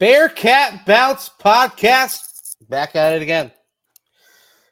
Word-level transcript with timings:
Bearcat 0.00 0.84
Bounce 0.86 1.30
Podcast. 1.40 2.56
Back 2.68 2.96
at 2.96 3.12
it 3.12 3.22
again. 3.22 3.52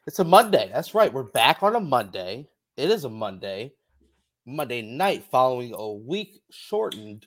It's 0.05 0.19
a 0.19 0.23
Monday. 0.25 0.69
That's 0.73 0.93
right. 0.93 1.13
We're 1.13 1.23
back 1.23 1.63
on 1.63 1.77
a 1.77 1.79
Monday. 1.79 2.49
It 2.75 2.91
is 2.91 3.05
a 3.05 3.09
Monday. 3.09 3.71
Monday 4.45 4.81
night 4.81 5.23
following 5.31 5.73
a 5.73 5.93
week 5.93 6.41
shortened 6.51 7.25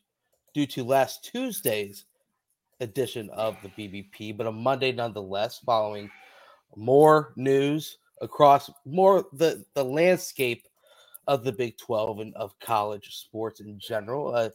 due 0.53 0.67
to 0.67 0.85
last 0.85 1.25
Tuesday's 1.25 2.05
edition 2.81 3.31
of 3.31 3.57
the 3.63 3.71
BBP, 3.71 4.37
but 4.37 4.47
a 4.47 4.53
Monday 4.53 4.93
nonetheless, 4.93 5.61
following 5.65 6.11
more 6.77 7.33
news 7.37 7.97
across 8.21 8.71
more 8.85 9.25
the, 9.33 9.65
the 9.75 9.85
landscape 9.85 10.69
of 11.29 11.45
the 11.45 11.53
Big 11.53 11.79
12 11.79 12.21
and 12.21 12.35
of 12.35 12.59
college 12.59 13.17
sports 13.17 13.61
in 13.61 13.79
general. 13.81 14.35
Uh, 14.35 14.51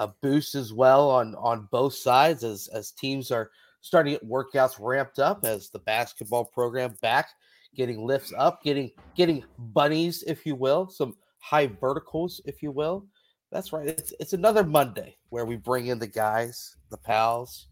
a 0.00 0.08
boost 0.22 0.54
as 0.54 0.72
well 0.72 1.10
on 1.10 1.34
on 1.36 1.68
both 1.70 1.94
sides 1.94 2.42
as 2.42 2.68
as 2.68 2.90
teams 2.90 3.30
are 3.30 3.50
starting 3.82 4.14
to 4.14 4.18
get 4.18 4.28
workouts 4.28 4.76
ramped 4.80 5.18
up 5.18 5.44
as 5.44 5.68
the 5.68 5.78
basketball 5.80 6.46
program 6.46 6.94
back 7.02 7.28
getting 7.76 8.04
lifts 8.04 8.32
up 8.36 8.62
getting 8.62 8.90
getting 9.14 9.44
bunnies 9.58 10.24
if 10.26 10.46
you 10.46 10.56
will 10.56 10.88
some 10.88 11.14
high 11.38 11.66
verticals 11.66 12.40
if 12.46 12.62
you 12.62 12.72
will. 12.72 13.06
That's 13.52 13.72
right 13.72 13.88
it's, 13.88 14.14
it's 14.18 14.32
another 14.32 14.64
monday 14.64 15.16
where 15.28 15.44
we 15.44 15.56
bring 15.56 15.88
in 15.88 15.98
the 15.98 16.06
guys 16.06 16.76
the 16.90 16.96
pals 16.96 17.66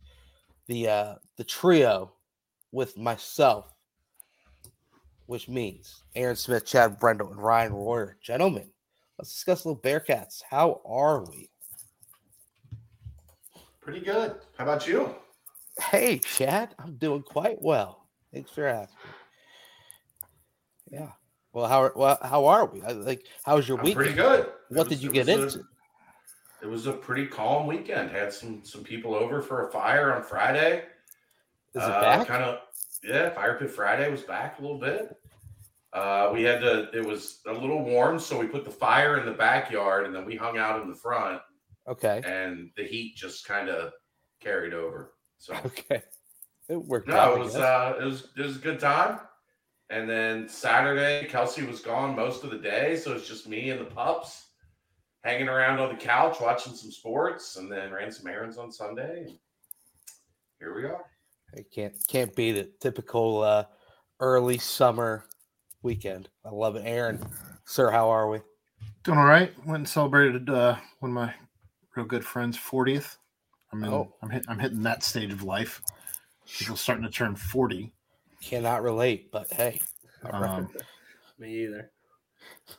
the 0.66 0.88
uh 0.88 1.14
the 1.36 1.44
trio 1.44 2.12
with 2.72 2.98
myself 2.98 3.72
which 5.26 5.48
means 5.48 6.02
aaron 6.14 6.36
smith 6.36 6.66
chad 6.66 6.98
brendel 6.98 7.30
and 7.30 7.42
ryan 7.42 7.72
royer. 7.72 8.18
Gentlemen 8.20 8.70
let's 9.18 9.32
discuss 9.32 9.64
a 9.64 9.68
little 9.68 9.82
bearcats. 9.82 10.42
How 10.48 10.80
are 10.84 11.24
we 11.24 11.48
Pretty 13.88 14.04
good. 14.04 14.34
How 14.58 14.64
about 14.64 14.86
you? 14.86 15.14
Hey, 15.80 16.18
Chad, 16.18 16.74
I'm 16.78 16.96
doing 16.96 17.22
quite 17.22 17.56
well. 17.62 18.06
Thanks 18.34 18.50
for 18.50 18.66
asking. 18.66 18.98
Yeah. 20.90 21.12
Well, 21.54 21.68
how 21.68 21.90
well 21.96 22.18
how 22.20 22.44
are 22.44 22.66
we? 22.66 22.82
Like, 22.82 23.24
how 23.44 23.56
was 23.56 23.66
your 23.66 23.78
I'm 23.78 23.84
week? 23.84 23.94
Pretty 23.94 24.12
good. 24.12 24.40
What 24.68 24.80
was, 24.80 24.88
did 24.88 25.02
you 25.02 25.10
get 25.10 25.30
into? 25.30 25.60
A, 25.60 26.66
it 26.66 26.68
was 26.68 26.86
a 26.86 26.92
pretty 26.92 27.28
calm 27.28 27.66
weekend. 27.66 28.10
Had 28.10 28.30
some 28.30 28.62
some 28.62 28.84
people 28.84 29.14
over 29.14 29.40
for 29.40 29.66
a 29.66 29.72
fire 29.72 30.14
on 30.14 30.22
Friday. 30.22 30.82
Is 31.74 31.82
it 31.82 31.90
uh, 31.90 32.00
back? 32.02 32.26
Kind 32.26 32.44
of. 32.44 32.58
Yeah, 33.02 33.30
Fire 33.30 33.56
Pit 33.58 33.70
Friday 33.70 34.10
was 34.10 34.20
back 34.20 34.58
a 34.58 34.60
little 34.60 34.78
bit. 34.78 35.16
Uh, 35.94 36.28
we 36.34 36.42
had 36.42 36.60
to. 36.60 36.90
It 36.92 37.06
was 37.06 37.40
a 37.46 37.54
little 37.54 37.82
warm, 37.82 38.18
so 38.18 38.38
we 38.38 38.48
put 38.48 38.66
the 38.66 38.70
fire 38.70 39.18
in 39.18 39.24
the 39.24 39.32
backyard, 39.32 40.04
and 40.04 40.14
then 40.14 40.26
we 40.26 40.36
hung 40.36 40.58
out 40.58 40.82
in 40.82 40.88
the 40.90 40.94
front 40.94 41.40
Okay. 41.88 42.22
And 42.24 42.70
the 42.76 42.84
heat 42.84 43.16
just 43.16 43.46
kind 43.46 43.68
of 43.68 43.92
carried 44.40 44.74
over. 44.74 45.14
So 45.38 45.54
okay, 45.66 46.02
it 46.68 46.76
worked. 46.76 47.08
No, 47.08 47.16
out, 47.16 47.36
it 47.36 47.40
was 47.40 47.56
uh, 47.56 47.94
it 48.00 48.04
was 48.04 48.28
it 48.36 48.42
was 48.42 48.56
a 48.56 48.60
good 48.60 48.80
time. 48.80 49.20
And 49.90 50.08
then 50.08 50.48
Saturday, 50.48 51.26
Kelsey 51.28 51.64
was 51.64 51.80
gone 51.80 52.14
most 52.14 52.44
of 52.44 52.50
the 52.50 52.58
day, 52.58 52.96
so 52.96 53.12
it's 53.12 53.26
just 53.26 53.48
me 53.48 53.70
and 53.70 53.80
the 53.80 53.86
pups 53.86 54.48
hanging 55.24 55.48
around 55.48 55.80
on 55.80 55.88
the 55.88 56.00
couch 56.00 56.40
watching 56.40 56.74
some 56.74 56.90
sports, 56.90 57.56
and 57.56 57.72
then 57.72 57.90
ran 57.90 58.12
some 58.12 58.26
errands 58.26 58.58
on 58.58 58.70
Sunday. 58.70 59.34
here 60.58 60.74
we 60.74 60.84
are. 60.84 61.04
I 61.56 61.64
can't 61.74 61.94
can't 62.06 62.34
beat 62.36 62.56
it. 62.56 62.80
Typical 62.80 63.42
uh, 63.42 63.64
early 64.20 64.58
summer 64.58 65.24
weekend. 65.82 66.28
I 66.44 66.50
love 66.50 66.76
it. 66.76 66.82
Aaron, 66.84 67.24
sir, 67.64 67.90
how 67.90 68.10
are 68.10 68.28
we? 68.28 68.40
Doing 69.04 69.18
all 69.18 69.24
right. 69.24 69.52
Went 69.64 69.78
and 69.78 69.88
celebrated 69.88 70.50
uh, 70.50 70.76
one 71.00 71.12
of 71.12 71.14
my 71.14 71.34
real 71.98 72.06
good 72.06 72.24
friend's 72.24 72.56
40th. 72.56 73.16
I 73.72 73.76
mean, 73.76 73.90
oh. 73.90 74.14
I'm, 74.22 74.30
hit, 74.30 74.44
I'm 74.48 74.58
hitting 74.58 74.82
that 74.84 75.02
stage 75.02 75.32
of 75.32 75.42
life. 75.42 75.82
People 76.46 76.76
starting 76.76 77.04
to 77.04 77.10
turn 77.10 77.34
40. 77.34 77.92
Cannot 78.40 78.82
relate, 78.82 79.30
but 79.32 79.52
hey. 79.52 79.80
Um, 80.30 80.70
Me 81.38 81.64
either. 81.64 81.90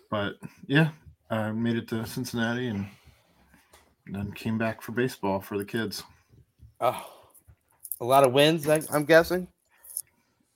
But 0.09 0.35
yeah, 0.68 0.91
I 1.29 1.52
made 1.52 1.75
it 1.75 1.90
to 1.90 2.06
Cincinnati 2.06 2.68
and 2.68 2.88
then 4.08 4.31
came 4.31 4.58
back 4.58 4.81
for 4.81 4.94
baseball 4.94 5.41
for 5.41 5.58
the 5.58 5.66
kids. 5.66 6.03
Oh, 6.79 7.06
a 8.00 8.06
lot 8.06 8.25
of 8.25 8.31
wins, 8.31 8.68
I, 8.69 8.81
I'm 8.91 9.03
guessing. 9.03 9.47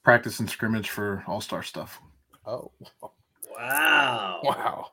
Practice 0.03 0.39
and 0.39 0.49
scrimmage 0.49 0.89
for 0.89 1.23
all 1.27 1.41
star 1.41 1.63
stuff. 1.63 1.99
Oh, 2.45 2.71
wow. 3.51 4.39
Wow. 4.43 4.91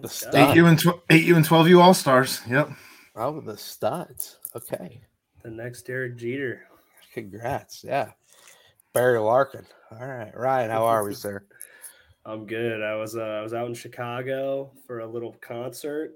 The 0.00 0.08
studs. 0.08 0.36
Eight 0.36 0.56
U 0.56 0.66
and 0.66 0.78
tw- 0.78 1.02
eight 1.10 1.24
U 1.24 1.36
and 1.36 1.44
twelve 1.44 1.68
U 1.68 1.80
All 1.80 1.94
Stars. 1.94 2.42
Yep. 2.48 2.70
Oh, 3.14 3.40
the 3.40 3.56
studs. 3.56 4.38
Okay. 4.54 5.00
The 5.42 5.50
next 5.50 5.82
Derek 5.86 6.16
Jeter. 6.16 6.62
Congrats. 7.14 7.82
Yeah. 7.82 8.10
Barry 8.92 9.18
Larkin. 9.18 9.66
All 9.92 10.06
right, 10.06 10.36
Ryan. 10.36 10.70
How 10.70 10.84
are 10.84 11.04
we, 11.04 11.14
sir? 11.14 11.44
I'm 12.24 12.46
good. 12.46 12.82
I 12.82 12.96
was 12.96 13.16
uh, 13.16 13.20
I 13.20 13.42
was 13.42 13.54
out 13.54 13.68
in 13.68 13.74
Chicago 13.74 14.72
for 14.86 15.00
a 15.00 15.06
little 15.06 15.36
concert. 15.40 16.12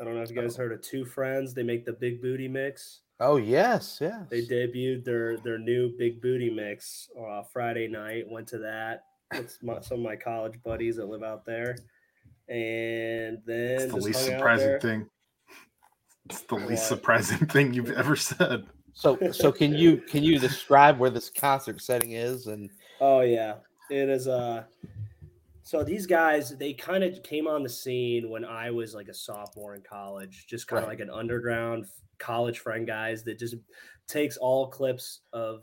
I 0.00 0.04
don't 0.04 0.16
know 0.16 0.22
if 0.22 0.30
you 0.30 0.36
guys 0.36 0.56
heard 0.56 0.72
of 0.72 0.82
Two 0.82 1.04
Friends. 1.04 1.54
They 1.54 1.62
make 1.62 1.84
the 1.84 1.92
Big 1.92 2.20
Booty 2.20 2.48
Mix. 2.48 3.00
Oh 3.20 3.36
yes, 3.36 3.98
yes. 4.00 4.26
They 4.28 4.42
debuted 4.42 5.04
their 5.04 5.38
their 5.38 5.58
new 5.58 5.96
Big 5.96 6.20
Booty 6.20 6.50
Mix 6.50 7.08
uh, 7.18 7.42
Friday 7.52 7.86
night. 7.86 8.24
Went 8.28 8.48
to 8.48 8.58
that 8.58 9.04
with 9.32 9.56
my, 9.62 9.80
some 9.80 9.98
of 9.98 10.04
my 10.04 10.16
college 10.16 10.60
buddies 10.64 10.96
that 10.96 11.06
live 11.06 11.22
out 11.22 11.46
there 11.46 11.76
and 12.52 13.38
then 13.46 13.80
it's 13.80 13.86
the 13.86 13.96
least 13.96 14.24
surprising 14.26 14.78
thing. 14.78 15.08
It's 16.28 16.42
the 16.42 16.56
least 16.56 16.86
surprising 16.86 17.46
thing 17.46 17.72
you've 17.72 17.92
ever 17.92 18.14
said. 18.14 18.66
So, 18.92 19.18
so 19.32 19.50
can 19.50 19.74
you 19.74 19.96
can 20.08 20.22
you 20.22 20.38
describe 20.38 20.98
where 20.98 21.08
this 21.08 21.30
concert 21.30 21.80
setting 21.80 22.12
is? 22.12 22.48
And 22.48 22.68
oh 23.00 23.20
yeah, 23.20 23.54
it 23.90 24.10
is. 24.10 24.28
Uh, 24.28 24.64
so 25.62 25.82
these 25.82 26.06
guys 26.06 26.54
they 26.58 26.74
kind 26.74 27.02
of 27.02 27.22
came 27.22 27.46
on 27.48 27.62
the 27.62 27.70
scene 27.70 28.28
when 28.28 28.44
I 28.44 28.70
was 28.70 28.94
like 28.94 29.08
a 29.08 29.14
sophomore 29.14 29.74
in 29.74 29.80
college, 29.80 30.46
just 30.46 30.68
kind 30.68 30.82
of 30.82 30.88
right. 30.88 30.98
like 30.98 31.08
an 31.08 31.12
underground 31.12 31.86
college 32.18 32.58
friend 32.58 32.86
guys 32.86 33.24
that 33.24 33.38
just 33.38 33.56
takes 34.08 34.36
all 34.36 34.68
clips 34.68 35.20
of 35.32 35.62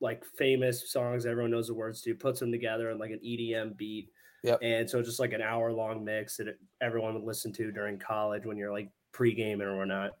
like 0.00 0.24
famous 0.36 0.90
songs 0.90 1.24
everyone 1.26 1.52
knows 1.52 1.68
the 1.68 1.74
words 1.74 2.02
to, 2.02 2.12
puts 2.12 2.40
them 2.40 2.50
together 2.50 2.90
in 2.90 2.98
like 2.98 3.12
an 3.12 3.20
EDM 3.24 3.76
beat 3.76 4.10
Yep. 4.42 4.58
And 4.62 4.88
so 4.88 5.02
just 5.02 5.20
like 5.20 5.32
an 5.32 5.42
hour 5.42 5.72
long 5.72 6.04
mix 6.04 6.36
that 6.36 6.56
everyone 6.80 7.14
would 7.14 7.24
listen 7.24 7.52
to 7.54 7.70
during 7.70 7.98
college 7.98 8.44
when 8.44 8.56
you're 8.56 8.72
like 8.72 8.90
pre-gaming 9.12 9.66
or 9.66 9.78
whatnot. 9.78 10.12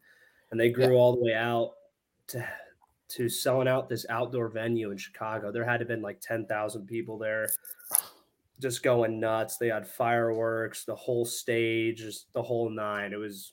And 0.50 0.60
they 0.60 0.70
grew 0.70 0.84
yep. 0.84 0.92
all 0.92 1.14
the 1.14 1.24
way 1.24 1.34
out 1.34 1.72
to 2.28 2.46
to 3.08 3.28
selling 3.28 3.68
out 3.68 3.90
this 3.90 4.06
outdoor 4.08 4.48
venue 4.48 4.90
in 4.90 4.96
Chicago. 4.96 5.52
There 5.52 5.64
had 5.64 5.78
to 5.78 5.80
have 5.80 5.88
been 5.88 6.00
like 6.00 6.20
10,000 6.22 6.86
people 6.86 7.18
there 7.18 7.50
just 8.58 8.82
going 8.82 9.20
nuts. 9.20 9.58
They 9.58 9.68
had 9.68 9.86
fireworks, 9.86 10.84
the 10.84 10.94
whole 10.94 11.26
stage, 11.26 12.02
the 12.32 12.42
whole 12.42 12.70
nine. 12.70 13.12
It 13.12 13.18
was 13.18 13.52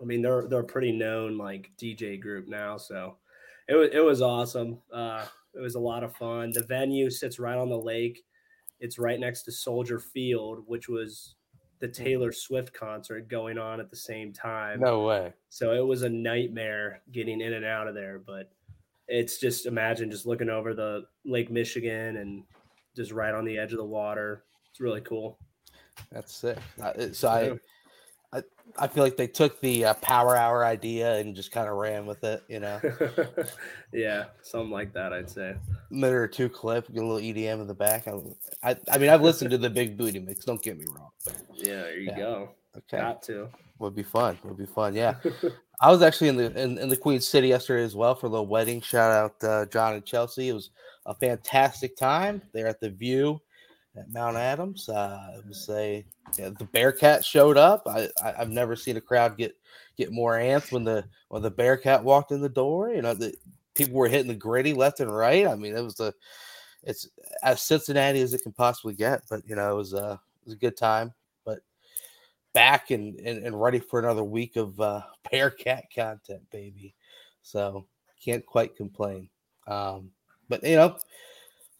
I 0.00 0.04
mean, 0.04 0.22
they're 0.22 0.46
they're 0.48 0.60
a 0.60 0.64
pretty 0.64 0.92
known 0.92 1.36
like 1.36 1.70
DJ 1.78 2.18
group 2.18 2.48
now, 2.48 2.78
so 2.78 3.16
it 3.68 3.74
was 3.74 3.90
it 3.92 4.02
was 4.02 4.22
awesome. 4.22 4.78
Uh, 4.92 5.24
it 5.54 5.60
was 5.60 5.74
a 5.74 5.80
lot 5.80 6.04
of 6.04 6.16
fun. 6.16 6.52
The 6.52 6.62
venue 6.62 7.10
sits 7.10 7.38
right 7.38 7.58
on 7.58 7.68
the 7.68 7.76
lake. 7.76 8.24
It's 8.80 8.98
right 8.98 9.20
next 9.20 9.42
to 9.42 9.52
Soldier 9.52 9.98
Field, 9.98 10.64
which 10.66 10.88
was 10.88 11.34
the 11.80 11.86
hmm. 11.86 11.92
Taylor 11.92 12.32
Swift 12.32 12.72
concert 12.72 13.28
going 13.28 13.58
on 13.58 13.80
at 13.80 13.90
the 13.90 13.96
same 13.96 14.32
time. 14.32 14.80
No 14.80 15.04
way. 15.04 15.32
So 15.48 15.72
it 15.72 15.86
was 15.86 16.02
a 16.02 16.08
nightmare 16.08 17.02
getting 17.12 17.40
in 17.40 17.54
and 17.54 17.64
out 17.64 17.88
of 17.88 17.94
there. 17.94 18.20
But 18.24 18.50
it's 19.08 19.38
just 19.38 19.66
imagine 19.66 20.10
just 20.10 20.26
looking 20.26 20.48
over 20.48 20.74
the 20.74 21.04
Lake 21.24 21.50
Michigan 21.50 22.18
and 22.18 22.44
just 22.96 23.12
right 23.12 23.34
on 23.34 23.44
the 23.44 23.58
edge 23.58 23.72
of 23.72 23.78
the 23.78 23.84
water. 23.84 24.44
It's 24.70 24.80
really 24.80 25.00
cool. 25.00 25.38
That's 26.12 26.34
sick. 26.34 26.58
So 27.12 27.28
I 27.28 27.58
I, 28.78 28.88
feel 28.88 29.04
like 29.04 29.16
they 29.16 29.26
took 29.26 29.60
the 29.60 29.86
uh, 29.86 29.94
power 29.94 30.36
hour 30.36 30.64
idea 30.64 31.16
and 31.16 31.34
just 31.34 31.52
kind 31.52 31.68
of 31.68 31.76
ran 31.76 32.06
with 32.06 32.22
it, 32.24 32.42
you 32.48 32.60
know. 32.60 32.80
yeah, 33.92 34.26
something 34.42 34.70
like 34.70 34.92
that, 34.92 35.12
I'd 35.12 35.30
say. 35.30 35.54
Minute 35.90 36.14
or 36.14 36.28
two 36.28 36.48
clip, 36.48 36.86
get 36.92 37.02
a 37.02 37.06
little 37.06 37.22
EDM 37.22 37.60
in 37.60 37.66
the 37.66 37.74
back. 37.74 38.08
I, 38.08 38.20
I, 38.62 38.76
I 38.90 38.98
mean, 38.98 39.10
I've 39.10 39.22
listened 39.22 39.50
to 39.50 39.58
the 39.58 39.70
Big 39.70 39.96
Booty 39.96 40.18
Mix. 40.18 40.44
Don't 40.44 40.62
get 40.62 40.78
me 40.78 40.86
wrong. 40.94 41.10
But, 41.24 41.36
yeah, 41.54 41.82
there 41.82 41.98
you 41.98 42.10
yeah. 42.10 42.16
go. 42.16 42.50
Okay, 42.76 42.98
got 42.98 43.22
to. 43.24 43.48
Would 43.78 43.94
be 43.94 44.02
fun. 44.02 44.38
Would 44.44 44.58
be 44.58 44.66
fun. 44.66 44.94
Yeah, 44.94 45.14
I 45.80 45.90
was 45.90 46.02
actually 46.02 46.28
in 46.28 46.36
the 46.36 46.60
in, 46.60 46.78
in, 46.78 46.88
the 46.88 46.96
Queen 46.96 47.20
City 47.20 47.48
yesterday 47.48 47.82
as 47.82 47.96
well 47.96 48.14
for 48.14 48.26
a 48.26 48.30
little 48.30 48.46
wedding. 48.46 48.80
Shout 48.80 49.10
out 49.10 49.44
uh, 49.48 49.66
John 49.66 49.94
and 49.94 50.04
Chelsea. 50.04 50.50
It 50.50 50.52
was 50.52 50.70
a 51.06 51.14
fantastic 51.14 51.96
time. 51.96 52.42
They're 52.52 52.68
at 52.68 52.80
the 52.80 52.90
View 52.90 53.40
at 54.00 54.12
Mount 54.12 54.36
Adams. 54.36 54.88
Uh, 54.88 55.34
it 55.36 55.46
was 55.46 55.68
a 55.70 56.04
yeah, 56.38 56.50
the 56.58 56.64
Bearcat 56.64 57.24
showed 57.24 57.56
up. 57.56 57.82
I, 57.86 58.08
I 58.24 58.32
have 58.32 58.50
never 58.50 58.74
seen 58.74 58.96
a 58.96 59.00
crowd 59.00 59.36
get 59.36 59.56
get 59.96 60.12
more 60.12 60.38
ants 60.38 60.72
when 60.72 60.84
the 60.84 61.04
when 61.28 61.42
the 61.42 61.50
Bearcat 61.50 62.02
walked 62.02 62.32
in 62.32 62.40
the 62.40 62.48
door. 62.48 62.90
You 62.90 63.02
know, 63.02 63.14
the 63.14 63.34
people 63.74 63.94
were 63.94 64.08
hitting 64.08 64.28
the 64.28 64.34
Griddy 64.34 64.72
left 64.74 65.00
and 65.00 65.14
right. 65.14 65.46
I 65.46 65.54
mean, 65.54 65.76
it 65.76 65.82
was 65.82 66.00
a 66.00 66.12
it's 66.82 67.08
as 67.42 67.62
Cincinnati 67.62 68.20
as 68.20 68.34
it 68.34 68.42
can 68.42 68.52
possibly 68.52 68.94
get. 68.94 69.22
But 69.28 69.42
you 69.46 69.54
know, 69.54 69.70
it 69.70 69.76
was 69.76 69.92
a 69.92 70.20
it 70.42 70.46
was 70.46 70.54
a 70.54 70.58
good 70.58 70.76
time. 70.76 71.12
But 71.44 71.60
back 72.52 72.90
and 72.90 73.18
and, 73.20 73.44
and 73.44 73.60
ready 73.60 73.78
for 73.78 74.00
another 74.00 74.24
week 74.24 74.56
of 74.56 74.80
uh, 74.80 75.02
Bearcat 75.30 75.84
content, 75.94 76.42
baby. 76.50 76.94
So 77.42 77.86
can't 78.24 78.44
quite 78.44 78.76
complain. 78.76 79.28
Um, 79.66 80.10
but 80.48 80.62
you 80.64 80.76
know, 80.76 80.96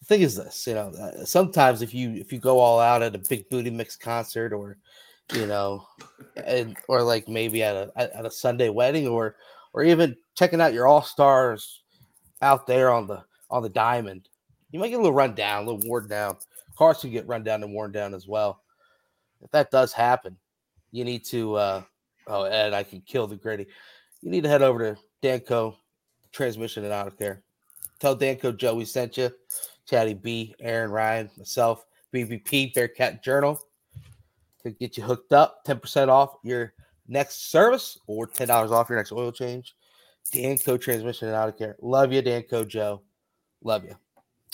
the 0.01 0.05
thing 0.05 0.21
is 0.21 0.35
this, 0.35 0.65
you 0.67 0.73
know, 0.73 0.89
uh, 0.89 1.23
sometimes 1.25 1.81
if 1.81 1.93
you 1.93 2.13
if 2.13 2.33
you 2.33 2.39
go 2.39 2.59
all 2.59 2.79
out 2.79 3.03
at 3.03 3.15
a 3.15 3.19
big 3.29 3.47
booty 3.49 3.69
mix 3.69 3.95
concert 3.95 4.51
or 4.51 4.77
you 5.33 5.45
know, 5.45 5.87
and 6.43 6.75
or 6.87 7.03
like 7.03 7.27
maybe 7.27 7.63
at 7.63 7.75
a 7.75 7.91
at 7.95 8.25
a 8.25 8.31
Sunday 8.31 8.69
wedding 8.69 9.07
or 9.07 9.35
or 9.73 9.83
even 9.83 10.15
checking 10.35 10.59
out 10.59 10.73
your 10.73 10.87
all 10.87 11.03
stars 11.03 11.83
out 12.41 12.65
there 12.65 12.91
on 12.91 13.07
the 13.07 13.23
on 13.49 13.61
the 13.61 13.69
diamond, 13.69 14.27
you 14.71 14.79
might 14.79 14.89
get 14.89 14.95
a 14.95 14.97
little 14.97 15.13
run 15.13 15.35
down, 15.35 15.63
a 15.63 15.71
little 15.71 15.89
worn 15.89 16.07
down. 16.07 16.35
Cars 16.75 17.01
can 17.01 17.11
get 17.11 17.27
run 17.27 17.43
down 17.43 17.63
and 17.63 17.73
worn 17.73 17.91
down 17.91 18.13
as 18.13 18.27
well. 18.27 18.61
If 19.41 19.51
that 19.51 19.71
does 19.71 19.93
happen, 19.93 20.35
you 20.91 21.05
need 21.05 21.23
to 21.25 21.55
uh 21.55 21.83
oh 22.27 22.43
Ed, 22.43 22.73
I 22.73 22.83
can 22.83 23.01
kill 23.01 23.27
the 23.27 23.35
gritty. 23.35 23.67
You 24.21 24.31
need 24.31 24.43
to 24.43 24.49
head 24.49 24.63
over 24.63 24.95
to 24.95 25.01
Danco 25.21 25.75
Transmission 26.31 26.83
and 26.83 26.93
Auto 26.93 27.11
Care. 27.11 27.43
Tell 27.99 28.17
Danco 28.17 28.55
Joe 28.55 28.75
we 28.75 28.85
sent 28.85 29.17
you. 29.17 29.29
Chatty 29.87 30.13
B, 30.13 30.55
Aaron 30.59 30.91
Ryan, 30.91 31.29
myself, 31.37 31.85
BBP, 32.13 32.73
Bearcat 32.73 33.23
Journal 33.23 33.59
to 34.63 34.71
get 34.71 34.97
you 34.97 35.03
hooked 35.03 35.33
up. 35.33 35.65
10% 35.65 36.09
off 36.09 36.35
your 36.43 36.73
next 37.07 37.49
service 37.51 37.97
or 38.07 38.27
$10 38.27 38.71
off 38.71 38.89
your 38.89 38.97
next 38.97 39.11
oil 39.11 39.31
change. 39.31 39.75
Danco 40.31 40.79
Transmission 40.79 41.27
and 41.27 41.37
Auto 41.37 41.51
Care. 41.51 41.75
Love 41.81 42.13
you, 42.13 42.21
Danco 42.21 42.67
Joe. 42.67 43.01
Love 43.63 43.83
you. 43.83 43.95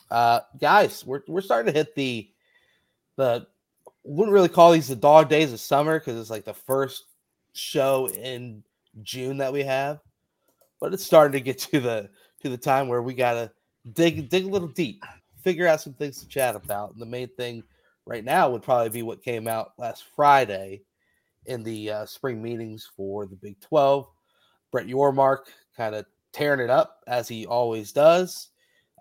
Uh, 0.09 0.39
guys, 0.59 1.05
we're, 1.05 1.21
we're 1.27 1.41
starting 1.41 1.71
to 1.71 1.77
hit 1.77 1.93
the 1.95 2.29
the 3.17 3.47
wouldn't 4.03 4.33
really 4.33 4.47
call 4.47 4.71
these 4.71 4.87
the 4.87 4.95
dog 4.95 5.27
days 5.27 5.51
of 5.51 5.59
summer 5.59 5.99
because 5.99 6.19
it's 6.19 6.29
like 6.29 6.45
the 6.45 6.53
first 6.53 7.05
show 7.53 8.07
in 8.07 8.63
June 9.03 9.37
that 9.37 9.51
we 9.51 9.63
have, 9.63 9.99
but 10.79 10.93
it's 10.93 11.03
starting 11.03 11.33
to 11.33 11.41
get 11.41 11.57
to 11.59 11.79
the 11.79 12.09
to 12.41 12.49
the 12.49 12.57
time 12.57 12.87
where 12.87 13.01
we 13.01 13.13
gotta 13.13 13.51
dig 13.93 14.29
dig 14.29 14.45
a 14.45 14.49
little 14.49 14.67
deep, 14.69 15.03
figure 15.47 15.65
out 15.65 15.79
some 15.79 15.93
things 15.93 16.19
to 16.19 16.27
chat 16.27 16.57
about. 16.57 16.91
And 16.91 17.01
the 17.01 17.05
main 17.05 17.29
thing 17.37 17.63
right 18.05 18.25
now 18.25 18.49
would 18.49 18.63
probably 18.63 18.89
be 18.89 19.01
what 19.01 19.23
came 19.23 19.47
out 19.47 19.71
last 19.77 20.03
Friday 20.13 20.81
in 21.45 21.63
the 21.63 21.89
uh, 21.89 22.05
spring 22.05 22.41
meetings 22.41 22.89
for 22.97 23.25
the 23.25 23.37
Big 23.37 23.57
12. 23.61 24.09
Brett 24.73 24.87
Yormark 24.87 25.45
kind 25.77 25.95
of 25.95 26.05
tearing 26.33 26.59
it 26.59 26.69
up 26.69 26.99
as 27.07 27.29
he 27.29 27.45
always 27.45 27.93
does, 27.93 28.49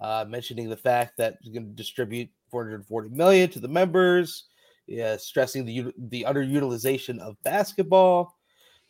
uh, 0.00 0.25
mentioning 0.28 0.69
the 0.69 0.76
fact 0.76 1.16
that 1.16 1.38
he's 1.43 1.52
going 1.52 1.66
to 1.66 1.72
distribute 1.75 2.28
440 2.49 3.08
million 3.08 3.50
to 3.50 3.58
the 3.58 3.66
members, 3.66 4.44
yeah, 4.87 5.16
stressing 5.16 5.64
the 5.64 5.92
the 6.10 6.25
underutilization 6.28 7.19
of 7.19 7.42
basketball, 7.42 8.38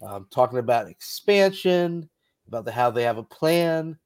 um, 0.03 0.27
talking 0.31 0.59
about 0.59 0.91
expansion, 0.91 2.07
about 2.49 2.67
the 2.67 2.73
how 2.73 2.91
they 2.91 3.05
have 3.05 3.17
a 3.17 3.23
plan 3.23 3.99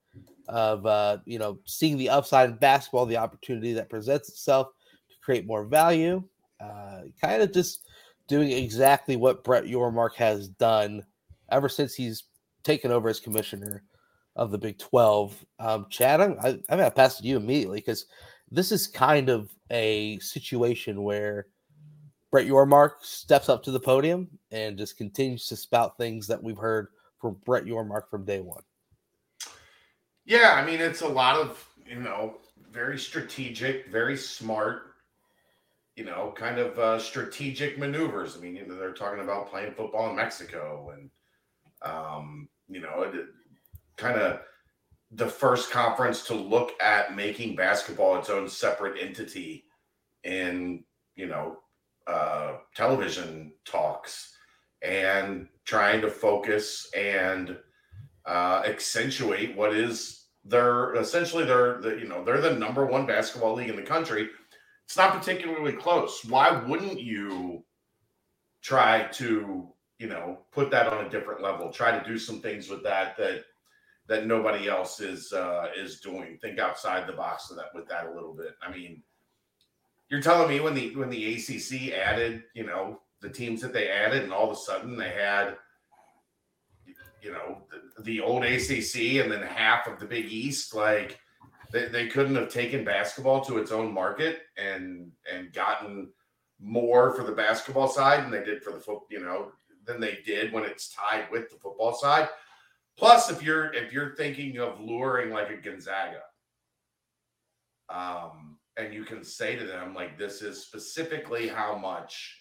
of 0.51 0.85
uh, 0.85 1.19
you 1.25 1.39
know 1.39 1.59
seeing 1.65 1.97
the 1.97 2.11
upside 2.11 2.51
in 2.51 2.57
basketball, 2.57 3.07
the 3.07 3.17
opportunity 3.17 3.73
that 3.73 3.89
presents 3.89 4.29
itself 4.29 4.69
to 5.09 5.17
create 5.23 5.47
more 5.47 5.65
value. 5.65 6.23
Uh, 6.61 7.03
kind 7.21 7.41
of 7.41 7.53
just 7.53 7.89
doing 8.29 8.51
exactly 8.51 9.17
what 9.17 9.45
Brett 9.45 9.65
Yormark 9.65 10.15
has 10.15 10.49
done 10.49 11.03
ever 11.51 11.69
since 11.69 11.95
he's 11.95 12.25
taken 12.63 12.91
over 12.91 13.09
as 13.09 13.21
commissioner 13.21 13.83
of 14.37 14.51
the 14.51 14.59
Big 14.59 14.79
12. 14.79 15.45
Um, 15.59 15.87
Chad, 15.89 16.21
I'm, 16.21 16.37
I, 16.41 16.53
going 16.53 16.85
to 16.85 16.91
pass 16.91 17.19
to 17.19 17.27
you 17.27 17.37
immediately 17.37 17.79
because 17.79 18.07
this 18.51 18.73
is 18.73 18.87
kind 18.87 19.29
of 19.29 19.51
a 19.71 20.19
situation 20.19 21.03
where 21.03 21.47
Brett 22.31 22.47
Yormark 22.47 23.03
steps 23.03 23.49
up 23.49 23.63
to 23.65 23.71
the 23.71 23.81
podium 23.81 24.29
and 24.51 24.79
just 24.79 24.97
continues 24.97 25.47
to 25.47 25.57
spout 25.57 25.97
things 25.97 26.27
that 26.27 26.43
we've 26.43 26.59
heard 26.59 26.89
from 27.21 27.37
Brett 27.45 27.65
Yormark 27.65 28.09
from 28.11 28.25
day 28.25 28.41
one. 28.41 28.63
Yeah, 30.31 30.53
I 30.55 30.65
mean, 30.65 30.81
it's 30.81 31.01
a 31.01 31.09
lot 31.09 31.35
of, 31.35 31.69
you 31.85 31.99
know, 31.99 32.37
very 32.71 32.97
strategic, 33.01 33.89
very 33.89 34.17
smart, 34.17 34.95
you 35.97 36.05
know, 36.05 36.33
kind 36.37 36.57
of 36.59 36.79
uh, 36.79 37.01
strategic 37.01 37.79
maneuvers. 37.79 38.37
I 38.37 38.41
mean, 38.41 38.55
you 38.55 38.65
know, 38.65 38.77
they're 38.77 38.93
talking 38.93 39.25
about 39.25 39.51
playing 39.51 39.73
football 39.73 40.09
in 40.09 40.15
Mexico 40.15 40.95
and, 40.95 41.11
um, 41.83 42.49
you 42.69 42.79
know, 42.79 43.13
kind 43.97 44.21
of 44.21 44.43
the 45.11 45.27
first 45.27 45.73
conference 45.73 46.25
to 46.29 46.35
look 46.35 46.81
at 46.81 47.17
making 47.17 47.57
basketball 47.57 48.17
its 48.17 48.31
own 48.31 48.49
separate 48.49 49.03
entity 49.03 49.65
in, 50.23 50.85
you 51.17 51.27
know, 51.27 51.57
uh, 52.07 52.53
television 52.77 53.51
talks 53.65 54.33
and 54.81 55.49
trying 55.65 56.01
to 56.01 56.09
focus 56.09 56.89
and 56.97 57.59
uh, 58.27 58.63
accentuate 58.65 59.57
what 59.57 59.75
is 59.75 60.20
their 60.45 60.95
essentially 60.95 61.45
they're 61.45 61.81
the, 61.81 61.91
you 61.99 62.09
know 62.09 62.25
they're 62.25 62.41
the 62.41 62.55
number 62.55 62.87
one 62.87 63.07
basketball 63.07 63.55
league 63.55 63.69
in 63.69 63.77
the 63.77 63.83
country. 63.83 64.29
It's 64.85 64.97
not 64.97 65.13
particularly 65.13 65.73
close. 65.73 66.25
Why 66.25 66.51
wouldn't 66.51 67.01
you 67.01 67.65
try 68.63 69.05
to 69.13 69.69
you 69.99 70.07
know 70.07 70.39
put 70.53 70.71
that 70.71 70.89
on 70.89 71.05
a 71.05 71.11
different 71.11 71.43
level? 71.43 71.71
Try 71.71 71.97
to 71.97 72.09
do 72.09 72.19
some 72.19 72.41
things 72.41 72.69
with 72.69 72.83
that 72.85 73.17
that 73.19 73.45
that 74.07 74.27
nobody 74.27 74.69
else 74.69 75.01
is 75.01 75.33
uh, 75.33 75.69
is 75.77 76.01
doing. 76.01 76.37
Think 76.41 76.59
outside 76.59 77.07
the 77.07 77.13
box 77.13 77.49
with 77.49 77.59
that 77.59 77.75
with 77.75 77.89
that 77.89 78.07
a 78.07 78.13
little 78.13 78.35
bit. 78.35 78.57
I 78.61 78.71
mean, 78.71 79.03
you're 80.09 80.21
telling 80.21 80.49
me 80.49 80.61
when 80.61 80.75
the 80.75 80.95
when 80.97 81.11
the 81.11 81.35
ACC 81.35 81.93
added, 81.93 82.43
you 82.55 82.67
know, 82.67 83.01
the 83.21 83.31
teams 83.31 83.61
that 83.61 83.73
they 83.73 83.89
added, 83.89 84.25
and 84.25 84.33
all 84.33 84.51
of 84.51 84.57
a 84.57 84.61
sudden 84.61 84.97
they 84.97 85.11
had, 85.11 85.57
you 87.23 87.33
know, 87.33 87.63
the, 87.71 88.03
the 88.03 88.21
old 88.21 88.45
ACC 88.45 89.23
and 89.23 89.31
then 89.31 89.43
half 89.43 89.87
of 89.87 89.99
the 89.99 90.07
Big 90.07 90.27
East, 90.27 90.75
like 90.75 91.19
they, 91.73 91.87
they 91.87 92.09
couldn't 92.09 92.37
have 92.37 92.49
taken 92.49 92.85
basketball 92.85 93.45
to 93.45 93.59
its 93.59 93.73
own 93.73 93.93
market 93.93 94.43
and 94.57 95.11
and 95.33 95.53
gotten 95.53 96.11
more 96.61 97.15
for 97.15 97.25
the 97.25 97.33
basketball 97.33 97.89
side 97.89 98.25
than 98.25 98.31
they 98.31 98.45
did 98.45 98.63
for 98.63 98.73
the 98.73 98.81
foot, 98.81 99.01
you 99.11 99.21
know, 99.21 99.53
than 99.85 100.01
they 100.01 100.19
did 100.25 100.53
when 100.53 100.65
it's 100.65 100.95
tied 100.95 101.31
with 101.31 101.51
the 101.51 101.57
football 101.57 101.95
side. 101.95 102.29
Plus, 102.99 103.31
if 103.31 103.43
you're 103.43 103.73
if 103.73 103.93
you're 103.93 104.15
thinking 104.15 104.59
of 104.59 104.81
luring 104.81 105.31
like 105.31 105.51
a 105.51 105.57
Gonzaga, 105.57 106.23
um, 107.89 108.59
and 108.77 108.93
you 108.93 109.05
can 109.05 109.25
say 109.25 109.57
to 109.57 109.67
them 109.67 109.95
like, 109.95 110.19
"This 110.19 110.43
is 110.43 110.63
specifically 110.63 111.49
how 111.49 111.77
much 111.77 112.40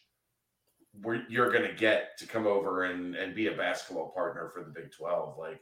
you're 1.30 1.52
going 1.52 1.68
to 1.68 1.74
get 1.74 2.18
to 2.18 2.28
come 2.28 2.48
over 2.48 2.86
and 2.86 3.16
and 3.16 3.36
be 3.36 3.48
a 3.48 3.56
basketball 3.56 4.10
partner 4.10 4.52
for 4.54 4.64
the 4.64 4.72
Big 4.72 4.92
Twelve. 4.92 5.38
Like, 5.38 5.60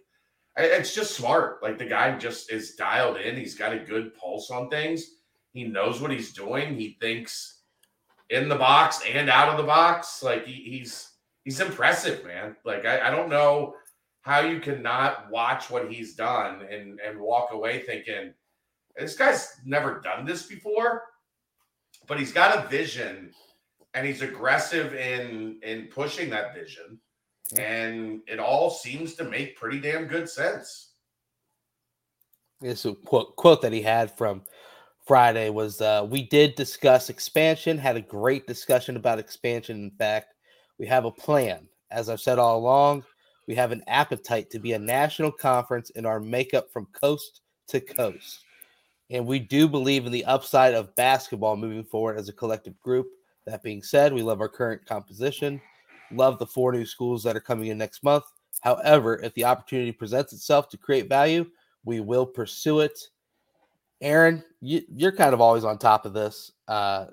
it's 0.58 0.96
just 0.96 1.16
smart. 1.16 1.62
Like 1.62 1.78
the 1.78 1.86
guy 1.86 2.18
just 2.18 2.52
is 2.52 2.76
dialed 2.76 3.18
in. 3.18 3.36
He's 3.36 3.56
got 3.56 3.74
a 3.74 3.80
good 3.80 4.16
pulse 4.16 4.50
on 4.50 4.70
things. 4.70 5.06
He 5.54 5.66
knows 5.66 6.02
what 6.02 6.12
he's 6.12 6.34
doing. 6.34 6.76
He 6.76 6.98
thinks 7.00 7.62
in 8.30 8.50
the 8.50 8.56
box 8.56 9.02
and 9.08 9.30
out 9.30 9.50
of 9.50 9.58
the 9.58 9.64
box. 9.64 10.24
Like 10.24 10.46
he, 10.46 10.54
he's 10.54 11.12
he's 11.44 11.60
impressive, 11.60 12.26
man. 12.26 12.56
Like 12.66 12.86
I, 12.86 13.08
I 13.08 13.12
don't 13.12 13.30
know 13.30 13.76
how 14.22 14.42
you 14.42 14.60
cannot 14.60 15.30
watch 15.32 15.70
what 15.70 15.92
he's 15.92 16.16
done 16.16 16.64
and 16.70 17.00
and 17.00 17.20
walk 17.20 17.52
away 17.52 17.82
thinking 17.82 18.34
this 18.98 19.16
guy's 19.16 19.54
never 19.64 20.02
done 20.02 20.26
this 20.26 20.48
before, 20.48 21.04
but 22.08 22.20
he's 22.20 22.32
got 22.32 22.66
a 22.66 22.68
vision 22.68 23.32
and 23.94 24.06
he's 24.06 24.22
aggressive 24.22 24.94
in 24.94 25.60
in 25.64 25.88
pushing 25.88 26.30
that 26.30 26.54
vision 26.54 27.00
and 27.56 28.22
it 28.28 28.40
all 28.40 28.70
seems 28.70 29.16
to 29.16 29.24
make 29.24 29.56
pretty 29.56 29.80
damn 29.80 30.06
good 30.06 30.30
sense. 30.30 30.92
This 32.60 32.86
quote 33.06 33.36
quote 33.36 33.62
that 33.62 33.72
he 33.72 33.82
had 33.82 34.16
from 34.18 34.42
Friday 35.06 35.50
was 35.50 35.80
uh, 35.80 36.06
we 36.10 36.24
did 36.24 36.56
discuss 36.56 37.10
expansion, 37.10 37.78
had 37.78 37.96
a 37.96 38.02
great 38.02 38.48
discussion 38.48 38.98
about 38.98 39.20
expansion. 39.20 39.84
In 39.84 39.92
fact, 39.92 40.34
we 40.80 40.88
have 40.88 41.06
a 41.06 41.12
plan. 41.12 41.68
As 41.92 42.10
I've 42.10 42.20
said 42.20 42.40
all 42.40 42.58
along, 42.58 43.06
we 43.48 43.56
have 43.56 43.72
an 43.72 43.84
appetite 43.88 44.50
to 44.50 44.60
be 44.60 44.74
a 44.74 44.80
national 44.80 45.32
conference 45.32 45.90
in 45.92 46.06
our 46.06 46.20
makeup 46.20 46.70
from 46.74 46.88
coast 46.88 47.42
to 47.70 47.80
coast. 47.80 48.44
And 49.10 49.26
we 49.26 49.40
do 49.40 49.70
believe 49.70 50.06
in 50.06 50.12
the 50.12 50.26
upside 50.26 50.74
of 50.74 50.94
basketball 50.98 51.56
moving 51.56 51.86
forward 51.86 52.18
as 52.18 52.28
a 52.28 52.34
collective 52.34 52.78
group. 52.82 53.08
That 53.48 53.64
being 53.64 53.82
said, 53.82 54.14
we 54.14 54.22
love 54.22 54.42
our 54.42 54.50
current 54.50 54.86
composition, 54.86 55.62
love 56.12 56.38
the 56.38 56.46
four 56.46 56.74
new 56.74 56.86
schools 56.86 57.24
that 57.24 57.36
are 57.36 57.42
coming 57.42 57.68
in 57.68 57.78
next 57.78 58.04
month. 58.04 58.26
However, 58.62 59.22
if 59.24 59.34
the 59.36 59.46
opportunity 59.46 59.94
presents 59.94 60.34
itself 60.34 60.68
to 60.70 60.78
create 60.78 61.08
value, 61.08 61.46
we 61.86 62.02
will 62.02 62.26
pursue 62.26 62.82
it. 62.82 63.00
Aaron, 64.02 64.44
you, 64.60 64.84
are 65.04 65.14
kind 65.14 65.34
of 65.34 65.40
always 65.40 65.64
on 65.64 65.78
top 65.78 66.06
of 66.06 66.14
this. 66.14 66.52
Uh, 66.68 67.06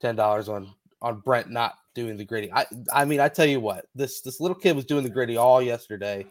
Ten 0.00 0.16
dollars 0.16 0.48
on 0.48 0.72
on 1.00 1.20
Brent 1.20 1.50
not 1.50 1.74
doing 1.94 2.16
the 2.16 2.24
Griddy. 2.24 2.52
I 2.52 2.66
I 2.92 3.04
mean, 3.04 3.20
I 3.20 3.28
tell 3.28 3.46
you 3.46 3.58
what, 3.58 3.86
this 3.94 4.20
this 4.20 4.38
little 4.38 4.54
kid 4.54 4.76
was 4.76 4.84
doing 4.84 5.02
the 5.02 5.08
Griddy 5.08 5.36
all 5.36 5.62
yesterday, 5.62 6.26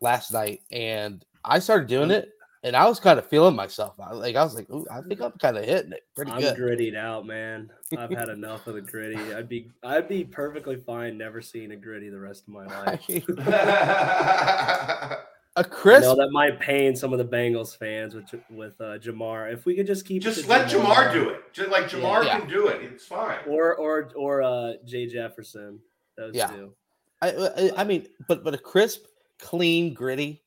last 0.00 0.32
night, 0.32 0.62
and 0.72 1.24
I 1.44 1.60
started 1.60 1.86
doing 1.86 2.10
it, 2.10 2.32
and 2.64 2.74
I 2.76 2.86
was 2.88 2.98
kind 3.00 3.18
of 3.18 3.26
feeling 3.26 3.54
myself. 3.54 3.94
I, 4.00 4.12
like 4.12 4.36
I 4.36 4.42
was 4.44 4.54
like, 4.54 4.66
I 4.90 5.00
think 5.02 5.20
I'm 5.20 5.32
kind 5.32 5.56
of 5.56 5.64
hitting 5.64 5.92
it 5.92 6.04
pretty 6.16 6.32
I'm 6.32 6.40
good. 6.40 6.56
grittied 6.56 6.96
out, 6.96 7.26
man. 7.26 7.70
I've 7.96 8.10
had 8.10 8.28
enough 8.30 8.66
of 8.66 8.74
the 8.74 8.80
Griddy. 8.80 9.34
I'd 9.34 9.48
be 9.48 9.70
I'd 9.84 10.08
be 10.08 10.24
perfectly 10.24 10.76
fine 10.76 11.16
never 11.18 11.40
seeing 11.40 11.70
a 11.72 11.76
Griddy 11.76 12.08
the 12.10 12.18
rest 12.18 12.42
of 12.42 12.48
my 12.48 12.66
life. 12.66 13.04
a 15.56 15.64
crisp. 15.64 16.02
No, 16.04 16.14
that 16.16 16.30
might 16.30 16.60
pain 16.60 16.94
some 16.94 17.12
of 17.12 17.18
the 17.18 17.24
Bengals 17.24 17.76
fans 17.76 18.14
with 18.14 18.26
with 18.50 18.80
uh, 18.80 18.98
Ja'Marr. 18.98 19.52
If 19.52 19.64
we 19.66 19.74
could 19.74 19.86
just 19.86 20.06
keep 20.06 20.22
just 20.22 20.48
let 20.48 20.68
Ja'Marr 20.70 21.12
do 21.12 21.28
it. 21.30 21.52
Just 21.52 21.70
like 21.70 21.84
Ja'Marr 21.88 22.24
Yeah. 22.24 22.40
can 22.40 22.48
do 22.48 22.68
it. 22.68 22.82
It's 22.82 23.06
fine. 23.06 23.38
or 23.46 23.74
or 23.76 24.10
or 24.16 24.42
uh, 24.42 24.72
Jay 24.84 25.06
Jefferson. 25.06 25.80
Those 26.16 26.34
Yeah. 26.34 26.46
two. 26.48 26.72
I, 27.20 27.30
I 27.30 27.70
I 27.78 27.84
mean, 27.84 28.06
but 28.28 28.44
but 28.44 28.54
a 28.54 28.58
crisp, 28.58 29.04
clean, 29.40 29.94
Griddy. 29.94 30.42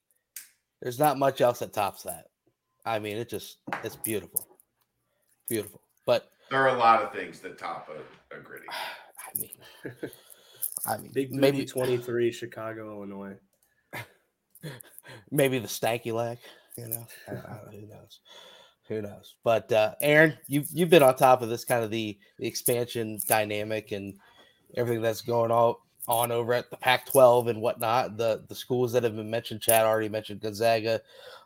There's 0.81 0.99
not 0.99 1.17
much 1.17 1.41
else 1.41 1.59
that 1.59 1.73
tops 1.73 2.03
that. 2.03 2.25
I 2.85 2.99
mean, 2.99 3.17
it 3.17 3.29
just 3.29 3.57
it's 3.83 3.95
beautiful, 3.95 4.47
beautiful. 5.47 5.81
But 6.05 6.29
There 6.49 6.59
are 6.59 6.75
a 6.75 6.79
lot 6.79 7.03
of 7.03 7.11
things 7.11 7.39
that 7.41 7.57
top 7.57 7.89
a, 7.89 8.35
a 8.35 8.39
Griddy. 8.39 8.65
I 8.71 9.39
mean, 9.39 9.51
I 10.85 10.97
mean, 10.97 11.11
Big 11.13 11.31
maybe 11.31 11.59
maybe 11.59 11.65
twenty 11.65 11.97
three, 11.97 12.31
Chicago, 12.31 12.91
Illinois. 12.91 13.35
maybe 15.31 15.59
the 15.59 15.67
stanky 15.67 16.11
leg. 16.11 16.39
You 16.77 16.87
know, 16.87 17.07
I, 17.27 17.31
I, 17.33 17.59
who 17.71 17.87
knows? 17.87 18.19
Who 18.87 19.01
knows? 19.01 19.35
But 19.43 19.71
uh, 19.71 19.93
Aaron, 20.01 20.37
you 20.47 20.63
you've 20.73 20.89
been 20.89 21.03
on 21.03 21.15
top 21.15 21.43
of 21.43 21.49
this 21.49 21.63
kind 21.63 21.83
of 21.83 21.91
the, 21.91 22.17
the 22.39 22.47
expansion 22.47 23.19
dynamic 23.27 23.91
and 23.91 24.15
everything 24.75 25.03
that's 25.03 25.21
going 25.21 25.51
on 25.51 25.75
on 26.07 26.31
over 26.31 26.53
at 26.53 26.69
the 26.69 26.77
Pac-12 26.77 27.49
and 27.49 27.61
whatnot. 27.61 28.17
The 28.17 28.43
the 28.47 28.55
schools 28.55 28.91
that 28.93 29.03
have 29.03 29.15
been 29.15 29.29
mentioned, 29.29 29.61
Chad 29.61 29.85
already 29.85 30.09
mentioned 30.09 30.41
Gonzaga 30.41 31.01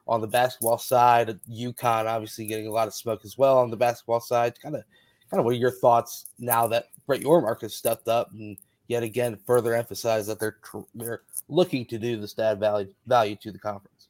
on 0.07 0.21
the 0.21 0.27
basketball 0.27 0.77
side. 0.77 1.39
UConn 1.49 2.05
obviously 2.05 2.45
getting 2.45 2.67
a 2.67 2.71
lot 2.71 2.87
of 2.87 2.93
smoke 2.93 3.21
as 3.25 3.37
well 3.37 3.57
on 3.57 3.69
the 3.69 3.77
basketball 3.77 4.19
side. 4.19 4.59
Kind 4.61 4.75
of 4.75 4.83
kind 5.29 5.39
of 5.39 5.45
what 5.45 5.53
are 5.53 5.57
your 5.57 5.71
thoughts 5.71 6.27
now 6.39 6.67
that 6.67 6.85
Brett 7.07 7.21
Yormark 7.21 7.61
has 7.61 7.75
stepped 7.75 8.07
up 8.07 8.31
and 8.31 8.57
yet 8.87 9.03
again 9.03 9.37
further 9.45 9.73
emphasized 9.73 10.29
that 10.29 10.39
they're 10.39 10.57
tr- 10.63 10.79
they're 10.93 11.23
looking 11.49 11.85
to 11.85 11.97
do 11.97 12.17
this 12.17 12.33
to 12.33 12.43
add 12.43 12.59
value 12.59 12.93
value 13.07 13.35
to 13.37 13.51
the 13.51 13.59
conference. 13.59 14.07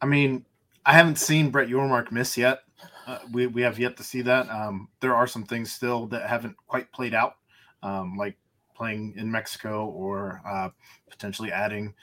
I 0.00 0.06
mean, 0.06 0.44
I 0.84 0.94
haven't 0.94 1.18
seen 1.18 1.50
Brett 1.50 1.68
Yormark 1.68 2.10
miss 2.10 2.36
yet. 2.36 2.60
Uh, 3.06 3.18
we, 3.32 3.46
we 3.46 3.62
have 3.62 3.78
yet 3.78 3.96
to 3.96 4.04
see 4.04 4.22
that. 4.22 4.48
Um, 4.48 4.88
there 5.00 5.14
are 5.14 5.26
some 5.26 5.44
things 5.44 5.72
still 5.72 6.06
that 6.08 6.28
haven't 6.28 6.56
quite 6.66 6.90
played 6.92 7.14
out, 7.14 7.36
um, 7.82 8.16
like 8.16 8.36
playing 8.82 9.14
in 9.16 9.30
Mexico 9.30 9.86
or 9.86 10.42
uh, 10.44 10.68
potentially 11.08 11.52
adding 11.52 11.94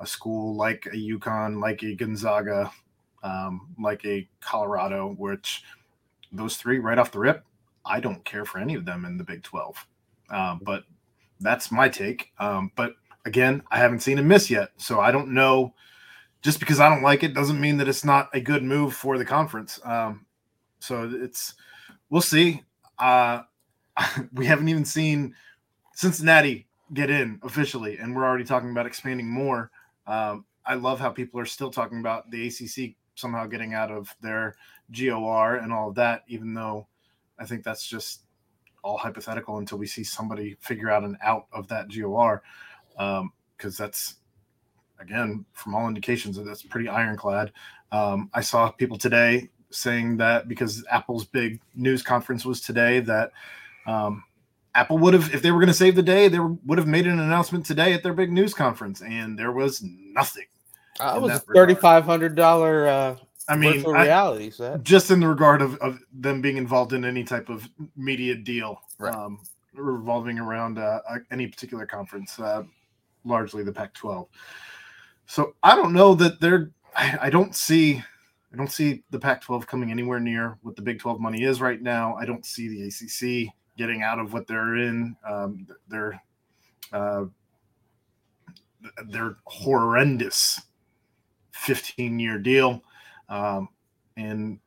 a 0.00 0.06
school 0.06 0.56
like 0.56 0.84
a 0.86 0.96
UConn, 0.96 1.60
like 1.60 1.80
a 1.84 1.94
Gonzaga, 1.94 2.72
um, 3.22 3.68
like 3.80 4.04
a 4.04 4.28
Colorado, 4.40 5.14
which 5.16 5.62
those 6.32 6.56
three 6.56 6.80
right 6.80 6.98
off 6.98 7.12
the 7.12 7.20
rip, 7.20 7.44
I 7.86 8.00
don't 8.00 8.24
care 8.24 8.44
for 8.44 8.58
any 8.58 8.74
of 8.74 8.84
them 8.84 9.04
in 9.04 9.16
the 9.16 9.22
Big 9.22 9.44
12. 9.44 9.86
Um, 10.30 10.60
but 10.64 10.82
that's 11.38 11.70
my 11.70 11.88
take. 11.88 12.32
Um, 12.40 12.72
but 12.74 12.96
again, 13.24 13.62
I 13.70 13.78
haven't 13.78 14.00
seen 14.00 14.18
him 14.18 14.26
miss 14.26 14.50
yet. 14.50 14.70
So 14.76 14.98
I 14.98 15.12
don't 15.12 15.32
know 15.34 15.72
just 16.42 16.58
because 16.58 16.80
I 16.80 16.88
don't 16.88 17.04
like 17.04 17.22
it 17.22 17.32
doesn't 17.32 17.60
mean 17.60 17.76
that 17.76 17.86
it's 17.86 18.04
not 18.04 18.28
a 18.34 18.40
good 18.40 18.64
move 18.64 18.92
for 18.92 19.18
the 19.18 19.24
conference. 19.24 19.78
Um, 19.84 20.26
so 20.80 21.08
it's 21.14 21.54
we'll 22.10 22.22
see. 22.22 22.64
Uh, 22.98 23.42
we 24.32 24.46
haven't 24.46 24.68
even 24.68 24.84
seen 24.84 25.36
Cincinnati 25.94 26.66
get 26.92 27.10
in 27.10 27.40
officially, 27.42 27.98
and 27.98 28.14
we're 28.14 28.24
already 28.24 28.44
talking 28.44 28.70
about 28.70 28.86
expanding 28.86 29.28
more. 29.28 29.70
Um, 30.06 30.44
I 30.66 30.74
love 30.74 31.00
how 31.00 31.10
people 31.10 31.40
are 31.40 31.46
still 31.46 31.70
talking 31.70 32.00
about 32.00 32.30
the 32.30 32.48
ACC 32.48 32.96
somehow 33.14 33.46
getting 33.46 33.74
out 33.74 33.90
of 33.90 34.14
their 34.20 34.56
GOR 34.90 35.56
and 35.56 35.72
all 35.72 35.88
of 35.88 35.94
that, 35.94 36.24
even 36.26 36.52
though 36.52 36.86
I 37.38 37.44
think 37.44 37.64
that's 37.64 37.86
just 37.86 38.22
all 38.82 38.98
hypothetical 38.98 39.58
until 39.58 39.78
we 39.78 39.86
see 39.86 40.04
somebody 40.04 40.56
figure 40.60 40.90
out 40.90 41.04
an 41.04 41.16
out 41.22 41.46
of 41.52 41.68
that 41.68 41.90
GOR, 41.90 42.42
because 42.90 43.20
um, 43.20 43.32
that's 43.78 44.16
again, 45.00 45.44
from 45.52 45.74
all 45.74 45.88
indications, 45.88 46.42
that's 46.42 46.62
pretty 46.62 46.88
ironclad. 46.88 47.52
Um, 47.92 48.30
I 48.34 48.40
saw 48.40 48.70
people 48.70 48.98
today 48.98 49.50
saying 49.70 50.16
that 50.18 50.48
because 50.48 50.84
Apple's 50.90 51.24
big 51.24 51.60
news 51.74 52.02
conference 52.02 52.44
was 52.44 52.60
today, 52.60 53.00
that 53.00 53.32
um, 53.86 54.24
Apple 54.74 54.98
would 54.98 55.14
have, 55.14 55.32
if 55.34 55.40
they 55.42 55.52
were 55.52 55.60
going 55.60 55.68
to 55.68 55.74
save 55.74 55.94
the 55.94 56.02
day, 56.02 56.28
they 56.28 56.38
would 56.40 56.78
have 56.78 56.86
made 56.88 57.06
an 57.06 57.20
announcement 57.20 57.64
today 57.64 57.92
at 57.92 58.02
their 58.02 58.12
big 58.14 58.32
news 58.32 58.54
conference, 58.54 59.02
and 59.02 59.38
there 59.38 59.52
was 59.52 59.82
nothing. 59.82 60.46
Uh, 61.00 61.14
it 61.16 61.22
was 61.22 61.32
a 61.32 61.38
thirty 61.54 61.74
five 61.74 62.04
hundred 62.04 62.34
dollar 62.34 62.86
uh, 62.86 63.16
I 63.48 63.56
mean, 63.56 63.84
I- 63.86 64.04
reality 64.04 64.50
set. 64.50 64.82
just 64.82 65.10
in 65.10 65.20
the 65.20 65.28
regard 65.28 65.60
of, 65.62 65.76
of 65.78 66.00
them 66.12 66.40
being 66.40 66.56
involved 66.56 66.92
in 66.92 67.04
any 67.04 67.24
type 67.24 67.48
of 67.48 67.68
media 67.96 68.34
deal 68.34 68.80
Right. 68.98 69.14
um, 69.14 69.40
revolving 69.74 70.38
around 70.38 70.78
uh, 70.78 71.00
any 71.32 71.46
particular 71.48 71.84
conference, 71.86 72.38
uh, 72.38 72.62
largely 73.24 73.64
the 73.64 73.72
Pac-12. 73.72 74.28
So 75.26 75.54
I 75.62 75.74
don't 75.74 75.92
know 75.92 76.14
that 76.14 76.40
they're. 76.40 76.70
I, 76.96 77.18
I 77.22 77.30
don't 77.30 77.54
see. 77.54 78.02
I 78.52 78.56
don't 78.56 78.70
see 78.70 79.02
the 79.10 79.18
Pac-12 79.18 79.66
coming 79.66 79.90
anywhere 79.90 80.20
near 80.20 80.58
what 80.62 80.76
the 80.76 80.82
Big 80.82 81.00
12 81.00 81.18
money 81.20 81.42
is 81.42 81.60
right 81.60 81.82
now. 81.82 82.14
I 82.14 82.24
don't 82.24 82.46
see 82.46 82.68
the 82.68 82.82
ACC 82.86 83.52
getting 83.76 84.02
out 84.02 84.18
of 84.18 84.32
what 84.32 84.46
they're 84.46 84.76
in. 84.76 85.16
Um, 85.28 85.66
they're 85.88 86.22
uh, 86.92 87.24
they're 89.08 89.36
horrendous 89.46 90.60
15 91.52 92.18
year 92.18 92.38
deal. 92.38 92.82
Um, 93.28 93.68
and 94.16 94.58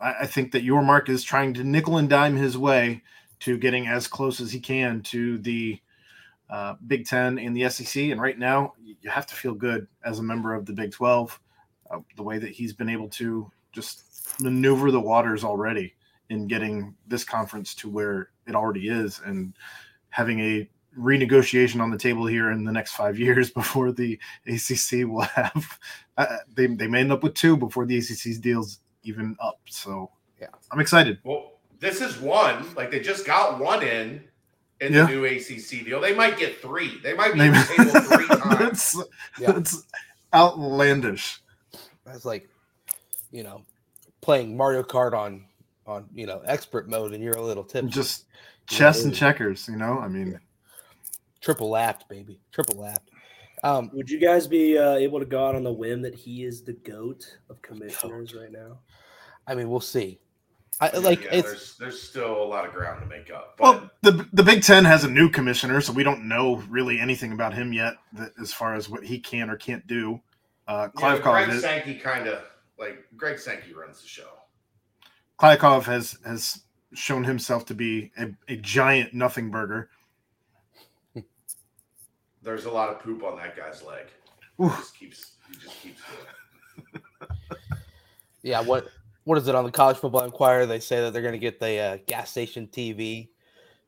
I, 0.00 0.14
I 0.20 0.26
think 0.26 0.52
that 0.52 0.64
Yormark 0.64 1.08
is 1.08 1.22
trying 1.22 1.54
to 1.54 1.64
nickel 1.64 1.98
and 1.98 2.08
dime 2.08 2.36
his 2.36 2.56
way 2.56 3.02
to 3.40 3.58
getting 3.58 3.86
as 3.86 4.06
close 4.06 4.40
as 4.40 4.50
he 4.50 4.60
can 4.60 5.02
to 5.02 5.38
the 5.38 5.78
uh, 6.48 6.74
Big 6.86 7.06
Ten 7.06 7.38
and 7.38 7.54
the 7.56 7.68
SEC. 7.68 8.04
And 8.04 8.20
right 8.20 8.38
now, 8.38 8.74
you 8.82 9.10
have 9.10 9.26
to 9.26 9.34
feel 9.34 9.54
good 9.54 9.86
as 10.04 10.18
a 10.18 10.22
member 10.22 10.54
of 10.54 10.66
the 10.66 10.72
Big 10.72 10.92
12, 10.92 11.38
uh, 11.90 11.98
the 12.16 12.22
way 12.22 12.38
that 12.38 12.50
he's 12.50 12.72
been 12.72 12.88
able 12.88 13.08
to 13.10 13.50
just 13.72 14.40
maneuver 14.40 14.90
the 14.90 15.00
waters 15.00 15.44
already 15.44 15.94
in 16.30 16.46
getting 16.46 16.94
this 17.06 17.24
conference 17.24 17.74
to 17.76 17.88
where 17.88 18.30
it 18.46 18.54
already 18.54 18.88
is 18.88 19.20
and 19.24 19.54
having 20.10 20.40
a 20.40 20.68
renegotiation 20.98 21.80
on 21.80 21.90
the 21.90 21.98
table 21.98 22.24
here 22.26 22.50
in 22.52 22.64
the 22.64 22.72
next 22.72 22.92
five 22.92 23.18
years 23.26 23.50
before 23.50 23.92
the 23.92 24.18
ACC 24.46 25.06
will 25.08 25.22
have. 25.22 25.78
Uh, 26.16 26.36
they, 26.54 26.66
they 26.66 26.86
may 26.86 27.00
end 27.00 27.12
up 27.12 27.22
with 27.22 27.34
two 27.34 27.56
before 27.56 27.84
the 27.86 27.96
ACC's 27.98 28.38
deals 28.38 28.80
even 29.02 29.36
up. 29.40 29.60
So 29.68 30.10
Yeah. 30.40 30.46
I'm 30.70 30.80
excited. 30.80 31.18
Well, 31.24 31.52
this 31.80 32.00
is 32.00 32.18
one. 32.20 32.74
Like 32.74 32.90
they 32.90 33.00
just 33.00 33.26
got 33.26 33.58
one 33.58 33.82
in 33.82 34.22
in 34.80 34.92
Yeah. 34.92 35.06
the 35.06 35.12
new 35.12 35.24
ACC 35.24 35.84
deal. 35.84 36.00
They 36.00 36.14
might 36.14 36.38
get 36.38 36.60
three. 36.62 37.00
They 37.02 37.14
might 37.14 37.32
be 37.34 37.40
They- 37.40 37.48
on 37.48 37.54
the 37.54 37.74
table 37.76 38.00
three 38.16 38.26
times. 38.28 38.58
that's, 38.58 38.96
Yeah. 39.40 39.52
that's 39.52 39.82
outlandish. 40.32 41.40
That's 42.06 42.24
like, 42.24 42.48
you 43.30 43.42
know, 43.42 43.62
playing 44.20 44.56
Mario 44.56 44.82
Kart 44.82 45.12
on 45.12 45.46
on 45.86 46.06
you 46.14 46.26
know 46.26 46.40
expert 46.46 46.88
mode, 46.88 47.12
and 47.12 47.22
you're 47.22 47.36
a 47.36 47.42
little 47.42 47.64
tip. 47.64 47.86
Just 47.86 48.26
Yeah, 48.70 48.78
chess 48.78 49.00
it 49.00 49.04
and 49.04 49.12
is. 49.12 49.18
checkers, 49.18 49.68
you 49.68 49.76
know? 49.76 49.98
I 49.98 50.08
mean, 50.08 50.38
triple 51.40 51.68
lapped, 51.70 52.08
baby, 52.08 52.40
triple 52.52 52.76
lapped. 52.80 53.10
Um, 53.62 53.90
Would 53.94 54.10
you 54.10 54.18
guys 54.20 54.46
be 54.46 54.76
uh, 54.76 54.94
able 54.94 55.18
to 55.20 55.24
go 55.24 55.46
out 55.46 55.54
on 55.54 55.62
the 55.64 55.72
whim 55.72 56.02
that 56.02 56.14
he 56.14 56.44
is 56.44 56.62
the 56.62 56.74
goat 56.74 57.38
of 57.48 57.62
commissioners 57.62 58.34
right 58.34 58.52
now? 58.52 58.78
I 59.46 59.54
mean, 59.54 59.70
we'll 59.70 59.80
see. 59.80 60.18
I 60.80 60.90
like 60.98 61.22
yeah, 61.24 61.34
it's 61.34 61.48
there's 61.48 61.76
there's 61.78 62.02
still 62.02 62.42
a 62.42 62.44
lot 62.44 62.66
of 62.66 62.72
ground 62.72 63.00
to 63.00 63.06
make 63.06 63.30
up. 63.30 63.56
But 63.56 63.62
well, 63.62 63.90
the, 64.02 64.28
the 64.32 64.42
Big 64.42 64.62
Ten 64.62 64.84
has 64.84 65.04
a 65.04 65.10
new 65.10 65.30
commissioner, 65.30 65.80
so 65.80 65.92
we 65.92 66.02
don't 66.02 66.26
know 66.26 66.56
really 66.68 66.98
anything 66.98 67.30
about 67.32 67.54
him 67.54 67.72
yet 67.72 67.94
that, 68.14 68.32
as 68.42 68.52
far 68.52 68.74
as 68.74 68.88
what 68.88 69.04
he 69.04 69.20
can 69.20 69.48
or 69.48 69.56
can't 69.56 69.86
do. 69.86 70.20
Uh, 70.66 70.88
you 70.96 71.00
know, 71.02 71.16
Kliavkoff, 71.18 71.22
Greg 71.22 71.48
is- 71.50 71.62
Sankey 71.62 71.94
kind 71.94 72.26
of 72.26 72.42
like 72.78 73.04
Greg 73.16 73.38
Sankey 73.38 73.72
runs 73.72 74.02
the 74.02 74.08
show. 74.08 74.28
Kliavkoff 75.38 75.84
has, 75.84 76.16
has 76.24 76.62
shown 76.94 77.24
himself 77.24 77.66
to 77.66 77.74
be 77.74 78.10
a, 78.16 78.28
a 78.48 78.56
giant 78.56 79.14
nothing 79.14 79.50
burger. 79.50 79.90
There's 82.42 82.66
a 82.66 82.70
lot 82.70 82.90
of 82.90 83.00
poop 83.00 83.22
on 83.24 83.36
that 83.38 83.56
guy's 83.56 83.82
leg. 83.82 84.06
He 84.58 84.68
just 84.68 84.96
keeps 84.96 85.32
he 85.50 85.56
just 85.56 85.80
keeps 85.80 86.00
doing 86.06 86.92
it. 86.94 87.78
yeah. 88.42 88.60
What 88.60 88.88
what 89.24 89.38
is 89.38 89.48
it 89.48 89.54
on 89.54 89.64
the 89.64 89.70
College 89.70 89.96
Football 89.96 90.24
Inquirer? 90.24 90.66
They 90.66 90.78
say 90.78 91.00
that 91.00 91.12
they're 91.12 91.22
going 91.22 91.32
to 91.32 91.38
get 91.38 91.58
the 91.58 91.78
uh, 91.78 91.98
gas 92.06 92.30
station 92.30 92.68
TV 92.70 93.28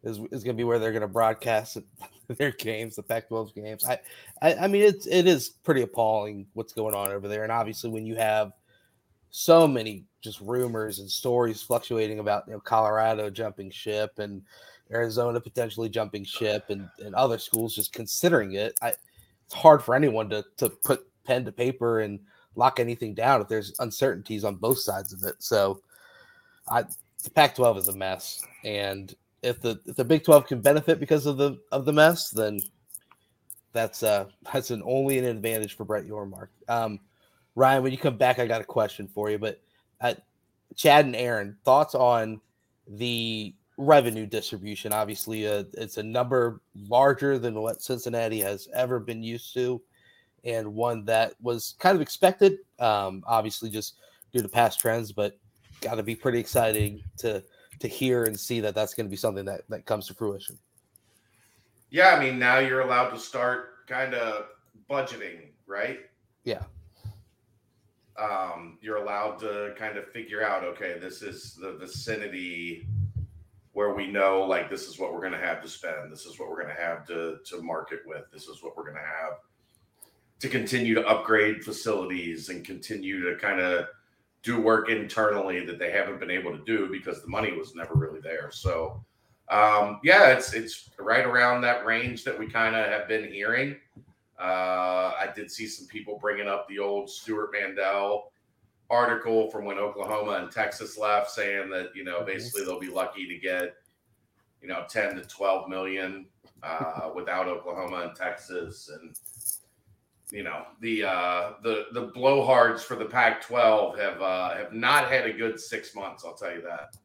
is 0.03 0.19
is 0.33 0.43
going 0.43 0.57
to 0.57 0.61
be 0.61 0.65
where 0.65 0.79
they're 0.79 0.93
going 0.93 1.03
to 1.03 1.09
broadcast 1.09 1.79
their 2.29 2.53
games, 2.53 2.97
the 2.97 3.03
Pac-12 3.03 3.55
games. 3.55 3.85
I, 3.85 3.99
I 4.41 4.55
I 4.55 4.67
mean 4.69 4.83
it's 4.83 5.07
it 5.07 5.27
is 5.27 5.51
pretty 5.51 5.83
appalling 5.83 6.47
what's 6.55 6.73
going 6.73 6.95
on 6.95 7.13
over 7.13 7.29
there, 7.29 7.43
and 7.43 7.53
obviously 7.53 7.91
when 7.91 8.07
you 8.07 8.17
have 8.17 8.53
so 9.39 9.69
many 9.69 10.03
just 10.23 10.41
rumors 10.41 10.99
and 10.99 11.11
stories 11.11 11.61
fluctuating 11.61 12.21
about 12.21 12.45
you 12.47 12.55
know 12.55 12.61
Colorado 12.61 13.29
jumping 13.29 13.71
ship 13.71 14.19
and 14.19 14.41
Arizona 14.91 15.39
potentially 15.39 15.91
jumping 15.91 16.25
ship 16.25 16.65
and, 16.71 16.89
and 17.01 17.15
other 17.15 17.39
schools 17.39 17.75
just 17.75 17.93
considering 17.93 18.55
it. 18.55 18.79
I, 18.81 18.95
it's 19.45 19.55
hard 19.55 19.83
for 19.83 19.95
anyone 19.95 20.31
to 20.31 20.43
to 20.57 20.71
put 20.71 21.07
pen 21.25 21.45
to 21.45 21.53
paper 21.53 22.01
and 22.01 22.19
lock 22.55 22.81
anything 22.81 23.13
down 23.13 23.43
if 23.43 23.49
there's 23.49 23.75
uncertainties 23.79 24.43
on 24.43 24.57
both 24.57 24.79
sides 24.79 25.13
of 25.13 25.23
it. 25.23 25.35
So 25.41 25.83
I 26.67 26.85
the 27.23 27.31
Pac-12 27.31 27.77
is 27.77 27.89
a 27.89 27.97
mess, 27.97 28.43
and 28.65 29.15
if 29.43 29.61
the 29.61 29.79
if 29.85 29.97
the 29.97 30.05
Big 30.05 30.25
12 30.25 30.47
can 30.47 30.63
benefit 30.63 30.99
because 30.99 31.27
of 31.27 31.37
the 31.37 31.59
of 31.73 31.85
the 31.85 31.93
mess, 31.93 32.31
then 32.31 32.59
that's 33.75 34.03
uh 34.03 34.25
that's 34.51 34.71
an 34.71 34.83
only 34.87 35.19
an 35.19 35.27
advantage 35.27 35.77
for 35.77 35.85
Brett 35.85 36.07
Yormark. 36.07 36.49
Um, 36.69 37.01
Ryan, 37.57 37.83
when 37.83 37.91
you 37.91 37.99
come 37.99 38.17
back, 38.17 38.39
I 38.39 38.47
got 38.47 38.61
a 38.61 38.65
question 38.65 39.09
for 39.09 39.31
you. 39.31 39.39
But 39.39 39.61
uh, 40.01 40.15
Chad 40.77 41.07
and 41.07 41.17
Aaron, 41.17 41.57
thoughts 41.65 41.95
on 41.95 42.41
the 42.87 43.55
revenue 43.79 44.27
distribution? 44.27 44.93
Obviously, 44.93 45.47
uh, 45.47 45.65
it's 45.75 45.97
a 45.97 46.03
number 46.03 46.61
larger 46.89 47.39
than 47.39 47.55
what 47.55 47.83
Cincinnati 47.83 48.41
has 48.41 48.69
ever 48.75 49.01
been 49.01 49.23
used 49.23 49.53
to, 49.55 49.81
and 50.45 50.75
one 50.75 51.05
that 51.07 51.35
was 51.41 51.75
kind 51.79 51.97
of 51.97 52.03
expected. 52.03 52.59
Um, 52.79 53.25
obviously, 53.27 53.71
just 53.71 53.97
due 54.33 54.43
to 54.43 54.49
past 54.49 54.79
trends, 54.79 55.11
but 55.11 55.37
got 55.81 55.97
to 55.97 56.03
be 56.03 56.15
pretty 56.15 56.39
exciting 56.39 57.03
to 57.19 57.43
to 57.79 57.89
hear 57.89 58.25
and 58.25 58.39
see 58.39 58.61
that 58.61 58.75
that's 58.75 58.95
going 58.95 59.07
to 59.07 59.11
be 59.11 59.17
something 59.17 59.45
that 59.47 59.63
that 59.69 59.87
comes 59.87 60.07
to 60.07 60.15
fruition. 60.15 60.59
Yeah, 61.91 62.15
I 62.15 62.21
mean, 62.21 62.39
now 62.39 62.59
you're 62.59 62.81
allowed 62.81 63.11
to 63.11 63.19
start 63.19 63.87
kind 63.87 64.15
of 64.15 64.47
budgeting, 64.91 65.49
right? 65.67 66.01
Yeah. 66.45 66.63
Um, 68.19 68.79
you're 68.81 68.97
allowed 68.97 69.39
to 69.41 69.75
kind 69.77 69.99
of 69.99 70.09
figure 70.09 70.43
out, 70.43 70.65
okay, 70.65 70.99
this 70.99 71.23
is 71.23 71.55
the 71.55 71.73
vicinity 71.73 72.87
where 73.77 73.93
we 73.93 74.07
know 74.07 74.41
like 74.43 74.71
this 74.71 74.89
is 74.89 74.99
what 74.99 75.13
we're 75.13 75.21
going 75.21 75.33
to 75.33 75.39
have 75.39 75.61
to 75.61 75.69
spend 75.69 76.11
this 76.11 76.25
is 76.25 76.39
what 76.39 76.49
we're 76.49 76.63
going 76.63 76.75
to 76.75 76.83
have 76.83 77.07
to 77.07 77.37
to 77.45 77.61
market 77.61 78.01
with 78.07 78.23
this 78.33 78.49
is 78.49 78.63
what 78.63 78.75
we're 78.75 78.83
going 78.83 78.97
to 78.97 79.01
have 79.01 79.41
to 80.41 80.49
continue 80.49 80.95
to 80.95 81.07
upgrade 81.07 81.63
facilities 81.63 82.49
and 82.49 82.65
continue 82.65 83.23
to 83.29 83.39
kind 83.39 83.61
of 83.61 83.87
do 84.43 84.59
work 84.59 84.89
internally 84.89 85.63
that 85.67 85.79
they 85.79 85.91
haven't 85.91 86.19
been 86.19 86.31
able 86.31 86.57
to 86.57 86.65
do 86.65 86.89
because 86.91 87.21
the 87.21 87.29
money 87.29 87.53
was 87.53 87.75
never 87.75 87.93
really 87.93 88.21
there. 88.21 88.51
So 88.51 89.05
um, 89.51 90.01
yeah 90.03 90.29
it's 90.29 90.55
it's 90.55 90.89
right 90.99 91.27
around 91.27 91.61
that 91.61 91.85
range 91.85 92.25
that 92.25 92.39
we 92.39 92.49
kind 92.49 92.75
of 92.75 92.87
have 92.87 93.07
been 93.09 93.31
hearing 93.31 93.77
uh, 94.39 95.13
i 95.19 95.29
did 95.35 95.51
see 95.51 95.67
some 95.67 95.87
people 95.87 96.19
bringing 96.19 96.49
up 96.49 96.69
the 96.69 96.79
old 96.79 97.09
Stewart 97.11 97.51
Mandel 97.53 98.31
article 98.91 99.51
from 99.51 99.65
when 99.65 99.79
Oklahoma 99.79 100.43
and 100.43 100.51
Texas 100.51 100.97
left 100.99 101.31
saying 101.31 101.71
that, 101.71 101.91
you 101.95 102.05
know, 102.05 102.23
basically 102.25 102.65
they'll 102.65 102.81
be 102.81 102.89
lucky 102.89 103.27
to 103.27 103.39
get, 103.39 103.75
you 104.63 104.69
know, 104.69 104.85
10 104.89 105.17
to 105.17 105.23
12 105.23 105.69
million 105.69 106.27
uh, 106.63 107.11
without 107.15 107.49
Oklahoma 107.49 108.09
and 108.09 108.17
Texas. 108.17 108.91
And, 108.93 109.17
you 110.31 110.43
know, 110.43 110.65
the 110.81 111.05
uh, 111.05 111.53
the 111.63 111.87
the 111.93 112.09
blowhards 112.09 112.81
for 112.81 112.97
the 112.97 113.05
Pac 113.05 113.43
12 113.43 113.97
have 113.99 114.21
uh, 114.21 114.57
have 114.57 114.73
not 114.73 115.09
had 115.09 115.25
a 115.27 115.33
good 115.33 115.61
six 115.61 115.95
months, 115.95 116.25
I'll 116.25 116.35
tell 116.35 116.53
you 116.53 116.63
that. 116.63 116.97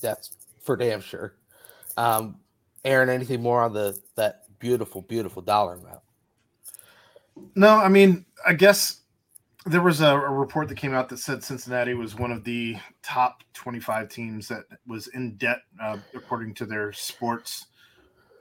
That's 0.00 0.36
for 0.60 0.76
damn 0.76 1.00
sure. 1.00 1.34
Um, 1.96 2.36
Aaron, 2.84 3.08
anything 3.08 3.40
more 3.40 3.62
on 3.62 3.72
the 3.72 3.96
that 4.16 4.47
beautiful, 4.58 5.02
beautiful 5.02 5.42
dollar 5.42 5.74
amount? 5.74 6.00
No, 7.54 7.76
I 7.76 7.88
mean, 7.88 8.24
I 8.46 8.54
guess 8.54 9.02
there 9.66 9.82
was 9.82 10.00
a, 10.00 10.16
a, 10.16 10.30
report 10.30 10.68
that 10.68 10.76
came 10.76 10.94
out 10.94 11.08
that 11.08 11.18
said 11.18 11.42
Cincinnati 11.42 11.94
was 11.94 12.14
one 12.14 12.32
of 12.32 12.44
the 12.44 12.76
top 13.02 13.42
25 13.54 14.08
teams 14.08 14.48
that 14.48 14.64
was 14.86 15.08
in 15.08 15.36
debt, 15.36 15.58
uh, 15.82 15.98
according 16.14 16.54
to 16.54 16.66
their 16.66 16.92
sports. 16.92 17.66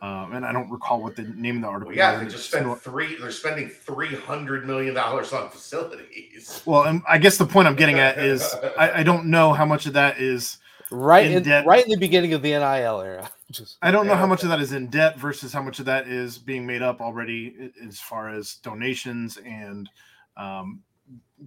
Um, 0.02 0.34
and 0.34 0.46
I 0.46 0.52
don't 0.52 0.70
recall 0.70 1.02
what 1.02 1.16
the 1.16 1.24
name 1.24 1.58
of 1.58 1.62
the 1.64 1.68
article. 1.70 1.88
Well, 1.90 1.98
yeah, 1.98 2.20
they 2.20 2.30
just 2.30 2.52
spent 2.52 2.80
three. 2.80 3.16
They're 3.16 3.32
spending 3.32 3.68
three 3.68 4.14
hundred 4.14 4.68
million 4.68 4.94
dollars 4.94 5.34
on 5.34 5.50
facilities. 5.50 6.62
Well, 6.66 6.84
and 6.84 7.02
I 7.10 7.18
guess 7.18 7.38
the 7.38 7.48
point 7.48 7.68
I'm 7.68 7.76
getting 7.76 7.98
at 7.98 8.20
is 8.20 8.44
I, 8.78 9.00
I 9.00 9.04
don't 9.04 9.26
know 9.26 9.54
how 9.54 9.66
much 9.66 9.88
of 9.88 9.94
that 9.94 10.20
is 10.20 10.60
right 10.92 11.26
in, 11.26 11.38
in 11.38 11.44
debt. 11.44 11.66
right 11.66 11.84
in 11.84 11.90
the 11.90 11.98
beginning 11.98 12.34
of 12.34 12.44
the 12.44 12.52
NIL 12.52 13.02
era. 13.02 13.32
Just, 13.52 13.78
I 13.82 13.92
don't 13.92 14.08
know 14.08 14.16
how 14.16 14.28
much 14.28 14.44
of 14.44 14.50
that 14.50 14.60
is 14.60 14.74
in 14.74 14.88
debt 14.88 15.18
versus 15.18 15.54
how 15.54 15.62
much 15.62 15.80
of 15.80 15.86
that 15.86 16.08
is 16.08 16.38
being 16.38 16.66
made 16.66 16.82
up 16.82 17.00
already 17.00 17.72
as 17.86 18.00
far 18.00 18.30
as 18.30 18.56
donations 18.56 19.38
and 19.38 19.90
um, 20.36 20.82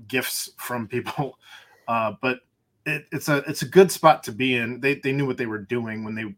gifts 0.09 0.50
from 0.59 0.86
people. 0.89 1.39
Uh, 1.89 2.15
but 2.23 2.39
it, 2.86 3.06
it's 3.10 3.28
a 3.28 3.39
it's 3.49 3.63
a 3.63 3.67
good 3.67 3.91
spot 3.91 4.23
to 4.23 4.30
be 4.30 4.54
in. 4.54 4.80
They 4.80 4.97
they 4.97 5.10
knew 5.10 5.26
what 5.26 5.36
they 5.36 5.47
were 5.47 5.58
doing 5.58 6.04
when 6.04 6.15
they 6.15 6.32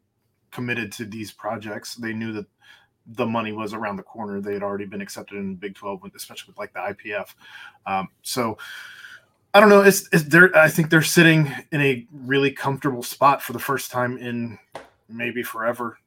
committed 0.50 0.90
to 0.92 1.04
these 1.04 1.30
projects. 1.30 1.94
They 1.94 2.14
knew 2.14 2.32
that 2.32 2.46
the 3.06 3.26
money 3.26 3.52
was 3.52 3.74
around 3.74 3.96
the 3.96 4.02
corner. 4.02 4.40
They 4.40 4.54
had 4.54 4.62
already 4.62 4.86
been 4.86 5.02
accepted 5.02 5.36
in 5.36 5.56
Big 5.56 5.74
Twelve, 5.74 6.00
especially 6.16 6.52
with 6.52 6.58
like 6.58 6.72
the 6.72 6.78
IPF. 6.78 7.34
Um, 7.84 8.08
so 8.22 8.56
I 9.52 9.60
don't 9.60 9.68
know. 9.68 9.82
It's, 9.82 10.08
it's 10.10 10.24
they're 10.24 10.56
I 10.56 10.68
think 10.68 10.88
they're 10.88 11.02
sitting 11.02 11.52
in 11.70 11.82
a 11.82 12.06
really 12.10 12.50
comfortable 12.50 13.02
spot 13.02 13.42
for 13.42 13.52
the 13.52 13.58
first 13.58 13.90
time 13.90 14.16
in 14.16 14.58
maybe 15.12 15.42
forever, 15.42 15.98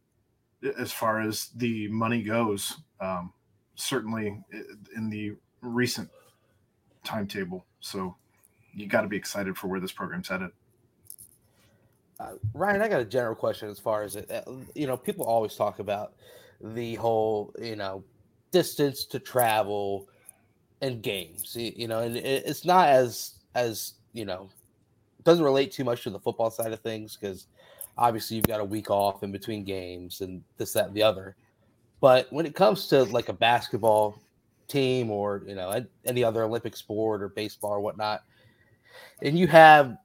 as 0.77 0.91
far 0.91 1.21
as 1.21 1.49
the 1.55 1.87
money 1.89 2.21
goes. 2.21 2.77
Um, 2.99 3.33
certainly 3.75 4.41
in 4.95 5.09
the 5.09 5.33
recent 5.61 6.09
timetable. 7.03 7.65
So 7.79 8.15
you 8.73 8.87
got 8.87 9.01
to 9.01 9.07
be 9.07 9.17
excited 9.17 9.57
for 9.57 9.67
where 9.67 9.79
this 9.79 9.91
program's 9.91 10.27
headed. 10.27 10.49
Uh, 12.19 12.33
Ryan, 12.53 12.81
I 12.81 12.87
got 12.87 13.01
a 13.01 13.05
general 13.05 13.35
question 13.35 13.69
as 13.69 13.79
far 13.79 14.03
as 14.03 14.15
it. 14.15 14.31
Uh, 14.31 14.53
you 14.73 14.87
know, 14.87 14.95
people 14.95 15.25
always 15.25 15.55
talk 15.55 15.79
about 15.79 16.13
the 16.61 16.95
whole, 16.95 17.53
you 17.61 17.75
know, 17.75 18.03
distance 18.51 19.03
to 19.05 19.19
travel 19.19 20.07
and 20.81 21.01
games. 21.01 21.55
You 21.55 21.87
know, 21.89 21.99
and 21.99 22.15
it's 22.15 22.63
not 22.63 22.87
as 22.87 23.33
as 23.53 23.95
you 24.13 24.23
know, 24.23 24.49
doesn't 25.25 25.43
relate 25.43 25.73
too 25.73 25.83
much 25.83 26.03
to 26.03 26.09
the 26.09 26.19
football 26.19 26.49
side 26.49 26.71
of 26.71 26.79
things 26.79 27.17
because 27.19 27.47
obviously 27.97 28.37
you've 28.37 28.47
got 28.47 28.59
a 28.59 28.65
week 28.65 28.89
off 28.89 29.23
in 29.23 29.31
between 29.31 29.63
games 29.63 30.21
and 30.21 30.43
this, 30.57 30.73
that, 30.73 30.87
and 30.87 30.93
the 30.95 31.03
other. 31.03 31.35
But 32.01 32.31
when 32.31 32.45
it 32.45 32.55
comes 32.55 32.87
to 32.87 33.03
like 33.03 33.29
a 33.29 33.33
basketball 33.33 34.21
team 34.67 35.11
or 35.11 35.43
you 35.45 35.55
know 35.55 35.85
any 36.05 36.23
other 36.23 36.43
Olympic 36.43 36.75
sport 36.75 37.21
or 37.21 37.29
baseball 37.29 37.71
or 37.71 37.79
whatnot, 37.79 38.23
and 39.21 39.37
you 39.37 39.47
have 39.47 39.97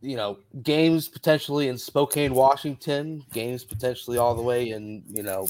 you 0.00 0.16
know 0.16 0.38
games 0.62 1.08
potentially 1.08 1.68
in 1.68 1.78
Spokane, 1.78 2.34
Washington, 2.34 3.24
games 3.32 3.64
potentially 3.64 4.18
all 4.18 4.34
the 4.34 4.42
way 4.42 4.70
in 4.70 5.02
you 5.08 5.22
know 5.22 5.48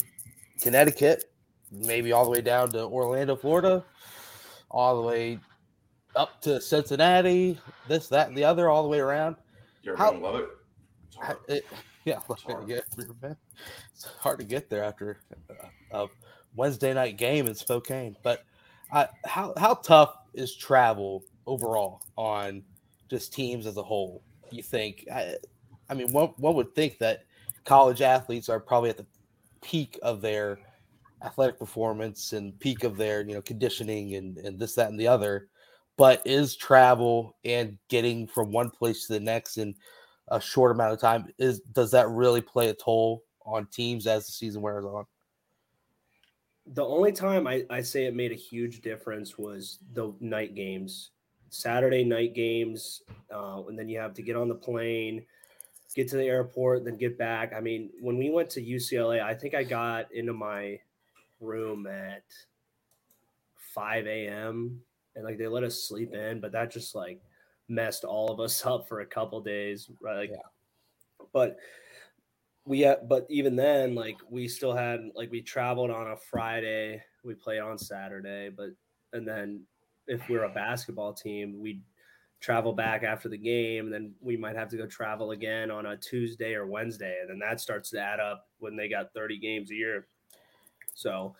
Connecticut, 0.61 1.31
maybe 1.71 2.13
all 2.13 2.25
the 2.25 2.31
way 2.31 2.41
down 2.41 2.71
to 2.71 2.85
Orlando, 2.85 3.37
Florida, 3.37 3.85
all 4.71 5.01
the 5.01 5.07
way 5.07 5.39
up 6.17 6.41
to 6.43 6.61
Cincinnati, 6.61 7.59
this, 7.89 8.09
that, 8.09 8.29
and 8.29 8.37
the 8.37 8.45
other, 8.45 8.69
all 8.69 8.83
the 8.83 8.89
way 8.89 9.01
around. 9.01 9.37
You're 9.83 9.97
How, 9.97 10.11
gonna 10.11 10.25
love 10.25 10.37
it. 10.37 10.49
Yeah, 12.05 12.19
it's 12.31 12.43
hard. 12.43 12.69
it's 13.95 14.05
hard 14.05 14.39
to 14.39 14.45
get 14.45 14.71
there 14.71 14.85
after 14.85 15.21
a 15.93 16.07
Wednesday 16.55 16.95
night 16.95 17.17
game 17.17 17.47
in 17.47 17.55
Spokane. 17.55 18.17
But 18.23 18.45
uh, 18.93 19.07
how 19.25 19.55
how 19.57 19.75
tough 19.75 20.15
is 20.35 20.55
travel 20.57 21.25
overall 21.47 22.03
on 22.17 22.63
just 23.09 23.33
teams 23.33 23.67
as 23.67 23.77
a 23.77 23.83
whole? 23.83 24.23
You 24.51 24.63
think? 24.63 25.07
I, 25.13 25.37
I 25.89 25.95
mean, 25.95 26.13
one 26.13 26.29
one 26.37 26.55
would 26.55 26.75
think 26.75 26.99
that 26.99 27.25
college 27.65 28.03
athletes 28.03 28.49
are 28.49 28.61
probably 28.61 28.91
at 28.91 28.97
the 28.97 29.07
peak 29.63 29.99
of 30.03 30.21
their 30.21 30.59
athletic 31.23 31.59
performance 31.59 32.33
and 32.33 32.59
peak 32.61 32.83
of 32.83 32.97
their 32.97 33.21
you 33.21 33.35
know 33.35 33.43
conditioning 33.43 34.15
and 34.15 34.39
and 34.39 34.59
this 34.59 34.75
that 34.75 34.91
and 34.91 34.99
the 34.99 35.09
other. 35.09 35.49
But 35.97 36.23
is 36.25 36.57
travel 36.57 37.37
and 37.45 37.77
getting 37.89 38.27
from 38.27 38.53
one 38.53 38.71
place 38.71 39.07
to 39.07 39.13
the 39.13 39.21
next 39.21 39.59
in 39.59 39.75
a 40.31 40.41
short 40.41 40.73
amount 40.73 40.93
of 40.93 41.01
time 41.01 41.33
is 41.39 41.61
does 41.61 41.91
that 41.91 42.09
really 42.09 42.41
play 42.41 42.69
a 42.69 42.75
toll 42.75 43.25
on 43.45 43.67
teams 43.67 44.07
as 44.07 44.27
the 44.27 44.33
season 44.33 44.63
wears 44.63 44.85
on? 44.85 45.05
the 46.75 46.85
only 46.85 47.13
time 47.13 47.47
I, 47.47 47.65
I 47.69 47.81
say 47.83 48.05
it 48.05 48.15
made 48.15 48.33
a 48.33 48.37
huge 48.37 48.81
difference 48.81 49.37
was 49.37 49.79
the 49.93 50.13
night 50.21 50.55
games, 50.55 51.11
Saturday 51.49 52.05
night 52.05 52.35
games, 52.35 53.03
uh, 53.35 53.63
and 53.69 53.79
then 53.79 53.89
you 53.89 53.99
have 53.99 54.15
to 54.15 54.23
get 54.23 54.37
on 54.37 54.49
the 54.49 54.55
plane, 54.55 55.25
get 55.97 56.09
to 56.09 56.17
the 56.17 56.25
airport, 56.25 56.85
then 56.85 56.97
get 56.97 57.19
back. 57.19 57.53
I 57.53 57.61
mean, 57.61 57.91
when 58.01 58.17
we 58.17 58.31
went 58.31 58.51
to 58.51 58.63
UCLA, 58.63 59.23
I 59.23 59.35
think 59.35 59.55
I 59.55 59.65
got 59.65 60.13
into 60.13 60.33
my 60.33 60.79
room 61.41 61.87
at 61.87 62.23
5 63.75 64.07
a.m. 64.07 64.81
and 65.17 65.25
like 65.25 65.39
they 65.39 65.49
let 65.49 65.65
us 65.65 65.83
sleep 65.83 66.15
in, 66.15 66.41
but 66.41 66.53
that 66.53 66.71
just 66.71 66.95
like 66.95 67.21
messed 67.71 68.05
all 68.05 68.31
of 68.31 68.41
us 68.41 68.65
up 68.67 68.89
for 68.89 69.01
a 69.01 69.07
couple 69.07 69.41
days, 69.41 69.89
right? 70.01 70.19
Like, 70.19 70.31
yeah. 70.31 71.27
but 71.33 71.57
we 72.67 72.81
had, 72.81 73.09
but 73.09 73.27
even 73.31 73.57
then, 73.57 73.95
like 73.95 74.17
we 74.29 74.47
still 74.47 74.75
had 74.75 75.01
like 75.15 75.31
we 75.31 75.41
traveled 75.41 75.91
on 75.91 76.11
a 76.11 76.17
Friday, 76.17 77.03
we 77.25 77.35
played 77.35 77.61
on 77.61 77.79
Saturday, 77.79 78.51
but 78.55 78.71
and 79.13 79.27
then 79.27 79.63
if 80.07 80.29
we're 80.29 80.45
a 80.45 80.51
basketball 80.51 81.15
team, 81.15 81.61
we'd 81.61 81.83
travel 82.41 82.73
back 82.73 83.03
after 83.03 83.29
the 83.29 83.39
game, 83.39 83.87
and 83.87 83.95
then 83.95 84.15
we 84.21 84.37
might 84.37 84.57
have 84.57 84.69
to 84.71 84.77
go 84.77 84.87
travel 84.87 85.31
again 85.31 85.71
on 85.71 85.87
a 85.87 85.97
Tuesday 85.97 86.55
or 86.55 86.67
Wednesday, 86.67 87.19
and 87.21 87.31
then 87.31 87.39
that 87.39 87.61
starts 87.61 87.91
to 87.91 88.01
add 88.01 88.21
up 88.21 88.47
when 88.59 88.77
they 88.77 88.89
got 88.89 89.13
30 89.15 89.39
games 89.39 89.71
a 89.71 89.75
year. 89.75 90.07
So 90.95 91.35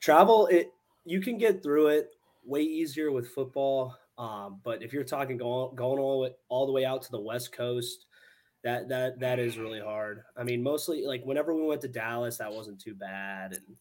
travel 0.00 0.46
it 0.48 0.70
you 1.04 1.20
can 1.20 1.38
get 1.38 1.62
through 1.62 1.88
it 1.88 2.10
way 2.44 2.62
easier 2.62 3.12
with 3.12 3.28
football. 3.28 3.96
Um, 4.18 4.60
but 4.64 4.82
if 4.82 4.92
you're 4.92 5.04
talking 5.04 5.36
going 5.36 5.74
going 5.76 5.98
all, 5.98 6.28
all 6.48 6.66
the 6.66 6.72
way 6.72 6.84
out 6.84 7.02
to 7.02 7.10
the 7.10 7.20
West 7.20 7.52
Coast, 7.52 8.06
that 8.64 8.88
that 8.88 9.20
that 9.20 9.38
is 9.38 9.58
really 9.58 9.80
hard. 9.80 10.22
I 10.36 10.42
mean, 10.42 10.62
mostly 10.62 11.04
like 11.04 11.22
whenever 11.24 11.54
we 11.54 11.62
went 11.66 11.82
to 11.82 11.88
Dallas, 11.88 12.38
that 12.38 12.52
wasn't 12.52 12.80
too 12.80 12.94
bad, 12.94 13.52
and 13.52 13.76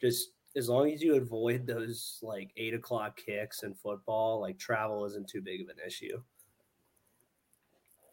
just 0.00 0.30
as 0.56 0.68
long 0.68 0.90
as 0.90 1.02
you 1.02 1.16
avoid 1.16 1.66
those 1.66 2.18
like 2.22 2.50
eight 2.56 2.74
o'clock 2.74 3.16
kicks 3.24 3.62
in 3.62 3.74
football, 3.74 4.40
like 4.40 4.58
travel 4.58 5.04
isn't 5.04 5.28
too 5.28 5.40
big 5.40 5.60
of 5.60 5.68
an 5.68 5.76
issue. 5.86 6.20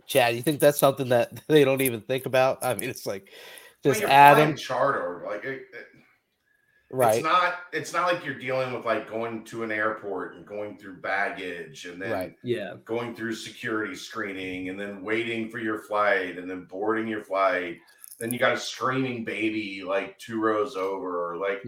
Chad, 0.08 0.36
you 0.36 0.42
think 0.42 0.60
that's 0.60 0.78
something 0.80 1.10
that 1.10 1.32
they 1.48 1.64
don't 1.64 1.82
even 1.82 2.02
think 2.02 2.26
about? 2.26 2.64
I 2.64 2.74
mean, 2.74 2.90
it's 2.90 3.06
like 3.06 3.30
just 3.84 4.02
When 4.02 4.02
you're 4.02 4.10
add 4.10 4.38
them, 4.38 4.56
charter. 4.56 5.24
Like 5.26 5.44
it, 5.44 5.62
it- 5.74 5.88
right? 6.92 7.16
it's 7.16 7.24
not. 7.24 7.56
It's 7.74 7.94
not 7.94 8.12
like 8.12 8.26
you're 8.26 8.40
dealing 8.40 8.74
with 8.74 8.86
like 8.86 9.10
going 9.10 9.44
to 9.46 9.64
an 9.64 9.72
airport 9.72 10.36
and 10.36 10.46
going 10.46 10.78
through 10.78 11.02
baggage 11.02 11.86
and 11.86 12.02
then 12.02 12.12
Right. 12.12 12.36
Yeah. 12.44 12.76
going 12.86 13.16
through 13.16 13.34
security 13.34 13.96
screening 13.96 14.70
and 14.70 14.80
then 14.80 15.04
waiting 15.04 15.50
for 15.50 15.60
your 15.60 15.80
flight 15.80 16.38
and 16.38 16.50
then 16.50 16.66
boarding 16.66 17.08
your 17.08 17.24
flight. 17.24 17.80
Then 18.20 18.34
you 18.34 18.40
got 18.40 18.54
a 18.54 18.60
screaming 18.60 19.24
baby 19.26 19.84
like 19.86 20.18
two 20.18 20.42
rows 20.42 20.76
over. 20.76 21.38
Like, 21.38 21.62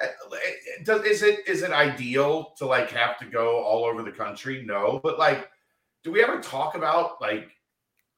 eh, 0.00 0.06
eh, 0.06 0.82
does 0.84 1.04
is 1.04 1.22
it 1.22 1.46
is 1.46 1.62
it 1.62 1.70
ideal 1.70 2.54
to 2.58 2.66
like 2.66 2.90
have 2.90 3.18
to 3.18 3.26
go 3.26 3.62
all 3.62 3.84
over 3.84 4.02
the 4.02 4.10
country? 4.10 4.64
No, 4.66 4.98
but 5.02 5.18
like, 5.18 5.48
do 6.02 6.10
we 6.10 6.22
ever 6.22 6.40
talk 6.40 6.74
about 6.74 7.20
like, 7.20 7.50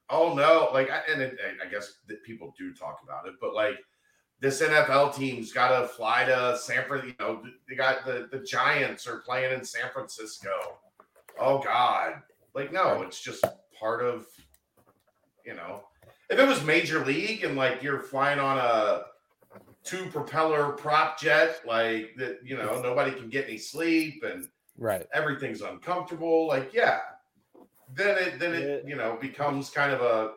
oh 0.09 0.33
no, 0.33 0.69
like, 0.73 0.89
and 1.09 1.21
it, 1.21 1.37
I 1.63 1.69
guess 1.69 1.99
that 2.07 2.23
people 2.23 2.53
do 2.57 2.73
talk 2.73 2.99
about 3.03 3.27
it, 3.27 3.33
but 3.41 3.53
like. 3.53 3.75
This 4.39 4.61
NFL 4.61 5.15
team's 5.15 5.51
got 5.51 5.79
to 5.79 5.87
fly 5.87 6.23
to 6.25 6.57
San 6.57 6.85
Francisco. 6.85 7.07
You 7.07 7.15
know, 7.19 7.43
they 7.67 7.75
got 7.75 8.05
the 8.05 8.27
the 8.31 8.39
Giants 8.39 9.07
are 9.07 9.17
playing 9.19 9.53
in 9.53 9.63
San 9.65 9.89
Francisco. 9.91 10.49
Oh 11.39 11.59
God, 11.59 12.21
like 12.53 12.71
no, 12.71 13.01
it's 13.01 13.21
just 13.21 13.43
part 13.79 14.03
of 14.03 14.27
you 15.45 15.55
know. 15.55 15.83
If 16.29 16.37
it 16.39 16.47
was 16.47 16.63
major 16.63 17.05
league 17.05 17.43
and 17.43 17.55
like 17.55 17.81
you're 17.81 18.01
flying 18.01 18.39
on 18.39 18.57
a 18.57 19.03
two 19.83 20.05
propeller 20.07 20.73
prop 20.73 21.19
jet, 21.19 21.61
like 21.65 22.13
that, 22.17 22.39
you 22.43 22.57
know, 22.57 22.81
nobody 22.81 23.11
can 23.11 23.29
get 23.29 23.47
any 23.47 23.57
sleep 23.57 24.23
and 24.23 24.47
Right. 24.79 25.07
everything's 25.11 25.61
uncomfortable, 25.61 26.45
like 26.47 26.71
yeah, 26.71 26.99
then 27.95 28.15
it 28.17 28.39
then 28.39 28.53
it 28.53 28.83
you 28.85 28.95
know 28.95 29.17
becomes 29.19 29.71
kind 29.71 29.91
of 29.91 30.01
a 30.01 30.33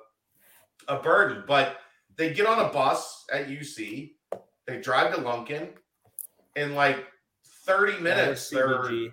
a 0.89 1.03
burden. 1.03 1.45
But 1.47 1.77
they 2.21 2.35
get 2.35 2.47
on 2.47 2.59
a 2.59 2.69
bus 2.69 3.25
at 3.33 3.49
UC, 3.49 4.11
they 4.67 4.77
drive 4.79 5.15
to 5.15 5.23
Lunken, 5.23 5.71
in 6.55 6.75
like 6.75 7.07
30 7.65 7.99
minutes 8.01 8.51
they're 8.51 8.69
CVG. 8.69 9.13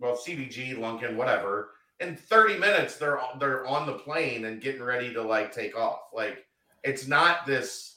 well, 0.00 0.16
CVG, 0.16 0.76
Lunken, 0.76 1.14
whatever. 1.14 1.70
In 2.00 2.16
30 2.16 2.58
minutes, 2.58 2.96
they're 2.96 3.20
they're 3.38 3.66
on 3.66 3.86
the 3.86 3.94
plane 3.94 4.46
and 4.46 4.60
getting 4.60 4.82
ready 4.82 5.12
to 5.14 5.22
like 5.22 5.52
take 5.52 5.76
off. 5.76 6.00
Like 6.12 6.44
it's 6.82 7.06
not 7.06 7.46
this 7.46 7.94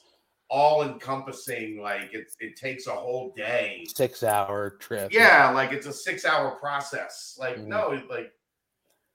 all 0.52 0.84
encompassing, 0.84 1.82
like 1.82 2.14
it, 2.14 2.32
it 2.40 2.56
takes 2.56 2.86
a 2.86 2.92
whole 2.92 3.34
day. 3.36 3.86
Six 3.96 4.22
hour 4.22 4.72
trip. 4.80 5.12
Yeah, 5.12 5.50
like 5.50 5.72
it's 5.72 5.88
a 5.88 5.94
six 5.94 6.26
hour 6.26 6.52
process. 6.60 7.38
Like, 7.40 7.58
Mhm. 7.58 7.68
no, 7.68 8.02
like 8.08 8.32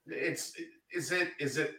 it's 0.05 0.53
is 0.91 1.13
it 1.13 1.29
is 1.39 1.57
it 1.57 1.75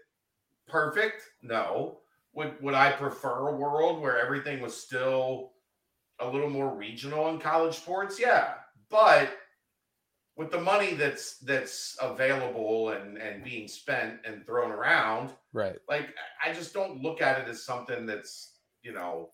perfect? 0.67 1.23
No. 1.43 2.01
Would 2.35 2.61
would 2.63 2.75
I 2.75 2.93
prefer 2.93 3.49
a 3.49 3.57
world 3.57 4.01
where 4.01 4.19
everything 4.19 4.61
was 4.61 4.77
still 4.77 5.55
a 6.21 6.29
little 6.29 6.51
more 6.51 6.75
regional 6.77 7.29
in 7.31 7.41
college 7.41 7.77
sports? 7.77 8.21
Yeah. 8.21 8.57
But 8.91 9.37
with 10.37 10.51
the 10.51 10.61
money 10.61 10.95
that's 10.95 11.39
that's 11.39 11.97
available 12.01 12.91
and 12.91 13.19
and 13.19 13.43
being 13.45 13.69
spent 13.69 14.21
and 14.25 14.45
thrown 14.47 14.71
around, 14.71 15.35
Right. 15.53 15.81
like 15.89 16.15
I 16.45 16.51
I 16.51 16.55
just 16.55 16.75
don't 16.75 17.03
look 17.03 17.21
at 17.21 17.41
it 17.41 17.49
as 17.49 17.65
something 17.65 18.07
that's, 18.07 18.61
you 18.83 18.93
know, 18.93 19.33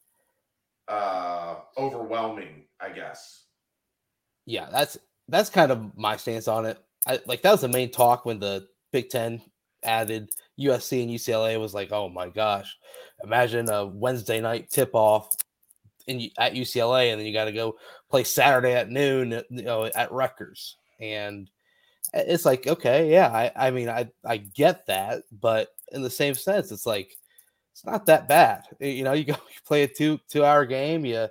uh 0.88 1.62
overwhelming, 1.78 2.68
I 2.80 2.90
guess. 2.92 3.48
Yeah, 4.46 4.68
that's 4.70 4.98
that's 5.28 5.50
kind 5.50 5.72
of 5.72 5.96
my 5.96 6.16
stance 6.16 6.48
on 6.48 6.66
it. 6.66 6.78
I 7.06 7.20
like 7.26 7.42
that 7.42 7.52
was 7.52 7.62
the 7.62 7.68
main 7.68 7.90
talk 7.90 8.24
when 8.24 8.38
the 8.38 8.68
Big 8.92 9.08
Ten 9.08 9.42
added 9.82 10.30
USC 10.58 11.02
and 11.02 11.10
UCLA 11.10 11.58
was 11.60 11.74
like, 11.74 11.92
oh 11.92 12.08
my 12.08 12.28
gosh, 12.28 12.76
imagine 13.22 13.68
a 13.70 13.86
Wednesday 13.86 14.40
night 14.40 14.70
tip 14.70 14.90
off 14.94 15.34
in 16.06 16.30
at 16.38 16.54
UCLA, 16.54 17.10
and 17.10 17.20
then 17.20 17.26
you 17.26 17.32
got 17.32 17.46
to 17.46 17.52
go 17.52 17.76
play 18.10 18.24
Saturday 18.24 18.74
at 18.74 18.90
noon, 18.90 19.32
uh, 19.32 19.42
you 19.50 19.62
know, 19.62 19.84
at 19.84 20.12
Rutgers, 20.12 20.76
and 21.00 21.50
it's 22.12 22.44
like, 22.44 22.66
okay, 22.66 23.10
yeah, 23.10 23.28
I, 23.28 23.68
I 23.68 23.70
mean, 23.70 23.88
I 23.88 24.08
I 24.24 24.36
get 24.36 24.86
that, 24.86 25.22
but 25.40 25.68
in 25.92 26.02
the 26.02 26.10
same 26.10 26.34
sense, 26.34 26.70
it's 26.70 26.86
like 26.86 27.16
it's 27.72 27.84
not 27.84 28.06
that 28.06 28.28
bad. 28.28 28.64
You 28.80 29.04
know, 29.04 29.12
you 29.12 29.24
go 29.24 29.32
you 29.32 29.60
play 29.66 29.82
a 29.82 29.88
two 29.88 30.20
two 30.28 30.44
hour 30.44 30.64
game, 30.64 31.04
you 31.04 31.28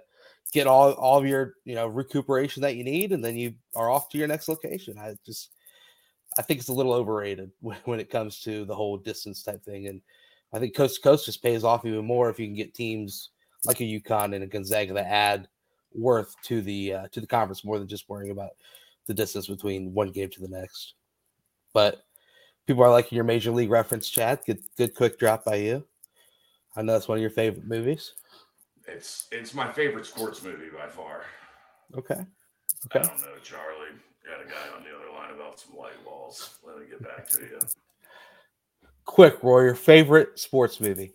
get 0.52 0.68
all 0.68 0.92
all 0.94 1.18
of 1.18 1.26
your 1.26 1.54
you 1.66 1.76
know 1.76 1.88
recuperation 1.88 2.62
that 2.64 2.76
you 2.76 2.84
need, 2.84 3.12
and 3.12 3.24
then 3.24 3.38
you 3.38 3.54
are 3.76 3.90
off 3.90 4.10
to 4.10 4.18
your 4.18 4.28
next 4.28 4.48
location. 4.48 4.98
I 4.98 5.16
just 5.26 5.52
I 6.38 6.42
think 6.42 6.60
it's 6.60 6.70
a 6.70 6.74
little 6.74 6.94
overrated 6.94 7.52
when, 7.62 7.78
when 7.86 8.00
it 8.00 8.10
comes 8.10 8.40
to 8.42 8.66
the 8.66 8.76
whole 8.76 8.98
distance 8.98 9.44
type 9.44 9.64
thing, 9.64 9.88
and 9.88 10.02
I 10.54 10.60
think 10.60 10.76
coast 10.76 10.96
to 10.96 11.02
coast 11.02 11.26
just 11.26 11.44
pays 11.44 11.64
off 11.64 11.86
even 11.86 12.06
more 12.06 12.30
if 12.30 12.40
you 12.40 12.46
can 12.46 12.56
get 12.56 12.74
teams 12.74 13.30
like 13.66 13.80
a 13.80 13.84
UConn 13.84 14.36
and 14.36 14.44
a 14.44 14.48
Gonzaga 14.48 14.94
that 14.94 15.08
add 15.08 15.48
worth 15.94 16.36
to 16.44 16.62
the 16.62 16.94
uh, 16.94 17.08
to 17.12 17.22
the 17.22 17.28
conference 17.28 17.64
more 17.64 17.80
than 17.80 17.88
just 17.88 18.10
worrying 18.10 18.32
about 18.32 18.52
the 19.08 19.14
distance 19.14 19.48
between 19.48 19.94
one 19.94 20.12
game 20.12 20.30
to 20.30 20.42
the 20.42 20.48
next. 20.48 20.94
But 21.74 22.04
people 22.68 22.84
are 22.84 22.92
liking 22.92 23.16
your 23.16 23.26
major 23.26 23.52
league 23.52 23.72
reference 23.72 24.10
Chad. 24.10 24.42
Good 24.46 24.64
good 24.78 24.96
quick 24.96 25.18
drop 25.18 25.46
by 25.46 25.56
you. 25.56 25.86
I 26.76 26.82
know 26.82 26.94
that's 26.94 27.08
one 27.08 27.18
of 27.18 27.22
your 27.22 27.32
favorite 27.32 27.68
movies. 27.68 28.14
It's 28.88 29.28
it's 29.32 29.54
my 29.54 29.72
favorite 29.72 30.06
sports 30.06 30.44
movie 30.44 30.70
by 30.76 30.88
far. 30.88 31.26
Okay. 31.98 32.26
Okay. 32.86 33.00
I 33.00 33.04
don't 33.04 33.22
know, 33.22 33.38
Charlie. 33.44 33.98
Got 34.26 34.42
a 34.46 34.50
guy 34.50 34.76
on 34.76 34.84
the 34.84 34.90
other 34.90 35.12
line 35.14 35.34
about 35.36 35.60
some 35.60 35.76
light 35.78 35.92
walls. 36.06 36.56
Let 36.66 36.78
me 36.80 36.86
get 36.90 37.04
back 37.04 37.28
to 37.30 37.42
you. 37.42 37.60
Quick, 39.06 39.44
Roy, 39.44 39.64
your 39.64 39.76
favorite 39.76 40.40
sports 40.40 40.80
movie. 40.80 41.12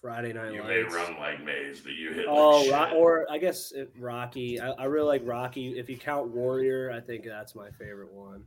Friday 0.00 0.32
Night 0.32 0.52
Lights. 0.52 0.54
You 0.54 0.62
may 0.62 0.82
run 0.82 1.18
like 1.18 1.42
maze, 1.42 1.80
but 1.80 1.94
you 1.94 2.12
hit 2.12 2.26
Oh, 2.28 2.60
like 2.70 2.70
Ro- 2.70 2.88
shit. 2.90 2.96
or 2.96 3.26
I 3.30 3.38
guess 3.38 3.72
it, 3.72 3.92
Rocky. 3.98 4.60
I, 4.60 4.70
I 4.72 4.84
really 4.84 5.08
like 5.08 5.22
Rocky. 5.24 5.76
If 5.78 5.90
you 5.90 5.96
count 5.96 6.28
Warrior, 6.28 6.92
I 6.92 7.00
think 7.00 7.24
that's 7.24 7.56
my 7.56 7.70
favorite 7.70 8.12
one. 8.12 8.44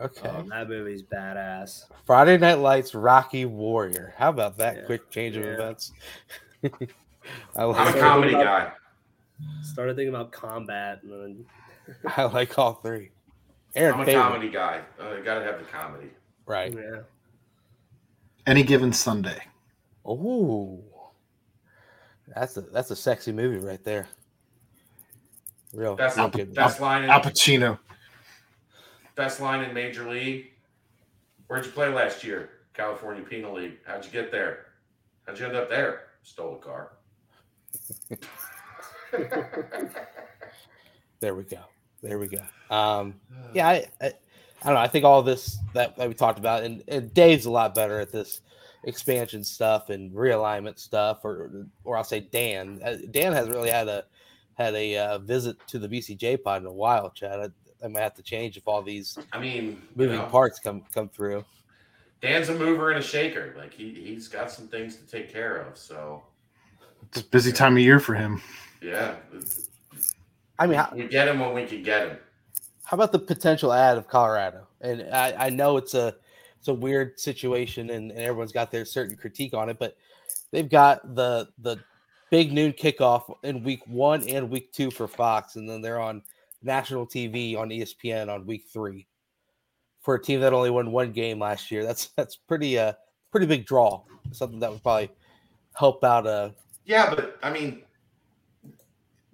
Okay. 0.00 0.28
Um, 0.28 0.48
that 0.50 0.68
movie's 0.68 1.02
badass. 1.02 1.86
Friday 2.04 2.38
Night 2.38 2.58
Lights, 2.60 2.94
Rocky 2.94 3.46
Warrior. 3.46 4.14
How 4.16 4.28
about 4.28 4.56
that 4.58 4.76
Yeah, 4.76 4.82
quick 4.82 5.10
change 5.10 5.36
of 5.36 5.44
yeah. 5.44 5.52
events? 5.54 5.92
I 6.64 6.68
I'm 7.56 7.70
like 7.72 7.96
a 7.96 7.98
comedy 7.98 8.32
guy. 8.32 8.70
Started 9.62 9.96
thinking 9.96 10.14
about 10.14 10.30
combat, 10.30 11.00
and 11.02 11.10
then 11.12 11.44
I 12.16 12.24
like 12.24 12.58
all 12.58 12.74
three. 12.74 13.10
Aaron, 13.74 13.94
I'm 13.94 14.00
a 14.00 14.04
favorite. 14.06 14.22
comedy 14.22 14.48
guy. 14.50 14.80
Uh, 15.00 15.16
gotta 15.24 15.44
have 15.44 15.58
the 15.58 15.64
comedy. 15.66 16.10
right? 16.46 16.72
yeah, 16.72 17.00
Any 18.46 18.62
given 18.62 18.92
Sunday. 18.92 19.42
Oh, 20.04 20.82
that's 22.34 22.56
a 22.56 22.60
that's 22.62 22.90
a 22.90 22.96
sexy 22.96 23.32
movie 23.32 23.58
right 23.58 23.82
there. 23.84 24.08
Real, 25.72 25.94
That's 25.96 26.16
real 26.16 26.28
good. 26.28 26.54
best 26.54 26.80
line 26.80 27.04
in 27.04 27.10
Al 27.10 27.20
Pacino. 27.20 27.78
best 29.14 29.40
line 29.40 29.62
in 29.62 29.74
Major 29.74 30.08
League. 30.08 30.52
Where'd 31.48 31.66
you 31.66 31.72
play 31.72 31.88
last 31.88 32.24
year? 32.24 32.50
California 32.72 33.22
Penal 33.22 33.54
League. 33.54 33.78
How'd 33.86 34.04
you 34.04 34.10
get 34.10 34.30
there? 34.30 34.66
How'd 35.26 35.38
you 35.38 35.46
end 35.46 35.56
up 35.56 35.68
there? 35.68 36.04
Stole 36.22 36.54
a 36.54 36.58
car. 36.58 36.92
There 41.20 41.34
we 41.34 41.44
go. 41.44 41.58
There 42.02 42.18
we 42.18 42.28
go. 42.28 42.38
Um, 42.70 43.14
yeah, 43.54 43.68
I, 43.68 43.84
I, 44.00 44.06
I 44.06 44.12
don't 44.64 44.74
know. 44.74 44.80
I 44.80 44.88
think 44.88 45.04
all 45.04 45.22
this 45.22 45.58
that, 45.74 45.96
that 45.96 46.08
we 46.08 46.14
talked 46.14 46.38
about, 46.38 46.62
and, 46.64 46.82
and 46.88 47.12
Dave's 47.12 47.46
a 47.46 47.50
lot 47.50 47.74
better 47.74 48.00
at 48.00 48.12
this 48.12 48.40
expansion 48.84 49.42
stuff 49.42 49.90
and 49.90 50.12
realignment 50.12 50.78
stuff, 50.78 51.24
or 51.24 51.66
or 51.84 51.96
I'll 51.96 52.04
say 52.04 52.20
Dan. 52.20 52.80
Uh, 52.84 52.96
Dan 53.10 53.32
hasn't 53.32 53.54
really 53.54 53.70
had 53.70 53.88
a 53.88 54.04
had 54.54 54.74
a 54.74 54.96
uh, 54.96 55.18
visit 55.18 55.56
to 55.68 55.78
the 55.78 55.88
BCJ 55.88 56.42
pod 56.42 56.62
in 56.62 56.66
a 56.66 56.72
while, 56.72 57.10
Chad. 57.10 57.40
I, 57.40 57.84
I 57.84 57.88
might 57.88 58.00
have 58.02 58.14
to 58.14 58.22
change 58.22 58.56
if 58.56 58.66
all 58.66 58.82
these 58.82 59.18
I 59.32 59.38
mean, 59.38 59.64
you 59.64 59.78
moving 59.94 60.16
know, 60.18 60.26
parts 60.26 60.58
come 60.58 60.82
come 60.94 61.08
through. 61.08 61.44
Dan's 62.22 62.48
a 62.48 62.54
mover 62.54 62.90
and 62.90 62.98
a 62.98 63.02
shaker. 63.02 63.54
Like 63.58 63.72
he 63.74 63.92
he's 63.92 64.28
got 64.28 64.50
some 64.50 64.68
things 64.68 64.96
to 64.96 65.06
take 65.06 65.30
care 65.30 65.56
of. 65.58 65.76
So 65.76 66.22
It's 67.08 67.20
a 67.20 67.24
busy 67.24 67.52
time 67.52 67.74
of 67.76 67.82
year 67.82 68.00
for 68.00 68.14
him. 68.14 68.40
yeah, 68.80 69.16
I 70.58 70.66
mean, 70.66 70.78
how, 70.78 70.90
we 70.94 71.06
get 71.06 71.28
him 71.28 71.40
when 71.40 71.52
we 71.54 71.66
can 71.66 71.82
get 71.82 72.08
him. 72.08 72.18
how 72.84 72.94
about 72.96 73.12
the 73.12 73.18
potential 73.18 73.72
ad 73.72 73.98
of 73.98 74.08
Colorado? 74.08 74.66
And 74.80 75.02
I, 75.12 75.46
I 75.46 75.50
know 75.50 75.76
it's 75.76 75.94
a 75.94 76.14
it's 76.58 76.68
a 76.68 76.74
weird 76.74 77.18
situation, 77.20 77.90
and, 77.90 78.10
and 78.10 78.20
everyone's 78.20 78.52
got 78.52 78.70
their 78.70 78.84
certain 78.84 79.16
critique 79.16 79.54
on 79.54 79.68
it, 79.68 79.78
but 79.78 79.96
they've 80.50 80.68
got 80.68 81.14
the 81.14 81.48
the 81.58 81.78
big 82.30 82.52
noon 82.52 82.72
kickoff 82.72 83.34
in 83.42 83.62
week 83.62 83.80
one 83.86 84.28
and 84.28 84.50
week 84.50 84.72
two 84.72 84.90
for 84.90 85.06
Fox, 85.06 85.56
and 85.56 85.68
then 85.68 85.80
they're 85.80 86.00
on 86.00 86.22
national 86.62 87.06
TV 87.06 87.56
on 87.56 87.68
ESPN 87.68 88.32
on 88.32 88.46
week 88.46 88.64
three 88.72 89.06
for 90.00 90.14
a 90.14 90.22
team 90.22 90.40
that 90.40 90.52
only 90.52 90.70
won 90.70 90.92
one 90.92 91.12
game 91.12 91.38
last 91.38 91.70
year. 91.70 91.84
That's 91.84 92.08
that's 92.16 92.36
pretty 92.36 92.78
uh 92.78 92.92
pretty 93.30 93.46
big 93.46 93.66
draw. 93.66 94.02
Something 94.32 94.60
that 94.60 94.70
would 94.70 94.82
probably 94.82 95.10
help 95.74 96.02
out. 96.04 96.26
Uh, 96.26 96.50
Yeah, 96.84 97.14
but 97.14 97.38
I 97.42 97.50
mean, 97.50 97.82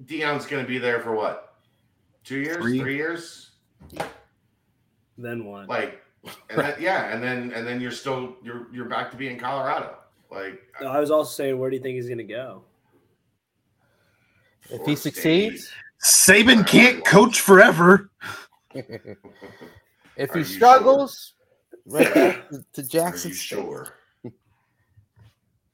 Deion's 0.06 0.46
going 0.46 0.64
to 0.64 0.68
be 0.68 0.78
there 0.78 1.00
for 1.00 1.12
what? 1.14 1.54
Two 2.24 2.38
years? 2.38 2.56
Three. 2.58 2.78
Three, 2.80 2.96
years? 2.96 3.50
Then 5.18 5.44
one. 5.44 5.66
Like, 5.66 6.02
and 6.50 6.58
then, 6.60 6.74
yeah, 6.80 7.12
and 7.12 7.22
then 7.22 7.52
and 7.52 7.66
then 7.66 7.80
you're 7.80 7.90
still 7.90 8.36
you're 8.42 8.68
you're 8.72 8.84
back 8.88 9.10
to 9.10 9.16
being 9.16 9.32
in 9.34 9.38
Colorado. 9.40 9.96
Like, 10.30 10.62
I 10.80 11.00
was 11.00 11.10
also 11.10 11.30
saying, 11.30 11.58
where 11.58 11.68
do 11.68 11.76
you 11.76 11.82
think 11.82 11.96
he's 11.96 12.08
gonna 12.08 12.22
go? 12.22 12.62
If 14.70 14.86
he 14.86 14.94
succeeds, 14.96 15.70
State. 15.98 16.46
Saban 16.46 16.66
can't 16.66 17.04
coach 17.04 17.40
forever. 17.40 18.10
if 18.74 18.86
Are 20.30 20.32
he 20.32 20.38
you 20.38 20.44
struggles, 20.44 21.34
right 21.86 22.14
back 22.14 22.48
to- 22.50 22.64
to 22.74 22.80
Are 22.80 22.84
Jackson. 22.84 23.30
you 23.30 23.34
sure? 23.34 23.88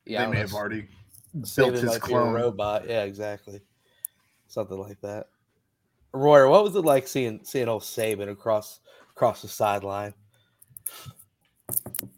Yeah, 0.06 0.24
they 0.24 0.32
may 0.32 0.38
have 0.38 0.54
already 0.54 0.88
built 1.54 1.74
his 1.74 1.82
might 1.84 1.94
be 1.96 2.00
clone. 2.00 2.32
robot. 2.32 2.88
Yeah, 2.88 3.02
exactly. 3.02 3.60
Something 4.48 4.78
like 4.78 5.00
that. 5.02 5.28
Royer, 6.12 6.48
what 6.48 6.64
was 6.64 6.74
it 6.74 6.84
like 6.84 7.06
seeing 7.06 7.40
seeing 7.44 7.68
old 7.68 7.82
Saban 7.82 8.30
across 8.30 8.80
across 9.10 9.42
the 9.42 9.48
sideline? 9.48 10.14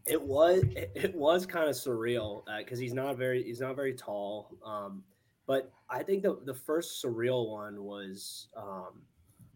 It 0.06 0.20
was 0.20 0.62
it, 0.76 1.14
was 1.14 1.44
kind 1.44 1.68
of 1.68 1.74
surreal 1.74 2.44
because 2.58 2.78
he's 2.78 2.94
not 2.94 3.16
very 3.16 3.42
he's 3.42 3.60
not 3.60 3.74
very 3.76 3.94
tall. 3.94 4.56
Um, 4.64 5.02
but 5.46 5.72
I 5.88 6.02
think 6.04 6.22
the 6.22 6.38
the 6.44 6.54
first 6.54 7.02
surreal 7.04 7.50
one 7.50 7.82
was 7.82 8.46
um, 8.56 9.02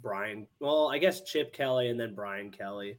Brian. 0.03 0.47
Well, 0.59 0.89
I 0.89 0.99
guess 0.99 1.21
Chip 1.23 1.53
Kelly 1.53 1.91
and 1.91 1.99
then 1.99 2.15
Brian 2.15 2.51
Kelly. 2.51 2.99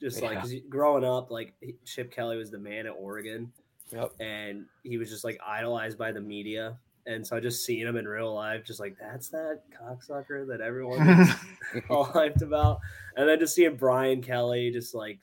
Just 0.00 0.20
like 0.20 0.32
Yeah. 0.32 0.40
'cause 0.40 0.54
growing 0.68 1.04
up, 1.04 1.30
like 1.30 1.54
Chip 1.84 2.10
Kelly 2.12 2.36
was 2.36 2.50
the 2.50 2.58
man 2.58 2.86
at 2.86 2.90
Oregon, 2.98 3.52
Yep. 3.92 4.12
and 4.20 4.66
he 4.82 4.98
was 4.98 5.08
just 5.08 5.24
like 5.24 5.38
idolized 5.46 5.96
by 5.96 6.10
the 6.12 6.20
media. 6.20 6.76
And 7.06 7.24
so 7.24 7.36
I 7.36 7.40
just 7.40 7.64
seeing 7.64 7.86
him 7.86 7.96
in 7.96 8.06
real 8.06 8.34
life, 8.34 8.64
just 8.64 8.80
like 8.80 8.96
that's 8.98 9.28
that 9.28 9.60
cocksucker 9.70 10.46
that 10.48 10.60
everyone 10.60 10.98
all 11.88 12.06
hyped 12.06 12.42
about. 12.42 12.80
And 13.16 13.28
then 13.28 13.38
just 13.38 13.54
seeing 13.54 13.76
Brian 13.76 14.20
Kelly 14.20 14.70
just 14.70 14.94
like, 14.94 15.20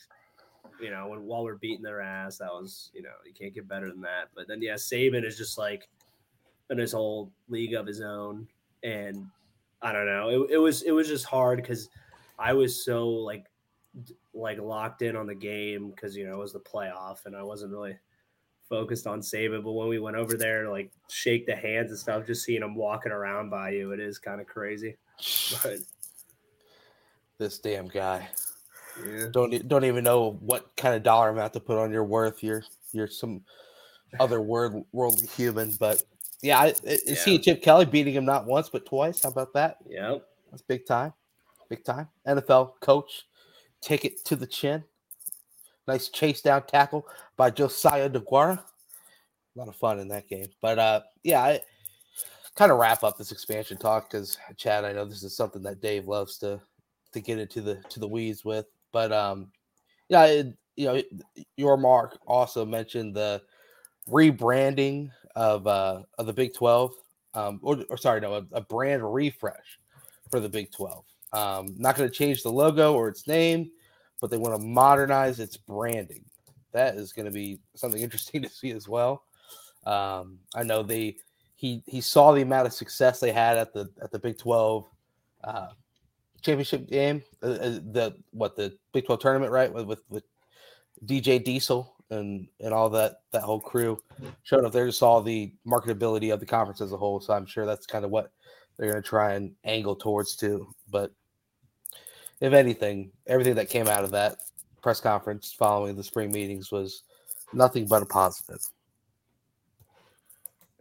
you 0.81 0.89
know, 0.89 1.07
when 1.09 1.23
while 1.23 1.43
we're 1.43 1.55
beating 1.55 1.83
their 1.83 2.01
ass, 2.01 2.37
that 2.37 2.51
was, 2.51 2.89
you 2.93 3.01
know, 3.01 3.09
you 3.25 3.33
can't 3.33 3.53
get 3.53 3.67
better 3.67 3.89
than 3.89 4.01
that. 4.01 4.29
But 4.35 4.47
then 4.47 4.61
yeah, 4.61 4.75
Saban 4.75 5.25
is 5.25 5.37
just 5.37 5.57
like 5.57 5.89
in 6.69 6.77
his 6.77 6.93
whole 6.93 7.31
league 7.49 7.73
of 7.73 7.85
his 7.85 8.01
own. 8.01 8.47
And 8.83 9.27
I 9.81 9.91
don't 9.91 10.05
know. 10.05 10.29
It, 10.29 10.51
it 10.51 10.57
was 10.57 10.83
it 10.83 10.91
was 10.91 11.07
just 11.07 11.25
hard 11.25 11.57
because 11.57 11.89
I 12.39 12.53
was 12.53 12.83
so 12.83 13.09
like 13.09 13.45
like 14.33 14.59
locked 14.59 15.01
in 15.01 15.15
on 15.15 15.27
the 15.27 15.35
game 15.35 15.89
because 15.89 16.15
you 16.15 16.25
know 16.25 16.33
it 16.33 16.39
was 16.39 16.53
the 16.53 16.59
playoff 16.59 17.25
and 17.25 17.35
I 17.35 17.43
wasn't 17.43 17.71
really 17.71 17.97
focused 18.69 19.07
on 19.07 19.19
Saban. 19.21 19.63
But 19.63 19.73
when 19.73 19.87
we 19.87 19.99
went 19.99 20.15
over 20.17 20.35
there 20.37 20.69
like 20.69 20.91
shake 21.09 21.45
the 21.45 21.55
hands 21.55 21.91
and 21.91 21.99
stuff, 21.99 22.25
just 22.25 22.43
seeing 22.43 22.61
him 22.63 22.75
walking 22.75 23.11
around 23.11 23.49
by 23.49 23.71
you, 23.71 23.91
it 23.91 23.99
is 23.99 24.19
kind 24.19 24.41
of 24.41 24.47
crazy. 24.47 24.95
But 25.63 25.77
This 27.37 27.59
damn 27.59 27.87
guy. 27.87 28.27
yeah. 29.05 29.27
Don't 29.31 29.67
don't 29.67 29.85
even 29.85 30.03
know 30.03 30.37
what 30.41 30.75
kind 30.77 30.95
of 30.95 31.03
dollar 31.03 31.29
amount 31.29 31.53
to 31.53 31.59
put 31.59 31.77
on 31.77 31.91
your 31.91 32.03
worth. 32.03 32.43
You're 32.43 32.63
you're 32.91 33.07
some 33.07 33.41
other 34.19 34.41
word 34.41 34.83
worldly 34.91 35.27
human, 35.27 35.71
but 35.79 36.03
yeah, 36.41 36.59
I, 36.59 36.65
I, 36.65 36.71
I 36.87 36.97
Yeah. 37.07 37.15
see 37.15 37.39
Chip 37.39 37.61
Kelly 37.61 37.85
beating 37.85 38.13
him 38.13 38.25
not 38.25 38.45
once 38.45 38.69
but 38.69 38.85
twice. 38.85 39.23
How 39.23 39.29
about 39.29 39.53
that? 39.53 39.77
Yep. 39.89 40.23
That's 40.51 40.61
big 40.61 40.85
time. 40.85 41.13
Big 41.69 41.83
time. 41.83 42.07
NFL 42.27 42.73
coach, 42.81 43.23
take 43.81 44.05
it 44.05 44.23
to 44.25 44.35
the 44.35 44.45
chin. 44.45 44.83
Nice 45.87 46.09
chase 46.09 46.41
down 46.41 46.65
tackle 46.65 47.05
by 47.35 47.49
Josiah 47.49 48.09
Deguara. 48.09 48.57
A 48.57 49.59
lot 49.59 49.67
of 49.67 49.75
fun 49.75 49.99
in 49.99 50.07
that 50.09 50.27
game. 50.27 50.47
But 50.61 50.79
uh 50.79 51.01
yeah, 51.23 51.41
I 51.41 51.61
kind 52.55 52.71
of 52.71 52.79
wrap 52.79 53.03
up 53.03 53.17
this 53.17 53.31
expansion 53.31 53.77
talk 53.77 54.09
because 54.09 54.37
Chad, 54.57 54.85
I 54.85 54.93
know 54.93 55.05
this 55.05 55.23
is 55.23 55.35
something 55.35 55.61
that 55.63 55.81
Dave 55.81 56.07
loves 56.07 56.37
to 56.39 56.61
to 57.11 57.21
get 57.21 57.39
into 57.39 57.61
the 57.61 57.75
to 57.89 57.99
the 57.99 58.07
weeds 58.07 58.45
with. 58.45 58.65
But 58.91 59.11
um 59.11 59.51
yeah, 60.09 60.25
it, 60.25 60.57
you 60.75 60.85
know, 60.87 61.01
Yormark 61.59 62.17
also 62.27 62.65
mentioned 62.65 63.15
the 63.15 63.41
rebranding 64.07 65.09
of 65.35 65.67
uh 65.67 66.03
of 66.17 66.25
the 66.25 66.33
Big 66.33 66.53
12. 66.53 66.91
Um 67.33 67.59
or, 67.61 67.83
or 67.89 67.97
sorry, 67.97 68.21
no, 68.21 68.35
a, 68.35 68.45
a 68.53 68.61
brand 68.61 69.13
refresh 69.13 69.79
for 70.31 70.39
the 70.39 70.49
Big 70.49 70.71
12. 70.71 71.05
Um, 71.33 71.75
not 71.77 71.95
going 71.95 72.07
to 72.07 72.15
change 72.15 72.43
the 72.43 72.51
logo 72.51 72.93
or 72.93 73.07
its 73.07 73.27
name, 73.27 73.71
but 74.23 74.31
they 74.31 74.37
want 74.37 74.55
to 74.55 74.65
modernize 74.65 75.41
its 75.41 75.57
branding. 75.57 76.23
That 76.71 76.95
is 76.95 77.11
going 77.11 77.25
to 77.25 77.31
be 77.31 77.59
something 77.75 78.01
interesting 78.01 78.41
to 78.43 78.47
see 78.47 78.71
as 78.71 78.87
well. 78.87 79.25
Um, 79.85 80.39
I 80.55 80.63
know 80.63 80.81
they 80.81 81.17
he 81.57 81.83
he 81.87 81.99
saw 81.99 82.31
the 82.31 82.41
amount 82.41 82.67
of 82.67 82.71
success 82.71 83.19
they 83.19 83.33
had 83.33 83.57
at 83.57 83.73
the 83.73 83.89
at 84.01 84.11
the 84.11 84.19
Big 84.19 84.37
12 84.37 84.85
uh, 85.43 85.67
championship 86.41 86.87
game, 86.87 87.21
uh, 87.43 87.47
uh, 87.47 87.79
the 87.91 88.15
what 88.31 88.55
the 88.55 88.77
Big 88.93 89.05
12 89.05 89.19
tournament, 89.19 89.51
right? 89.51 89.73
With 89.73 89.87
with, 89.87 90.03
with 90.07 90.23
DJ 91.05 91.43
Diesel 91.43 91.93
and 92.09 92.47
and 92.61 92.73
all 92.73 92.89
that 92.91 93.23
that 93.33 93.41
whole 93.41 93.59
crew 93.59 93.99
showed 94.43 94.63
up 94.63 94.71
there, 94.71 94.85
just 94.85 94.99
saw 94.99 95.19
the 95.19 95.53
marketability 95.67 96.33
of 96.33 96.39
the 96.39 96.45
conference 96.45 96.79
as 96.79 96.93
a 96.93 96.97
whole. 96.97 97.19
So 97.19 97.33
I'm 97.33 97.45
sure 97.45 97.65
that's 97.65 97.85
kind 97.85 98.05
of 98.05 98.11
what 98.11 98.31
they're 98.77 98.89
going 98.89 99.03
to 99.03 99.09
try 99.09 99.33
and 99.33 99.53
angle 99.65 99.97
towards 99.97 100.37
too. 100.37 100.73
But 100.89 101.11
if 102.43 102.51
anything, 102.51 103.09
everything 103.25 103.55
that 103.55 103.69
came 103.69 103.87
out 103.87 104.03
of 104.03 104.11
that 104.11 104.35
press 104.81 104.99
conference 104.99 105.55
following 105.57 105.95
the 105.95 106.03
spring 106.03 106.29
meetings 106.29 106.73
was 106.73 107.03
nothing 107.53 107.87
but 107.87 108.03
a 108.03 108.05
positive. 108.05 108.59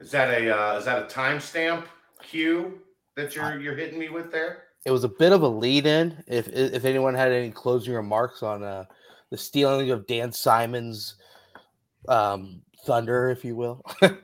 Is 0.01 0.11
that 0.11 0.29
a 0.29 0.51
uh, 0.51 0.79
is 0.79 0.85
that 0.87 1.05
a 1.05 1.07
timestamp 1.07 1.85
cue 2.21 2.81
that 3.15 3.37
you're 3.37 3.61
you're 3.61 3.77
hitting 3.77 3.97
me 3.97 4.09
with 4.09 4.33
there? 4.33 4.65
It 4.85 4.91
was 4.91 5.05
a 5.05 5.09
bit 5.09 5.33
of 5.33 5.43
a 5.43 5.49
lead 5.49 5.87
in. 5.87 6.21
If 6.27 6.49
if 6.49 6.85
anyone 6.85 7.15
had 7.15 7.31
any 7.31 7.53
closing 7.53 7.95
remarks 7.95 8.43
on 8.43 8.65
uh, 8.65 8.85
the 9.31 9.39
stealing 9.39 9.93
of 9.93 10.05
Dan 10.09 10.33
Simon's 10.33 11.15
um, 12.09 12.61
thunder, 12.85 13.31
if 13.31 13.45
you 13.45 13.55
will. 13.55 13.85
and 14.03 14.17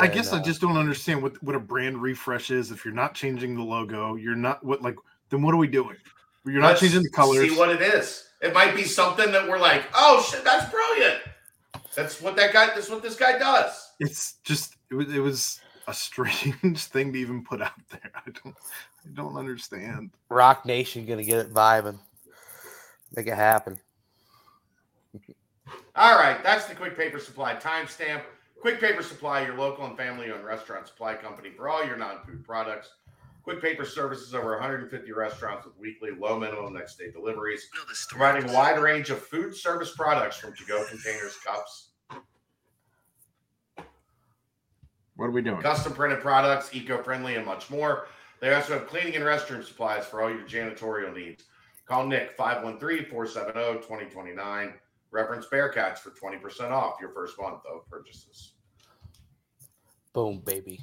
I 0.00 0.08
then, 0.08 0.16
guess 0.16 0.32
I 0.32 0.40
uh, 0.40 0.42
just 0.42 0.60
don't 0.60 0.76
understand 0.76 1.22
what 1.22 1.40
what 1.44 1.54
a 1.54 1.60
brand 1.60 2.02
refresh 2.02 2.50
is. 2.50 2.72
If 2.72 2.84
you're 2.84 2.92
not 2.92 3.14
changing 3.14 3.54
the 3.54 3.62
logo, 3.62 4.16
you're 4.16 4.34
not 4.34 4.64
what 4.64 4.82
like. 4.82 4.96
Then 5.30 5.42
what 5.42 5.54
are 5.54 5.58
we 5.58 5.68
doing? 5.68 5.96
You're 6.46 6.60
not 6.60 6.68
Let's 6.68 6.80
changing 6.80 7.02
the 7.02 7.10
colors. 7.10 7.50
See 7.50 7.58
what 7.58 7.70
it 7.70 7.82
is. 7.82 8.28
It 8.40 8.54
might 8.54 8.74
be 8.74 8.84
something 8.84 9.32
that 9.32 9.48
we're 9.48 9.58
like, 9.58 9.84
oh 9.94 10.24
shit, 10.30 10.44
that's 10.44 10.70
brilliant. 10.70 11.20
That's 11.94 12.20
what 12.20 12.36
that 12.36 12.52
guy. 12.52 12.66
That's 12.66 12.90
what 12.90 13.02
this 13.02 13.16
guy 13.16 13.38
does. 13.38 13.92
it's 13.98 14.34
just 14.44 14.76
it 14.90 14.94
was 14.94 15.12
it 15.12 15.20
was 15.20 15.60
a 15.88 15.94
strange 15.94 16.84
thing 16.84 17.12
to 17.12 17.18
even 17.18 17.42
put 17.42 17.62
out 17.62 17.72
there. 17.90 18.12
I 18.14 18.30
don't 18.30 18.54
I 19.04 19.08
don't 19.14 19.36
understand. 19.36 20.10
Roc 20.28 20.66
Nation 20.66 21.06
gonna 21.06 21.24
get 21.24 21.38
it 21.38 21.52
vibing, 21.52 21.98
make 23.14 23.26
it 23.26 23.34
happen. 23.34 23.78
All 25.96 26.18
right, 26.18 26.42
that's 26.42 26.66
the 26.66 26.74
Quick 26.74 26.96
Paper 26.96 27.18
Supply 27.18 27.54
timestamp. 27.54 28.22
Quick 28.60 28.80
Paper 28.80 29.02
Supply, 29.02 29.46
your 29.46 29.56
local 29.56 29.86
and 29.86 29.96
family-owned 29.96 30.44
restaurant 30.44 30.86
supply 30.86 31.14
company 31.14 31.50
for 31.50 31.68
all 31.68 31.84
your 31.84 31.96
non-food 31.96 32.44
products. 32.44 32.90
Quick 33.46 33.62
Paper 33.62 33.84
services 33.84 34.34
over 34.34 34.50
150 34.54 35.12
restaurants 35.12 35.64
with 35.64 35.78
weekly 35.78 36.10
low 36.10 36.36
minimum 36.36 36.74
next 36.74 36.98
day 36.98 37.12
deliveries, 37.12 37.68
providing 38.08 38.50
a 38.50 38.52
wide 38.52 38.76
range 38.76 39.10
of 39.10 39.22
food 39.22 39.54
service 39.54 39.94
products 39.94 40.36
from 40.36 40.52
to-go 40.56 40.84
containers, 40.86 41.36
cups, 41.36 41.90
What 45.14 45.26
are 45.26 45.30
we 45.30 45.42
doing? 45.42 45.62
custom 45.62 45.92
printed 45.92 46.18
products, 46.18 46.74
eco-friendly, 46.74 47.36
and 47.36 47.46
much 47.46 47.70
more. 47.70 48.08
They 48.40 48.52
also 48.52 48.80
have 48.80 48.88
cleaning 48.88 49.14
and 49.14 49.22
restroom 49.22 49.64
supplies 49.64 50.06
for 50.06 50.22
all 50.22 50.30
your 50.30 50.40
janitorial 50.40 51.14
needs. 51.14 51.44
Call 51.86 52.04
Nick 52.04 52.36
513-470-2029. 52.36 54.72
Reference 55.12 55.46
Bearcats 55.46 55.98
for 55.98 56.10
20% 56.10 56.72
off 56.72 56.96
your 57.00 57.10
first 57.10 57.40
month 57.40 57.60
of 57.72 57.88
purchases. 57.88 58.54
Boom, 60.12 60.42
baby. 60.44 60.80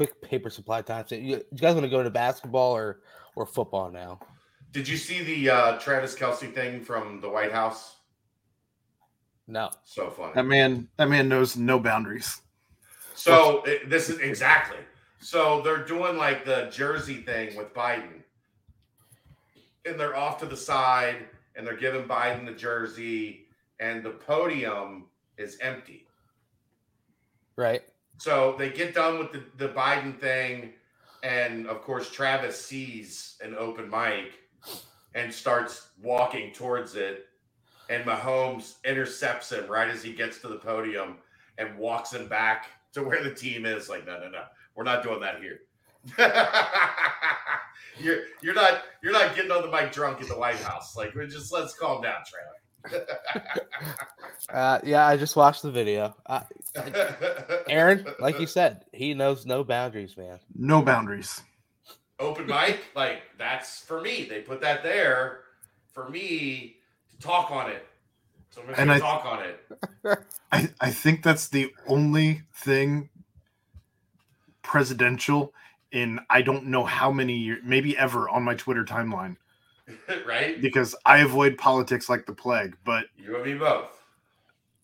Quick 0.00 0.22
paper 0.22 0.48
supply 0.48 0.80
time. 0.80 1.04
So 1.06 1.14
you, 1.14 1.42
you 1.52 1.58
guys 1.58 1.74
want 1.74 1.84
to 1.84 1.90
go 1.90 1.98
into 1.98 2.08
basketball 2.08 2.74
or 2.74 3.02
or 3.36 3.44
football 3.44 3.90
now? 3.90 4.18
Did 4.72 4.88
you 4.88 4.96
see 4.96 5.22
the 5.22 5.50
uh, 5.50 5.78
Travis 5.78 6.14
Kelce 6.14 6.54
thing 6.54 6.82
from 6.82 7.20
the 7.20 7.28
White 7.28 7.52
House? 7.52 7.96
No. 9.46 9.68
So 9.84 10.08
funny. 10.08 10.32
That 10.34 10.46
man 10.46 10.88
that 10.96 11.10
man 11.10 11.28
knows 11.28 11.54
no 11.54 11.78
boundaries. 11.78 12.40
So 13.14 13.62
it, 13.64 13.90
this 13.90 14.08
is 14.08 14.20
exactly. 14.20 14.78
So 15.18 15.60
they're 15.60 15.84
doing 15.84 16.16
like 16.16 16.46
the 16.46 16.70
jersey 16.72 17.16
thing 17.16 17.54
with 17.54 17.74
Biden, 17.74 18.22
and 19.84 20.00
they're 20.00 20.16
off 20.16 20.40
to 20.40 20.46
the 20.46 20.56
side, 20.56 21.26
and 21.56 21.66
they're 21.66 21.76
giving 21.76 22.04
Biden 22.04 22.46
the 22.46 22.52
jersey, 22.52 23.48
and 23.80 24.02
the 24.02 24.12
podium 24.12 25.08
is 25.36 25.58
empty. 25.60 26.06
Right. 27.54 27.82
So 28.20 28.54
they 28.58 28.68
get 28.68 28.94
done 28.94 29.18
with 29.18 29.32
the, 29.32 29.42
the 29.56 29.72
Biden 29.72 30.20
thing, 30.20 30.74
and 31.22 31.66
of 31.66 31.80
course 31.80 32.10
Travis 32.10 32.62
sees 32.62 33.38
an 33.42 33.54
open 33.58 33.88
mic 33.88 34.40
and 35.14 35.32
starts 35.32 35.88
walking 36.02 36.52
towards 36.52 36.96
it, 36.96 37.28
and 37.88 38.04
Mahomes 38.04 38.74
intercepts 38.84 39.52
him 39.52 39.66
right 39.68 39.88
as 39.88 40.02
he 40.02 40.12
gets 40.12 40.38
to 40.42 40.48
the 40.48 40.56
podium 40.56 41.16
and 41.56 41.78
walks 41.78 42.12
him 42.12 42.28
back 42.28 42.66
to 42.92 43.02
where 43.02 43.24
the 43.24 43.32
team 43.34 43.64
is. 43.64 43.88
Like, 43.88 44.06
no, 44.06 44.20
no, 44.20 44.28
no, 44.28 44.42
we're 44.74 44.84
not 44.84 45.02
doing 45.02 45.20
that 45.20 45.40
here. 45.40 45.60
you're 48.04 48.24
you're 48.42 48.54
not 48.54 48.82
you're 49.02 49.14
not 49.14 49.34
getting 49.34 49.50
on 49.50 49.62
the 49.62 49.70
mic 49.70 49.92
drunk 49.92 50.20
at 50.20 50.28
the 50.28 50.36
White 50.36 50.56
House. 50.56 50.94
Like, 50.94 51.14
we 51.14 51.26
just 51.26 51.54
let's 51.54 51.74
calm 51.74 52.02
down, 52.02 52.18
Trailer. 52.30 52.59
Uh, 54.52 54.80
yeah, 54.84 55.06
I 55.06 55.16
just 55.16 55.36
watched 55.36 55.62
the 55.62 55.70
video. 55.70 56.14
Uh, 56.26 56.40
Aaron, 57.68 58.04
like 58.18 58.40
you 58.40 58.46
said, 58.46 58.84
he 58.92 59.14
knows 59.14 59.46
no 59.46 59.62
boundaries, 59.64 60.16
man. 60.16 60.38
No 60.56 60.82
boundaries. 60.82 61.42
open 62.18 62.46
mic, 62.46 62.80
like 62.96 63.22
that's 63.38 63.80
for 63.80 64.00
me. 64.00 64.24
They 64.28 64.40
put 64.40 64.60
that 64.62 64.82
there 64.82 65.40
for 65.92 66.08
me 66.08 66.76
to 67.12 67.18
talk 67.18 67.50
on 67.50 67.70
it. 67.70 67.86
So 68.50 68.62
I'm 68.62 68.68
And 68.70 68.76
gonna 68.76 68.94
I- 68.94 68.98
talk 68.98 69.24
on 69.24 69.42
it. 69.44 69.60
I, 70.52 70.68
I 70.80 70.90
think 70.90 71.22
that's 71.22 71.48
the 71.48 71.72
only 71.86 72.42
thing 72.54 73.08
presidential 74.62 75.52
in 75.92 76.20
I 76.28 76.42
don't 76.42 76.66
know 76.66 76.84
how 76.84 77.10
many 77.12 77.36
years, 77.36 77.60
maybe 77.64 77.96
ever 77.96 78.28
on 78.28 78.42
my 78.42 78.54
Twitter 78.54 78.84
timeline 78.84 79.36
right? 80.26 80.60
because 80.60 80.94
I 81.06 81.18
avoid 81.18 81.56
politics 81.58 82.08
like 82.08 82.26
the 82.26 82.32
plague. 82.32 82.76
But 82.84 83.06
You 83.16 83.36
and 83.36 83.44
me 83.44 83.54
both. 83.54 83.88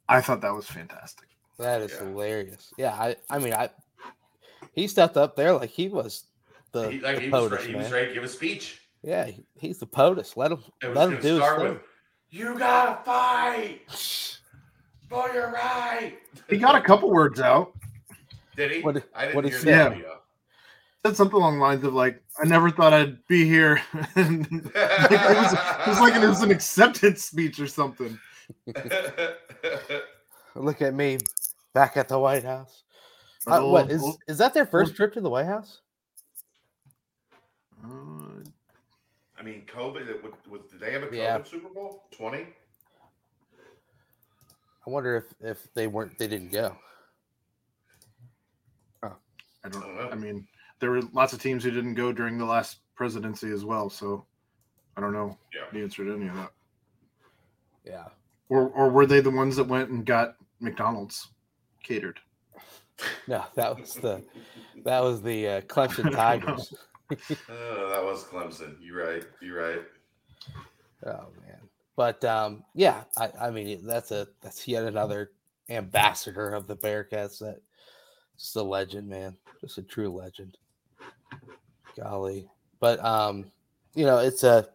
I 0.08 0.20
thought 0.20 0.40
that 0.42 0.54
was 0.54 0.66
fantastic. 0.66 1.28
That 1.58 1.80
is 1.82 1.92
Yeah. 1.92 2.04
hilarious. 2.08 2.72
Yeah, 2.76 2.92
I, 2.94 3.16
I 3.30 3.38
mean, 3.38 3.54
I, 3.54 3.70
he 4.72 4.86
stepped 4.86 5.16
up 5.16 5.36
there 5.36 5.52
like 5.54 5.70
he 5.70 5.88
was 5.88 6.24
the, 6.72 6.90
He, 6.90 7.00
like 7.00 7.16
the 7.16 7.22
he 7.22 7.28
was, 7.30 7.50
POTUS, 7.50 7.52
ready, 7.58 7.68
he 7.68 7.74
was 7.74 7.92
ready 7.92 8.08
to 8.08 8.14
give 8.14 8.24
a 8.24 8.28
speech. 8.28 8.80
Yeah, 9.02 9.26
he- 9.26 9.46
he's 9.58 9.78
the 9.78 9.86
POTUS. 9.86 10.36
Let 10.36 10.52
him, 10.52 10.62
It 10.82 10.88
was 10.88 10.96
let 10.96 11.08
him 11.08 11.14
do 11.16 11.20
to 11.22 11.28
his 11.28 11.36
start 11.38 11.60
thing. 11.62 11.80
"You 12.30 12.58
gotta 12.58 13.02
fight 13.04 13.80
for 15.08 15.28
your 15.32 15.50
right." 15.52 16.18
He 16.50 16.58
got 16.58 16.74
a 16.76 16.80
couple 16.82 17.10
words 17.10 17.40
out. 17.40 17.72
Did 18.56 18.70
he? 18.72 18.80
What 18.82 18.94
did- 18.94 19.04
I 19.14 19.22
didn't 19.26 19.34
what 19.36 19.44
hear 19.44 19.58
he 19.58 19.64
the 19.64 19.70
say? 19.72 19.80
audio. 19.80 20.20
Said 21.06 21.16
something 21.16 21.36
along 21.36 21.58
the 21.58 21.62
lines 21.64 21.84
of 21.84 21.94
like, 21.94 22.20
"I 22.42 22.46
never 22.48 22.68
thought 22.68 22.92
I'd 22.92 23.24
be 23.28 23.44
here." 23.44 23.80
Like, 24.16 24.16
it 24.16 25.36
was 25.36 25.52
it 25.52 25.86
was 25.86 26.00
like 26.00 26.14
it 26.20 26.26
was 26.26 26.42
an 26.42 26.50
acceptance 26.50 27.22
speech 27.24 27.60
or 27.60 27.68
something. 27.68 28.18
Look 30.56 30.82
at 30.82 30.94
me, 30.94 31.18
back 31.74 31.96
at 31.96 32.08
the 32.08 32.18
White 32.18 32.42
House. 32.42 32.82
An 33.46 33.52
Uh, 33.52 33.66
what 33.66 33.82
old- 33.84 33.90
is 33.92 34.18
is 34.26 34.38
that 34.38 34.52
their 34.52 34.66
first 34.66 34.96
trip 34.96 35.12
to 35.14 35.20
the 35.20 35.30
White 35.30 35.46
House? 35.46 35.80
uh, 37.84 37.88
I 39.38 39.42
mean, 39.44 39.62
COVID. 39.72 40.08
it 40.08 40.20
would- 40.24 40.34
was- 40.50 40.62
Did 40.70 40.80
they 40.80 40.90
have 40.90 41.04
a 41.04 41.06
COVID 41.06 41.16
Yeah. 41.16 41.44
Super 41.44 41.68
Bowl? 41.68 42.02
Twenty. 42.10 42.48
I 44.86 44.90
wonder 44.90 45.16
if 45.16 45.24
if 45.40 45.72
they 45.74 45.86
weren't, 45.86 46.18
they 46.18 46.26
didn't 46.26 46.50
go. 46.50 46.76
I 49.04 49.08
I 49.64 49.68
don't. 49.68 49.82
don't 49.82 49.96
know. 49.96 50.08
I 50.10 50.14
mean, 50.16 50.46
there 50.78 50.90
were 50.90 51.02
lots 51.12 51.32
of 51.32 51.40
teams 51.40 51.64
who 51.64 51.70
didn't 51.70 51.94
go 51.94 52.12
during 52.12 52.38
the 52.38 52.44
last 52.44 52.78
presidency 52.94 53.50
as 53.50 53.64
well. 53.64 53.88
So 53.90 54.26
I 54.96 55.00
don't 55.00 55.12
know 55.12 55.38
Yeah. 55.54 55.64
the 55.72 55.82
answer 55.82 56.04
to 56.04 56.14
any 56.14 56.28
of 56.28 56.34
that. 56.34 56.52
Yeah, 57.84 58.06
Or 58.48 58.68
or 58.70 58.90
were 58.90 59.06
they 59.06 59.20
the 59.20 59.30
ones 59.30 59.56
that 59.56 59.64
went 59.68 59.90
and 59.90 60.04
got 60.04 60.36
McDonald's 60.60 61.28
catered? 61.82 62.18
no, 63.28 63.44
that 63.54 63.78
was 63.78 63.94
the 63.94 64.24
that 64.84 65.00
was 65.00 65.22
the 65.22 65.48
uh, 65.48 65.60
Clemson 65.62 66.10
Tigers. 66.14 66.72
Oh, 67.48 67.88
that 67.88 68.02
was 68.04 68.24
Clemson. 68.24 68.78
You're 68.80 69.06
right. 69.06 69.24
You're 69.40 69.62
right. 69.62 69.82
Oh 71.04 71.28
man, 71.46 71.60
but 71.94 72.24
um, 72.24 72.64
yeah, 72.74 73.04
I, 73.16 73.30
I 73.42 73.50
mean 73.52 73.86
that's 73.86 74.10
a 74.10 74.26
that's 74.40 74.66
yet 74.66 74.82
another 74.82 75.30
ambassador 75.70 76.52
of 76.52 76.66
the 76.66 76.76
Bearcats. 76.76 77.38
That 77.38 77.60
just 78.36 78.56
a 78.56 78.62
legend, 78.62 79.08
man, 79.08 79.36
just 79.60 79.78
a 79.78 79.82
true 79.82 80.10
legend. 80.10 80.58
Golly, 81.98 82.48
but 82.80 83.02
um, 83.04 83.46
you 83.94 84.04
know 84.04 84.18
it's 84.18 84.44
a 84.44 84.68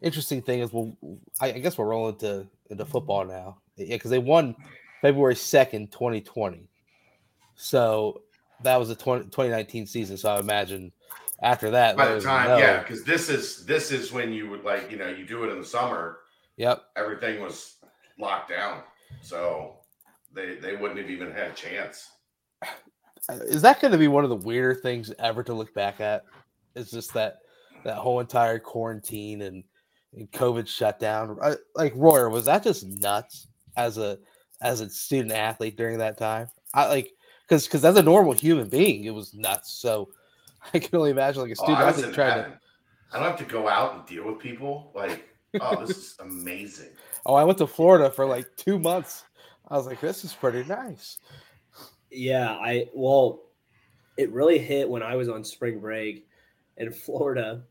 interesting 0.00 0.42
thing 0.42 0.60
is 0.60 0.72
well, 0.72 0.96
I, 1.40 1.48
I 1.52 1.58
guess 1.58 1.76
we're 1.76 1.86
rolling 1.86 2.16
to 2.16 2.46
into 2.70 2.84
football 2.84 3.24
now, 3.24 3.58
yeah, 3.76 3.96
because 3.96 4.10
they 4.10 4.18
won 4.18 4.54
February 5.02 5.34
second, 5.36 5.90
twenty 5.90 6.20
twenty. 6.20 6.68
So 7.56 8.22
that 8.62 8.76
was 8.78 8.88
the 8.88 8.94
20, 8.94 9.24
2019 9.24 9.86
season. 9.86 10.16
So 10.16 10.30
I 10.30 10.38
imagine 10.38 10.92
after 11.42 11.70
that, 11.72 11.96
By 11.96 12.14
the 12.14 12.20
time, 12.20 12.48
no- 12.48 12.58
yeah, 12.58 12.78
because 12.80 13.04
this 13.04 13.28
is 13.28 13.64
this 13.66 13.90
is 13.90 14.12
when 14.12 14.32
you 14.32 14.48
would 14.48 14.64
like, 14.64 14.90
you 14.90 14.96
know, 14.96 15.08
you 15.08 15.24
do 15.26 15.44
it 15.44 15.50
in 15.52 15.58
the 15.58 15.66
summer. 15.66 16.18
yep, 16.56 16.84
Everything 16.96 17.40
was 17.40 17.76
locked 18.18 18.50
down, 18.50 18.82
so 19.22 19.76
they 20.32 20.56
they 20.56 20.76
wouldn't 20.76 21.00
have 21.00 21.10
even 21.10 21.32
had 21.32 21.50
a 21.50 21.54
chance. 21.54 22.08
Is 23.30 23.62
that 23.62 23.80
going 23.80 23.92
to 23.92 23.98
be 23.98 24.08
one 24.08 24.24
of 24.24 24.30
the 24.30 24.36
weirder 24.36 24.80
things 24.80 25.12
ever 25.18 25.42
to 25.42 25.54
look 25.54 25.74
back 25.74 26.00
at? 26.00 26.24
Is 26.74 26.90
just 26.90 27.12
that 27.14 27.38
that 27.84 27.96
whole 27.96 28.20
entire 28.20 28.58
quarantine 28.58 29.42
and, 29.42 29.64
and 30.14 30.30
COVID 30.32 30.66
shutdown. 30.66 31.38
Like 31.74 31.92
Royer, 31.96 32.30
was 32.30 32.44
that 32.46 32.64
just 32.64 32.86
nuts 32.86 33.48
as 33.76 33.98
a 33.98 34.18
as 34.60 34.80
a 34.80 34.90
student 34.90 35.32
athlete 35.32 35.76
during 35.76 35.98
that 35.98 36.18
time? 36.18 36.48
I 36.74 36.86
like 36.88 37.12
because 37.42 37.66
because 37.66 37.84
as 37.84 37.96
a 37.96 38.02
normal 38.02 38.32
human 38.32 38.68
being, 38.68 39.04
it 39.04 39.14
was 39.14 39.34
nuts. 39.34 39.72
So 39.72 40.10
I 40.74 40.78
can 40.78 40.96
only 40.96 41.10
imagine 41.10 41.42
like 41.42 41.50
a 41.50 41.56
Oh, 41.60 41.64
student 41.64 41.78
was 41.78 41.88
athlete 41.94 42.06
in 42.06 42.14
trying 42.14 42.44
to. 42.44 42.58
I 43.12 43.18
don't 43.18 43.28
have 43.28 43.38
to 43.38 43.44
go 43.44 43.68
out 43.68 43.94
and 43.94 44.06
deal 44.06 44.26
with 44.26 44.38
people. 44.38 44.92
Like, 44.94 45.26
oh, 45.60 45.84
this 45.84 45.96
is 45.96 46.16
amazing. 46.20 46.90
Oh, 47.26 47.34
I 47.34 47.44
went 47.44 47.58
to 47.58 47.66
Florida 47.66 48.10
for 48.10 48.24
like 48.24 48.46
two 48.56 48.78
months. 48.78 49.24
I 49.68 49.76
was 49.76 49.86
like, 49.86 50.00
this 50.00 50.24
is 50.24 50.32
pretty 50.32 50.64
nice. 50.64 51.18
Yeah, 52.10 52.52
I 52.52 52.86
well, 52.94 53.42
it 54.16 54.32
really 54.32 54.58
hit 54.58 54.88
when 54.88 55.02
I 55.02 55.16
was 55.16 55.28
on 55.28 55.44
spring 55.44 55.80
break 55.80 56.26
in 56.76 56.92
Florida, 56.92 57.64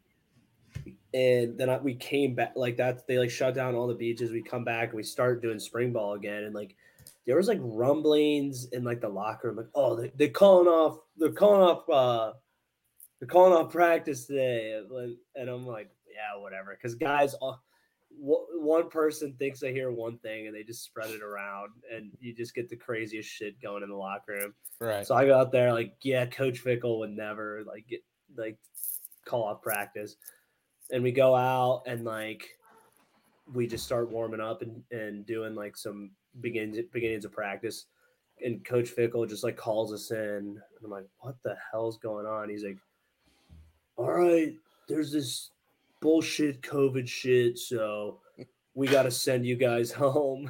and 1.14 1.58
then 1.58 1.70
I, 1.70 1.78
we 1.78 1.96
came 1.96 2.36
back 2.36 2.54
like 2.56 2.78
that. 2.78 3.08
They 3.08 3.18
like 3.18 3.30
shut 3.30 3.56
down 3.56 3.76
all 3.76 3.88
the 3.88 3.96
beaches. 3.96 4.32
We 4.32 4.42
come 4.42 4.64
back 4.64 4.90
and 4.90 4.98
we 4.98 5.04
start 5.04 5.42
doing 5.42 5.60
spring 5.60 5.92
ball 5.92 6.14
again, 6.14 6.44
and 6.44 6.54
like 6.56 6.76
there 7.26 7.36
was 7.36 7.48
like 7.48 7.60
rumblings 7.62 8.66
in 8.72 8.84
like 8.84 9.02
the 9.02 9.10
locker 9.10 9.50
room, 9.50 9.58
like 9.58 9.70
oh 9.76 9.96
they 9.96 10.12
they're 10.16 10.30
calling 10.30 10.68
off, 10.68 11.00
they're 11.18 11.32
calling 11.32 11.62
off, 11.62 11.90
uh 11.90 12.34
they're 13.20 13.28
calling 13.28 13.54
off 13.54 13.72
practice 13.72 14.26
today, 14.26 14.80
and, 15.36 15.50
I'm 15.50 15.66
like 15.66 15.90
yeah 16.08 16.40
whatever, 16.42 16.76
because 16.76 16.96
guys. 16.96 17.34
all 17.36 17.54
wh- 17.54 17.67
one 18.20 18.90
person 18.90 19.34
thinks 19.34 19.60
they 19.60 19.72
hear 19.72 19.92
one 19.92 20.18
thing 20.20 20.48
and 20.48 20.56
they 20.56 20.64
just 20.64 20.84
spread 20.84 21.12
it 21.12 21.22
around 21.22 21.70
and 21.94 22.12
you 22.20 22.34
just 22.34 22.56
get 22.56 22.70
the 22.70 22.76
craziest 22.76 23.30
shit 23.30 23.62
going 23.62 23.84
in 23.84 23.90
the 23.90 23.96
locker 23.96 24.34
room. 24.34 24.54
Right. 24.80 25.06
So 25.06 25.16
I 25.16 25.26
go 25.26 25.38
out 25.38 25.52
there 25.52 25.72
like, 25.74 25.96
yeah, 26.02 26.26
Coach 26.26 26.64
Fickell 26.64 27.00
would 27.00 27.12
never 27.12 27.64
like 27.66 27.88
get 27.88 28.04
like 28.36 28.58
call 29.26 29.44
off 29.44 29.62
practice. 29.62 30.16
And 30.92 31.04
we 31.04 31.12
go 31.12 31.36
out 31.36 31.84
and 31.86 32.06
like 32.06 32.50
we 33.54 33.68
just 33.68 33.86
start 33.86 34.12
warming 34.12 34.42
up 34.42 34.62
and, 34.62 34.84
and 34.92 35.26
doing 35.26 35.56
like 35.56 35.78
some 35.78 36.12
beginnings 36.42 36.78
beginnings 36.92 37.26
of 37.26 37.32
practice. 37.32 37.86
And 38.44 38.64
Coach 38.66 38.96
Fickell 38.96 39.28
just 39.28 39.44
like 39.44 39.58
calls 39.58 39.94
us 39.94 40.12
in. 40.12 40.18
And 40.18 40.60
I'm 40.84 40.92
like, 40.92 41.08
what 41.20 41.36
the 41.44 41.56
hell's 41.72 41.98
going 41.98 42.26
on? 42.26 42.50
He's 42.50 42.64
like, 42.64 42.78
All 43.96 44.12
right, 44.12 44.54
there's 44.88 45.12
this 45.12 45.52
bullshit 46.02 46.62
COVID 46.62 47.08
shit, 47.08 47.58
so 47.58 48.20
we 48.74 48.88
gotta 48.88 49.12
send 49.12 49.46
you 49.46 49.56
guys 49.56 49.92
home. 49.94 50.50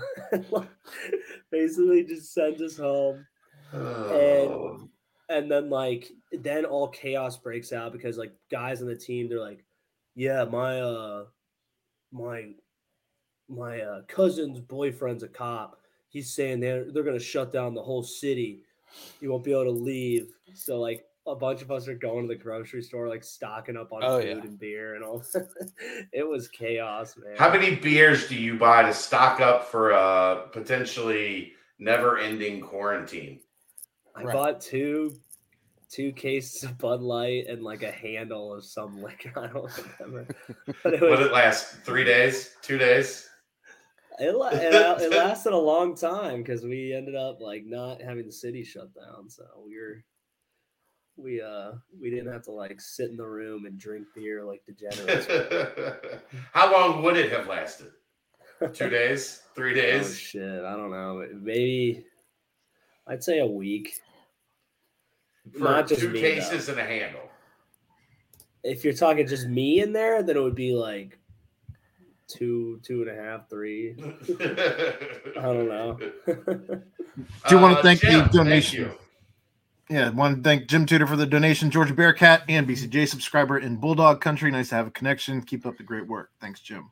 Basically 1.51 2.03
just 2.03 2.33
sends 2.33 2.61
us 2.61 2.77
home. 2.77 3.25
Oh, 3.73 4.87
and 5.29 5.51
then 5.51 5.69
like 5.69 6.11
then 6.31 6.65
all 6.65 6.87
chaos 6.87 7.37
breaks 7.37 7.73
out 7.73 7.91
because 7.91 8.17
like 8.17 8.33
guys 8.49 8.81
on 8.81 8.87
the 8.87 8.95
team 8.95 9.27
they're 9.27 9.41
like 9.41 9.65
yeah 10.15 10.45
my 10.45 10.79
uh 10.79 11.25
my 12.13 12.53
my 13.49 13.81
uh 13.81 14.01
cousin's 14.07 14.59
boyfriend's 14.59 15.23
a 15.23 15.27
cop. 15.27 15.79
He's 16.09 16.33
saying 16.33 16.59
they're 16.59 16.91
they're 16.91 17.03
gonna 17.03 17.19
shut 17.19 17.51
down 17.51 17.73
the 17.73 17.83
whole 17.83 18.03
city. 18.03 18.63
You 19.19 19.31
won't 19.31 19.43
be 19.43 19.51
able 19.51 19.65
to 19.65 19.71
leave. 19.71 20.27
So 20.53 20.79
like 20.79 21.05
a 21.27 21.35
bunch 21.35 21.61
of 21.61 21.71
us 21.71 21.87
are 21.87 21.95
going 21.95 22.27
to 22.27 22.33
the 22.33 22.39
grocery 22.41 22.81
store 22.81 23.07
like 23.07 23.23
stocking 23.23 23.75
up 23.77 23.91
on 23.91 24.03
Oh, 24.03 24.19
food 24.19 24.27
yeah. 24.27 24.41
and 24.43 24.57
beer 24.59 24.95
and 24.95 25.03
all 25.03 25.23
it 26.13 26.27
was 26.27 26.47
chaos 26.47 27.15
man 27.17 27.35
How 27.37 27.51
many 27.51 27.75
beers 27.75 28.27
do 28.27 28.35
you 28.35 28.57
buy 28.57 28.83
to 28.83 28.93
stock 28.93 29.39
up 29.41 29.65
for 29.65 29.91
a 29.91 30.47
potentially 30.51 31.53
never-ending 31.79 32.61
quarantine? 32.61 33.39
i 34.15 34.23
Right. 34.23 34.33
bought 34.33 34.61
two 34.61 35.13
two 35.89 36.11
cases 36.11 36.63
of 36.63 36.77
bud 36.77 37.01
light 37.01 37.47
and 37.47 37.63
like 37.63 37.83
a 37.83 37.91
handle 37.91 38.53
of 38.53 38.65
some 38.65 39.01
liquor 39.01 39.31
i 39.37 39.47
don't 39.47 39.71
remember 39.99 40.27
but 40.83 40.93
it 40.93 41.01
was 41.01 41.09
Would 41.11 41.19
it 41.27 41.31
last 41.31 41.77
three 41.83 42.03
days, 42.03 42.55
two 42.61 42.77
days? 42.77 43.29
It, 44.19 44.29
it, 44.35 45.01
it 45.01 45.11
lasted 45.15 45.53
a 45.53 45.57
long 45.57 45.95
time 45.95 46.41
because 46.41 46.63
we 46.63 46.91
ended 46.93 47.15
up 47.15 47.39
like 47.39 47.63
not 47.65 48.01
having 48.01 48.25
the 48.25 48.31
city 48.31 48.63
shut 48.63 48.89
down, 48.95 49.29
so 49.29 49.43
we 49.63 49.77
were 49.77 50.03
we 51.17 51.41
uh 51.41 51.71
we 51.99 52.09
didn't 52.09 52.31
have 52.31 52.43
to 52.43 52.51
like 52.51 52.79
sit 52.79 53.09
in 53.09 53.17
the 53.17 53.25
room 53.25 53.65
and 53.65 53.77
drink 53.79 54.07
beer 54.15 54.43
like 54.43 54.61
degenerates. 54.65 55.27
How 56.53 56.71
long 56.71 57.03
would 57.03 57.17
it 57.17 57.31
have 57.31 57.47
lasted? 57.47 57.91
Two 58.73 58.89
days, 58.89 59.41
three 59.55 59.73
days. 59.81 60.17
shit, 60.17 60.63
I 60.63 60.75
don't 60.75 60.91
know, 60.91 61.25
maybe 61.33 62.05
I'd 63.07 63.23
say 63.23 63.39
a 63.39 63.45
week. 63.47 63.93
for 65.53 65.59
Not 65.59 65.87
just 65.87 66.01
two 66.01 66.09
me, 66.09 66.19
cases 66.19 66.69
and 66.69 66.79
a 66.79 66.83
handle. 66.83 67.21
If 68.63 68.83
you're 68.83 68.93
talking 68.93 69.25
just 69.27 69.47
me 69.47 69.79
in 69.81 69.93
there, 69.93 70.21
then 70.23 70.35
it 70.37 70.41
would 70.41 70.55
be 70.55 70.73
like 70.73 71.17
two, 72.27 72.79
two 72.83 73.03
and 73.03 73.11
a 73.11 73.15
half, 73.23 73.49
three. 73.49 73.95
I 74.01 75.41
don't 75.41 75.69
know. 75.69 75.97
Do 76.25 77.55
you 77.55 77.59
want 77.59 77.75
to 77.75 77.79
Uh, 77.79 77.81
thank 77.81 78.01
Jim, 78.01 78.27
the 78.31 78.37
donation. 78.39 78.79
you. 78.85 78.91
Yeah, 79.89 80.09
want 80.09 80.37
to 80.37 80.43
thank 80.43 80.67
Jim 80.67 80.85
Tudor 80.85 81.07
for 81.07 81.15
the 81.15 81.25
donation, 81.25 81.71
Georgia 81.71 81.93
Bearcat, 81.93 82.43
and 82.49 82.67
BCJ 82.67 83.07
subscriber 83.07 83.59
in 83.59 83.77
Bulldog 83.77 84.19
Country. 84.19 84.51
Nice 84.51 84.69
to 84.69 84.75
have 84.75 84.87
a 84.87 84.91
connection. 84.91 85.41
Keep 85.41 85.65
up 85.65 85.77
the 85.77 85.83
great 85.83 86.05
work. 86.07 86.31
Thanks, 86.41 86.59
Jim. 86.59 86.91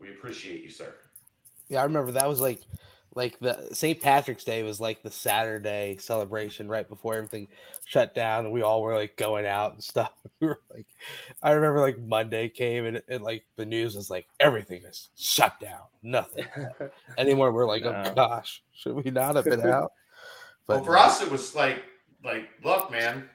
We 0.00 0.10
appreciate 0.10 0.62
you, 0.62 0.70
sir. 0.70 0.94
Yeah, 1.68 1.80
I 1.80 1.84
remember 1.84 2.12
that 2.12 2.28
was 2.28 2.40
like 2.40 2.60
like 3.14 3.38
the 3.40 3.68
St. 3.72 4.00
Patrick's 4.00 4.44
Day 4.44 4.62
was 4.62 4.80
like 4.80 5.02
the 5.02 5.10
Saturday 5.10 5.96
celebration 5.98 6.68
right 6.68 6.88
before 6.88 7.16
everything 7.16 7.48
shut 7.84 8.14
down 8.14 8.44
and 8.44 8.54
we 8.54 8.62
all 8.62 8.80
were 8.80 8.94
like 8.94 9.16
going 9.16 9.44
out 9.46 9.72
and 9.72 9.82
stuff. 9.82 10.12
We 10.40 10.46
were 10.46 10.60
like 10.72 10.86
I 11.42 11.50
remember 11.50 11.80
like 11.80 11.98
Monday 11.98 12.48
came 12.48 12.86
and, 12.86 13.02
and 13.08 13.24
like 13.24 13.44
the 13.56 13.66
news 13.66 13.96
was 13.96 14.08
like 14.08 14.28
everything 14.38 14.84
is 14.84 15.08
shut 15.16 15.58
down. 15.58 15.80
Nothing. 16.00 16.46
Anymore 17.18 17.50
we're 17.50 17.66
like, 17.66 17.84
oh, 17.84 17.90
No. 17.90 18.04
oh 18.06 18.14
gosh, 18.14 18.62
should 18.72 18.94
we 18.94 19.10
not 19.10 19.34
have 19.34 19.46
been 19.46 19.66
out? 19.66 19.90
well, 20.68 20.84
for 20.84 20.96
us, 20.96 21.20
it 21.20 21.28
was 21.28 21.56
like, 21.56 21.82
like, 22.24 22.48
look, 22.62 22.90
man, 22.90 23.28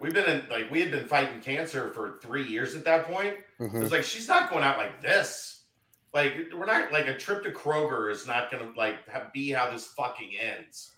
we've 0.00 0.14
been 0.14 0.28
in, 0.28 0.42
like, 0.50 0.70
we 0.70 0.80
had 0.80 0.90
been 0.90 1.06
fighting 1.06 1.40
cancer 1.40 1.90
for 1.92 2.18
three 2.22 2.46
years 2.46 2.74
at 2.74 2.84
that 2.84 3.06
point. 3.06 3.36
Mhm. 3.60 3.82
It's 3.82 3.92
like 3.92 4.04
she's 4.04 4.28
not 4.28 4.50
going 4.50 4.64
out 4.64 4.78
like 4.78 5.02
this. 5.02 5.64
Like, 6.12 6.34
we're 6.54 6.66
not 6.66 6.92
like 6.92 7.06
a 7.08 7.16
trip 7.16 7.42
to 7.44 7.50
Kroger 7.50 8.10
is 8.10 8.26
not 8.26 8.50
going 8.50 8.66
to 8.72 8.78
like 8.78 9.06
have, 9.08 9.32
be 9.32 9.50
how 9.50 9.70
this 9.70 9.86
fucking 9.88 10.32
ends. 10.38 10.92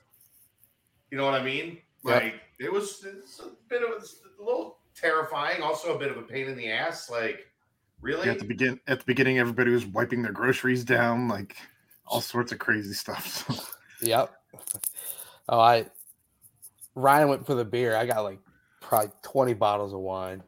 You 1.11 1.19
know 1.19 1.25
what 1.25 1.35
I 1.35 1.43
mean? 1.43 1.79
Yep. 2.05 2.23
Like, 2.23 2.41
it 2.61 2.73
was 2.73 3.05
it's 3.05 3.41
a 3.41 3.51
bit 3.69 3.83
of 3.83 3.91
a 3.91 4.43
little 4.43 4.79
terrifying, 4.95 5.63
also 5.63 5.95
a 5.95 5.99
bit 5.99 6.11
of 6.11 6.19
a 6.19 6.23
pain 6.23 6.49
in 6.49 6.57
the 6.57 6.71
ass. 6.71 7.11
Like, 7.11 7.47
really? 8.01 8.29
At 8.29 8.39
the 8.39 8.45
begin 8.45 8.79
at 8.87 9.01
the 9.01 9.05
beginning, 9.07 9.39
everybody 9.39 9.71
was 9.71 9.87
wiping 9.87 10.23
their 10.23 10.33
groceries 10.33 10.85
down, 10.85 11.29
like 11.29 11.57
all 12.07 12.21
sorts 12.21 12.53
of 12.53 12.59
crazy 12.59 12.93
stuff. 12.93 13.27
So 13.27 13.55
Yep. 14.03 14.35
Oh, 15.51 15.59
I 15.59 15.87
Ryan 16.95 17.29
went 17.29 17.47
for 17.47 17.55
the 17.55 17.65
beer. 17.65 17.97
I 17.97 18.07
got 18.07 18.23
like 18.23 18.39
probably 18.81 19.11
20 19.23 19.55
bottles 19.55 19.93
of 19.93 20.01
wine. 20.01 20.43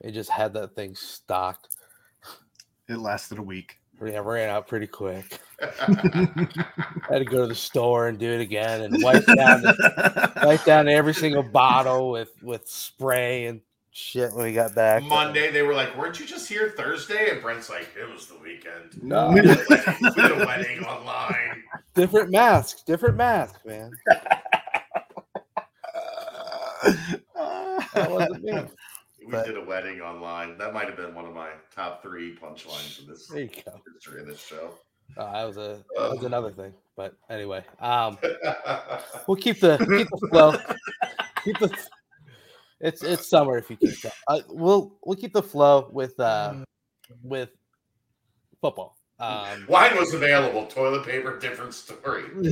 It 0.00 0.12
just 0.12 0.30
had 0.30 0.52
that 0.54 0.74
thing 0.74 0.94
stocked. 0.94 1.68
it 2.88 2.98
lasted 2.98 3.38
a 3.38 3.42
week. 3.42 3.78
Yeah, 4.04 4.18
ran 4.18 4.50
out 4.50 4.68
pretty 4.68 4.86
quick. 4.86 5.38
I 5.62 5.66
had 7.08 7.18
to 7.20 7.24
go 7.24 7.40
to 7.42 7.46
the 7.46 7.54
store 7.54 8.08
and 8.08 8.18
do 8.18 8.30
it 8.30 8.42
again 8.42 8.82
and 8.82 9.02
wipe 9.02 9.24
down 9.24 9.62
the, 9.62 10.32
wipe 10.44 10.64
down 10.64 10.86
every 10.86 11.14
single 11.14 11.42
bottle 11.42 12.10
with 12.10 12.30
with 12.42 12.68
spray 12.68 13.46
and 13.46 13.62
shit 13.92 14.34
when 14.34 14.44
we 14.44 14.52
got 14.52 14.74
back. 14.74 15.02
Monday, 15.04 15.50
they 15.50 15.62
were 15.62 15.72
like, 15.72 15.96
"Weren't 15.96 16.20
you 16.20 16.26
just 16.26 16.46
here 16.46 16.74
Thursday?" 16.76 17.30
And 17.30 17.40
Brent's 17.40 17.70
like, 17.70 17.88
"It 17.98 18.06
was 18.12 18.26
the 18.26 18.36
weekend." 18.38 19.02
No, 19.02 19.30
We 19.30 19.40
did 19.40 19.58
a 19.58 19.96
we 20.02 20.10
did 20.10 20.42
a 20.42 20.44
wedding 20.44 20.84
online. 20.84 21.62
different 21.94 22.30
mask, 22.30 22.84
different 22.84 23.16
mask, 23.16 23.64
man. 23.64 23.92
That 27.94 28.10
wasn't 28.10 28.42
me. 28.42 28.52
We 29.24 29.32
But- 29.32 29.46
did 29.46 29.56
a 29.56 29.64
wedding 29.64 30.00
online. 30.00 30.56
That 30.58 30.72
might 30.74 30.86
have 30.88 30.96
been 30.96 31.14
one 31.14 31.24
of 31.24 31.34
my 31.34 31.50
top 31.74 32.02
three 32.02 32.36
punchlines 32.36 33.00
in 33.00 33.08
this 33.08 33.26
There 33.28 33.40
you 33.40 33.48
go. 33.64 33.80
history 33.94 34.20
of 34.20 34.26
this 34.28 34.40
show. 34.40 34.70
Oh, 35.16 35.32
that 35.32 35.44
was 35.44 35.56
a 35.56 35.82
that 35.96 36.10
was 36.10 36.24
another 36.24 36.50
thing. 36.50 36.74
But 36.96 37.14
anyway, 37.30 37.64
um, 37.80 38.18
we'll 39.28 39.36
keep 39.36 39.60
the 39.60 39.78
keep 39.78 40.08
the 40.10 40.28
flow. 40.30 40.56
keep 41.44 41.58
the. 41.58 41.76
It's 42.80 43.02
it's 43.02 43.28
summer 43.28 43.56
if 43.56 43.70
you 43.70 43.76
keep 43.76 44.00
that. 44.02 44.12
Uh, 44.28 44.40
we'll 44.48 44.96
we'll 45.04 45.16
keep 45.16 45.32
the 45.32 45.42
flow 45.42 45.88
with 45.92 46.18
uh 46.20 46.54
with 47.22 47.50
football. 48.60 48.96
Um, 49.18 49.64
Wine 49.68 49.96
was 49.96 50.12
available. 50.14 50.66
Toilet 50.66 51.06
paper, 51.06 51.38
different 51.38 51.74
story. 51.74 52.24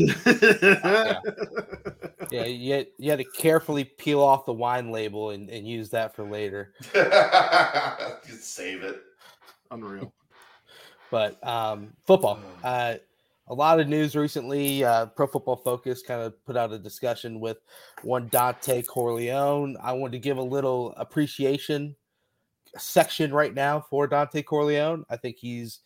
yeah, 2.31 2.45
you 2.45 2.75
had, 2.75 2.87
you 2.99 3.11
had 3.11 3.19
to 3.19 3.25
carefully 3.37 3.85
peel 3.85 4.21
off 4.21 4.47
the 4.47 4.53
wine 4.53 4.91
label 4.91 5.31
and, 5.31 5.51
and 5.51 5.69
use 5.69 5.91
that 5.91 6.15
for 6.15 6.25
later. 6.25 6.73
Just 8.27 8.55
save 8.55 8.83
it. 8.83 9.03
Unreal. 9.71 10.13
But 11.11 11.47
um, 11.47 11.93
football, 12.07 12.41
uh, 12.63 12.95
a 13.49 13.55
lot 13.55 13.79
of 13.79 13.89
news 13.89 14.17
recently. 14.17 14.85
Uh, 14.85 15.07
Pro 15.07 15.27
Football 15.27 15.57
Focus 15.57 16.03
kind 16.03 16.23
of 16.23 16.43
put 16.47 16.57
out 16.57 16.73
a 16.73 16.79
discussion 16.79 17.41
with 17.41 17.59
one 18.03 18.31
Dontay 18.31 18.87
Corleone. 18.87 19.77
I 19.83 19.93
wanted 19.93 20.13
to 20.13 20.19
give 20.19 20.39
a 20.39 20.43
little 20.43 20.95
appreciation 20.97 21.95
section 22.77 23.33
right 23.33 23.55
now 23.55 23.85
for 23.91 24.09
Dontay 24.09 24.45
Corleone. 24.45 25.05
I 25.11 25.17
think 25.17 25.37
he's 25.37 25.81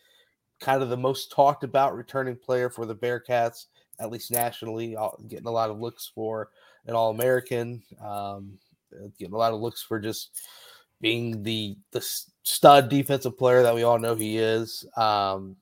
kind 0.61 0.83
of 0.83 0.89
the 0.89 0.97
most 0.97 1.31
talked 1.31 1.65
about 1.65 1.97
returning 1.97 2.37
player 2.37 2.71
for 2.71 2.87
the 2.87 2.95
Bearcats, 2.95 3.67
at 4.01 4.11
least 4.11 4.31
nationally, 4.31 4.97
uh, 4.97 5.11
getting 5.29 5.47
a 5.47 5.51
lot 5.51 5.71
of 5.71 5.81
looks 5.81 6.11
for 6.15 6.51
an 6.87 6.95
All 6.95 7.11
American, 7.11 7.83
um, 8.01 8.59
uh, 8.93 9.09
getting 9.19 9.35
a 9.35 9.39
lot 9.39 9.53
of 9.53 9.61
looks 9.61 9.83
for 9.83 9.99
just 9.99 10.41
being 11.01 11.43
the 11.43 11.77
the 11.93 12.01
stud 12.43 12.89
defensive 12.89 13.39
player 13.39 13.63
that 13.63 13.75
we 13.75 13.83
all 13.83 13.99
know 13.99 14.15
he 14.15 14.39
is. 14.39 14.85
Um, 14.97 15.57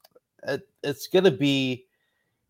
it, 0.46 0.66
it's 0.82 1.08
going 1.08 1.24
to 1.24 1.30
be 1.30 1.84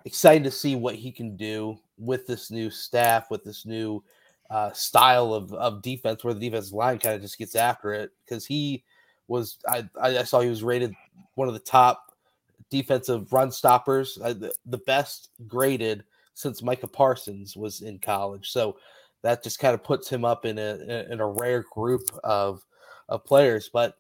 exciting 0.05 0.45
to 0.45 0.51
see 0.51 0.77
what 0.77 0.95
he 0.95 1.11
can 1.11 1.37
do 1.37 1.79
with 1.99 2.27
this 2.27 2.51
new 2.51 2.71
staff, 2.71 3.31
with 3.31 3.43
this 3.43 3.67
new 3.67 4.05
uh, 4.51 4.71
style 4.73 5.35
of, 5.35 5.53
of 5.55 5.83
defense, 5.83 6.23
where 6.23 6.35
the 6.35 6.41
defensive 6.41 6.75
line 6.75 6.99
kind 6.99 7.17
of 7.17 7.23
just 7.23 7.39
gets 7.39 7.57
after 7.57 7.93
it. 7.93 8.11
Because 8.25 8.47
he 8.47 8.85
was, 9.27 9.59
I 9.67 9.89
I 10.01 10.23
saw 10.23 10.41
he 10.41 10.51
was 10.51 10.63
rated 10.63 10.95
one 11.35 11.49
of 11.49 11.55
the 11.55 11.61
top 11.61 12.06
defensive 12.71 13.33
run 13.33 13.51
stoppers, 13.51 14.19
uh, 14.23 14.33
the, 14.33 14.53
the 14.67 14.79
best 14.79 15.31
graded 15.47 16.05
since 16.35 16.63
Micah 16.63 16.89
Parsons 16.89 17.57
was 17.57 17.81
in 17.81 17.99
college. 17.99 18.51
So 18.51 18.77
that 19.23 19.43
just 19.43 19.59
kind 19.59 19.75
of 19.75 19.83
puts 19.83 20.09
him 20.09 20.25
up 20.25 20.45
in 20.45 20.59
a 20.59 21.07
in 21.11 21.21
a 21.21 21.27
rare 21.27 21.65
group 21.73 22.11
of 22.23 22.65
of 23.09 23.25
players. 23.25 23.71
But 23.73 23.97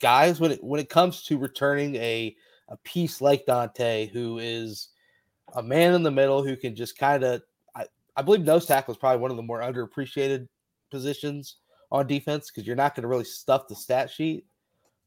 guys, 0.00 0.40
when 0.40 0.52
it 0.52 0.62
when 0.62 0.80
it 0.80 0.88
comes 0.88 1.22
to 1.24 1.38
returning 1.38 1.96
a 1.96 2.36
a 2.68 2.76
piece 2.78 3.20
like 3.20 3.46
Dontay, 3.46 4.10
who 4.10 4.38
is 4.38 4.88
a 5.54 5.62
man 5.62 5.94
in 5.94 6.02
the 6.02 6.10
middle 6.10 6.42
who 6.42 6.56
can 6.56 6.74
just 6.74 6.98
kind 6.98 7.22
of, 7.22 7.42
I, 7.74 7.84
I 8.16 8.22
believe 8.22 8.42
nose 8.42 8.66
tackle 8.66 8.92
is 8.92 8.98
probably 8.98 9.20
one 9.20 9.30
of 9.30 9.36
the 9.36 9.42
more 9.42 9.60
underappreciated 9.60 10.48
positions 10.90 11.56
on 11.92 12.06
defense 12.06 12.50
because 12.50 12.66
you're 12.66 12.76
not 12.76 12.94
going 12.94 13.02
to 13.02 13.08
really 13.08 13.24
stuff 13.24 13.68
the 13.68 13.74
stat 13.74 14.10
sheet, 14.10 14.46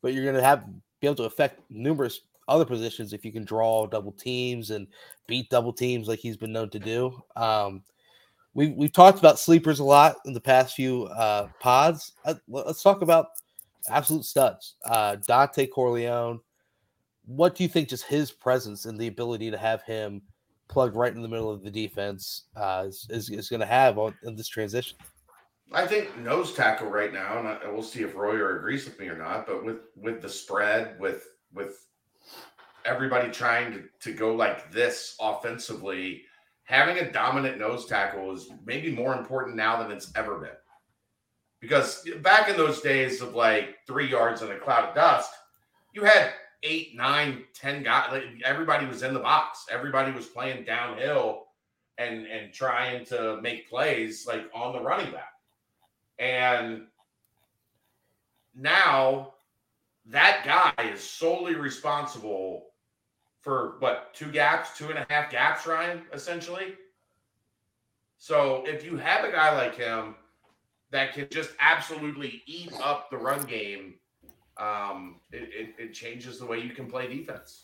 but 0.01 0.13
you're 0.13 0.23
going 0.23 0.35
to 0.35 0.43
have 0.43 0.65
be 0.99 1.07
able 1.07 1.15
to 1.15 1.23
affect 1.23 1.59
numerous 1.69 2.21
other 2.48 2.66
positions 2.66 3.14
if 3.14 3.26
you 3.26 3.32
can 3.32 3.43
draw 3.43 3.86
double 3.86 4.12
teams 4.12 4.72
and 4.72 4.88
beat 5.28 5.50
double 5.50 5.74
teams 5.74 6.08
like 6.08 6.20
he's 6.20 6.38
been 6.38 6.54
known 6.54 6.70
to 6.70 6.80
do. 6.80 7.22
Um, 7.36 7.84
we 8.54 8.70
we've 8.70 8.93
talked 8.93 9.20
about 9.20 9.39
sleepers 9.39 9.80
a 9.80 9.84
lot 9.84 10.16
in 10.26 10.34
the 10.34 10.41
past 10.41 10.76
few 10.76 11.06
uh, 11.06 11.48
pods. 11.60 12.14
Uh, 12.26 12.36
let's 12.48 12.82
talk 12.82 13.02
about 13.02 13.28
absolute 13.89 14.26
studs. 14.26 14.76
Uh, 14.86 15.16
Dontay 15.18 15.70
Corleone. 15.72 16.39
What 17.26 17.56
do 17.56 17.64
you 17.64 17.70
think? 17.70 17.89
Just 17.89 18.06
his 18.06 18.32
presence 18.32 18.86
and 18.86 18.98
the 18.98 19.08
ability 19.08 19.52
to 19.52 19.58
have 19.58 19.84
him 19.84 20.22
plugged 20.70 20.95
right 20.95 21.14
in 21.14 21.22
the 21.22 21.28
middle 21.28 21.52
of 21.52 21.64
the 21.64 21.72
defense 21.72 22.45
uh, 22.56 22.86
is, 22.88 23.08
is, 23.10 23.30
is 23.30 23.50
going 23.50 23.60
to 23.60 23.66
have 23.66 23.98
on 23.98 24.14
in 24.24 24.36
this 24.36 24.48
transition. 24.48 24.98
I 25.74 25.86
think 25.86 26.18
nose 26.18 26.54
tackle 26.54 26.88
right 26.88 27.12
now, 27.12 27.39
and 27.39 27.74
we'll 27.74 27.84
see 27.84 28.02
if 28.02 28.16
Royer 28.16 28.58
agrees 28.58 28.86
with 28.86 29.00
me 29.00 29.08
or 29.08 29.18
not. 29.18 29.45
But 29.45 29.66
with 29.66 29.82
with 29.98 30.22
the 30.22 30.30
spread, 30.30 30.98
with 31.00 31.28
with 31.54 31.86
everybody 32.88 33.29
trying 33.29 33.71
to, 33.73 33.83
to 33.99 34.13
go 34.13 34.33
like 34.33 34.71
this 34.71 35.15
offensively, 35.19 36.23
having 36.63 36.97
a 36.97 37.11
dominant 37.11 37.59
nose 37.59 37.85
tackle 37.85 38.33
is 38.33 38.49
maybe 38.65 38.91
more 38.91 39.15
important 39.15 39.55
now 39.55 39.81
than 39.81 39.91
it's 39.91 40.11
ever 40.15 40.39
been. 40.39 40.49
Because 41.59 42.07
back 42.21 42.49
in 42.49 42.55
those 42.55 42.81
days 42.81 43.21
of 43.21 43.35
like 43.35 43.77
three 43.85 44.09
yards 44.09 44.41
in 44.41 44.51
a 44.51 44.57
cloud 44.57 44.89
of 44.89 44.95
dust, 44.95 45.31
you 45.93 46.03
had 46.03 46.31
eight, 46.63 46.95
nine, 46.95 47.43
ten 47.53 47.83
guys. 47.83 48.09
Like 48.11 48.23
everybody 48.45 48.85
was 48.85 49.03
in 49.03 49.13
the 49.13 49.19
box. 49.19 49.65
Everybody 49.69 50.11
was 50.11 50.27
playing 50.27 50.65
downhill 50.65 51.45
and 51.97 52.27
and 52.27 52.53
trying 52.53 53.05
to 53.05 53.41
make 53.41 53.69
plays 53.69 54.25
like 54.27 54.45
on 54.53 54.73
the 54.73 54.81
running 54.81 55.11
back. 55.11 55.33
And 56.19 56.83
now 58.55 59.33
that 60.05 60.43
guy 60.45 60.89
is 60.89 61.01
solely 61.01 61.55
responsible 61.55 62.66
for 63.48 63.78
what 63.80 64.14
two 64.14 64.30
gaps, 64.30 64.78
two 64.78 64.89
and 64.89 65.00
a 65.00 65.06
half 65.10 65.32
gaps, 65.32 65.66
Ryan, 65.66 66.02
essentially. 66.12 66.74
So 68.18 68.66
if 68.68 68.84
you 68.84 68.98
have 68.98 69.24
a 69.24 69.32
guy 69.32 69.56
like 69.56 69.74
him 69.74 70.16
that 70.91 71.14
can 71.14 71.30
just 71.32 71.52
absolutely 71.62 72.43
eat 72.45 72.74
up 72.84 73.10
the 73.10 73.16
run 73.16 73.45
game, 73.45 73.93
um, 74.58 75.22
it, 75.32 75.50
it, 75.78 75.82
it 75.82 75.93
changes 75.93 76.39
the 76.39 76.45
way 76.45 76.60
you 76.60 76.72
can 76.72 76.88
play 76.88 77.08
defense. 77.08 77.64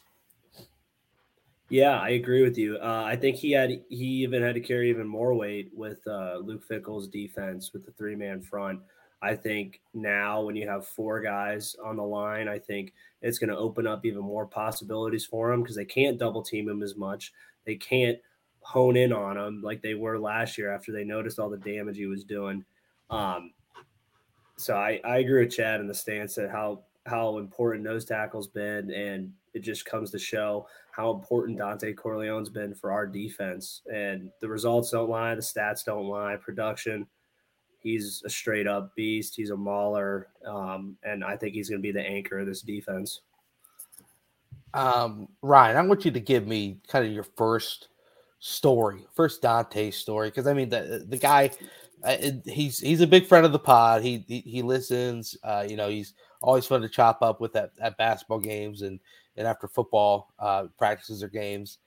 Yeah, 1.68 2.00
I 2.00 2.12
agree 2.12 2.44
with 2.44 2.58
you. 2.58 2.78
Uh, 2.78 3.04
I 3.06 3.18
think 3.18 3.36
he 3.36 3.52
had 3.52 3.70
he 3.90 4.06
even 4.24 4.42
had 4.42 4.56
to 4.56 4.62
carry 4.62 4.90
even 4.90 5.06
more 5.06 5.34
weight 5.34 5.70
with 5.74 6.00
uh, 6.08 6.38
Luke 6.38 6.64
Fickell's 6.66 7.10
defense 7.10 7.72
with 7.74 7.86
the 7.86 7.92
three 7.92 8.16
man 8.16 8.42
front. 8.42 8.80
I 9.24 9.36
think 9.36 9.80
now 9.94 10.42
when 10.42 10.58
you 10.58 10.68
have 10.68 10.86
four 10.86 11.22
guys 11.22 11.78
on 11.84 11.96
the 11.96 12.04
line, 12.04 12.50
I 12.50 12.60
think 12.60 12.94
it's 13.22 13.40
going 13.40 13.50
to 13.50 13.58
open 13.58 13.88
up 13.88 14.06
even 14.06 14.22
more 14.22 14.46
possibilities 14.46 15.26
for 15.26 15.54
him 15.54 15.62
because 15.62 15.78
they 15.78 15.86
can't 15.86 16.20
double 16.20 16.44
team 16.44 16.68
him 16.68 16.84
as 16.84 16.98
much. 16.98 17.32
They 17.66 17.76
can't 17.76 18.18
hone 18.60 18.98
in 18.98 19.14
on 19.14 19.38
him 19.38 19.62
like 19.62 19.82
they 19.82 19.94
were 19.94 20.20
last 20.20 20.58
year 20.58 20.74
after 20.74 20.92
they 20.92 21.06
noticed 21.06 21.40
all 21.40 21.50
the 21.50 21.58
damage 21.58 21.96
he 21.96 22.06
was 22.06 22.26
doing. 22.26 22.66
Um, 23.10 23.52
so 24.58 24.76
I, 24.76 25.00
I 25.06 25.20
agree 25.20 25.46
with 25.46 25.56
Chad 25.56 25.80
in 25.80 25.88
the 25.88 25.94
stance 25.94 26.36
that 26.36 26.52
how 26.52 26.84
how 27.06 27.38
important 27.38 27.84
nose 27.84 28.06
tackle's 28.06 28.48
been, 28.48 28.92
and 28.92 29.32
it 29.54 29.60
just 29.60 29.86
comes 29.86 30.12
to 30.12 30.20
show 30.20 30.68
how 30.92 31.12
important 31.12 31.60
Dontay 31.60 31.96
Corleone's 31.96 32.50
been 32.50 32.74
for 32.74 32.92
our 32.92 33.08
defense. 33.08 33.82
And 33.94 34.30
the 34.42 34.48
results 34.48 34.92
don't 34.92 35.10
lie, 35.10 35.36
the 35.36 35.42
stats 35.42 35.84
don't 35.86 36.08
lie. 36.08 36.36
Production, 36.38 37.08
he's 37.84 38.24
a 38.26 38.30
straight 38.30 38.68
up 38.68 38.96
beast. 38.96 39.36
He's 39.36 39.52
a 39.52 39.58
mauler, 39.58 40.30
um, 40.46 40.98
and 41.04 41.24
I 41.24 41.38
think 41.38 41.54
he's 41.54 41.70
going 41.70 41.82
to 41.82 41.84
be 41.84 41.92
the 41.92 42.02
anchor 42.02 42.40
of 42.40 42.48
this 42.48 42.62
defense. 42.62 43.22
Um, 44.74 45.28
Ryan, 45.42 45.78
I 45.78 45.82
want 45.82 46.06
you 46.06 46.12
to 46.12 46.20
give 46.20 46.48
me 46.48 46.80
kind 46.88 47.06
of 47.06 47.12
your 47.12 47.24
first 47.24 47.90
story, 48.40 49.06
first 49.16 49.42
Dontay 49.42 49.94
story, 49.94 50.30
because 50.30 50.48
I 50.48 50.54
mean 50.54 50.70
the 50.70 51.06
the 51.08 51.18
guy, 51.18 51.52
uh, 52.04 52.18
he's 52.46 52.80
he's 52.80 53.02
a 53.02 53.08
big 53.08 53.28
friend 53.28 53.46
of 53.46 53.52
the 53.52 53.60
pod. 53.60 54.02
He 54.02 54.26
he, 54.28 54.40
he 54.40 54.62
listens. 54.62 55.38
Uh, 55.44 55.66
you 55.68 55.76
know, 55.76 55.90
he's 55.90 56.14
always 56.42 56.66
fun 56.66 56.82
to 56.82 56.90
chop 56.90 57.22
up 57.22 57.40
with 57.40 57.56
at, 57.56 57.72
at 57.80 57.98
basketball 57.98 58.40
games 58.40 58.82
and 58.82 59.00
and 59.38 59.48
after 59.48 59.68
football 59.68 60.34
uh, 60.40 60.66
practices 60.78 61.22
or 61.22 61.30
games. 61.30 61.78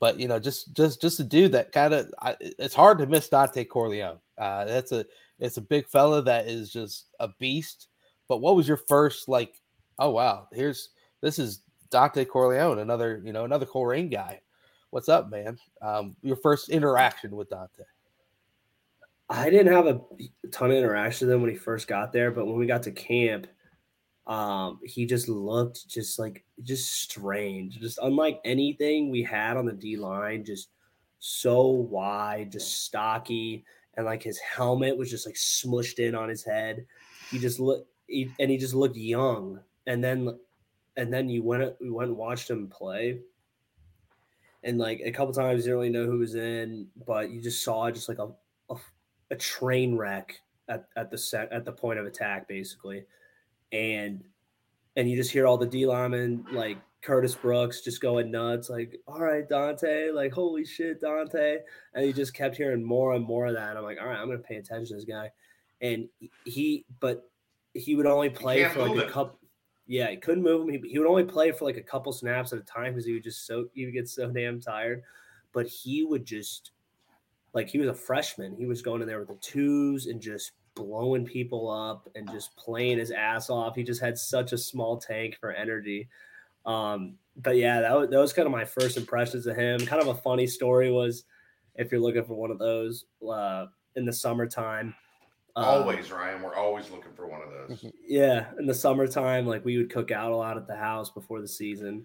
But 0.00 0.20
you 0.20 0.28
know, 0.28 0.38
just 0.38 0.74
just 0.74 1.00
just 1.00 1.18
a 1.18 1.24
dude 1.24 1.52
that 1.52 1.72
kind 1.72 1.92
of 1.92 2.12
it's 2.40 2.74
hard 2.74 2.98
to 2.98 3.06
miss 3.06 3.28
Dontay 3.28 3.68
Corleone. 3.68 4.20
Uh, 4.36 4.64
that's 4.64 4.92
a 4.92 5.04
it's 5.38 5.56
a 5.56 5.62
big 5.62 5.86
fella 5.88 6.22
that 6.22 6.48
is 6.48 6.70
just 6.70 7.06
a 7.20 7.28
beast. 7.38 7.88
But 8.28 8.38
what 8.38 8.56
was 8.56 8.68
your 8.68 8.76
first 8.76 9.28
like? 9.28 9.60
Oh 9.98 10.10
wow, 10.10 10.48
here's 10.52 10.90
this 11.20 11.38
is 11.38 11.62
Dontay 11.90 12.28
Corleone, 12.28 12.80
another 12.80 13.22
you 13.24 13.32
know 13.32 13.44
another 13.44 13.66
Colerain 13.66 14.10
guy. 14.10 14.40
What's 14.90 15.08
up, 15.08 15.30
man? 15.30 15.58
Um, 15.82 16.16
your 16.22 16.36
first 16.36 16.70
interaction 16.70 17.36
with 17.36 17.50
Dontay. 17.50 17.84
I 19.30 19.50
didn't 19.50 19.72
have 19.72 19.86
a 19.86 20.00
ton 20.50 20.70
of 20.70 20.76
interaction 20.76 21.28
with 21.28 21.34
him 21.34 21.42
when 21.42 21.50
he 21.50 21.56
first 21.56 21.86
got 21.86 22.12
there, 22.12 22.30
but 22.30 22.46
when 22.46 22.56
we 22.56 22.66
got 22.66 22.82
to 22.84 22.90
camp, 22.90 23.46
um, 24.26 24.78
he 24.82 25.04
just 25.04 25.28
looked 25.28 25.86
just 25.86 26.18
like 26.18 26.44
just 26.62 26.92
strange, 27.02 27.78
just 27.78 27.98
unlike 28.02 28.40
anything 28.44 29.10
we 29.10 29.22
had 29.22 29.56
on 29.56 29.66
the 29.66 29.72
D 29.72 29.96
line, 29.96 30.44
just 30.44 30.68
so 31.18 31.66
wide, 31.66 32.52
just 32.52 32.84
stocky, 32.84 33.64
and 33.98 34.06
like 34.06 34.22
his 34.22 34.38
helmet 34.38 34.96
was 34.96 35.10
just 35.10 35.26
like 35.26 35.34
smushed 35.34 35.98
in 35.98 36.14
on 36.14 36.28
his 36.28 36.44
head. 36.44 36.86
He 37.32 37.38
just 37.38 37.58
looked, 37.58 37.90
he, 38.06 38.30
and 38.38 38.48
he 38.48 38.56
just 38.56 38.72
looked 38.72 38.96
young. 38.96 39.58
And 39.88 40.02
then 40.02 40.38
and 40.96 41.12
then 41.12 41.28
you 41.28 41.42
went 41.42 41.74
we 41.80 41.90
went 41.90 42.10
and 42.10 42.16
watched 42.16 42.48
him 42.48 42.68
play. 42.68 43.18
And 44.62 44.78
like 44.78 45.00
a 45.04 45.10
couple 45.10 45.34
times 45.34 45.66
you 45.66 45.72
didn't 45.72 45.78
really 45.78 45.90
know 45.90 46.06
who 46.06 46.18
was 46.18 46.36
in, 46.36 46.86
but 47.06 47.30
you 47.30 47.42
just 47.42 47.64
saw 47.64 47.90
just 47.90 48.08
like 48.08 48.20
a 48.20 48.28
a, 48.70 48.76
a 49.32 49.36
train 49.36 49.96
wreck 49.96 50.40
at, 50.68 50.86
at 50.96 51.10
the 51.10 51.18
set 51.18 51.52
at 51.52 51.64
the 51.64 51.72
point 51.72 51.98
of 51.98 52.06
attack, 52.06 52.46
basically. 52.46 53.04
And 53.72 54.22
and 54.94 55.10
you 55.10 55.16
just 55.16 55.32
hear 55.32 55.44
all 55.44 55.58
the 55.58 55.66
D 55.66 55.86
linemen 55.86 56.46
like 56.52 56.78
Curtis 57.02 57.34
Brooks 57.34 57.80
just 57.80 58.00
going 58.00 58.30
nuts, 58.30 58.68
like, 58.68 59.00
all 59.06 59.20
right, 59.20 59.48
Dontay, 59.48 60.12
like, 60.12 60.32
holy 60.32 60.64
shit, 60.64 61.00
Dontay. 61.00 61.58
And 61.94 62.04
he 62.04 62.12
just 62.12 62.34
kept 62.34 62.56
hearing 62.56 62.84
more 62.84 63.14
and 63.14 63.24
more 63.24 63.46
of 63.46 63.54
that. 63.54 63.76
I'm 63.76 63.84
like, 63.84 63.98
all 64.00 64.08
right, 64.08 64.18
I'm 64.18 64.26
gonna 64.26 64.38
pay 64.38 64.56
attention 64.56 64.88
to 64.88 64.94
this 64.94 65.04
guy. 65.04 65.30
And 65.80 66.08
he, 66.44 66.84
but 66.98 67.30
he 67.72 67.94
would 67.94 68.06
only 68.06 68.30
play 68.30 68.64
for 68.68 68.88
like 68.88 69.06
a 69.06 69.10
couple 69.10 69.38
yeah, 69.88 70.10
he 70.10 70.18
couldn't 70.18 70.42
move 70.42 70.68
him. 70.68 70.68
He, 70.68 70.90
he 70.90 70.98
would 70.98 71.08
only 71.08 71.24
play 71.24 71.50
for 71.50 71.64
like 71.64 71.78
a 71.78 71.82
couple 71.82 72.12
snaps 72.12 72.52
at 72.52 72.58
a 72.58 72.62
time 72.62 72.92
because 72.92 73.06
he 73.06 73.14
would 73.14 73.24
just 73.24 73.46
so 73.46 73.68
he 73.72 73.86
would 73.86 73.94
get 73.94 74.08
so 74.08 74.30
damn 74.32 74.60
tired. 74.60 75.02
But 75.52 75.66
he 75.66 76.04
would 76.04 76.24
just 76.24 76.72
like 77.54 77.68
he 77.68 77.78
was 77.78 77.88
a 77.88 77.94
freshman. 77.94 78.54
He 78.54 78.66
was 78.66 78.82
going 78.82 79.00
in 79.00 79.08
there 79.08 79.18
with 79.18 79.28
the 79.28 79.36
twos 79.36 80.06
and 80.06 80.20
just 80.20 80.52
blowing 80.74 81.24
people 81.24 81.68
up 81.70 82.08
and 82.14 82.30
just 82.30 82.54
playing 82.56 82.98
his 82.98 83.10
ass 83.10 83.50
off. 83.50 83.74
He 83.74 83.82
just 83.82 84.00
had 84.00 84.18
such 84.18 84.52
a 84.52 84.58
small 84.58 84.98
tank 84.98 85.38
for 85.40 85.52
energy. 85.52 86.08
Um, 86.68 87.14
but 87.36 87.56
yeah, 87.56 87.80
that 87.80 87.96
was, 87.98 88.10
that 88.10 88.18
was 88.18 88.32
kind 88.32 88.46
of 88.46 88.52
my 88.52 88.64
first 88.64 88.96
impressions 88.96 89.46
of 89.46 89.56
him. 89.56 89.84
Kind 89.86 90.02
of 90.02 90.08
a 90.08 90.14
funny 90.14 90.46
story 90.46 90.92
was 90.92 91.24
if 91.74 91.90
you're 91.90 92.00
looking 92.00 92.24
for 92.24 92.34
one 92.34 92.50
of 92.50 92.58
those 92.58 93.06
uh, 93.28 93.66
in 93.96 94.04
the 94.04 94.12
summertime. 94.12 94.94
Um, 95.56 95.64
always, 95.64 96.12
Ryan. 96.12 96.42
We're 96.42 96.54
always 96.54 96.90
looking 96.90 97.12
for 97.14 97.26
one 97.26 97.40
of 97.40 97.48
those. 97.50 97.78
Mm-hmm. 97.78 97.88
Yeah, 98.06 98.46
in 98.58 98.66
the 98.66 98.74
summertime, 98.74 99.46
like 99.46 99.64
we 99.64 99.78
would 99.78 99.90
cook 99.90 100.10
out 100.10 100.30
a 100.30 100.36
lot 100.36 100.56
at 100.56 100.66
the 100.66 100.76
house 100.76 101.10
before 101.10 101.40
the 101.40 101.48
season, 101.48 102.04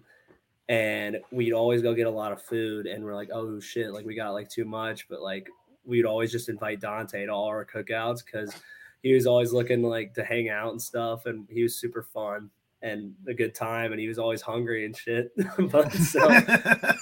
and 0.68 1.18
we'd 1.30 1.52
always 1.52 1.82
go 1.82 1.94
get 1.94 2.06
a 2.06 2.10
lot 2.10 2.32
of 2.32 2.42
food. 2.42 2.86
And 2.86 3.04
we're 3.04 3.14
like, 3.14 3.30
oh 3.32 3.60
shit, 3.60 3.92
like 3.92 4.06
we 4.06 4.14
got 4.14 4.30
like 4.30 4.48
too 4.48 4.64
much, 4.64 5.08
but 5.08 5.20
like 5.20 5.48
we'd 5.84 6.06
always 6.06 6.32
just 6.32 6.48
invite 6.48 6.80
Dontay 6.80 7.26
to 7.26 7.28
all 7.28 7.46
our 7.46 7.66
cookouts 7.66 8.24
because 8.24 8.54
he 9.02 9.12
was 9.12 9.26
always 9.26 9.52
looking 9.52 9.82
like 9.82 10.14
to 10.14 10.24
hang 10.24 10.48
out 10.48 10.70
and 10.70 10.80
stuff, 10.80 11.26
and 11.26 11.46
he 11.50 11.62
was 11.62 11.76
super 11.76 12.02
fun 12.02 12.50
and 12.84 13.14
a 13.26 13.34
good 13.34 13.54
time, 13.54 13.92
and 13.92 14.00
he 14.00 14.06
was 14.06 14.18
always 14.18 14.42
hungry 14.42 14.84
and 14.84 14.96
shit. 14.96 15.32
but 15.70 15.90
so, 15.92 16.28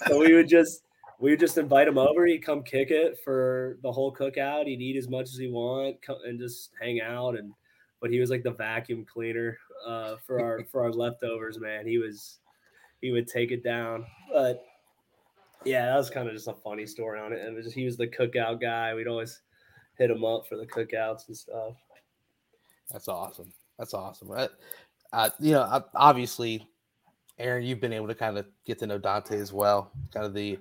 so 0.07 0.19
we 0.19 0.33
would 0.33 0.49
just 0.49 0.85
we 1.19 1.31
would 1.31 1.41
just 1.41 1.59
invite 1.59 1.89
him 1.89 1.99
over. 1.99 2.25
He'd 2.25 2.45
come 2.45 2.63
kick 2.63 2.91
it 2.91 3.19
for 3.23 3.79
the 3.83 3.93
whole 3.93 4.15
cookout. 4.15 4.67
He'd 4.67 4.81
eat 4.81 4.97
as 4.97 5.09
much 5.09 5.25
as 5.25 5.37
he 5.37 5.49
want 5.49 5.97
and 6.25 6.39
just 6.39 6.71
hang 6.81 7.01
out. 7.01 7.37
And 7.37 7.53
but 8.01 8.11
he 8.11 8.21
was 8.21 8.31
like 8.31 8.45
the 8.45 8.53
vacuum 8.53 9.05
cleaner 9.05 9.59
uh, 9.87 10.17
for 10.25 10.41
our 10.41 10.65
for 10.71 10.83
our 10.85 10.93
leftovers. 10.93 11.59
Man, 11.59 11.87
he 11.87 11.99
was 11.99 12.39
he 13.01 13.11
would 13.11 13.27
take 13.27 13.51
it 13.51 13.65
down. 13.65 14.07
But 14.33 14.65
yeah, 15.65 15.87
that 15.87 15.97
was 15.97 16.11
kind 16.11 16.29
of 16.29 16.35
just 16.35 16.49
a 16.49 16.55
funny 16.55 16.87
story 16.87 17.21
on 17.21 17.33
it. 17.33 17.41
And 17.41 17.59
it 17.59 17.63
just, 17.63 17.75
he 17.75 17.85
was 17.85 17.97
the 17.97 18.07
cookout 18.07 18.61
guy. 18.61 18.95
We'd 18.95 19.09
always 19.09 19.43
hit 19.99 20.11
him 20.11 20.25
up 20.25 20.47
for 20.49 20.57
the 20.57 20.67
cookouts 20.67 21.27
and 21.27 21.37
stuff. 21.37 21.75
That's 22.91 23.09
awesome. 23.09 23.53
That's 23.79 23.95
awesome. 23.95 24.29
Uh, 25.13 25.31
you 25.39 25.53
know, 25.53 25.85
obviously, 25.95 26.67
Aaron, 27.39 27.65
you've 27.65 27.81
been 27.81 27.93
able 27.93 28.09
to 28.09 28.15
kind 28.15 28.39
of 28.39 28.47
get 28.67 28.79
to 28.79 28.87
know 28.87 28.99
Dontay 28.99 29.41
as 29.41 29.53
well. 29.53 29.91
Kind 30.13 30.27
of 30.27 30.35
the 30.35 30.59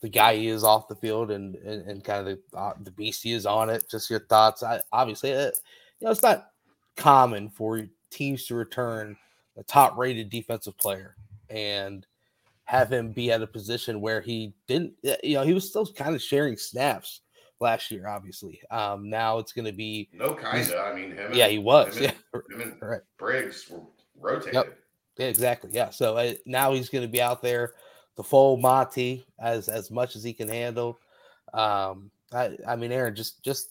the 0.00 0.08
guy 0.08 0.36
he 0.36 0.48
is 0.48 0.64
off 0.64 0.88
the 0.88 0.94
field 0.94 1.30
and 1.30 1.56
and, 1.56 1.88
and 1.88 2.04
kind 2.04 2.26
of 2.26 2.38
the 2.52 2.58
uh, 2.58 2.74
the 2.82 2.90
beast 2.90 3.22
he 3.22 3.32
is 3.32 3.46
on 3.46 3.70
it. 3.70 3.88
Just 3.90 4.10
your 4.10 4.20
thoughts. 4.20 4.62
I 4.62 4.80
obviously, 4.92 5.32
uh, 5.32 5.46
you 5.46 6.06
know, 6.06 6.10
it's 6.10 6.22
not 6.22 6.50
common 6.96 7.48
for 7.50 7.82
teams 8.10 8.46
to 8.46 8.54
return 8.54 9.16
a 9.56 9.62
top 9.62 9.96
rated 9.96 10.30
defensive 10.30 10.76
player 10.78 11.16
and 11.50 12.06
have 12.64 12.90
him 12.90 13.12
be 13.12 13.30
at 13.30 13.42
a 13.42 13.46
position 13.46 14.00
where 14.00 14.20
he 14.20 14.54
didn't. 14.66 14.94
Uh, 15.06 15.16
you 15.22 15.34
know, 15.34 15.42
he 15.42 15.52
was 15.54 15.68
still 15.68 15.86
kind 15.86 16.14
of 16.14 16.22
sharing 16.22 16.56
snaps 16.56 17.20
last 17.60 17.90
year. 17.90 18.08
Obviously, 18.08 18.60
um, 18.70 19.08
now 19.08 19.38
it's 19.38 19.52
going 19.52 19.66
to 19.66 19.72
be 19.72 20.08
no 20.12 20.34
kind 20.34 20.68
of. 20.68 20.74
I 20.76 20.94
mean, 20.94 21.12
him. 21.12 21.32
Yeah, 21.32 21.48
he 21.48 21.58
was. 21.58 21.96
Him 21.96 22.04
yeah, 22.04 22.12
and, 22.32 22.42
him 22.52 22.60
and 22.60 22.82
right. 22.82 23.00
Briggs 23.18 23.68
were 23.70 23.80
rotated. 24.20 24.54
Yep. 24.54 24.78
Yeah, 25.18 25.26
exactly. 25.26 25.70
Yeah. 25.72 25.90
So 25.90 26.16
uh, 26.16 26.34
now 26.46 26.72
he's 26.72 26.88
going 26.88 27.04
to 27.04 27.10
be 27.10 27.22
out 27.22 27.42
there 27.42 27.74
the 28.16 28.24
full 28.24 28.56
Monty 28.56 29.24
as 29.38 29.68
as 29.68 29.90
much 29.90 30.16
as 30.16 30.22
he 30.22 30.32
can 30.32 30.48
handle. 30.48 30.98
Um, 31.52 32.10
I, 32.32 32.56
I 32.66 32.76
mean, 32.76 32.92
Aaron, 32.92 33.14
just 33.14 33.42
just 33.42 33.70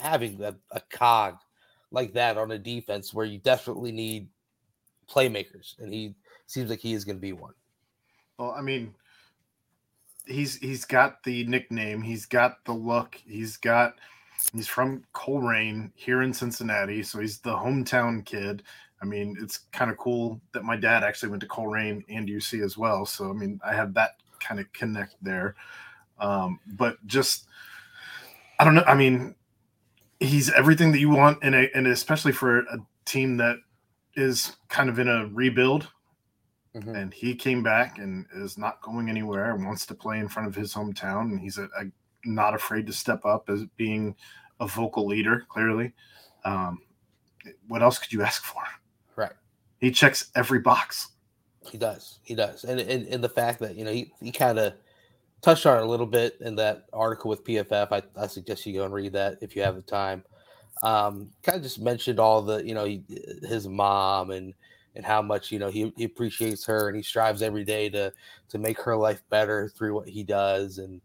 having 0.00 0.42
a, 0.42 0.54
a 0.70 0.80
cog 0.90 1.36
like 1.90 2.12
that 2.14 2.38
on 2.38 2.50
a 2.52 2.58
defense 2.58 3.12
where 3.12 3.26
you 3.26 3.38
definitely 3.38 3.92
need 3.92 4.28
playmakers, 5.10 5.78
and 5.78 5.92
he 5.92 6.14
seems 6.46 6.70
like 6.70 6.80
he 6.80 6.92
is 6.92 7.04
going 7.04 7.16
to 7.16 7.22
be 7.22 7.32
one. 7.32 7.54
Well, 8.38 8.54
I 8.56 8.62
mean, 8.62 8.94
he's 10.26 10.56
he's 10.56 10.84
got 10.84 11.22
the 11.24 11.44
nickname, 11.46 12.02
he's 12.02 12.26
got 12.26 12.64
the 12.64 12.72
look, 12.72 13.20
he's 13.26 13.56
got 13.56 13.94
he's 14.52 14.68
from 14.68 15.04
Colerain 15.14 15.90
here 15.94 16.22
in 16.22 16.32
Cincinnati, 16.32 17.02
so 17.02 17.20
he's 17.20 17.38
the 17.38 17.54
hometown 17.54 18.24
kid. 18.24 18.62
I 19.02 19.04
mean, 19.04 19.36
it's 19.40 19.58
kind 19.72 19.90
of 19.90 19.98
cool 19.98 20.40
that 20.52 20.64
my 20.64 20.76
dad 20.76 21.02
actually 21.02 21.30
went 21.30 21.42
to 21.42 21.48
Colerain 21.48 22.04
and 22.08 22.28
UC 22.28 22.64
as 22.64 22.78
well. 22.78 23.04
So, 23.04 23.30
I 23.30 23.32
mean, 23.32 23.60
I 23.64 23.74
have 23.74 23.94
that 23.94 24.12
kind 24.38 24.60
of 24.60 24.72
connect 24.72 25.16
there. 25.20 25.56
Um, 26.20 26.60
but 26.66 27.04
just, 27.06 27.46
I 28.60 28.64
don't 28.64 28.76
know. 28.76 28.84
I 28.86 28.94
mean, 28.94 29.34
he's 30.20 30.52
everything 30.52 30.92
that 30.92 31.00
you 31.00 31.10
want 31.10 31.42
in 31.42 31.52
a, 31.52 31.68
and 31.74 31.88
especially 31.88 32.30
for 32.30 32.60
a 32.60 32.78
team 33.04 33.38
that 33.38 33.56
is 34.14 34.54
kind 34.68 34.88
of 34.88 35.00
in 35.00 35.08
a 35.08 35.26
rebuild. 35.26 35.88
Mm-hmm. 36.76 36.94
And 36.94 37.12
he 37.12 37.34
came 37.34 37.62
back 37.62 37.98
and 37.98 38.24
is 38.34 38.56
not 38.56 38.80
going 38.80 39.10
anywhere 39.10 39.54
and 39.54 39.64
wants 39.64 39.84
to 39.86 39.94
play 39.94 40.18
in 40.18 40.28
front 40.28 40.48
of 40.48 40.54
his 40.54 40.72
hometown. 40.72 41.32
And 41.32 41.40
he's 41.40 41.58
a, 41.58 41.64
a, 41.64 41.84
not 42.24 42.54
afraid 42.54 42.86
to 42.86 42.92
step 42.92 43.24
up 43.26 43.50
as 43.50 43.64
being 43.76 44.14
a 44.60 44.66
vocal 44.66 45.06
leader, 45.06 45.44
clearly. 45.48 45.92
Um, 46.44 46.80
what 47.68 47.82
else 47.82 47.98
could 47.98 48.12
you 48.12 48.22
ask 48.22 48.42
for? 48.42 48.62
Right. 49.16 49.32
He 49.80 49.90
checks 49.90 50.30
every 50.34 50.60
box. 50.60 51.08
He 51.70 51.76
does. 51.76 52.20
He 52.22 52.34
does. 52.34 52.64
And 52.64 52.80
in, 52.80 53.06
in 53.06 53.20
the 53.20 53.28
fact 53.28 53.58
that, 53.60 53.76
you 53.76 53.84
know, 53.84 53.92
he, 53.92 54.12
he 54.20 54.32
kind 54.32 54.58
of 54.58 54.72
touched 55.42 55.66
on 55.66 55.76
it 55.76 55.82
a 55.82 55.86
little 55.86 56.06
bit 56.06 56.38
in 56.40 56.56
that 56.56 56.86
article 56.92 57.28
with 57.28 57.44
PFF. 57.44 57.88
I, 57.92 58.02
I 58.20 58.26
suggest 58.28 58.64
you 58.64 58.72
go 58.72 58.84
and 58.84 58.94
read 58.94 59.12
that 59.12 59.38
if 59.42 59.54
you 59.54 59.62
have 59.62 59.76
the 59.76 59.82
time. 59.82 60.24
Um, 60.82 61.30
kind 61.42 61.56
of 61.56 61.62
just 61.62 61.80
mentioned 61.80 62.18
all 62.18 62.40
the, 62.40 62.64
you 62.64 62.74
know, 62.74 62.84
he, 62.84 63.04
his 63.42 63.68
mom 63.68 64.30
and, 64.30 64.54
and 64.94 65.04
how 65.04 65.22
much, 65.22 65.50
you 65.50 65.58
know, 65.58 65.70
he, 65.70 65.92
he 65.96 66.04
appreciates 66.04 66.64
her 66.66 66.88
and 66.88 66.96
he 66.96 67.02
strives 67.02 67.42
every 67.42 67.64
day 67.64 67.88
to, 67.90 68.12
to 68.48 68.58
make 68.58 68.80
her 68.80 68.96
life 68.96 69.22
better 69.30 69.68
through 69.68 69.94
what 69.94 70.08
he 70.08 70.22
does. 70.22 70.78
And 70.78 71.00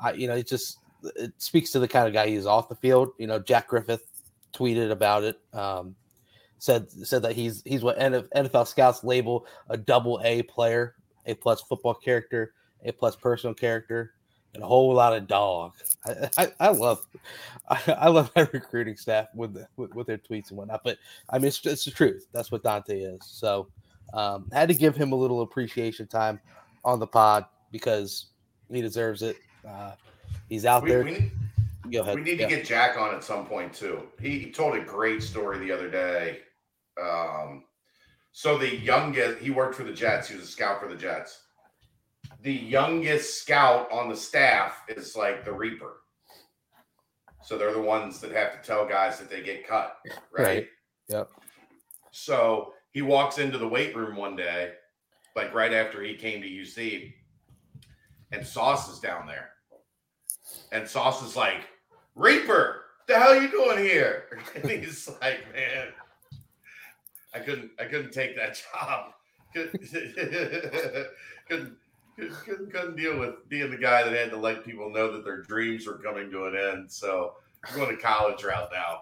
I, 0.00 0.12
you 0.12 0.26
know, 0.26 0.34
it 0.34 0.48
just, 0.48 0.78
it 1.16 1.32
speaks 1.38 1.70
to 1.72 1.78
the 1.78 1.88
kind 1.88 2.06
of 2.06 2.12
guy 2.12 2.26
he 2.26 2.34
is 2.34 2.46
off 2.46 2.68
the 2.68 2.74
field. 2.74 3.10
You 3.18 3.26
know, 3.26 3.38
Jack 3.38 3.68
Griffith 3.68 4.06
tweeted 4.52 4.90
about 4.90 5.24
it. 5.24 5.40
Um, 5.52 5.94
said 6.58 6.90
said 6.90 7.22
that 7.22 7.34
he's 7.34 7.62
he's 7.64 7.82
what 7.82 7.98
NFL 7.98 8.66
scouts 8.66 9.02
label 9.02 9.46
a 9.70 9.76
double 9.76 10.20
A 10.22 10.42
player, 10.42 10.94
A 11.26 11.34
plus 11.34 11.62
football 11.62 11.94
character, 11.94 12.52
A 12.84 12.92
plus 12.92 13.16
personal 13.16 13.54
character, 13.54 14.12
and 14.54 14.62
a 14.62 14.66
whole 14.66 14.92
lot 14.92 15.16
of 15.16 15.26
dog. 15.26 15.72
I, 16.04 16.28
I, 16.38 16.52
I 16.60 16.68
love 16.68 17.06
I, 17.68 17.80
I, 17.98 18.08
love 18.08 18.30
my 18.34 18.48
recruiting 18.52 18.96
staff 18.96 19.28
with, 19.34 19.56
with, 19.76 19.94
with 19.94 20.06
their 20.06 20.18
tweets 20.18 20.50
and 20.50 20.58
whatnot. 20.58 20.82
But 20.84 20.98
I 21.28 21.38
mean, 21.38 21.48
it's, 21.48 21.64
it's 21.64 21.84
the 21.84 21.90
truth. 21.90 22.26
That's 22.32 22.50
what 22.50 22.62
Dontay 22.62 23.14
is. 23.14 23.20
So 23.24 23.68
um, 24.12 24.48
had 24.52 24.68
to 24.68 24.74
give 24.74 24.96
him 24.96 25.12
a 25.12 25.16
little 25.16 25.42
appreciation 25.42 26.06
time 26.06 26.40
on 26.84 26.98
the 26.98 27.06
pod 27.06 27.44
because 27.70 28.26
he 28.70 28.80
deserves 28.80 29.22
it. 29.22 29.36
Uh, 29.66 29.92
he's 30.48 30.66
out 30.66 30.82
we, 30.82 30.90
there. 30.90 31.04
We 31.04 31.10
need, 31.12 31.32
Go 31.92 32.02
ahead. 32.02 32.14
We 32.14 32.22
need 32.22 32.38
yeah. 32.38 32.48
to 32.48 32.56
get 32.56 32.66
Jack 32.66 32.96
on 32.96 33.14
at 33.14 33.24
some 33.24 33.46
point 33.46 33.72
too. 33.72 34.02
He, 34.20 34.38
he 34.38 34.50
told 34.50 34.76
a 34.76 34.80
great 34.80 35.22
story 35.22 35.58
the 35.58 35.72
other 35.72 35.90
day 35.90 36.40
um, 37.00 37.64
so 38.32 38.58
the 38.58 38.76
youngest, 38.76 39.38
he 39.38 39.50
worked 39.50 39.74
for 39.74 39.84
the 39.84 39.92
Jets. 39.92 40.28
He 40.28 40.36
was 40.36 40.44
a 40.44 40.48
scout 40.48 40.80
for 40.80 40.88
the 40.88 40.96
Jets. 40.96 41.42
The 42.42 42.52
youngest 42.52 43.42
scout 43.42 43.90
on 43.92 44.08
the 44.08 44.16
staff 44.16 44.82
is 44.88 45.16
like 45.16 45.44
the 45.44 45.52
Reaper. 45.52 46.00
So 47.42 47.58
they're 47.58 47.72
the 47.72 47.80
ones 47.80 48.20
that 48.20 48.32
have 48.32 48.52
to 48.52 48.66
tell 48.66 48.86
guys 48.86 49.18
that 49.18 49.30
they 49.30 49.42
get 49.42 49.66
cut, 49.66 49.96
right? 50.36 50.46
Right. 50.46 50.68
Yep. 51.08 51.30
So 52.10 52.74
he 52.92 53.02
walks 53.02 53.38
into 53.38 53.58
the 53.58 53.68
weight 53.68 53.96
room 53.96 54.16
one 54.16 54.36
day, 54.36 54.72
like 55.36 55.54
right 55.54 55.72
after 55.72 56.02
he 56.02 56.14
came 56.14 56.42
to 56.42 56.48
UC, 56.48 57.12
and 58.32 58.46
Sauce 58.46 58.92
is 58.92 58.98
down 58.98 59.26
there. 59.26 59.50
And 60.72 60.86
Sauce 60.86 61.22
is 61.22 61.36
like, 61.36 61.68
Reaper, 62.14 62.84
the 63.06 63.18
hell 63.18 63.30
are 63.30 63.40
you 63.40 63.50
doing 63.50 63.78
here? 63.78 64.24
And 64.54 64.70
he's 64.70 65.08
like, 65.20 65.40
man, 65.52 65.88
I 67.34 67.38
couldn't 67.38 67.70
I 67.78 67.84
couldn't 67.84 68.12
take 68.12 68.36
that 68.36 68.60
job. 68.72 69.12
couldn't, 69.52 71.06
couldn't, 71.48 71.76
couldn't, 72.44 72.70
couldn't 72.70 72.96
deal 72.96 73.18
with 73.18 73.48
being 73.48 73.70
the 73.70 73.76
guy 73.76 74.02
that 74.02 74.12
had 74.12 74.30
to 74.30 74.36
let 74.36 74.64
people 74.64 74.90
know 74.90 75.12
that 75.12 75.24
their 75.24 75.42
dreams 75.42 75.86
were 75.86 75.98
coming 75.98 76.30
to 76.30 76.44
an 76.46 76.56
end. 76.56 76.90
So 76.90 77.34
I'm 77.64 77.76
going 77.76 77.94
to 77.94 78.02
college 78.02 78.44
route 78.44 78.70
now. 78.72 79.00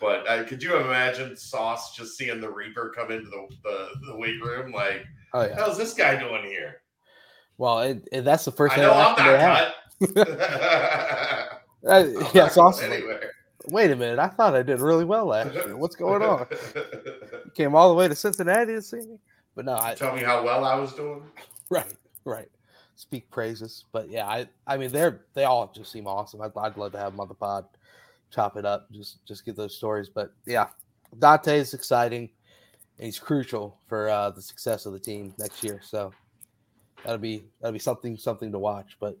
But 0.00 0.28
uh, 0.28 0.44
could 0.44 0.62
you 0.62 0.76
imagine 0.76 1.36
Sauce 1.36 1.94
just 1.94 2.16
seeing 2.16 2.40
the 2.40 2.50
Reaper 2.50 2.92
come 2.96 3.10
into 3.10 3.28
the, 3.28 3.48
the, 3.62 3.88
the 4.06 4.16
weight 4.16 4.40
room? 4.42 4.72
Like, 4.72 5.04
oh, 5.34 5.42
yeah. 5.42 5.54
how's 5.56 5.76
this 5.76 5.92
guy 5.92 6.16
doing 6.16 6.44
here? 6.44 6.80
Well, 7.58 7.80
and, 7.80 8.08
and 8.12 8.26
that's 8.26 8.46
the 8.46 8.52
first 8.52 8.78
I 8.78 8.80
know 8.80 8.92
I'm 8.92 9.16
not 9.16 9.74
cut. 10.16 10.16
uh, 11.86 12.30
yeah, 12.34 12.48
Sauce. 12.48 12.82
Anywhere. 12.82 13.32
Wait 13.68 13.90
a 13.90 13.96
minute. 13.96 14.18
I 14.18 14.28
thought 14.28 14.54
I 14.54 14.62
did 14.62 14.80
really 14.80 15.04
well 15.04 15.26
last 15.26 15.54
year. 15.54 15.76
What's 15.76 15.96
going 15.96 16.22
on? 16.22 16.46
Came 17.54 17.74
all 17.74 17.90
the 17.90 17.94
way 17.94 18.08
to 18.08 18.14
Cincinnati 18.14 18.74
to 18.74 18.82
see 18.82 18.98
me. 18.98 19.18
But 19.54 19.66
no, 19.66 19.76
I 19.76 19.94
tell 19.94 20.14
me 20.14 20.22
how 20.22 20.42
well 20.42 20.64
I 20.64 20.74
was 20.76 20.94
doing. 20.94 21.22
Right, 21.68 21.92
right. 22.24 22.48
Speak 22.96 23.30
praises. 23.30 23.84
But 23.92 24.10
yeah, 24.10 24.26
I 24.26 24.48
I 24.66 24.76
mean 24.76 24.90
they're 24.92 25.22
they 25.34 25.44
all 25.44 25.70
just 25.74 25.92
seem 25.92 26.06
awesome. 26.06 26.40
I'd, 26.40 26.52
I'd 26.56 26.76
love 26.76 26.92
to 26.92 26.98
have 26.98 27.12
them 27.12 27.20
on 27.20 27.28
the 27.28 27.34
pod, 27.34 27.64
chop 28.30 28.56
it 28.56 28.64
up, 28.64 28.90
just 28.92 29.24
just 29.26 29.44
get 29.44 29.56
those 29.56 29.76
stories. 29.76 30.08
But 30.08 30.32
yeah, 30.46 30.68
Dontay 31.18 31.58
is 31.58 31.74
exciting 31.74 32.30
and 32.98 33.06
he's 33.06 33.18
crucial 33.18 33.78
for 33.88 34.08
uh, 34.10 34.30
the 34.30 34.42
success 34.42 34.84
of 34.86 34.92
the 34.92 34.98
team 34.98 35.32
next 35.38 35.64
year. 35.64 35.80
So 35.82 36.12
that'll 37.02 37.18
be 37.18 37.44
that'll 37.60 37.72
be 37.72 37.78
something 37.78 38.16
something 38.16 38.52
to 38.52 38.58
watch. 38.58 38.96
But 39.00 39.16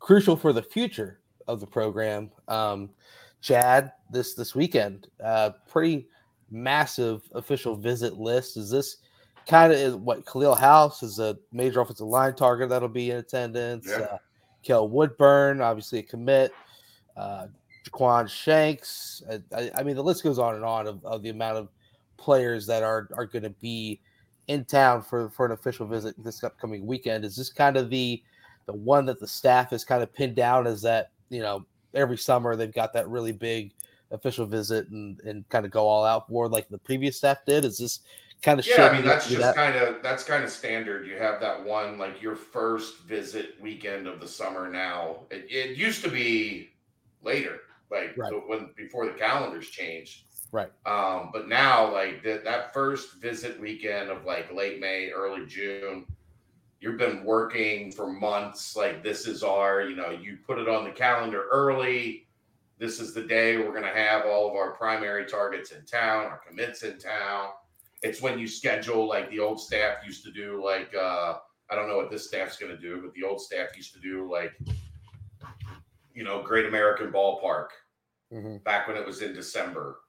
crucial 0.00 0.36
for 0.36 0.52
the 0.52 0.62
future 0.62 1.20
of 1.46 1.60
the 1.60 1.66
program. 1.66 2.30
Um, 2.48 2.90
Chad 3.40 3.92
this 4.10 4.34
this 4.34 4.54
weekend. 4.54 5.08
Uh, 5.22 5.50
pretty 5.68 6.08
massive 6.50 7.22
official 7.32 7.76
visit 7.76 8.14
list. 8.14 8.56
Is 8.56 8.70
this 8.70 8.98
kind 9.46 9.72
of 9.72 9.78
is 9.78 9.94
what 9.94 10.26
Khalil 10.26 10.54
House 10.54 11.02
is 11.02 11.18
a 11.18 11.36
major 11.52 11.80
offensive 11.80 12.06
line 12.06 12.34
target 12.34 12.68
that'll 12.68 12.88
be 12.88 13.10
in 13.10 13.18
attendance? 13.18 13.86
Yeah. 13.88 14.04
Uh, 14.04 14.18
Kel 14.62 14.88
Woodburn, 14.88 15.60
obviously 15.60 15.98
a 15.98 16.02
commit. 16.02 16.52
Uh, 17.16 17.46
Jaquan 17.84 18.28
Shanks. 18.28 19.22
I, 19.30 19.40
I, 19.56 19.70
I, 19.76 19.82
mean, 19.82 19.96
the 19.96 20.04
list 20.04 20.22
goes 20.22 20.38
on 20.38 20.54
and 20.54 20.64
on 20.64 20.86
of, 20.86 21.04
of 21.04 21.22
the 21.22 21.30
amount 21.30 21.56
of 21.56 21.68
players 22.16 22.66
that 22.66 22.82
are 22.82 23.08
are 23.14 23.26
going 23.26 23.42
to 23.42 23.50
be 23.50 24.00
in 24.46 24.64
town 24.64 25.02
for 25.02 25.30
for 25.30 25.46
an 25.46 25.52
official 25.52 25.86
visit 25.86 26.14
this 26.22 26.42
upcoming 26.44 26.86
weekend. 26.86 27.24
Is 27.24 27.36
this 27.36 27.50
kind 27.50 27.76
of 27.76 27.90
the 27.90 28.22
the 28.66 28.72
one 28.72 29.04
that 29.06 29.18
the 29.18 29.26
staff 29.26 29.72
is 29.72 29.84
kind 29.84 30.02
of 30.02 30.14
pinned 30.14 30.36
down 30.36 30.66
Is 30.66 30.82
that 30.82 31.10
you 31.28 31.40
know 31.40 31.66
every 31.94 32.16
summer 32.16 32.54
they've 32.54 32.72
got 32.72 32.92
that 32.92 33.08
really 33.08 33.32
big 33.32 33.72
official 34.10 34.46
visit 34.46 34.88
and, 34.90 35.18
and 35.20 35.48
kind 35.48 35.64
of 35.64 35.72
go 35.72 35.86
all 35.86 36.04
out 36.04 36.28
for 36.28 36.48
like 36.48 36.68
the 36.68 36.78
previous 36.78 37.16
staff 37.16 37.38
did? 37.46 37.64
Is 37.64 37.78
this 37.78 38.00
kind 38.42 38.60
of 38.60 38.66
yeah? 38.66 38.88
I 38.88 38.92
mean, 38.92 39.04
that's 39.04 39.28
just 39.28 39.54
kind 39.54 39.76
of 39.76 40.02
that's 40.02 40.24
kind 40.24 40.44
of 40.44 40.50
standard. 40.50 41.06
You 41.06 41.16
have 41.16 41.40
that 41.40 41.64
one 41.64 41.98
like 41.98 42.20
your 42.20 42.36
first 42.36 42.98
visit 43.00 43.54
weekend 43.60 44.06
of 44.06 44.20
the 44.20 44.28
summer. 44.28 44.70
Now 44.70 45.20
it, 45.30 45.46
it 45.48 45.76
used 45.76 46.02
to 46.04 46.10
be 46.10 46.70
later, 47.22 47.60
like 47.90 48.16
right. 48.16 48.32
when 48.46 48.70
before 48.76 49.06
the 49.06 49.12
calendars 49.12 49.68
changed. 49.68 50.24
Right. 50.50 50.70
Um, 50.84 51.30
but 51.32 51.48
now 51.48 51.90
like 51.90 52.22
that 52.24 52.44
that 52.44 52.74
first 52.74 53.14
visit 53.14 53.58
weekend 53.58 54.10
of 54.10 54.26
like 54.26 54.52
late 54.52 54.80
May, 54.80 55.10
early 55.10 55.46
June, 55.46 56.04
you've 56.80 56.98
been 56.98 57.24
working 57.24 57.92
for 57.92 58.12
months. 58.12 58.76
Like 58.76 59.02
this 59.02 59.26
is 59.26 59.42
our, 59.42 59.82
you 59.82 59.96
know, 59.96 60.10
you 60.10 60.36
put 60.46 60.58
it 60.58 60.68
on 60.68 60.84
the 60.84 60.90
calendar 60.90 61.46
early. 61.50 62.26
This 62.78 62.98
is 62.98 63.14
the 63.14 63.22
day 63.22 63.56
we're 63.56 63.70
going 63.70 63.84
to 63.84 63.88
have 63.88 64.26
all 64.26 64.50
of 64.50 64.56
our 64.56 64.72
primary 64.72 65.24
targets 65.24 65.70
in 65.70 65.84
town, 65.84 66.24
our 66.24 66.40
commits 66.46 66.82
in 66.82 66.98
town. 66.98 67.50
It's 68.02 68.20
when 68.20 68.38
you 68.38 68.46
schedule 68.46 69.08
like 69.08 69.30
the 69.30 69.40
old 69.40 69.60
staff 69.60 69.98
used 70.04 70.24
to 70.24 70.32
do. 70.32 70.62
Like 70.64 70.94
uh, 70.94 71.34
I 71.70 71.74
don't 71.74 71.88
know 71.88 71.96
what 71.96 72.10
this 72.10 72.26
staff's 72.26 72.56
going 72.56 72.72
to 72.72 72.80
do, 72.80 73.00
but 73.02 73.14
the 73.14 73.24
old 73.24 73.40
staff 73.40 73.76
used 73.76 73.94
to 73.94 74.00
do 74.00 74.30
like, 74.30 74.52
you 76.14 76.24
know, 76.24 76.42
Great 76.42 76.66
American 76.66 77.12
Ballpark 77.12 77.68
mm-hmm. 78.32 78.56
back 78.58 78.88
when 78.88 78.96
it 78.96 79.06
was 79.06 79.22
in 79.22 79.32
December. 79.32 80.00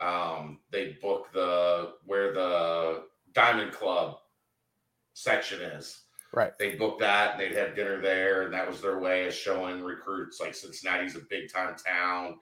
Um, 0.00 0.60
they 0.70 0.96
book 1.02 1.26
the 1.32 1.92
where 2.04 2.32
the 2.32 3.02
Diamond 3.32 3.72
Club 3.72 4.16
section 5.12 5.60
is 5.60 6.02
Right. 6.32 6.56
They 6.58 6.76
booked 6.76 7.00
that 7.00 7.32
and 7.32 7.40
they'd 7.40 7.58
have 7.58 7.74
dinner 7.74 8.00
there, 8.00 8.42
and 8.42 8.54
that 8.54 8.68
was 8.68 8.80
their 8.80 9.00
way 9.00 9.26
of 9.26 9.34
showing 9.34 9.82
recruits 9.82 10.40
like 10.40 10.54
Cincinnati's 10.54 11.16
a 11.16 11.20
big 11.28 11.52
time 11.52 11.74
town. 11.74 12.38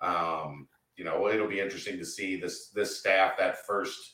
Um, 0.00 0.68
you 0.96 1.04
know, 1.04 1.28
it'll 1.28 1.48
be 1.48 1.60
interesting 1.60 1.98
to 1.98 2.04
see 2.04 2.38
this 2.38 2.68
this 2.68 2.98
staff 2.98 3.38
that 3.38 3.64
first 3.66 4.13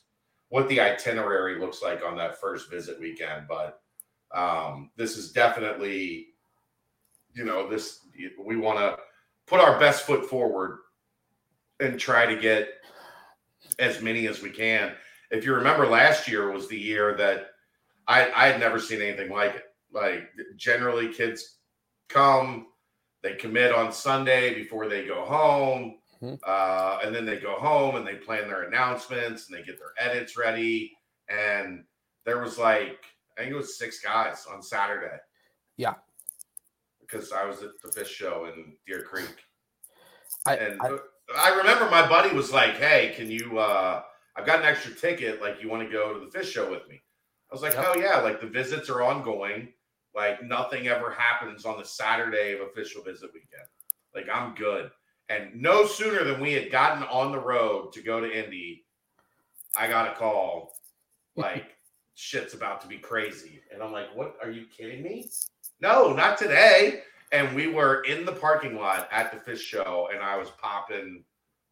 what 0.50 0.68
the 0.68 0.80
itinerary 0.80 1.58
looks 1.58 1.80
like 1.82 2.04
on 2.04 2.16
that 2.16 2.40
first 2.40 2.70
visit 2.70 3.00
weekend. 3.00 3.46
But 3.48 3.80
um, 4.34 4.90
this 4.96 5.16
is 5.16 5.32
definitely, 5.32 6.26
you 7.32 7.44
know, 7.44 7.68
this 7.68 8.06
we 8.44 8.56
want 8.56 8.78
to 8.78 8.98
put 9.46 9.60
our 9.60 9.78
best 9.80 10.04
foot 10.04 10.28
forward 10.28 10.78
and 11.78 11.98
try 11.98 12.26
to 12.26 12.40
get 12.40 12.68
as 13.78 14.02
many 14.02 14.26
as 14.26 14.42
we 14.42 14.50
can. 14.50 14.92
If 15.30 15.44
you 15.44 15.54
remember, 15.54 15.86
last 15.86 16.28
year 16.28 16.50
was 16.50 16.68
the 16.68 16.78
year 16.78 17.16
that 17.16 17.50
I 18.06 18.30
I 18.32 18.48
had 18.48 18.60
never 18.60 18.78
seen 18.78 19.00
anything 19.00 19.30
like 19.30 19.54
it. 19.54 19.64
Like 19.92 20.28
generally, 20.56 21.12
kids 21.12 21.58
come, 22.08 22.66
they 23.22 23.34
commit 23.34 23.72
on 23.72 23.92
Sunday 23.92 24.54
before 24.54 24.88
they 24.88 25.06
go 25.06 25.24
home, 25.24 25.99
Mhm. 26.22 26.38
uh, 26.46 27.00
and 27.02 27.14
then 27.14 27.24
they 27.24 27.38
go 27.38 27.54
home 27.54 27.96
and 27.96 28.06
they 28.06 28.16
plan 28.16 28.46
their 28.48 28.62
announcements 28.64 29.48
and 29.48 29.56
they 29.58 29.62
get 29.62 29.78
their 29.78 29.94
edits 29.98 30.36
ready. 30.36 30.96
And 31.28 31.84
there 32.24 32.40
was 32.40 32.58
like 32.58 33.04
I 33.38 33.42
think 33.42 33.52
it 33.52 33.56
was 33.56 33.78
six 33.78 34.00
guys 34.00 34.46
on 34.46 34.62
Saturday. 34.62 35.16
Yeah. 35.76 35.94
because 37.00 37.32
I 37.32 37.44
was 37.44 37.62
at 37.62 37.70
the 37.82 37.90
fish 37.90 38.08
show 38.10 38.44
in 38.44 38.76
Deer 38.86 39.02
Creek. 39.02 39.34
I, 40.46 40.56
And 40.56 40.80
I 40.82 40.98
I, 41.34 41.56
remember 41.56 41.88
my 41.90 42.06
buddy 42.08 42.34
was 42.34 42.52
like, 42.52 42.74
"Hey, 42.76 43.12
can 43.16 43.30
you? 43.30 43.58
uh 43.58 44.02
I've 44.36 44.46
got 44.46 44.60
an 44.60 44.66
extra 44.66 44.94
ticket. 44.94 45.40
Like, 45.40 45.60
you 45.62 45.68
want 45.68 45.82
to 45.82 45.90
go 45.92 46.12
to 46.14 46.20
the 46.24 46.30
fish 46.30 46.50
show 46.50 46.70
with 46.70 46.86
me?" 46.88 47.02
I 47.50 47.54
was 47.54 47.62
like, 47.62 47.72
Yep. 47.74 47.84
"Hell 47.84 47.98
yeah!" 48.00 48.18
Like 48.20 48.40
the 48.40 48.46
visits 48.46 48.88
are 48.90 49.02
ongoing. 49.02 49.72
Like 50.14 50.42
nothing 50.42 50.86
ever 50.88 51.10
happens 51.10 51.64
on 51.64 51.78
the 51.78 51.84
Saturday 51.84 52.52
of 52.54 52.60
official 52.68 53.02
visit 53.02 53.32
weekend. 53.32 53.66
Like 54.14 54.28
I'm 54.32 54.54
good. 54.54 54.90
And 55.30 55.54
no 55.54 55.86
sooner 55.86 56.24
than 56.24 56.40
we 56.40 56.52
had 56.52 56.72
gotten 56.72 57.04
on 57.04 57.30
the 57.30 57.38
road 57.38 57.92
to 57.92 58.02
go 58.02 58.20
to 58.20 58.26
Indy, 58.26 58.84
I 59.78 59.86
got 59.86 60.08
a 60.08 60.14
call. 60.14 60.74
Like 61.36 61.76
shit's 62.14 62.52
about 62.52 62.80
to 62.82 62.88
be 62.88 62.98
crazy. 62.98 63.60
And 63.72 63.80
I'm 63.80 63.92
like, 63.92 64.14
what? 64.14 64.34
Are 64.42 64.50
you 64.50 64.66
kidding 64.76 65.04
me? 65.04 65.30
No, 65.80 66.12
not 66.12 66.36
today. 66.36 67.02
And 67.32 67.54
we 67.54 67.68
were 67.68 68.02
in 68.02 68.26
the 68.26 68.32
parking 68.32 68.74
lot 68.74 69.08
at 69.12 69.30
the 69.30 69.38
fish 69.38 69.62
show, 69.62 70.08
and 70.12 70.20
I 70.20 70.36
was 70.36 70.50
popping 70.60 71.22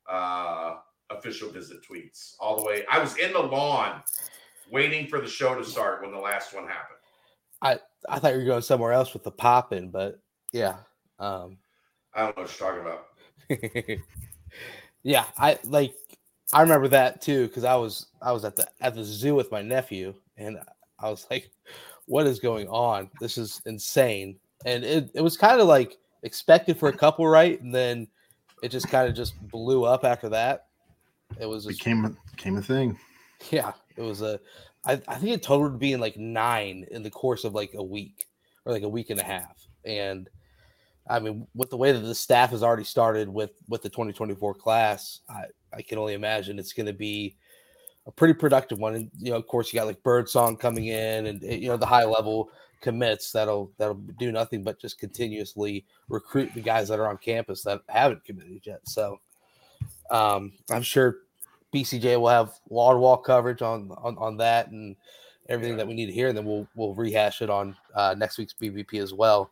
uh, 0.09 0.77
official 1.11 1.51
visit 1.51 1.79
tweets 1.83 2.35
all 2.39 2.57
the 2.57 2.65
way. 2.65 2.85
I 2.89 3.01
was 3.01 3.17
in 3.17 3.33
the 3.33 3.41
lawn 3.41 4.05
waiting 4.71 5.09
for 5.09 5.21
the 5.21 5.27
show 5.27 5.57
to 5.57 5.65
start 5.65 6.01
when 6.01 6.13
the 6.13 6.19
last 6.19 6.55
one 6.55 6.69
happened. 6.69 6.99
I 7.61 7.81
I 8.09 8.21
thought 8.21 8.35
you 8.35 8.39
were 8.39 8.45
going 8.45 8.63
somewhere 8.63 8.93
else 8.93 9.13
with 9.13 9.25
the 9.25 9.33
popping, 9.33 9.91
but 9.91 10.21
yeah. 10.53 10.77
Um, 11.19 11.59
I 12.15 12.21
don't 12.21 12.37
know 12.37 12.43
what 12.43 12.61
you're 12.61 12.69
talking 12.69 12.83
about. 12.83 13.07
yeah, 15.03 15.25
I 15.37 15.59
like 15.65 15.95
I 16.53 16.63
remember 16.63 16.89
that 16.89 17.21
too 17.21 17.49
because 17.49 17.65
I 17.65 17.77
was 17.77 18.07
I 18.23 18.33
was 18.33 18.45
at 18.45 18.57
the 18.57 18.69
at 18.81 18.95
the 18.95 19.05
zoo 19.05 19.35
with 19.35 19.51
my 19.53 19.63
nephew 19.63 20.15
and 20.37 20.59
I 20.99 21.11
was 21.11 21.27
like, 21.31 21.51
"What 22.07 22.27
is 22.27 22.39
going 22.39 22.69
on? 22.69 23.11
This 23.21 23.39
is 23.39 23.61
insane!" 23.67 24.37
And 24.65 24.85
it 24.85 25.11
it 25.15 25.21
was 25.21 25.37
kind 25.37 25.61
of 25.61 25.67
like 25.67 25.99
expected 26.23 26.79
for 26.79 26.89
a 26.89 26.97
couple, 26.97 27.27
right? 27.27 27.61
And 27.61 27.75
then 27.75 28.09
it 28.63 28.71
just 28.71 28.89
kind 28.89 29.09
of 29.09 29.15
just 29.15 29.41
blew 29.49 29.85
up 29.85 30.05
after 30.05 30.29
that. 30.31 30.67
It 31.41 31.47
was 31.47 31.65
just, 31.65 31.79
became 31.79 32.17
became 32.31 32.57
a 32.57 32.63
thing. 32.63 32.99
yeah, 33.51 33.73
it 33.97 34.03
was 34.03 34.23
a. 34.23 34.41
I, 34.85 34.93
I 35.09 35.17
think 35.17 35.35
it 35.35 35.43
totaled 35.43 35.79
being 35.79 36.01
like 36.01 36.17
nine 36.17 36.87
in 36.91 37.03
the 37.03 37.11
course 37.11 37.45
of 37.45 37.55
like 37.55 37.75
a 37.75 37.83
week 37.83 38.27
or 38.65 38.73
like 38.73 38.85
a 38.85 38.89
week 38.89 39.11
and 39.11 39.21
a 39.21 39.25
half, 39.25 39.67
and 39.85 40.29
I 41.09 41.19
mean, 41.19 41.47
with 41.55 41.71
the 41.71 41.77
way 41.77 41.93
that 41.93 42.01
the 42.01 42.15
staff 42.15 42.51
has 42.51 42.63
already 42.63 42.85
started 42.85 43.29
with 43.29 43.53
with 43.69 43.83
the 43.83 43.89
2024 43.89 44.55
class, 44.55 45.21
I, 45.29 45.45
I 45.73 45.83
can 45.83 45.99
only 45.99 46.15
imagine 46.15 46.59
it's 46.59 46.73
going 46.73 46.87
to 46.87 46.93
be 46.93 47.37
a 48.07 48.11
pretty 48.11 48.35
productive 48.35 48.79
one. 48.79 48.95
And 48.95 49.11
you 49.19 49.31
know, 49.31 49.37
of 49.37 49.47
course, 49.47 49.73
you 49.73 49.79
got 49.79 49.87
like 49.87 50.03
Birdsong 50.03 50.57
coming 50.57 50.87
in, 50.87 51.27
and 51.27 51.45
eh, 51.45 51.57
you 51.57 51.69
know 51.69 51.77
the 51.77 51.87
high 51.87 52.05
level 52.05 52.51
commits 52.81 53.33
that'll 53.33 53.73
that'll 53.79 53.95
do 53.95 54.31
nothing 54.31 54.63
but 54.63 54.81
just 54.81 54.99
continuously 54.99 55.85
recruit 56.09 56.53
the 56.55 56.61
guys 56.61 56.89
that 56.89 57.01
are 57.01 57.09
on 57.09 57.19
campus 57.19 57.63
that 57.63 57.81
haven't 57.89 58.25
committed 58.25 58.61
yet. 58.65 58.81
So 58.85 59.21
um, 60.11 60.53
I'm 60.71 60.83
sure 60.83 61.19
BCJ 61.75 62.21
will 62.21 62.29
have 62.29 62.53
wall 62.69 62.93
to 62.93 62.99
wall 62.99 63.17
coverage 63.17 63.63
on, 63.63 63.91
on 64.03 64.17
on 64.19 64.37
that 64.39 64.71
and 64.71 64.95
everything 65.49 65.79
that 65.79 65.89
we 65.89 65.95
need 65.95 66.07
to 66.07 66.13
hear, 66.13 66.29
and 66.29 66.37
then 66.37 66.45
we'll 66.45 66.69
we'll 66.75 66.95
rehash 66.95 67.41
it 67.41 67.49
on 67.49 67.75
uh, 67.95 68.15
next 68.19 68.37
week's 68.37 68.55
BBP 68.55 69.03
as 69.03 69.15
well 69.15 69.51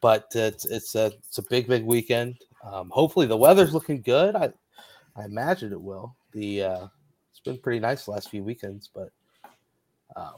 but 0.00 0.26
it's 0.34 0.64
it's 0.64 0.94
a 0.94 1.06
it's 1.06 1.38
a 1.38 1.44
big 1.48 1.66
big 1.66 1.84
weekend. 1.84 2.36
Um, 2.64 2.90
hopefully 2.90 3.26
the 3.26 3.36
weather's 3.36 3.74
looking 3.74 4.02
good. 4.02 4.36
I 4.36 4.52
I 5.16 5.24
imagine 5.24 5.72
it 5.72 5.80
will. 5.80 6.16
The 6.32 6.62
uh, 6.62 6.86
it's 7.30 7.40
been 7.40 7.58
pretty 7.58 7.80
nice 7.80 8.04
the 8.04 8.12
last 8.12 8.30
few 8.30 8.44
weekends, 8.44 8.90
but 8.94 9.10
um, 10.16 10.34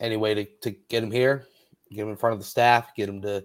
anyway, 0.00 0.34
to, 0.34 0.44
to 0.62 0.70
get 0.88 1.02
him 1.02 1.10
here, 1.10 1.46
get 1.90 2.02
him 2.02 2.10
in 2.10 2.16
front 2.16 2.34
of 2.34 2.38
the 2.38 2.46
staff, 2.46 2.94
get 2.96 3.08
him 3.08 3.20
to 3.22 3.44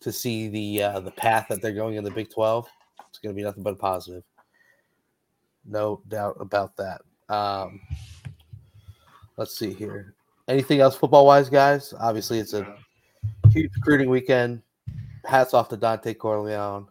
to 0.00 0.12
see 0.12 0.48
the 0.48 0.82
uh, 0.82 1.00
the 1.00 1.10
path 1.10 1.46
that 1.48 1.62
they're 1.62 1.72
going 1.72 1.96
in 1.96 2.04
the 2.04 2.10
Big 2.10 2.30
Twelve, 2.30 2.68
it's 3.08 3.18
going 3.18 3.34
to 3.34 3.36
be 3.36 3.44
nothing 3.44 3.62
but 3.62 3.78
positive. 3.78 4.22
No 5.64 6.02
doubt 6.08 6.36
about 6.40 6.76
that. 6.76 7.00
Um, 7.34 7.80
let's 9.36 9.56
see 9.56 9.72
here. 9.72 10.14
Anything 10.46 10.80
else 10.80 10.94
football 10.94 11.24
wise, 11.24 11.48
guys? 11.48 11.94
Obviously, 11.98 12.38
it's 12.38 12.52
a 12.52 12.76
huge 13.50 13.70
recruiting 13.76 14.10
weekend 14.10 14.60
hats 15.26 15.54
off 15.54 15.68
to 15.70 15.76
Dontay 15.76 16.18
Corleone. 16.18 16.88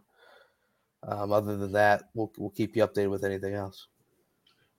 Um, 1.06 1.32
other 1.32 1.56
than 1.56 1.72
that, 1.72 2.04
we'll, 2.14 2.32
we'll 2.38 2.50
keep 2.50 2.76
you 2.76 2.86
updated 2.86 3.10
with 3.10 3.24
anything 3.24 3.54
else. 3.54 3.88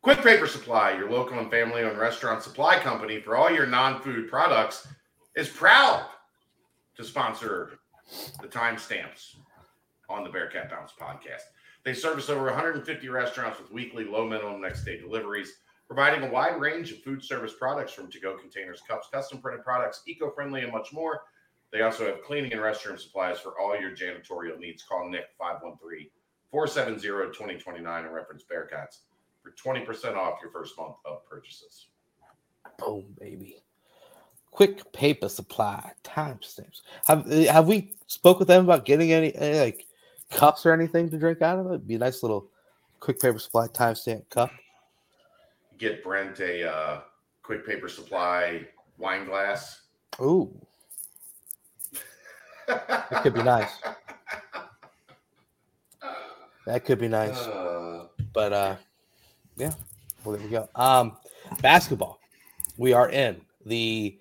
Quick 0.01 0.21
Paper 0.21 0.47
Supply, 0.47 0.95
your 0.95 1.09
local 1.09 1.39
and 1.39 1.49
family 1.49 1.81
owned 1.83 1.97
restaurant 1.97 2.43
supply 2.43 2.77
company 2.77 3.19
for 3.19 3.35
all 3.35 3.49
your 3.49 3.65
non 3.65 4.01
food 4.01 4.29
products, 4.29 4.87
is 5.35 5.49
proud 5.49 6.05
to 6.95 7.03
sponsor 7.03 7.79
the 8.41 8.47
timestamps 8.47 9.35
on 10.09 10.23
the 10.23 10.29
Bearcat 10.29 10.69
Bounce 10.69 10.91
podcast. 10.99 11.41
They 11.83 11.93
service 11.93 12.29
over 12.29 12.45
150 12.45 13.09
restaurants 13.09 13.59
with 13.59 13.71
weekly 13.71 14.05
low 14.05 14.27
minimum 14.27 14.61
next 14.61 14.85
day 14.85 14.99
deliveries, 14.99 15.53
providing 15.87 16.27
a 16.27 16.31
wide 16.31 16.59
range 16.59 16.91
of 16.91 16.99
food 16.99 17.23
service 17.23 17.53
products 17.57 17.93
from 17.93 18.09
to 18.11 18.19
go 18.19 18.37
containers, 18.37 18.81
cups, 18.87 19.07
custom 19.11 19.39
printed 19.39 19.63
products, 19.63 20.01
eco 20.07 20.31
friendly, 20.31 20.61
and 20.61 20.71
much 20.71 20.93
more. 20.93 21.21
They 21.75 21.81
also 21.81 22.05
have 22.05 22.23
cleaning 22.23 22.53
and 22.53 22.61
restroom 22.61 22.97
supplies 22.97 23.37
for 23.37 23.59
all 23.59 23.77
your 23.77 23.91
janitorial 23.91 24.57
needs. 24.57 24.81
Call 24.81 25.09
Nick 25.09 25.25
513 25.37 26.07
470 26.49 27.33
2029 27.33 28.05
and 28.05 28.13
reference 28.13 28.45
Bearcats 28.49 28.99
for 29.43 29.51
20% 29.51 30.15
off 30.15 30.39
your 30.41 30.51
first 30.53 30.77
month 30.77 30.95
of 31.03 31.27
purchases. 31.29 31.87
Boom, 32.79 33.03
baby. 33.19 33.57
Quick 34.51 34.89
paper 34.93 35.27
supply 35.27 35.91
timestamps. 36.01 36.79
Have 37.07 37.29
have 37.29 37.67
we 37.67 37.91
spoke 38.07 38.39
with 38.39 38.47
them 38.47 38.63
about 38.63 38.85
getting 38.85 39.11
any, 39.11 39.35
any 39.35 39.59
like 39.59 39.85
cups 40.31 40.65
or 40.65 40.71
anything 40.71 41.09
to 41.09 41.17
drink 41.17 41.41
out 41.41 41.59
of 41.59 41.65
it? 41.65 41.69
It'd 41.71 41.87
be 41.89 41.95
a 41.95 41.99
nice 41.99 42.23
little 42.23 42.47
quick 43.01 43.19
paper 43.19 43.37
supply 43.37 43.67
timestamp 43.67 44.29
cup. 44.29 44.49
Get 45.77 46.05
Brent 46.05 46.39
a 46.39 46.71
uh, 46.71 47.01
quick 47.43 47.67
paper 47.67 47.89
supply 47.89 48.65
wine 48.97 49.25
glass. 49.25 49.81
Ooh. 50.21 50.57
That 52.67 53.21
could 53.21 53.33
be 53.33 53.43
nice. 53.43 53.71
That 56.65 56.83
could 56.85 56.99
be 56.99 57.07
nice. 57.07 57.37
Uh, 57.37 58.07
But 58.33 58.53
uh 58.53 58.75
yeah. 59.55 59.73
Well 60.23 60.35
there 60.35 60.45
we 60.45 60.51
go. 60.51 60.69
Um 60.75 61.17
basketball. 61.61 62.19
We 62.77 62.93
are 62.93 63.09
in. 63.09 63.41
The 63.65 64.17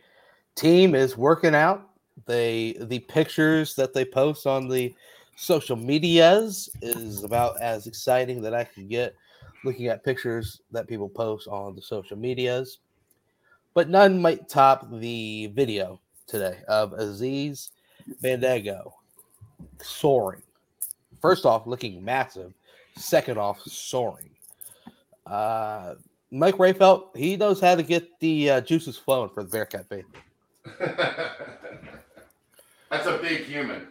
team 0.55 0.95
is 0.95 1.17
working 1.17 1.55
out. 1.55 1.89
They 2.27 2.77
the 2.81 3.01
pictures 3.01 3.75
that 3.77 3.93
they 3.93 4.05
post 4.05 4.47
on 4.47 4.69
the 4.69 4.95
social 5.37 5.77
medias 5.77 6.71
is 6.81 7.25
about 7.25 7.61
as 7.61 7.87
exciting 7.87 8.41
that 8.43 8.55
I 8.55 8.65
can 8.65 8.87
get 8.87 9.17
looking 9.65 9.87
at 9.87 10.05
pictures 10.05 10.61
that 10.71 10.87
people 10.87 11.09
post 11.09 11.49
on 11.49 11.75
the 11.75 11.83
social 11.83 12.17
medias. 12.17 12.79
But 13.73 13.89
none 13.89 14.21
might 14.21 14.49
top 14.49 14.87
the 14.91 15.49
video 15.49 16.01
today 16.27 16.59
of 16.69 16.93
Aziz 16.93 17.73
Bandaogo 18.23 18.93
soaring. 19.83 20.43
First 21.21 21.45
off, 21.47 21.67
looking 21.67 22.05
massive. 22.05 22.53
Second 22.97 23.39
off, 23.39 23.61
soaring. 23.63 24.31
Uh, 25.27 25.95
Mike 26.31 26.57
Rayfelt, 26.57 27.17
he 27.17 27.37
knows 27.37 27.61
how 27.61 27.75
to 27.75 27.83
get 27.83 28.19
the 28.21 28.51
uh, 28.51 28.61
juices 28.61 28.97
flowing 28.97 29.31
for 29.31 29.43
the 29.43 29.49
Bearcat 29.49 29.89
faith. 29.89 30.05
That's 32.91 33.07
a 33.07 33.19
big 33.19 33.45
human. 33.45 33.89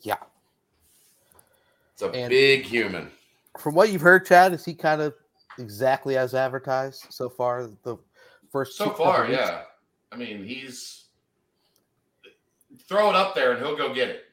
Yeah. 0.00 0.16
It's 1.92 2.02
a 2.02 2.08
And- 2.10 2.30
big 2.30 2.62
human. 2.64 3.10
From 3.58 3.74
what 3.74 3.90
you've 3.90 4.00
heard, 4.00 4.24
Chad, 4.26 4.52
is 4.52 4.64
he 4.64 4.74
kind 4.74 5.02
of 5.02 5.12
exactly 5.58 6.16
as 6.16 6.34
advertised 6.34 7.06
so 7.10 7.28
far? 7.28 7.68
The 7.82 7.96
first 8.50 8.76
So 8.76 8.90
far, 8.90 9.28
yeah. 9.28 9.62
I 10.12 10.16
mean, 10.16 10.44
he's 10.44 11.06
throw 12.88 13.10
it 13.10 13.16
up 13.16 13.34
there 13.34 13.52
and 13.52 13.64
he'll 13.64 13.76
go 13.76 13.92
get 13.94 14.08
it. 14.08 14.24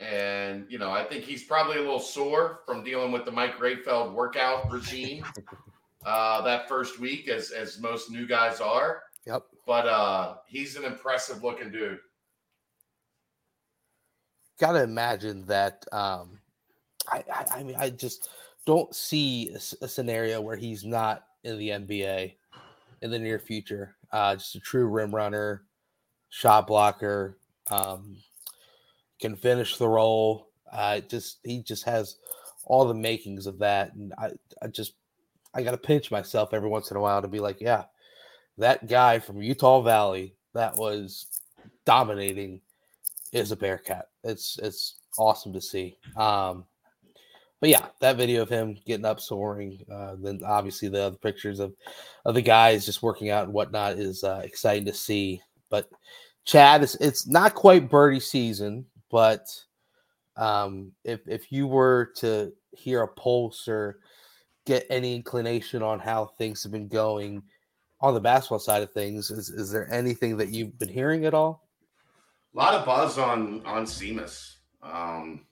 And 0.00 0.66
you 0.68 0.78
know, 0.78 0.90
I 0.90 1.04
think 1.04 1.24
he's 1.24 1.44
probably 1.44 1.76
a 1.76 1.80
little 1.80 2.00
sore 2.00 2.60
from 2.66 2.82
dealing 2.82 3.12
with 3.12 3.24
the 3.24 3.30
Mike 3.32 3.58
Rayfeld 3.58 4.14
workout 4.14 4.70
regime 4.70 5.24
uh, 6.06 6.40
that 6.42 6.68
first 6.68 6.98
week, 6.98 7.28
as 7.28 7.50
as 7.50 7.78
most 7.80 8.10
new 8.10 8.26
guys 8.26 8.60
are. 8.60 9.02
Yep. 9.26 9.42
But 9.66 9.86
uh, 9.86 10.36
he's 10.46 10.76
an 10.76 10.84
impressive 10.84 11.42
looking 11.44 11.70
dude. 11.70 11.98
gotta 14.60 14.82
imagine 14.82 15.44
that 15.46 15.84
um 15.90 16.38
I, 17.08 17.24
I 17.32 17.46
i 17.56 17.62
mean 17.62 17.76
i 17.78 17.88
just 17.88 18.28
don't 18.66 18.94
see 18.94 19.56
a 19.80 19.88
scenario 19.88 20.40
where 20.40 20.56
he's 20.56 20.84
not 20.84 21.24
in 21.44 21.58
the 21.58 21.70
nba 21.70 22.34
in 23.00 23.10
the 23.10 23.18
near 23.18 23.38
future 23.38 23.96
uh 24.12 24.36
just 24.36 24.54
a 24.54 24.60
true 24.60 24.86
rim 24.86 25.14
runner 25.14 25.64
shot 26.28 26.66
blocker 26.66 27.38
um 27.70 28.16
can 29.20 29.36
finish 29.36 29.76
the 29.76 29.88
role 29.88 30.48
uh 30.72 31.00
just 31.00 31.38
he 31.44 31.62
just 31.62 31.84
has 31.84 32.16
all 32.64 32.86
the 32.86 32.94
makings 32.94 33.46
of 33.46 33.58
that 33.58 33.94
and 33.94 34.12
i 34.18 34.30
i 34.62 34.66
just 34.66 34.94
i 35.54 35.62
gotta 35.62 35.76
pinch 35.76 36.10
myself 36.10 36.52
every 36.52 36.68
once 36.68 36.90
in 36.90 36.96
a 36.96 37.00
while 37.00 37.20
to 37.20 37.28
be 37.28 37.40
like 37.40 37.60
yeah 37.60 37.84
that 38.58 38.86
guy 38.88 39.18
from 39.18 39.42
utah 39.42 39.80
valley 39.80 40.34
that 40.54 40.76
was 40.76 41.26
dominating 41.84 42.60
is 43.32 43.52
a 43.52 43.56
Bearcat. 43.56 44.08
It's 44.24 44.58
it's 44.62 44.96
awesome 45.18 45.52
to 45.52 45.60
see. 45.60 45.96
Um, 46.16 46.64
but 47.60 47.68
yeah, 47.68 47.86
that 48.00 48.16
video 48.16 48.42
of 48.42 48.48
him 48.48 48.78
getting 48.86 49.04
up 49.04 49.20
soaring, 49.20 49.84
uh, 49.92 50.16
then 50.18 50.40
obviously 50.46 50.88
the 50.88 51.02
other 51.02 51.16
pictures 51.16 51.60
of 51.60 51.74
of 52.24 52.34
the 52.34 52.42
guys 52.42 52.86
just 52.86 53.02
working 53.02 53.30
out 53.30 53.44
and 53.44 53.52
whatnot 53.52 53.98
is 53.98 54.24
uh, 54.24 54.40
exciting 54.44 54.86
to 54.86 54.94
see. 54.94 55.40
But 55.68 55.88
Chad, 56.44 56.82
it's 56.82 56.94
it's 56.96 57.26
not 57.26 57.54
quite 57.54 57.90
birdie 57.90 58.20
season, 58.20 58.86
but 59.10 59.46
um, 60.36 60.92
if 61.04 61.20
if 61.26 61.52
you 61.52 61.66
were 61.66 62.12
to 62.16 62.52
hear 62.72 63.02
a 63.02 63.08
pulse 63.08 63.68
or 63.68 63.98
get 64.66 64.86
any 64.90 65.14
inclination 65.14 65.82
on 65.82 65.98
how 65.98 66.26
things 66.38 66.62
have 66.62 66.72
been 66.72 66.88
going 66.88 67.42
on 68.00 68.14
the 68.14 68.20
basketball 68.20 68.58
side 68.58 68.82
of 68.82 68.92
things, 68.92 69.30
is 69.30 69.50
is 69.50 69.70
there 69.70 69.92
anything 69.92 70.36
that 70.38 70.48
you've 70.48 70.78
been 70.78 70.88
hearing 70.88 71.26
at 71.26 71.34
all? 71.34 71.68
A 72.54 72.58
lot 72.58 72.74
of 72.74 72.86
buzz 72.86 73.18
on 73.18 73.64
on 73.66 73.84
Seamus. 73.84 74.56
Um, 74.82 75.44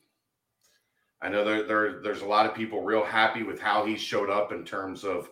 I 1.21 1.29
know 1.29 1.45
there, 1.45 1.65
there 1.65 2.03
there's 2.03 2.23
a 2.23 2.27
lot 2.27 2.47
of 2.47 2.55
people 2.55 2.83
real 2.83 3.05
happy 3.05 3.43
with 3.43 3.61
how 3.61 3.85
he 3.85 3.97
showed 3.97 4.31
up 4.31 4.53
in 4.53 4.65
terms 4.65 5.05
of 5.05 5.29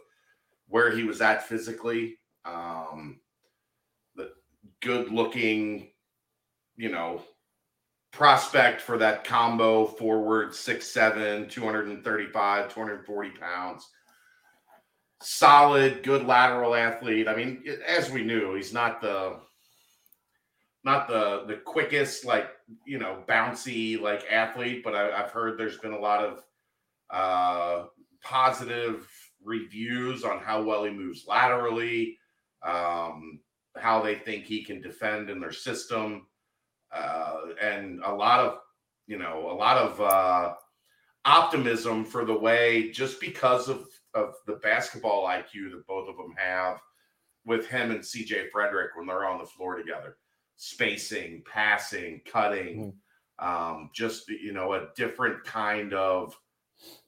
where 0.69 0.91
he 0.91 1.05
was 1.05 1.21
at 1.21 1.47
physically. 1.47 2.19
Um, 2.45 3.21
good 4.87 5.11
looking, 5.11 5.89
you 6.77 6.91
know, 6.91 7.21
prospect 8.13 8.81
for 8.81 8.97
that 8.99 9.25
combo 9.25 9.85
forward, 9.85 10.51
6'7, 10.51 11.51
235, 11.51 12.73
240 12.73 13.31
pounds. 13.31 13.89
Solid, 15.21 16.03
good 16.05 16.25
lateral 16.25 16.75
athlete. 16.75 17.27
I 17.27 17.35
mean, 17.35 17.65
as 17.87 18.11
we 18.11 18.23
knew, 18.23 18.55
he's 18.55 18.73
not 18.73 19.01
the 19.01 19.41
not 20.85 21.09
the 21.09 21.45
the 21.49 21.57
quickest, 21.57 22.25
like 22.25 22.49
you 22.85 22.99
know, 22.99 23.25
bouncy 23.27 24.01
like 24.01 24.31
athlete, 24.31 24.85
but 24.85 24.95
I, 24.95 25.17
have 25.17 25.31
heard 25.31 25.59
there's 25.59 25.79
been 25.79 25.95
a 25.95 25.99
lot 25.99 26.23
of 26.23 26.45
uh, 27.11 27.87
positive 28.23 29.09
reviews 29.43 30.23
on 30.23 30.39
how 30.39 30.63
well 30.63 30.85
he 30.85 30.91
moves 30.91 31.25
laterally, 31.27 32.19
um, 32.63 33.41
how 33.79 34.03
they 34.03 34.17
think 34.17 34.45
he 34.45 34.65
can 34.65 34.81
defend 34.81 35.31
in 35.31 35.41
their 35.41 35.53
system, 35.53 36.27
uh, 36.93 37.37
and 37.61 38.01
a 38.05 38.13
lot 38.13 38.41
of 38.41 38.59
you 39.07 39.19
know 39.19 39.51
a 39.51 39.55
lot 39.55 39.77
of 39.77 40.01
uh, 40.01 40.55
optimism 41.25 42.05
for 42.05 42.25
the 42.25 42.39
way 42.39 42.91
just 42.91 43.21
because 43.21 43.69
of 43.69 43.87
of 44.15 44.35
the 44.47 44.55
basketball 44.55 45.27
IQ 45.27 45.71
that 45.73 45.87
both 45.87 46.09
of 46.09 46.17
them 46.17 46.35
have 46.37 46.79
with 47.45 47.67
him 47.67 47.91
and 47.91 48.01
CJ 48.01 48.51
Frederick 48.51 48.91
when 48.97 49.07
they're 49.07 49.27
on 49.27 49.39
the 49.39 49.47
floor 49.47 49.77
together 49.77 50.17
spacing, 50.57 51.43
passing, 51.51 52.21
cutting, 52.31 52.95
mm-hmm. 53.41 53.47
um, 53.47 53.91
just 53.95 54.29
you 54.29 54.53
know, 54.53 54.73
a 54.73 54.89
different 54.97 55.45
kind 55.45 55.95
of 55.95 56.37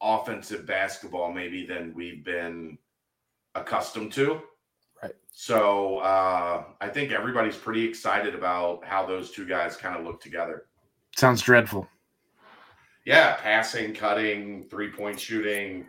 offensive 0.01 0.67
basketball 0.67 1.33
maybe 1.33 1.67
than 1.67 1.93
we've 1.95 2.25
been 2.25 2.79
accustomed 3.55 4.13
to. 4.13 4.41
Right. 5.03 5.15
So 5.33 5.99
uh, 5.99 6.65
I 6.81 6.89
think 6.89 7.13
everybody's 7.13 7.57
pretty 7.57 7.85
excited 7.85 8.35
about 8.35 8.85
how 8.85 9.07
those 9.07 9.31
two 9.31 9.47
guys 9.47 9.77
kind 9.77 9.97
of 9.97 10.05
look 10.05 10.21
together. 10.21 10.67
Sounds 11.17 11.43
dreadful. 11.43 11.89
Yeah, 13.05 13.37
passing, 13.37 13.95
cutting, 13.95 14.65
three 14.69 14.91
point 14.91 15.19
shooting, 15.19 15.87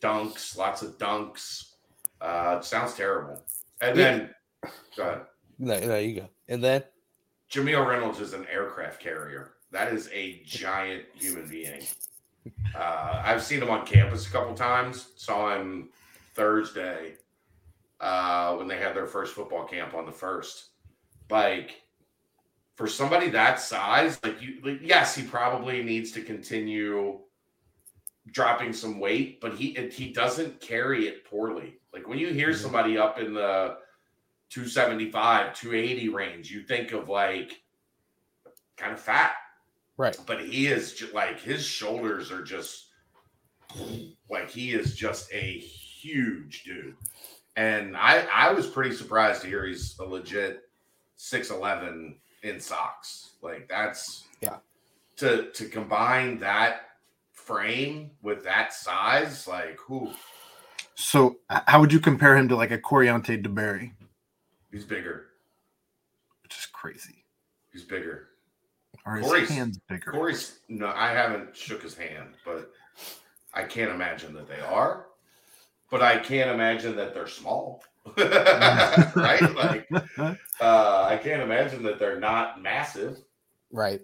dunks, 0.00 0.56
lots 0.56 0.82
of 0.82 0.96
dunks. 0.98 1.72
Uh, 2.20 2.60
sounds 2.60 2.94
terrible. 2.94 3.42
And 3.80 3.96
yeah. 3.96 4.04
then, 4.04 4.30
go 4.96 5.02
ahead. 5.02 5.20
No, 5.58 5.78
no, 5.80 5.98
you 5.98 6.20
go. 6.20 6.28
And 6.48 6.62
then 6.62 6.84
Jamille 7.50 7.86
Reynolds 7.86 8.20
is 8.20 8.32
an 8.32 8.46
aircraft 8.50 9.00
carrier. 9.00 9.52
That 9.70 9.92
is 9.92 10.08
a 10.12 10.40
giant 10.44 11.04
human 11.14 11.46
being. 11.48 11.82
Uh, 12.74 13.22
I've 13.24 13.42
seen 13.42 13.60
him 13.60 13.70
on 13.70 13.84
campus 13.84 14.26
a 14.26 14.30
couple 14.30 14.54
times. 14.54 15.08
Saw 15.16 15.56
him 15.56 15.90
Thursday 16.34 17.16
uh, 18.00 18.54
when 18.56 18.68
they 18.68 18.78
had 18.78 18.94
their 18.94 19.06
first 19.06 19.34
football 19.34 19.64
camp 19.64 19.94
on 19.94 20.06
the 20.06 20.12
first. 20.12 20.70
Like 21.30 21.82
for 22.76 22.86
somebody 22.86 23.30
that 23.30 23.60
size, 23.60 24.20
like 24.22 24.40
you, 24.40 24.58
like, 24.62 24.80
yes, 24.82 25.14
he 25.14 25.22
probably 25.22 25.82
needs 25.82 26.12
to 26.12 26.22
continue 26.22 27.18
dropping 28.30 28.72
some 28.72 28.98
weight, 28.98 29.40
but 29.40 29.54
he 29.54 29.72
he 29.92 30.12
doesn't 30.12 30.60
carry 30.60 31.08
it 31.08 31.24
poorly. 31.24 31.78
Like 31.92 32.08
when 32.08 32.18
you 32.18 32.28
hear 32.28 32.50
mm-hmm. 32.50 32.62
somebody 32.62 32.98
up 32.98 33.18
in 33.18 33.34
the 33.34 33.78
275, 34.50 35.54
280 35.54 36.08
range, 36.10 36.50
you 36.50 36.62
think 36.62 36.92
of 36.92 37.08
like 37.08 37.60
kind 38.76 38.92
of 38.92 39.00
fat. 39.00 39.32
Right. 39.96 40.16
But 40.26 40.42
he 40.42 40.66
is 40.66 40.94
just 40.94 41.14
like 41.14 41.40
his 41.40 41.64
shoulders 41.64 42.30
are 42.30 42.42
just 42.42 42.88
like 44.28 44.50
he 44.50 44.72
is 44.72 44.94
just 44.94 45.32
a 45.32 45.58
huge 45.58 46.64
dude. 46.64 46.94
And 47.56 47.96
I 47.96 48.26
I 48.32 48.52
was 48.52 48.66
pretty 48.66 48.94
surprised 48.94 49.42
to 49.42 49.48
hear 49.48 49.64
he's 49.64 49.98
a 49.98 50.04
legit 50.04 50.68
6'11 51.18 52.16
in 52.42 52.60
socks. 52.60 53.32
Like 53.42 53.68
that's 53.68 54.24
yeah. 54.40 54.58
To 55.16 55.50
to 55.50 55.68
combine 55.68 56.38
that 56.40 56.82
frame 57.32 58.10
with 58.22 58.44
that 58.44 58.74
size, 58.74 59.48
like 59.48 59.78
who 59.78 60.12
so 60.94 61.36
how 61.48 61.80
would 61.80 61.92
you 61.92 62.00
compare 62.00 62.36
him 62.36 62.48
to 62.48 62.56
like 62.56 62.70
a 62.70 62.78
Coreontae 62.78 63.44
DeBerry? 63.46 63.92
He's 64.72 64.84
bigger. 64.84 65.26
Which 66.42 66.56
is 66.58 66.66
crazy. 66.66 67.24
He's 67.72 67.84
bigger. 67.84 68.28
Or 69.04 69.16
his 69.16 69.26
Corey's, 69.26 69.48
hands 69.48 69.78
bigger. 69.88 70.10
Corey's 70.10 70.60
no, 70.68 70.92
I 70.94 71.10
haven't 71.10 71.54
shook 71.54 71.82
his 71.82 71.94
hand, 71.94 72.34
but 72.44 72.72
I 73.54 73.62
can't 73.62 73.90
imagine 73.90 74.34
that 74.34 74.48
they 74.48 74.60
are. 74.60 75.06
But 75.90 76.02
I 76.02 76.18
can't 76.18 76.50
imagine 76.50 76.96
that 76.96 77.14
they're 77.14 77.28
small. 77.28 77.82
right? 78.16 79.42
Like 79.54 79.88
uh, 80.60 81.06
I 81.10 81.18
can't 81.22 81.42
imagine 81.42 81.82
that 81.82 81.98
they're 81.98 82.20
not 82.20 82.62
massive. 82.62 83.18
Right. 83.70 84.00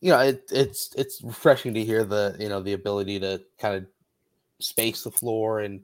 You 0.00 0.12
know, 0.12 0.20
it, 0.20 0.44
it's 0.50 0.94
it's 0.96 1.22
refreshing 1.22 1.74
to 1.74 1.84
hear 1.84 2.04
the 2.04 2.36
you 2.38 2.48
know 2.48 2.60
the 2.60 2.72
ability 2.72 3.20
to 3.20 3.42
kind 3.58 3.76
of 3.76 3.86
space 4.60 5.04
the 5.04 5.10
floor 5.10 5.60
and 5.60 5.80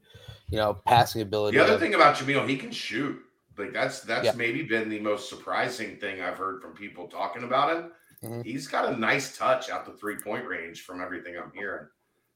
you 0.49 0.59
know, 0.59 0.75
passing 0.75 1.23
ability. 1.23 1.57
The 1.57 1.65
other 1.65 1.79
thing 1.79 1.95
about 1.95 2.17
Jamille, 2.17 2.49
he 2.49 2.57
can 2.57 2.71
shoot. 2.71 3.21
Like 3.57 3.73
that's 3.73 4.01
that's 4.01 4.25
yeah. 4.25 4.33
maybe 4.33 4.63
been 4.63 4.89
the 4.89 5.01
most 5.01 5.29
surprising 5.29 5.97
thing 5.97 6.21
I've 6.21 6.37
heard 6.37 6.61
from 6.61 6.73
people 6.75 7.07
talking 7.07 7.45
about 7.45 7.77
him. 7.77 7.91
Mm-hmm. 8.23 8.43
He's 8.43 8.67
got 8.67 8.93
a 8.93 8.97
nice 8.97 9.37
touch 9.37 9.71
out 9.71 9.85
the 9.85 9.93
three 9.93 10.17
point 10.17 10.47
range 10.47 10.83
from 10.83 11.01
everything 11.01 11.37
I'm 11.37 11.53
hearing. 11.55 11.87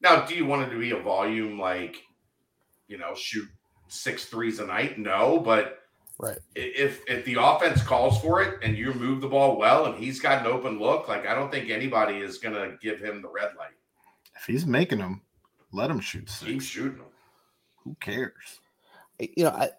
Now, 0.01 0.25
do 0.25 0.35
you 0.35 0.47
want 0.47 0.63
it 0.63 0.71
to 0.71 0.79
be 0.79 0.93
a 0.93 1.01
volume 1.01 1.59
like, 1.59 1.97
you 2.87 2.99
know, 2.99 3.15
shoot 3.15 3.49
six 3.89 4.27
threes 4.27 4.59
a 4.61 4.67
night? 4.67 4.99
No, 4.99 5.41
but 5.41 5.81
right 6.21 6.39
if 6.57 7.03
if 7.07 7.25
the 7.25 7.37
offense 7.41 7.83
calls 7.83 8.21
for 8.21 8.43
it 8.43 8.59
and 8.63 8.77
you 8.77 8.93
move 8.95 9.21
the 9.21 9.29
ball 9.29 9.57
well 9.57 9.87
and 9.87 10.03
he's 10.03 10.21
got 10.21 10.45
an 10.45 10.53
open 10.53 10.79
look, 10.79 11.09
like 11.09 11.27
I 11.27 11.35
don't 11.35 11.51
think 11.51 11.71
anybody 11.71 12.19
is 12.19 12.39
gonna 12.39 12.77
give 12.81 13.01
him 13.01 13.23
the 13.23 13.29
red 13.29 13.53
light. 13.59 13.75
If 14.37 14.47
he's 14.47 14.67
making 14.67 14.99
them, 14.99 15.23
let 15.73 15.91
him 15.91 16.01
shoot. 16.01 16.29
Six. 16.29 16.43
Keep 16.43 16.63
shooting 16.63 16.99
them 16.99 17.07
who 17.89 17.97
cares? 18.01 18.61
You 19.19 19.45
know, 19.45 19.51
I, 19.51 19.71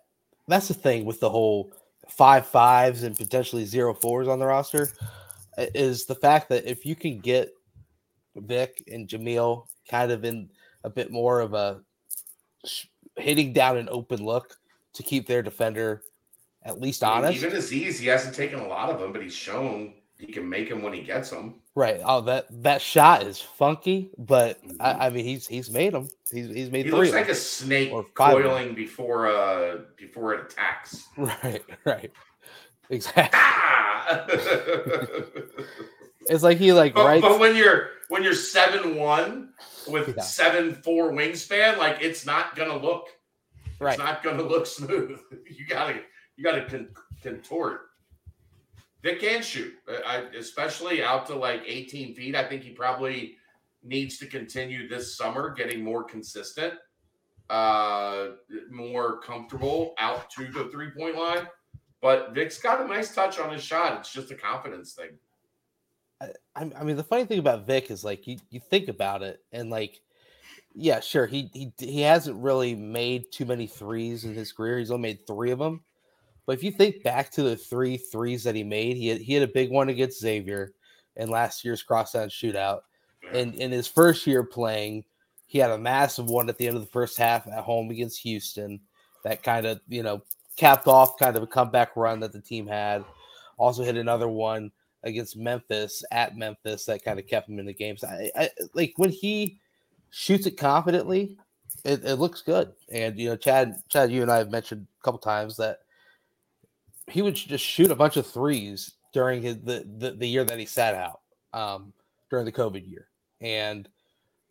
that's 0.48 0.68
the 0.68 0.74
thing 0.74 1.06
with 1.06 1.20
the 1.20 1.30
whole 1.30 1.74
five 2.10 2.48
fives 2.48 3.04
and 3.04 3.16
potentially 3.16 3.66
zero 3.66 3.94
fours 3.94 4.28
on 4.28 4.40
the 4.40 4.48
roster 4.48 4.90
is 5.58 6.06
the 6.06 6.16
fact 6.16 6.50
that 6.50 6.66
if 6.66 6.86
you 6.86 6.96
can 6.96 7.20
get 7.20 7.54
Vic 8.42 8.84
and 8.92 9.08
Jamille 9.08 9.66
kind 9.90 10.12
of 10.12 10.26
in 10.26 10.50
a 10.84 10.90
bit 10.90 11.12
more 11.12 11.40
of 11.40 11.54
a 11.54 11.82
hitting 13.18 13.54
down 13.54 13.78
an 13.78 13.90
open 13.90 14.24
look 14.24 14.58
to 14.94 15.04
keep 15.04 15.28
their 15.28 15.42
defender 15.42 16.04
at 16.64 16.80
least 16.80 17.04
honest. 17.04 17.38
Even 17.38 17.56
Aziz, 17.56 18.00
he 18.00 18.08
hasn't 18.08 18.36
taken 18.36 18.60
a 18.60 18.68
lot 18.68 18.90
of 18.90 19.00
them, 19.00 19.14
but 19.14 19.22
he's 19.22 19.36
shown 19.36 19.94
he 20.18 20.28
can 20.28 20.48
make 20.50 20.70
them 20.70 20.82
when 20.82 20.94
he 20.94 21.02
gets 21.02 21.30
them. 21.30 21.56
Right. 21.76 22.02
Oh, 22.04 22.22
that 22.22 22.48
that 22.64 22.82
shot 22.82 23.24
is 23.24 23.40
funky, 23.40 24.12
but 24.18 24.62
mm-hmm. 24.62 24.82
I, 24.82 25.08
I, 25.08 25.10
mean, 25.10 25.24
he's 25.24 25.48
he's 25.48 25.72
made 25.72 25.94
them. 25.94 26.10
He's 26.32 26.50
he's 26.50 26.70
made. 26.70 26.86
He 26.86 26.92
looks 26.92 27.14
like 27.14 27.30
a 27.30 27.36
snake 27.36 27.94
coiling 28.16 28.76
before 28.76 29.28
uh 29.28 29.78
before 29.96 30.34
it 30.34 30.42
attacks. 30.52 31.08
Right. 31.18 31.64
Right. 31.86 32.12
Exactly. 32.90 33.40
Ah! 33.42 34.26
it's 36.28 36.44
like 36.44 36.58
he 36.58 36.74
like 36.74 36.98
right. 36.98 37.22
But 37.22 37.40
when 37.40 37.56
you're 37.56 37.92
when 38.10 38.24
you're 38.24 38.34
seven 38.34 38.96
one 38.96 39.54
with 39.88 40.16
yeah. 40.16 40.24
seven 40.24 40.74
four 40.74 41.12
wingspan, 41.12 41.78
like 41.78 42.02
it's 42.02 42.26
not 42.26 42.56
gonna 42.56 42.78
look. 42.78 43.08
Right. 43.80 43.94
It's 43.94 44.00
not 44.00 44.22
gonna 44.24 44.44
look 44.44 44.66
smooth. 44.66 45.20
You 45.50 45.66
gotta 45.66 46.02
you 46.36 46.44
gotta 46.44 46.66
con- 46.66 46.90
contort. 47.24 47.82
Vic 49.02 49.22
can 49.22 49.42
shoot, 49.42 49.74
uh, 49.88 50.00
I, 50.06 50.18
especially 50.38 51.02
out 51.02 51.26
to 51.28 51.36
like 51.36 51.64
18 51.66 52.16
feet. 52.16 52.36
I 52.36 52.44
think 52.44 52.64
he 52.64 52.72
probably 52.72 53.36
needs 53.82 54.18
to 54.18 54.26
continue 54.26 54.90
this 54.90 55.16
summer, 55.16 55.52
getting 55.52 55.84
more 55.84 56.04
consistent, 56.04 56.74
uh, 57.50 58.30
more 58.70 59.20
comfortable 59.22 59.94
out 60.00 60.30
to 60.32 60.52
the 60.52 60.66
three 60.66 60.92
point 60.92 61.16
line. 61.16 61.48
But 62.02 62.34
Vic's 62.34 62.60
got 62.60 62.82
a 62.82 62.88
nice 62.88 63.14
touch 63.14 63.40
on 63.40 63.52
his 63.52 63.64
shot. 63.64 64.00
It's 64.00 64.12
just 64.12 64.32
a 64.32 64.36
confidence 64.36 64.94
thing. 64.94 65.12
I, 66.22 66.32
I 66.56 66.84
mean, 66.84 66.98
the 66.98 67.04
funny 67.04 67.26
thing 67.26 67.40
about 67.40 67.66
Vic 67.66 67.92
is 67.92 68.04
like 68.04 68.28
you, 68.28 68.38
you 68.50 68.60
think 68.60 68.90
about 68.90 69.24
it, 69.24 69.42
and 69.52 69.70
like, 69.70 70.02
yeah, 70.74 71.00
sure, 71.00 71.26
he 71.26 71.50
he 71.54 71.72
he 71.78 72.02
hasn't 72.02 72.38
really 72.42 72.76
made 72.76 73.32
too 73.32 73.46
many 73.46 73.68
threes 73.68 74.26
in 74.26 74.34
his 74.34 74.52
career. 74.52 74.80
He's 74.80 74.92
only 74.92 75.10
made 75.10 75.28
three 75.28 75.52
of 75.52 75.60
them. 75.60 75.84
But 76.46 76.54
if 76.58 76.64
you 76.64 76.72
think 76.72 77.04
back 77.04 77.32
to 77.34 77.44
the 77.44 77.56
three 77.56 77.98
threes 77.98 78.44
that 78.44 78.56
he 78.56 78.64
made, 78.64 78.98
he 78.98 79.08
had, 79.08 79.22
he 79.22 79.34
had 79.34 79.44
a 79.44 79.52
big 79.54 79.72
one 79.72 79.90
against 79.90 80.20
Xavier 80.20 80.74
in 81.16 81.30
last 81.30 81.64
year's 81.64 81.84
crosstown 81.84 82.30
shootout. 82.30 82.82
And 83.34 83.54
in 83.56 83.72
his 83.72 83.88
first 83.88 84.26
year 84.26 84.44
playing, 84.44 85.04
he 85.46 85.60
had 85.60 85.72
a 85.72 85.78
massive 85.78 86.30
one 86.30 86.50
at 86.50 86.58
the 86.58 86.68
end 86.68 86.76
of 86.76 86.82
the 86.82 86.90
first 86.90 87.18
half 87.18 87.48
at 87.48 87.64
home 87.64 87.92
against 87.92 88.22
Houston. 88.22 88.80
that 89.24 89.44
kind 89.44 89.66
of 89.66 89.80
you 89.88 90.04
know 90.04 90.22
capped 90.58 90.88
off 90.88 91.18
kind 91.20 91.38
of 91.38 91.44
a 91.44 91.48
comeback 91.48 91.96
run 91.96 92.20
that 92.20 92.34
the 92.34 92.42
team 92.42 92.68
had. 92.68 93.04
Also 93.58 93.84
hit 93.84 93.98
another 93.98 94.28
one 94.28 94.72
against 95.04 95.38
Memphis 95.38 96.04
at 96.12 96.38
Memphis 96.38 96.86
that 96.86 97.04
kind 97.04 97.20
of 97.20 97.28
kept 97.28 97.50
him 97.50 97.60
in 97.60 97.66
the 97.66 97.74
games. 97.74 98.04
I, 98.04 98.32
I 98.36 98.50
like 98.74 98.94
when 98.98 99.10
he 99.10 99.60
shoots 100.10 100.46
it 100.46 100.58
confidently, 100.58 101.38
it, 101.86 102.04
it 102.04 102.16
looks 102.16 102.42
good. 102.42 102.74
And 102.92 103.18
you 103.18 103.30
know, 103.30 103.36
Chad, 103.36 103.76
Chad, 103.90 104.12
you 104.12 104.22
and 104.22 104.32
I 104.32 104.38
have 104.38 104.52
mentioned 104.52 104.88
a 105.00 105.04
couple 105.04 105.20
times 105.20 105.58
that 105.58 105.80
he 107.08 107.22
would 107.22 107.36
just 107.36 107.66
shoot 107.66 107.92
a 107.92 107.96
bunch 107.96 108.18
of 108.18 108.28
threes 108.28 108.94
during 109.14 109.42
his 109.42 109.58
the, 109.60 109.86
the, 109.98 110.12
the 110.12 110.28
year 110.28 110.44
that 110.44 110.60
he 110.60 110.66
sat 110.66 110.94
out 110.94 111.22
um, 111.54 111.94
during 112.30 112.46
the 112.46 112.52
COVID 112.52 112.88
year. 112.90 113.08
And 113.42 113.88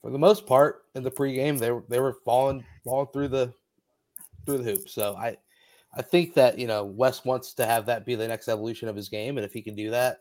for 0.02 0.10
the 0.10 0.18
most 0.18 0.46
part, 0.46 0.84
in 0.94 1.02
the 1.02 1.10
pregame, 1.10 1.58
they 1.58 1.70
were 1.70 1.84
they 1.88 2.00
were 2.00 2.16
falling 2.24 2.64
falling 2.84 3.08
through 3.12 3.28
the 3.28 3.52
through 4.46 4.58
the 4.58 4.64
hoop. 4.64 4.88
So 4.88 5.14
I 5.16 5.36
I 5.94 6.02
think 6.02 6.34
that 6.34 6.58
you 6.58 6.66
know 6.66 6.84
Wes 6.84 7.24
wants 7.24 7.54
to 7.54 7.66
have 7.66 7.86
that 7.86 8.06
be 8.06 8.14
the 8.14 8.28
next 8.28 8.48
evolution 8.48 8.88
of 8.88 8.96
his 8.96 9.08
game, 9.08 9.38
and 9.38 9.44
if 9.44 9.52
he 9.52 9.62
can 9.62 9.74
do 9.74 9.90
that, 9.90 10.18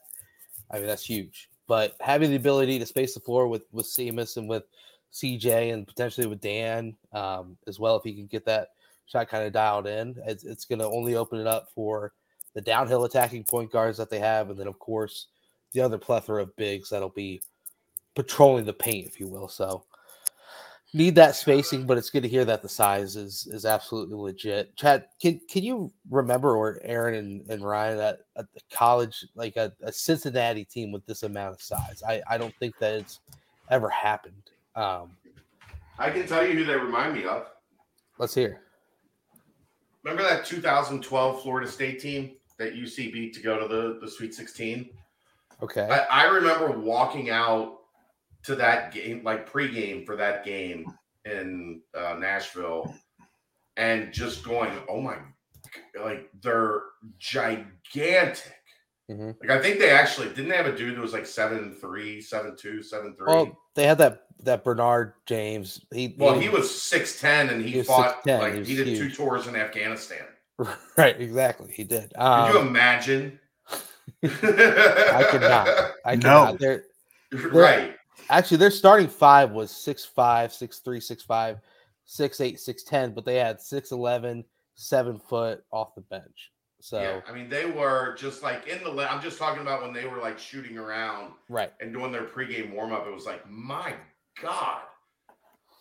I 0.72 0.78
mean 0.78 0.88
that's 0.88 1.06
huge. 1.06 1.50
But 1.68 1.96
having 2.00 2.30
the 2.30 2.38
ability 2.38 2.80
to 2.80 2.86
space 2.86 3.14
the 3.14 3.20
floor 3.20 3.48
with 3.48 3.64
with 3.72 3.86
Simas 3.86 4.38
and 4.38 4.48
with 4.48 4.64
CJ 5.14 5.74
and 5.74 5.88
potentially 5.88 6.28
with 6.28 6.42
Dan 6.42 6.96
um, 7.14 7.58
as 7.68 7.80
well, 7.80 7.96
if 7.96 8.04
he 8.04 8.14
can 8.14 8.28
get 8.28 8.46
that 8.46 8.70
shot 9.06 9.30
kind 9.30 9.46
of 9.46 9.54
dialed 9.54 9.88
in, 9.88 10.16
it's, 10.26 10.44
it's 10.44 10.66
going 10.66 10.80
to 10.80 10.86
only 10.86 11.16
open 11.16 11.40
it 11.40 11.48
up 11.48 11.70
for 11.74 12.14
the 12.54 12.62
downhill 12.62 13.06
attacking 13.06 13.44
point 13.44 13.72
guards 13.72 13.98
that 13.98 14.10
they 14.10 14.20
have, 14.20 14.50
and 14.50 14.60
then 14.60 14.68
of 14.68 14.80
course 14.80 15.28
the 15.74 15.82
other 15.82 15.98
plethora 15.98 16.44
of 16.44 16.56
bigs 16.56 16.90
that'll 16.90 17.10
be 17.10 17.42
patrolling 18.16 18.66
the 18.66 18.74
paint, 18.74 19.08
if 19.08 19.20
you 19.20 19.28
will. 19.28 19.48
So 19.48 19.84
need 20.94 21.16
that 21.16 21.36
spacing, 21.36 21.86
but 21.86 21.98
it's 21.98 22.10
good 22.10 22.24
to 22.24 22.30
hear 22.30 22.46
that 22.46 22.62
the 22.62 22.70
size 22.70 23.16
is 23.16 23.48
is 23.52 23.66
absolutely 23.66 24.16
legit. 24.16 24.76
Chad, 24.76 25.06
can 25.22 25.40
can 25.50 25.64
you 25.64 25.92
remember 26.10 26.56
or 26.56 26.80
Aaron 26.84 27.16
and, 27.16 27.50
and 27.50 27.64
Ryan 27.64 27.98
that 27.98 28.20
a 28.36 28.46
college 28.72 29.26
like 29.36 29.56
a, 29.58 29.74
a, 29.84 29.92
Cincinnati 29.92 30.66
team 30.66 30.92
with 30.92 31.06
this 31.06 31.24
amount 31.24 31.54
of 31.54 31.62
size? 31.62 32.02
I, 32.08 32.22
I 32.30 32.38
don't 32.38 32.56
think 32.60 32.78
that 32.80 32.96
it's 32.96 33.20
ever 33.70 33.90
happened. 33.90 34.52
Um, 34.76 35.12
I 36.00 36.10
can 36.10 36.28
tell 36.28 36.46
you 36.46 36.54
who 36.54 36.64
they 36.64 36.76
remind 36.76 37.16
me 37.16 37.26
of. 37.26 37.48
Let's 38.18 38.34
hear. 38.34 38.62
Remember 40.04 40.24
that 40.24 40.46
2012 40.46 41.42
Florida 41.42 41.70
State 41.70 42.00
team 42.00 42.32
that 42.58 42.74
UC 42.74 43.12
beat 43.12 43.34
to 43.34 43.42
go 43.42 43.60
to 43.60 43.68
the, 43.68 44.00
the 44.00 44.10
Sweet 44.10 44.34
16? 44.34 44.90
Okay. 45.62 45.88
I, 45.90 46.24
I 46.24 46.26
remember 46.28 46.72
walking 46.72 47.30
out 47.30 47.77
to 48.48 48.56
that 48.56 48.94
game, 48.94 49.24
like 49.24 49.50
pregame 49.50 50.06
for 50.06 50.16
that 50.16 50.46
game 50.46 50.92
in 51.26 51.82
uh, 51.94 52.16
Nashville, 52.18 52.96
and 53.76 54.14
just 54.14 54.44
going, 54.44 54.72
"Oh 54.90 55.02
my!" 55.02 55.18
Like 56.02 56.30
they're 56.42 56.82
gigantic. 57.20 58.54
Mm-hmm. 59.12 59.32
Like 59.42 59.50
I 59.50 59.62
think 59.62 59.80
they 59.80 59.90
actually 59.90 60.30
didn't 60.30 60.48
they 60.48 60.56
have 60.56 60.66
a 60.66 60.76
dude 60.76 60.96
that 60.96 61.02
was 61.02 61.12
like 61.12 61.26
seven 61.26 61.74
three, 61.74 62.22
seven 62.22 62.56
two, 62.58 62.82
seven 62.82 63.16
three. 63.18 63.28
Well, 63.28 63.58
they 63.76 63.86
had 63.86 63.98
that 63.98 64.24
that 64.44 64.64
Bernard 64.64 65.14
James. 65.26 65.86
He 65.94 66.16
well, 66.18 66.36
he, 66.36 66.44
he 66.44 66.50
was 66.50 66.74
six 66.74 67.20
ten 67.20 67.50
and 67.50 67.62
he, 67.62 67.72
he 67.72 67.84
fought 67.84 68.24
6'10". 68.24 68.40
like 68.40 68.54
he, 68.54 68.64
he 68.64 68.76
did 68.76 68.88
huge. 68.88 69.00
two 69.00 69.24
tours 69.24 69.48
in 69.48 69.56
Afghanistan. 69.56 70.26
Right, 70.98 71.22
exactly. 71.22 71.72
He 71.72 71.84
did. 71.84 72.12
Um, 72.16 72.52
Could 72.52 72.56
you 72.56 72.68
imagine? 72.68 73.40
I 74.24 75.28
could 75.30 75.42
not. 75.42 75.68
I 76.04 76.12
could 76.16 76.24
no. 76.24 76.46
not. 76.46 76.60
They're, 76.60 76.86
they're, 77.32 77.50
right. 77.50 77.97
Actually, 78.30 78.58
their 78.58 78.72
starting 78.72 79.08
five 79.08 79.52
was 79.52 79.72
six 79.72 80.04
five, 80.06 80.54
six 80.54 80.80
three, 80.80 81.00
six 81.00 81.24
five, 81.24 81.60
six 82.06 82.42
eight, 82.42 82.60
six 82.60 82.84
ten, 82.84 83.14
but 83.14 83.26
they 83.26 83.36
had 83.36 83.62
six 83.62 83.92
eleven, 83.92 84.44
seven 84.76 85.20
foot 85.20 85.64
off 85.72 85.96
the 85.96 86.02
bench. 86.02 86.52
So 86.80 87.02
yeah, 87.02 87.22
I 87.28 87.34
mean, 87.34 87.50
they 87.50 87.66
were 87.66 88.16
just 88.18 88.44
like 88.44 88.68
in 88.68 88.84
the. 88.84 89.12
I'm 89.12 89.22
just 89.22 89.40
talking 89.40 89.62
about 89.62 89.82
when 89.82 89.94
they 89.94 90.06
were 90.06 90.20
like 90.20 90.38
shooting 90.38 90.78
around, 90.78 91.34
right, 91.50 91.72
and 91.82 91.92
doing 91.92 92.12
their 92.12 92.26
pregame 92.26 92.74
warm 92.74 92.94
up. 92.94 93.08
It 93.08 93.14
was 93.14 93.26
like, 93.26 93.50
my 93.50 93.94
god. 94.42 94.82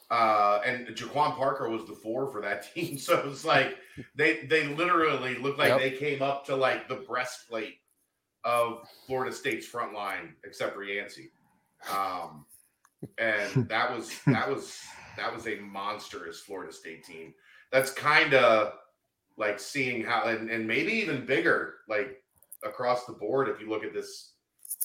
Uh, 0.08 0.60
and 0.64 0.86
JaQuon 0.86 1.36
Parker 1.36 1.68
was 1.68 1.84
the 1.84 1.94
four 1.94 2.30
for 2.30 2.40
that 2.40 2.72
team, 2.74 2.96
so 2.96 3.18
it 3.18 3.26
was 3.26 3.44
like 3.44 3.76
they 4.14 4.44
they 4.46 4.68
literally 4.68 5.36
looked 5.36 5.58
like 5.58 5.68
yep. 5.68 5.80
they 5.80 5.90
came 5.90 6.22
up 6.22 6.46
to 6.46 6.56
like 6.56 6.88
the 6.88 6.96
breastplate 6.96 7.78
of 8.44 8.88
Florida 9.06 9.34
State's 9.34 9.66
front 9.66 9.92
line, 9.92 10.34
except 10.44 10.74
for 10.74 10.84
Yancy. 10.84 11.30
Um, 11.90 12.44
and 13.18 13.68
that 13.68 13.94
was 13.94 14.12
that 14.26 14.48
was 14.48 14.80
that 15.16 15.34
was 15.34 15.46
a 15.46 15.56
monstrous 15.56 16.40
Florida 16.40 16.72
State 16.72 17.04
team. 17.04 17.34
That's 17.72 17.90
kind 17.90 18.34
of 18.34 18.74
like 19.36 19.60
seeing 19.60 20.04
how 20.04 20.24
and, 20.24 20.50
and 20.50 20.66
maybe 20.66 20.92
even 20.92 21.26
bigger 21.26 21.74
like 21.88 22.22
across 22.64 23.04
the 23.04 23.12
board 23.12 23.48
if 23.48 23.60
you 23.60 23.68
look 23.68 23.84
at 23.84 23.92
this 23.92 24.32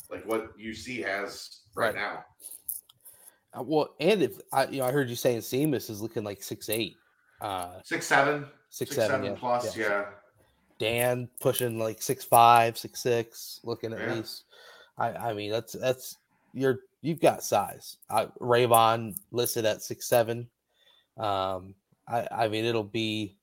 like 0.10 0.26
what 0.26 0.58
UC 0.58 1.06
has 1.06 1.62
right, 1.76 1.94
right. 1.94 1.96
now. 1.96 2.26
Uh, 3.58 3.64
well, 3.64 3.96
and 4.00 4.22
if 4.22 4.40
I 4.54 4.68
you 4.68 4.80
know 4.80 4.86
I 4.86 4.92
heard 4.92 5.10
you 5.10 5.16
saying 5.16 5.40
Simas 5.40 5.90
is 5.90 6.02
looking 6.02 6.24
like 6.24 6.44
six 6.44 6.70
eight, 6.70 6.96
uh, 7.42 7.80
six 7.84 8.06
seven, 8.06 8.46
six, 8.70 8.92
six 8.92 8.96
seven, 8.96 9.12
seven 9.12 9.26
yeah. 9.26 9.40
plus, 9.40 9.78
yeah. 9.78 9.88
yeah. 9.88 10.06
Dan 10.80 11.30
pushing 11.40 11.78
like 11.78 12.02
six 12.02 12.24
five, 12.24 12.78
six 12.78 13.02
six, 13.02 13.60
looking 13.64 13.94
at 13.94 14.00
yeah. 14.00 14.14
least. 14.16 14.46
I 14.98 15.10
I 15.12 15.34
mean 15.34 15.52
that's 15.52 15.74
that's 15.74 16.18
you're 16.54 16.80
you've 17.02 17.20
got 17.20 17.44
size. 17.44 17.98
Uh, 18.10 18.28
Rayvon 18.40 19.16
listed 19.32 19.66
at 19.66 19.82
six 19.82 20.08
seven. 20.08 20.48
Um, 21.18 21.76
I 22.08 22.28
I 22.32 22.48
mean 22.48 22.66
it'll 22.66 22.84
be 22.84 23.38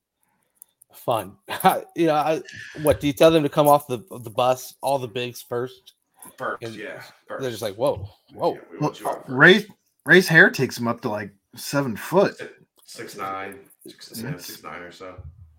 fun. 0.92 1.36
you 1.96 2.06
know, 2.06 2.14
I, 2.14 2.42
what 2.82 3.00
do 3.00 3.06
you 3.06 3.12
tell 3.12 3.30
them 3.30 3.42
to 3.42 3.48
come 3.48 3.68
off 3.68 3.86
the 3.86 3.98
the 4.22 4.30
bus? 4.30 4.74
All 4.80 4.98
the 4.98 5.09
bigs 5.09 5.42
first. 5.42 5.94
First, 6.36 6.62
and 6.62 6.74
yeah. 6.74 7.02
they 7.28 7.36
They're 7.40 7.50
just 7.50 7.62
like, 7.62 7.76
whoa, 7.76 8.09
whoa. 8.34 8.54
Yeah, 8.54 8.88
well, 9.04 9.24
Ray 9.28 9.64
Ray's 10.04 10.28
hair 10.28 10.50
takes 10.50 10.78
him 10.78 10.88
up 10.88 11.00
to 11.02 11.09
like 11.09 11.32
seven 11.54 11.96
foot, 11.96 12.36
six, 12.36 12.52
six 12.84 13.16
nine, 13.16 13.59
six, 13.86 14.22
yeah, 14.22 14.36
six 14.36 14.62
nine 14.62 14.82
or 14.82 14.92
so. 14.92 15.14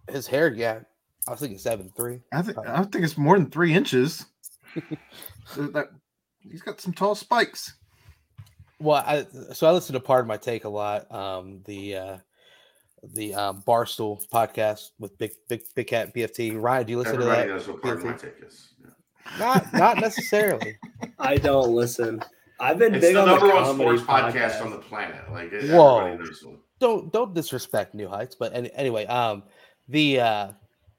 His 0.09 0.27
hair, 0.27 0.53
yeah. 0.53 0.79
I 1.27 1.31
was 1.31 1.39
thinking 1.39 1.57
seven 1.57 1.91
three. 1.95 2.21
I 2.33 2.41
think 2.41 2.57
I 2.57 2.83
think 2.83 3.03
it's 3.03 3.17
more 3.17 3.37
than 3.37 3.49
three 3.49 3.73
inches. 3.73 4.25
that 5.55 5.89
he's 6.39 6.61
got 6.61 6.81
some 6.81 6.93
tall 6.93 7.15
spikes. 7.15 7.73
Well, 8.79 9.03
I 9.05 9.25
so 9.53 9.67
I 9.67 9.71
listen 9.71 9.93
to 9.93 9.99
Pardon 9.99 10.27
My 10.27 10.37
Take 10.37 10.63
a 10.63 10.69
lot. 10.69 11.11
Um, 11.11 11.61
the 11.65 11.95
uh, 11.95 12.17
the 13.13 13.35
um, 13.35 13.63
Barstool 13.67 14.25
podcast 14.29 14.91
with 14.99 15.17
Big 15.17 15.31
Big 15.47 15.61
Big 15.75 15.87
Cat 15.87 16.13
PFT. 16.15 16.59
Ryan, 16.59 16.85
do 16.85 16.91
you 16.91 16.97
listen 16.97 17.15
Everybody 17.15 17.41
to 17.41 17.47
that? 17.47 17.53
knows 17.53 17.67
what 17.67 17.81
part 17.81 17.97
PFT? 17.97 17.99
of 17.99 18.05
my 18.05 18.13
take 18.13 18.33
is. 18.47 18.69
Yeah. 18.81 18.89
Not 19.37 19.73
not 19.73 19.97
necessarily. 19.99 20.77
I 21.19 21.35
don't 21.35 21.71
listen. 21.71 22.21
I've 22.59 22.77
been 22.77 22.95
it's 22.95 23.05
big 23.05 23.15
the 23.15 23.21
on 23.21 23.27
number 23.27 23.47
the 23.47 23.55
one 23.55 23.75
sports 23.75 24.01
podcast. 24.01 24.31
podcast 24.31 24.61
on 24.65 24.71
the 24.71 24.77
planet. 24.77 25.31
Like 25.31 25.51
whoa, 25.63 26.17
don't 26.79 27.11
don't 27.11 27.33
disrespect 27.33 27.93
New 27.93 28.07
Heights. 28.07 28.35
But 28.35 28.53
any, 28.53 28.71
anyway, 28.73 29.05
um, 29.07 29.43
the 29.87 30.19
uh, 30.21 30.47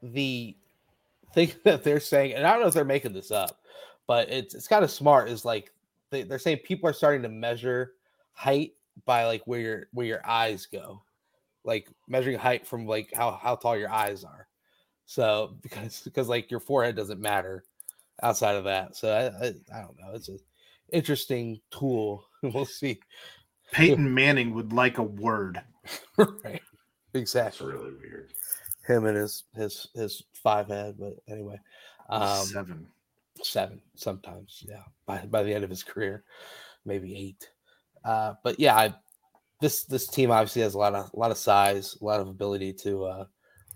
the 0.02 0.56
thing 1.32 1.52
that 1.64 1.84
they're 1.84 2.00
saying, 2.00 2.34
and 2.34 2.46
I 2.46 2.52
don't 2.52 2.60
know 2.62 2.68
if 2.68 2.74
they're 2.74 2.84
making 2.84 3.12
this 3.12 3.30
up, 3.30 3.60
but 4.06 4.30
it's 4.30 4.54
it's 4.54 4.68
kind 4.68 4.84
of 4.84 4.90
smart. 4.90 5.28
Is 5.28 5.44
like 5.44 5.72
they, 6.10 6.22
they're 6.22 6.38
saying 6.38 6.58
people 6.58 6.88
are 6.88 6.94
starting 6.94 7.22
to 7.22 7.28
measure 7.28 7.92
height 8.32 8.72
by 9.04 9.24
like 9.26 9.42
where 9.46 9.60
your 9.60 9.86
where 9.92 10.06
your 10.06 10.26
eyes 10.26 10.66
go, 10.66 11.02
like 11.64 11.88
measuring 12.08 12.38
height 12.38 12.66
from 12.66 12.86
like 12.86 13.10
how 13.14 13.32
how 13.32 13.56
tall 13.56 13.76
your 13.76 13.90
eyes 13.90 14.24
are. 14.24 14.48
So 15.06 15.56
because 15.62 16.00
because 16.00 16.28
like 16.28 16.50
your 16.50 16.60
forehead 16.60 16.96
doesn't 16.96 17.20
matter 17.20 17.64
outside 18.22 18.56
of 18.56 18.64
that. 18.64 18.96
So 18.96 19.12
I 19.12 19.46
I, 19.46 19.78
I 19.78 19.82
don't 19.82 19.98
know. 19.98 20.14
It's 20.14 20.28
an 20.28 20.38
interesting 20.92 21.60
tool. 21.70 22.24
we'll 22.42 22.64
see. 22.64 23.00
Peyton 23.72 24.12
Manning 24.12 24.54
would 24.54 24.72
like 24.72 24.98
a 24.98 25.02
word. 25.02 25.62
right. 26.16 26.60
Exactly. 27.14 27.66
That's 27.66 27.82
really 27.82 27.94
weird. 28.00 28.32
Him 28.86 29.06
and 29.06 29.16
his 29.16 29.44
his 29.54 29.88
his 29.94 30.22
five 30.32 30.68
head, 30.68 30.96
but 30.98 31.14
anyway. 31.28 31.60
Um, 32.08 32.44
seven. 32.46 32.86
Seven 33.42 33.80
sometimes, 33.94 34.64
yeah. 34.68 34.82
By 35.06 35.26
by 35.26 35.42
the 35.42 35.54
end 35.54 35.64
of 35.64 35.70
his 35.70 35.82
career, 35.82 36.24
maybe 36.84 37.16
eight. 37.16 37.48
Uh, 38.04 38.34
but 38.42 38.58
yeah, 38.58 38.76
I, 38.76 38.94
this 39.60 39.84
this 39.84 40.06
team 40.08 40.30
obviously 40.30 40.62
has 40.62 40.74
a 40.74 40.78
lot 40.78 40.94
of 40.94 41.10
a 41.12 41.18
lot 41.18 41.30
of 41.30 41.38
size, 41.38 41.96
a 42.00 42.04
lot 42.04 42.20
of 42.20 42.28
ability 42.28 42.72
to 42.74 43.04
uh, 43.04 43.24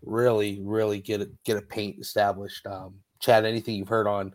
really 0.02 0.60
really 0.62 1.00
get 1.00 1.20
a, 1.20 1.30
get 1.44 1.56
a 1.56 1.62
paint 1.62 1.98
established. 2.00 2.66
Um, 2.66 2.96
Chad, 3.20 3.44
anything 3.44 3.76
you've 3.76 3.88
heard 3.88 4.06
on 4.06 4.34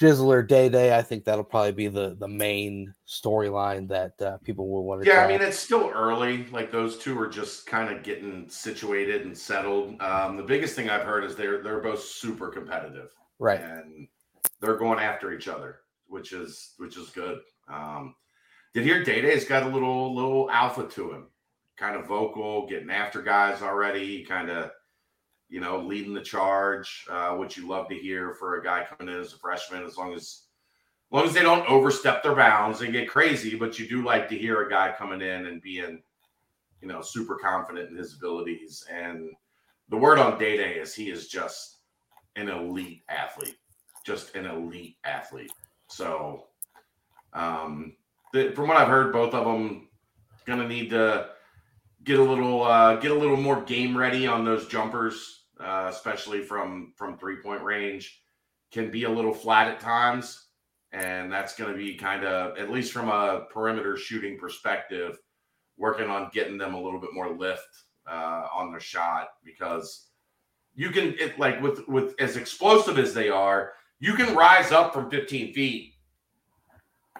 Jizzler 0.00 0.46
Day 0.46 0.68
Day? 0.68 0.96
I 0.96 1.02
think 1.02 1.24
that'll 1.24 1.44
probably 1.44 1.72
be 1.72 1.88
the 1.88 2.16
the 2.18 2.28
main 2.28 2.92
storyline 3.06 3.88
that 3.88 4.20
uh, 4.20 4.38
people 4.38 4.68
will 4.68 4.84
want 4.84 5.02
to. 5.02 5.06
Yeah, 5.06 5.16
try. 5.16 5.24
I 5.24 5.28
mean 5.28 5.40
it's 5.40 5.58
still 5.58 5.90
early. 5.94 6.46
Like 6.46 6.70
those 6.70 6.98
two 6.98 7.18
are 7.18 7.28
just 7.28 7.66
kind 7.66 7.94
of 7.94 8.02
getting 8.02 8.48
situated 8.48 9.22
and 9.22 9.36
settled. 9.36 10.00
Um, 10.00 10.36
the 10.36 10.42
biggest 10.42 10.74
thing 10.74 10.90
I've 10.90 11.06
heard 11.06 11.24
is 11.24 11.36
they're 11.36 11.62
they're 11.62 11.80
both 11.80 12.02
super 12.02 12.48
competitive, 12.48 13.10
right? 13.38 13.60
And 13.60 14.08
they're 14.62 14.76
going 14.76 14.98
after 14.98 15.32
each 15.32 15.48
other, 15.48 15.80
which 16.06 16.32
is 16.32 16.72
which 16.78 16.96
is 16.96 17.10
good. 17.10 17.40
Um, 17.68 18.14
did 18.72 18.84
hear 18.84 19.04
Day 19.04 19.20
Day's 19.20 19.44
got 19.44 19.64
a 19.64 19.68
little 19.68 20.14
little 20.14 20.50
alpha 20.50 20.86
to 20.88 21.12
him, 21.12 21.26
kind 21.76 21.96
of 21.96 22.06
vocal, 22.06 22.66
getting 22.66 22.90
after 22.90 23.20
guys 23.20 23.60
already. 23.60 24.24
Kind 24.24 24.48
of 24.48 24.70
you 25.52 25.60
know, 25.60 25.78
leading 25.80 26.14
the 26.14 26.22
charge, 26.22 27.04
uh, 27.10 27.32
which 27.32 27.58
you 27.58 27.68
love 27.68 27.86
to 27.86 27.94
hear 27.94 28.32
for 28.32 28.56
a 28.56 28.64
guy 28.64 28.86
coming 28.88 29.14
in 29.14 29.20
as 29.20 29.34
a 29.34 29.38
freshman, 29.38 29.84
as 29.84 29.98
long 29.98 30.14
as 30.14 30.22
as 30.22 31.12
long 31.14 31.26
as 31.26 31.34
they 31.34 31.42
don't 31.42 31.68
overstep 31.68 32.22
their 32.22 32.34
bounds 32.34 32.80
and 32.80 32.90
get 32.90 33.06
crazy, 33.06 33.54
but 33.54 33.78
you 33.78 33.86
do 33.86 34.02
like 34.02 34.30
to 34.30 34.38
hear 34.38 34.62
a 34.62 34.70
guy 34.70 34.94
coming 34.96 35.20
in 35.20 35.44
and 35.44 35.60
being, 35.60 36.02
you 36.80 36.88
know, 36.88 37.02
super 37.02 37.36
confident 37.36 37.90
in 37.90 37.96
his 37.98 38.14
abilities. 38.14 38.82
And 38.90 39.30
the 39.90 39.98
word 39.98 40.18
on 40.18 40.38
Day 40.38 40.56
Day 40.56 40.76
is 40.76 40.94
he 40.94 41.10
is 41.10 41.28
just 41.28 41.80
an 42.36 42.48
elite 42.48 43.02
athlete, 43.10 43.58
just 44.02 44.34
an 44.34 44.46
elite 44.46 44.96
athlete. 45.04 45.52
So, 45.88 46.46
um, 47.32 47.96
from 48.32 48.68
what 48.68 48.76
I've 48.76 48.88
heard, 48.88 49.12
both 49.12 49.34
of 49.34 49.44
them 49.44 49.88
gonna 50.46 50.68
need 50.68 50.90
to 50.90 51.30
get 52.04 52.18
a 52.18 52.22
little 52.22 52.62
uh, 52.62 52.96
get 52.96 53.10
a 53.10 53.14
little 53.14 53.36
more 53.36 53.60
game 53.62 53.96
ready 53.96 54.26
on 54.26 54.44
those 54.44 54.66
jumpers, 54.66 55.44
uh, 55.60 55.88
especially 55.90 56.42
from 56.42 56.92
from 56.96 57.18
three 57.18 57.36
point 57.36 57.62
range. 57.62 58.20
Can 58.72 58.90
be 58.90 59.04
a 59.04 59.10
little 59.10 59.34
flat 59.34 59.68
at 59.68 59.80
times, 59.80 60.46
and 60.92 61.30
that's 61.30 61.54
going 61.54 61.70
to 61.70 61.76
be 61.76 61.94
kind 61.94 62.24
of 62.24 62.56
at 62.56 62.70
least 62.70 62.90
from 62.90 63.10
a 63.10 63.44
perimeter 63.50 63.98
shooting 63.98 64.38
perspective, 64.38 65.18
working 65.76 66.08
on 66.08 66.30
getting 66.32 66.56
them 66.56 66.72
a 66.72 66.80
little 66.80 66.98
bit 66.98 67.12
more 67.12 67.30
lift 67.36 67.68
uh, 68.10 68.46
on 68.54 68.70
their 68.70 68.80
shot 68.80 69.28
because 69.44 70.08
you 70.74 70.90
can 70.90 71.14
it, 71.18 71.38
like 71.38 71.60
with 71.60 71.86
with 71.86 72.14
as 72.18 72.36
explosive 72.36 72.98
as 72.98 73.12
they 73.12 73.28
are, 73.28 73.72
you 74.02 74.14
can 74.14 74.34
rise 74.34 74.72
up 74.72 74.92
from 74.92 75.08
15 75.08 75.54
feet 75.54 75.94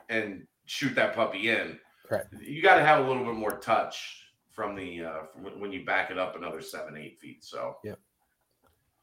and 0.08 0.44
shoot 0.64 0.96
that 0.96 1.14
puppy 1.14 1.48
in. 1.48 1.78
Correct. 2.08 2.34
You 2.42 2.60
got 2.60 2.74
to 2.74 2.84
have 2.84 3.04
a 3.04 3.08
little 3.08 3.24
bit 3.24 3.34
more 3.34 3.58
touch 3.58 4.26
from 4.50 4.74
the 4.74 5.04
uh, 5.04 5.18
from 5.32 5.60
when 5.60 5.72
you 5.72 5.84
back 5.84 6.10
it 6.10 6.18
up 6.18 6.34
another 6.36 6.60
seven 6.60 6.96
eight 6.96 7.20
feet. 7.20 7.44
So 7.44 7.76
yeah, 7.84 7.94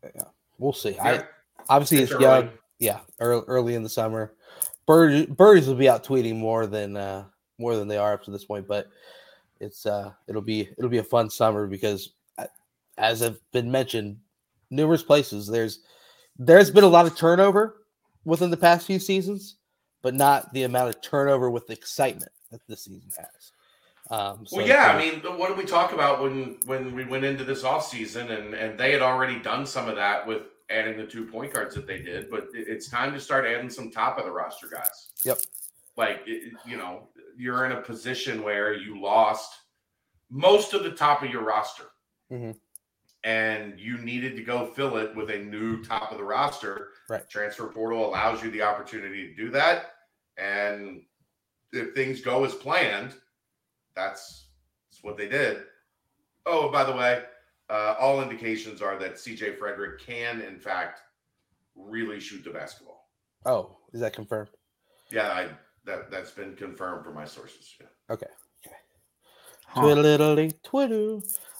yeah, 0.04 0.24
we'll 0.58 0.74
see. 0.74 0.92
Yeah, 0.92 1.04
I 1.04 1.24
obviously 1.70 2.00
it's 2.00 2.12
early. 2.12 2.24
young. 2.24 2.50
Yeah, 2.80 3.00
early, 3.22 3.44
early 3.48 3.76
in 3.76 3.84
the 3.84 3.90
summer. 3.90 4.34
Bird, 4.86 5.36
birdies 5.38 5.68
will 5.68 5.76
be 5.76 5.90
out 5.90 6.04
tweeting 6.04 6.36
more 6.36 6.68
than 6.68 6.98
uh, 6.98 7.26
more 7.60 7.78
than 7.78 7.88
they 7.88 7.98
are 7.98 8.14
up 8.14 8.24
to 8.24 8.32
this 8.32 8.46
point, 8.46 8.68
but 8.68 8.90
it's 9.62 9.86
uh, 9.86 10.12
it'll 10.28 10.42
be 10.42 10.70
it'll 10.78 10.90
be 10.90 10.98
a 10.98 11.04
fun 11.04 11.30
summer 11.30 11.66
because 11.66 12.12
uh, 12.38 12.46
as 12.98 13.22
have 13.22 13.40
been 13.54 13.72
mentioned 13.72 14.18
numerous 14.70 15.02
places 15.02 15.48
there's 15.48 15.80
there's 16.40 16.72
been 16.72 16.84
a 16.84 16.88
lot 16.88 17.06
of 17.06 17.16
turnover 17.16 17.76
within 18.26 18.50
the 18.50 18.58
past 18.58 18.88
few 18.88 18.98
seasons 19.00 19.58
but 20.02 20.16
not 20.16 20.52
the 20.54 20.64
amount 20.64 20.90
of 20.90 21.02
turnover 21.02 21.50
with 21.50 21.70
excitement 21.70 22.32
that 22.52 22.62
this 22.68 22.86
season 22.86 23.10
has 23.18 23.52
um 24.12 24.46
so 24.48 24.58
Well, 24.58 24.68
yeah, 24.68 24.88
I 24.88 24.98
mean, 24.98 25.20
what 25.38 25.50
did 25.50 25.58
we 25.58 25.66
talk 25.66 25.92
about 25.94 26.22
when 26.24 26.58
when 26.66 26.96
we 26.96 27.06
went 27.06 27.24
into 27.26 27.44
this 27.44 27.62
offseason 27.64 28.32
and 28.32 28.54
and 28.56 28.80
they 28.80 28.92
had 28.92 29.02
already 29.04 29.38
done 29.40 29.66
some 29.68 29.88
of 29.88 29.96
that 29.98 30.26
with 30.26 30.44
adding 30.72 30.98
the 30.98 31.06
two 31.06 31.26
point 31.26 31.54
guards 31.54 31.76
that 31.76 31.86
they 31.86 32.00
did, 32.00 32.30
but 32.32 32.44
it- 32.56 32.68
it's 32.68 32.90
time 32.90 33.12
to 33.14 33.20
start 33.20 33.46
adding 33.46 33.70
some 33.70 33.92
top 33.92 34.18
of 34.18 34.26
the 34.26 34.32
roster 34.32 34.68
guys. 34.68 35.10
Yep. 35.24 35.40
Like 35.96 36.22
it- 36.26 36.54
you 36.66 36.78
know, 36.78 37.10
you're 37.38 37.66
in 37.66 37.74
a 37.74 37.82
position 37.82 38.42
where 38.42 38.74
you 38.74 39.00
lost 39.00 39.52
most 40.32 40.74
of 40.74 40.84
the 40.84 40.92
top 40.92 41.22
of 41.22 41.30
your 41.30 41.44
roster. 41.44 41.86
Mhm. 42.32 42.56
And 43.24 43.80
you 43.80 43.98
needed 43.98 44.36
to 44.38 44.44
go 44.44 44.66
fill 44.66 44.98
it 44.98 45.16
with 45.16 45.30
a 45.30 45.40
new 45.40 45.84
top 45.84 46.12
of 46.12 46.18
the 46.18 46.24
roster. 46.24 46.90
Right. 47.10 47.30
Transfer 47.30 47.68
portal 47.68 48.08
allows 48.08 48.42
you 48.42 48.50
the 48.50 48.62
opportunity 48.62 49.28
to 49.28 49.36
do 49.36 49.50
that. 49.52 49.94
And 50.38 51.02
if 51.74 51.94
things 51.94 52.22
go 52.22 52.46
as 52.46 52.56
planned, 52.56 53.14
that's, 53.96 54.48
that's 54.90 55.04
what 55.04 55.18
they 55.18 55.28
did. 55.28 55.64
Oh, 56.46 56.72
by 56.72 56.86
the 56.86 56.96
way, 56.96 57.24
uh, 57.70 57.96
all 58.00 58.22
indications 58.22 58.82
are 58.82 58.98
that 59.00 59.16
CJ 59.16 59.60
Fredrick 59.60 60.00
can, 60.00 60.42
in 60.42 60.58
fact, 60.60 61.02
really 61.76 62.20
shoot 62.20 62.44
the 62.44 62.50
basketball. 62.50 63.10
oh 63.46 63.78
is 63.94 64.02
that 64.02 64.14
confirmed 64.14 64.50
Yeah, 65.12 65.30
I 65.30 65.50
that 65.86 66.12
that's 66.12 66.32
been 66.32 66.56
confirmed 66.56 67.06
from 67.06 67.16
my 67.16 67.26
sources. 67.26 67.76
Yeah. 67.80 67.88
okay 68.10 68.28
Huh. 69.66 69.82
Twiddly 69.82 70.54
Twitter. 70.64 71.20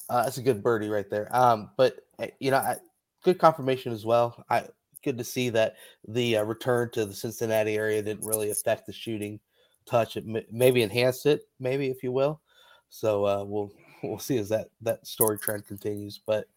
Uh, 0.10 0.24
that's 0.24 0.38
a 0.38 0.44
good 0.44 0.64
birdie 0.64 0.90
right 0.90 1.10
there. 1.10 1.34
Um, 1.36 1.70
but 1.78 1.98
uh, 2.20 2.28
you 2.40 2.52
know, 2.52 2.58
I, 2.58 2.78
good 3.24 3.40
confirmation 3.40 3.92
as 3.94 4.06
well. 4.06 4.44
I 4.50 4.66
good 5.04 5.18
to 5.18 5.24
see 5.24 5.50
that 5.50 5.76
the 6.08 6.38
uh, 6.38 6.44
return 6.44 6.90
to 6.92 7.06
the 7.06 7.14
Cincinnati 7.14 7.76
area 7.76 8.02
didn't 8.02 8.26
really 8.26 8.50
affect 8.50 8.86
the 8.86 8.94
shooting 8.94 9.40
touch. 9.86 10.18
It 10.18 10.26
m- 10.28 10.44
maybe 10.52 10.82
enhanced 10.82 11.26
it, 11.26 11.44
maybe 11.60 11.88
if 11.88 12.04
you 12.04 12.12
will. 12.12 12.42
So 12.90 13.26
uh, 13.26 13.44
we'll 13.46 13.72
we'll 14.04 14.20
see 14.20 14.38
as 14.38 14.50
that 14.50 14.70
that 14.82 15.06
story 15.06 15.38
trend 15.38 15.68
continues. 15.68 16.20
But 16.26 16.48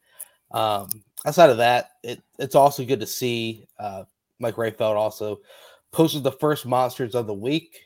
um, 0.51 0.89
outside 1.27 1.51
of 1.51 1.59
that, 1.59 1.91
it 2.03 2.23
it's 2.39 2.55
also 2.55 2.85
good 2.85 3.01
to 3.01 3.07
see 3.07 3.67
uh, 3.79 4.05
Mike 4.39 4.57
Rayfeld 4.57 4.97
also 4.97 5.41
posted 5.93 6.23
the 6.23 6.33
first 6.33 6.65
monsters 6.65 7.15
of 7.15 7.27
the 7.27 7.35
week, 7.35 7.79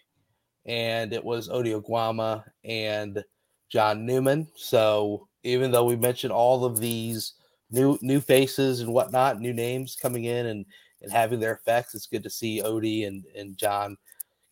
and 0.65 1.13
it 1.13 1.25
was 1.25 1.49
Ody 1.49 1.73
Oguama 1.73 2.45
and 2.65 3.23
John 3.69 4.07
Newman. 4.07 4.47
So 4.55 5.29
even 5.47 5.71
though 5.71 5.85
we 5.85 5.97
mentioned 5.97 6.33
all 6.33 6.65
of 6.65 6.79
these 6.79 7.35
new 7.71 7.99
new 8.03 8.21
faces 8.21 8.81
and 8.81 8.93
whatnot, 8.93 9.41
new 9.41 9.53
names 9.53 9.97
coming 10.01 10.25
in 10.25 10.47
and 10.47 10.67
and 11.03 11.13
having 11.13 11.41
their 11.41 11.55
effects, 11.55 11.95
it's 11.95 12.07
good 12.07 12.23
to 12.23 12.31
see 12.31 12.63
Ody 12.63 13.05
and 13.05 13.25
and 13.37 13.57
John 13.57 13.97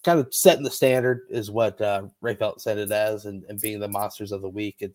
kind 0.04 0.20
of 0.20 0.32
setting 0.34 0.62
the 0.62 0.70
standard 0.70 1.22
is 1.30 1.50
what 1.50 1.80
uh, 1.80 2.02
Ray 2.20 2.34
Felt 2.34 2.60
said 2.60 2.76
it 2.76 2.92
as, 2.92 3.24
and, 3.24 3.42
and 3.48 3.60
being 3.60 3.80
the 3.80 3.88
monsters 3.88 4.32
of 4.32 4.42
the 4.42 4.48
week. 4.48 4.82
And 4.82 4.92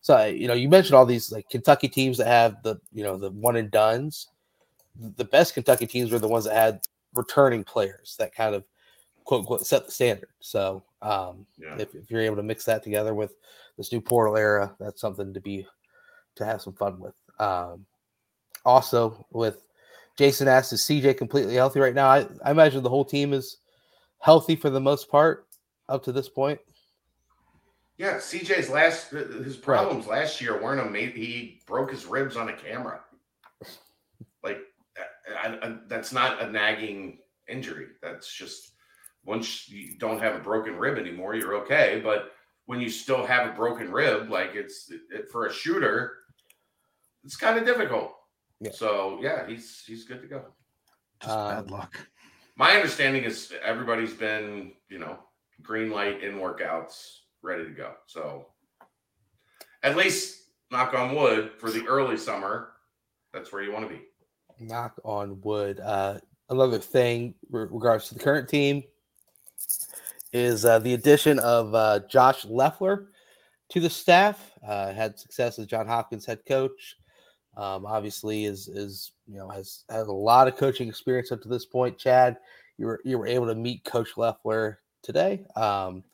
so 0.00 0.26
you 0.26 0.48
know, 0.48 0.54
you 0.54 0.68
mentioned 0.68 0.96
all 0.96 1.06
these 1.06 1.32
like 1.32 1.48
Kentucky 1.48 1.88
teams 1.88 2.18
that 2.18 2.26
have 2.26 2.62
the 2.62 2.76
you 2.92 3.04
know 3.04 3.16
the 3.16 3.30
one 3.30 3.56
and 3.56 3.70
duns. 3.70 4.28
The 5.16 5.24
best 5.24 5.54
Kentucky 5.54 5.86
teams 5.86 6.10
were 6.10 6.18
the 6.18 6.28
ones 6.28 6.44
that 6.44 6.56
had 6.56 6.80
returning 7.14 7.62
players 7.62 8.16
that 8.18 8.34
kind 8.34 8.54
of 8.54 8.64
quote 9.28 9.40
unquote 9.40 9.66
set 9.66 9.84
the 9.84 9.92
standard. 9.92 10.30
So 10.40 10.82
um, 11.02 11.46
Yeah. 11.58 11.76
if, 11.78 11.94
if 11.94 12.10
you're 12.10 12.22
able 12.22 12.36
to 12.36 12.42
mix 12.42 12.64
that 12.64 12.82
together 12.82 13.12
with 13.14 13.34
this 13.76 13.92
new 13.92 14.00
portal 14.00 14.38
era, 14.38 14.74
that's 14.80 15.02
something 15.02 15.34
to 15.34 15.40
be 15.40 15.66
to 16.36 16.46
have 16.46 16.62
some 16.62 16.72
fun 16.72 16.98
with. 16.98 17.14
Um, 17.38 17.84
also, 18.64 19.26
with 19.30 19.66
Jason 20.16 20.48
asked, 20.48 20.72
is 20.72 20.80
CJ 20.80 21.18
completely 21.18 21.56
healthy 21.56 21.78
right 21.78 21.94
now? 21.94 22.08
I, 22.08 22.26
I 22.42 22.52
imagine 22.52 22.82
the 22.82 22.88
whole 22.88 23.04
team 23.04 23.34
is 23.34 23.58
healthy 24.18 24.56
for 24.56 24.70
the 24.70 24.80
most 24.80 25.10
part 25.10 25.46
up 25.90 26.02
to 26.04 26.12
this 26.12 26.30
point. 26.30 26.58
Yeah, 27.98 28.14
CJ's 28.16 28.70
last 28.70 29.10
his 29.10 29.58
problems 29.58 30.06
last 30.06 30.40
year 30.40 30.62
weren't 30.62 30.80
a 30.80 30.88
mate. 30.88 31.14
He 31.14 31.60
broke 31.66 31.90
his 31.90 32.06
ribs 32.06 32.36
on 32.36 32.48
a 32.48 32.56
camera. 32.56 33.00
Like 34.42 34.60
I, 35.44 35.48
I, 35.48 35.76
that's 35.86 36.12
not 36.12 36.40
a 36.40 36.50
nagging 36.50 37.18
injury. 37.46 37.88
That's 38.00 38.32
just 38.32 38.72
once 39.28 39.68
you 39.68 39.98
don't 39.98 40.20
have 40.20 40.34
a 40.34 40.38
broken 40.38 40.76
rib 40.76 40.96
anymore, 40.96 41.34
you're 41.34 41.54
okay. 41.56 42.00
But 42.02 42.32
when 42.64 42.80
you 42.80 42.88
still 42.88 43.26
have 43.26 43.46
a 43.50 43.52
broken 43.52 43.92
rib, 43.92 44.30
like 44.30 44.54
it's 44.54 44.90
it, 44.90 45.30
for 45.30 45.46
a 45.46 45.52
shooter, 45.52 46.14
it's 47.24 47.36
kind 47.36 47.58
of 47.58 47.66
difficult. 47.66 48.14
Yeah. 48.60 48.70
So 48.72 49.18
yeah, 49.20 49.46
he's 49.46 49.84
he's 49.86 50.04
good 50.04 50.22
to 50.22 50.28
go. 50.28 50.44
Just 51.20 51.36
bad 51.36 51.58
Um, 51.58 51.66
luck. 51.66 52.08
My 52.56 52.72
understanding 52.72 53.22
is 53.24 53.52
everybody's 53.62 54.14
been, 54.14 54.72
you 54.88 54.98
know, 54.98 55.18
green 55.62 55.90
light 55.90 56.24
in 56.24 56.36
workouts, 56.36 57.18
ready 57.42 57.64
to 57.64 57.70
go. 57.70 57.92
So 58.06 58.46
at 59.82 59.94
least 59.94 60.42
knock 60.72 60.94
on 60.94 61.14
wood 61.14 61.52
for 61.58 61.70
the 61.70 61.86
early 61.86 62.16
summer, 62.16 62.72
that's 63.32 63.52
where 63.52 63.62
you 63.62 63.72
want 63.72 63.88
to 63.88 63.94
be. 63.94 64.00
Knock 64.58 64.98
on 65.04 65.40
wood. 65.42 65.80
Uh, 65.80 66.18
another 66.48 66.78
thing 66.78 67.34
re- 67.50 67.68
regards 67.70 68.08
to 68.08 68.14
the 68.14 68.20
current 68.20 68.48
team 68.48 68.82
is 70.32 70.64
uh, 70.64 70.78
the 70.78 70.94
addition 70.94 71.38
of 71.40 71.74
uh, 71.74 72.00
Josh 72.08 72.44
Loeffler 72.44 73.08
to 73.70 73.80
the 73.80 73.90
staff. 73.90 74.52
Uh, 74.66 74.92
had 74.92 75.18
success 75.18 75.58
as 75.58 75.66
John 75.66 75.86
Hopkins 75.86 76.26
head 76.26 76.40
coach. 76.46 76.96
Um, 77.56 77.86
obviously, 77.86 78.44
is 78.44 78.68
is 78.68 79.12
you 79.26 79.38
know 79.38 79.48
has 79.48 79.84
had 79.90 80.06
a 80.06 80.12
lot 80.12 80.48
of 80.48 80.56
coaching 80.56 80.88
experience 80.88 81.32
up 81.32 81.40
to 81.42 81.48
this 81.48 81.66
point. 81.66 81.98
Chad, 81.98 82.36
you 82.76 82.86
were 82.86 83.00
you 83.04 83.18
were 83.18 83.26
able 83.26 83.46
to 83.46 83.54
meet 83.54 83.84
Coach 83.84 84.16
Loeffler 84.16 84.80
today. 85.02 85.44
Um, 85.56 86.04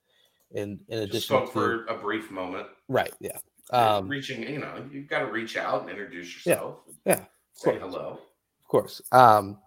in 0.52 0.78
in 0.88 1.00
Just 1.08 1.08
addition 1.10 1.22
spoke 1.36 1.46
to 1.46 1.52
for 1.52 1.84
a 1.86 1.98
brief 1.98 2.30
moment. 2.30 2.68
right, 2.88 3.12
yeah, 3.20 3.38
Um, 3.72 4.06
reaching, 4.08 4.42
you 4.48 4.60
know, 4.60 4.84
you've 4.92 5.08
got 5.08 5.20
to 5.20 5.26
reach 5.26 5.56
out 5.56 5.82
and 5.82 5.90
introduce 5.90 6.34
yourself. 6.46 6.76
yeah, 7.04 7.14
of 7.20 7.26
Say 7.54 7.78
hello. 7.78 8.20
Of 8.62 8.68
course. 8.68 9.02
Um, 9.12 9.58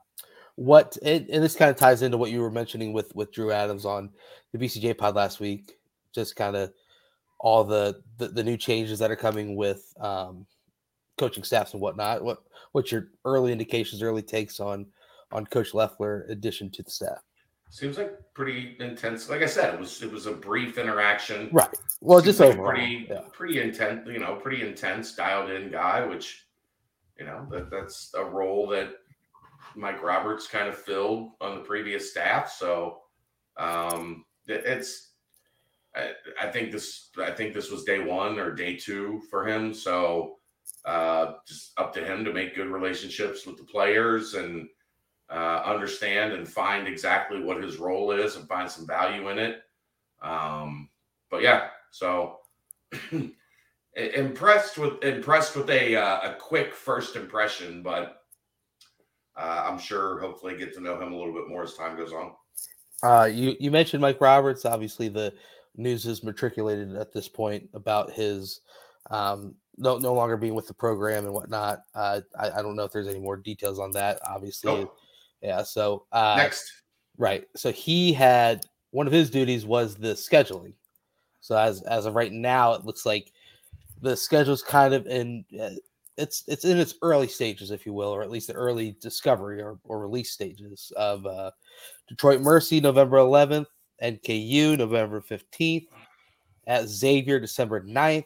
what 0.58 0.98
and, 1.04 1.30
and 1.30 1.44
this 1.44 1.56
kind 1.56 1.70
of 1.72 1.78
ties 1.78 2.02
into 2.02 2.18
what 2.18 2.32
you 2.32 2.42
were 2.42 2.52
mentioning 2.52 2.92
with 2.92 3.16
with 3.16 3.32
Drew 3.32 3.52
Adams 3.52 3.86
on 3.86 4.10
the 4.52 4.58
BCJ 4.58 4.98
pod 4.98 5.16
last 5.16 5.40
week. 5.40 5.78
Just 6.14 6.36
kind 6.36 6.56
of 6.56 6.74
all 7.40 7.64
the, 7.64 8.02
the 8.18 8.28
the 8.30 8.44
new 8.44 8.58
changes 8.58 8.98
that 9.00 9.12
are 9.12 9.16
coming 9.16 9.56
with 9.56 9.94
um, 10.02 10.46
coaching 11.18 11.44
staffs 11.44 11.74
and 11.74 11.82
whatnot. 11.82 12.24
What 12.24 12.40
what's 12.72 12.92
your 12.92 13.10
early 13.24 13.52
indications, 13.52 14.02
early 14.02 14.24
takes 14.24 14.60
on 14.60 14.88
on 15.32 15.46
Coach 15.46 15.76
Loeffler 15.76 16.26
addition 16.30 16.72
to 16.72 16.82
the 16.82 16.90
staff? 16.90 17.20
Seems 17.70 17.98
like 18.00 18.18
pretty 18.34 18.78
intense. 18.80 19.30
Like 19.30 19.44
I 19.44 19.46
said, 19.46 19.76
it 19.76 19.80
was 19.80 20.02
it 20.02 20.12
was 20.12 20.26
a 20.26 20.32
brief 20.32 20.80
interaction. 20.80 21.50
Right. 21.52 21.70
Well, 22.02 22.20
Seems 22.20 22.26
just 22.38 22.40
like 22.40 22.50
overall. 22.54 22.72
pretty 22.72 23.08
yeah. 23.10 23.22
pretty 23.32 23.62
intense, 23.62 24.08
you 24.08 24.20
know, 24.20 24.36
pretty 24.36 24.68
intense, 24.68 25.14
dialed 25.14 25.52
in 25.52 25.70
guy, 25.70 26.04
which 26.06 26.48
You 27.20 27.26
know 27.26 27.46
that 27.52 27.70
that's 27.70 28.12
a 28.16 28.24
role 28.24 28.68
that 28.70 28.94
Mike 29.78 30.02
Roberts 30.04 30.48
kind 30.48 30.68
of 30.68 30.78
filled 30.78 31.32
on 31.40 31.56
the 31.56 31.62
previous 31.62 32.12
staff. 32.12 32.52
So 32.52 33.00
um, 33.58 34.26
it's 34.48 35.12
I, 35.96 36.12
I 36.42 36.48
think 36.48 36.72
this 36.72 37.10
I 37.18 37.32
think 37.32 37.54
this 37.54 37.72
was 37.72 37.84
day 37.84 38.00
one 38.00 38.40
or 38.40 38.54
day 38.54 38.76
two 38.76 39.22
for 39.30 39.48
him. 39.48 39.74
So 39.74 40.38
uh, 40.86 41.34
just 41.48 41.72
up 41.78 41.94
to 41.94 42.06
him 42.06 42.26
to 42.26 42.34
make 42.34 42.56
good 42.56 42.68
relationships 42.68 43.46
with 43.46 43.58
the 43.58 43.64
players 43.64 44.34
and 44.34 44.68
uh, 45.30 45.62
understand 45.66 46.34
and 46.34 46.48
find 46.48 46.88
exactly 46.88 47.42
what 47.42 47.62
his 47.62 47.78
role 47.78 48.12
is 48.12 48.36
and 48.36 48.48
find 48.48 48.70
some 48.70 48.88
value 48.88 49.30
in 49.30 49.40
it. 49.40 49.62
Um, 50.22 50.90
but 51.30 51.42
yeah, 51.42 51.68
so 51.92 52.38
impressed 53.96 54.78
with 54.78 55.04
impressed 55.04 55.56
with 55.56 55.70
a 55.70 55.96
uh, 55.96 56.32
a 56.32 56.36
quick 56.36 56.74
first 56.74 57.16
impression, 57.16 57.84
but 57.84 58.17
uh, 59.38 59.66
I'm 59.70 59.80
sure 59.80 60.20
hopefully 60.20 60.58
get 60.58 60.74
to 60.74 60.82
know 60.82 61.00
him 61.00 61.14
a 61.14 61.18
little 61.18 61.34
bit 61.34 61.48
more 61.48 61.64
as 61.64 61.74
time 61.74 61.96
goes 61.96 62.14
on. 62.14 62.32
Uh, 63.04 63.26
you 63.26 63.56
you 63.60 63.70
mentioned 63.72 64.02
Mike 64.02 64.20
Roberts. 64.20 64.66
Obviously, 64.66 65.08
the 65.08 65.34
news 65.76 66.06
is 66.06 66.24
matriculated 66.24 66.96
at 66.96 67.14
this 67.14 67.28
point 67.28 67.70
about 67.74 68.12
his 68.12 68.62
um, 69.12 69.56
no 69.78 69.98
no 69.98 70.14
longer 70.14 70.38
being 70.38 70.56
with 70.56 70.68
the 70.68 70.74
program 70.74 71.26
and 71.26 71.34
whatnot. 71.34 71.84
Uh, 71.94 72.22
I, 72.40 72.52
I 72.52 72.62
don't 72.62 72.76
know 72.76 72.84
if 72.84 72.92
there's 72.92 73.08
any 73.08 73.20
more 73.20 73.38
details 73.38 73.80
on 73.80 73.92
that. 73.92 74.20
Obviously, 74.28 74.74
nope. 74.74 74.98
yeah. 75.42 75.62
So 75.62 76.06
uh, 76.12 76.36
next, 76.38 76.72
right. 77.18 77.48
So 77.56 77.72
he 77.72 78.14
had 78.14 78.66
one 78.92 79.06
of 79.06 79.14
his 79.14 79.30
duties 79.30 79.66
was 79.66 79.96
the 79.96 80.14
scheduling. 80.14 80.74
So 81.40 81.56
as 81.56 81.84
as 81.84 82.08
of 82.08 82.16
right 82.16 82.32
now, 82.32 82.74
it 82.74 82.86
looks 82.86 83.06
like 83.06 83.32
the 84.02 84.18
schedule's 84.18 84.64
kind 84.64 84.94
of 84.94 85.06
in 85.06 85.46
it's 86.18 86.44
it's 86.48 86.66
in 86.66 86.78
its 86.78 86.96
early 87.02 87.28
stages, 87.28 87.72
if 87.72 87.86
you 87.86 87.94
will, 87.94 88.10
or 88.10 88.24
at 88.24 88.32
least 88.32 88.48
the 88.48 88.54
early 88.54 88.98
discovery 89.00 89.62
or, 89.62 89.80
or 89.84 90.00
release 90.00 90.32
stages 90.32 90.92
of 90.98 91.26
uh, 91.26 91.52
Detroit 92.08 92.42
Mercy 92.42 92.82
November 92.82 93.18
11th, 93.18 93.68
NKU 94.04 94.78
November 94.78 95.22
15th, 95.22 95.88
at 96.66 96.88
Xavier 96.88 97.40
December 97.40 97.82
9th, 97.82 98.26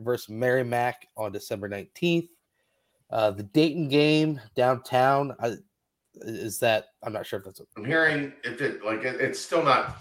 versus 0.00 0.28
Merrimack 0.28 1.08
on 1.16 1.32
December 1.32 1.68
19th. 1.68 2.28
Uh, 3.10 3.30
the 3.30 3.42
Dayton 3.42 3.88
game 3.88 4.40
downtown 4.54 5.34
is 6.22 6.58
that 6.58 6.86
I'm 7.02 7.12
not 7.12 7.26
sure 7.26 7.38
if 7.38 7.46
that's. 7.46 7.60
I'm 7.76 7.84
hearing 7.84 8.32
if 8.44 8.60
it 8.60 8.84
like 8.84 9.04
it, 9.04 9.20
it's 9.20 9.40
still 9.40 9.62
not 9.62 9.96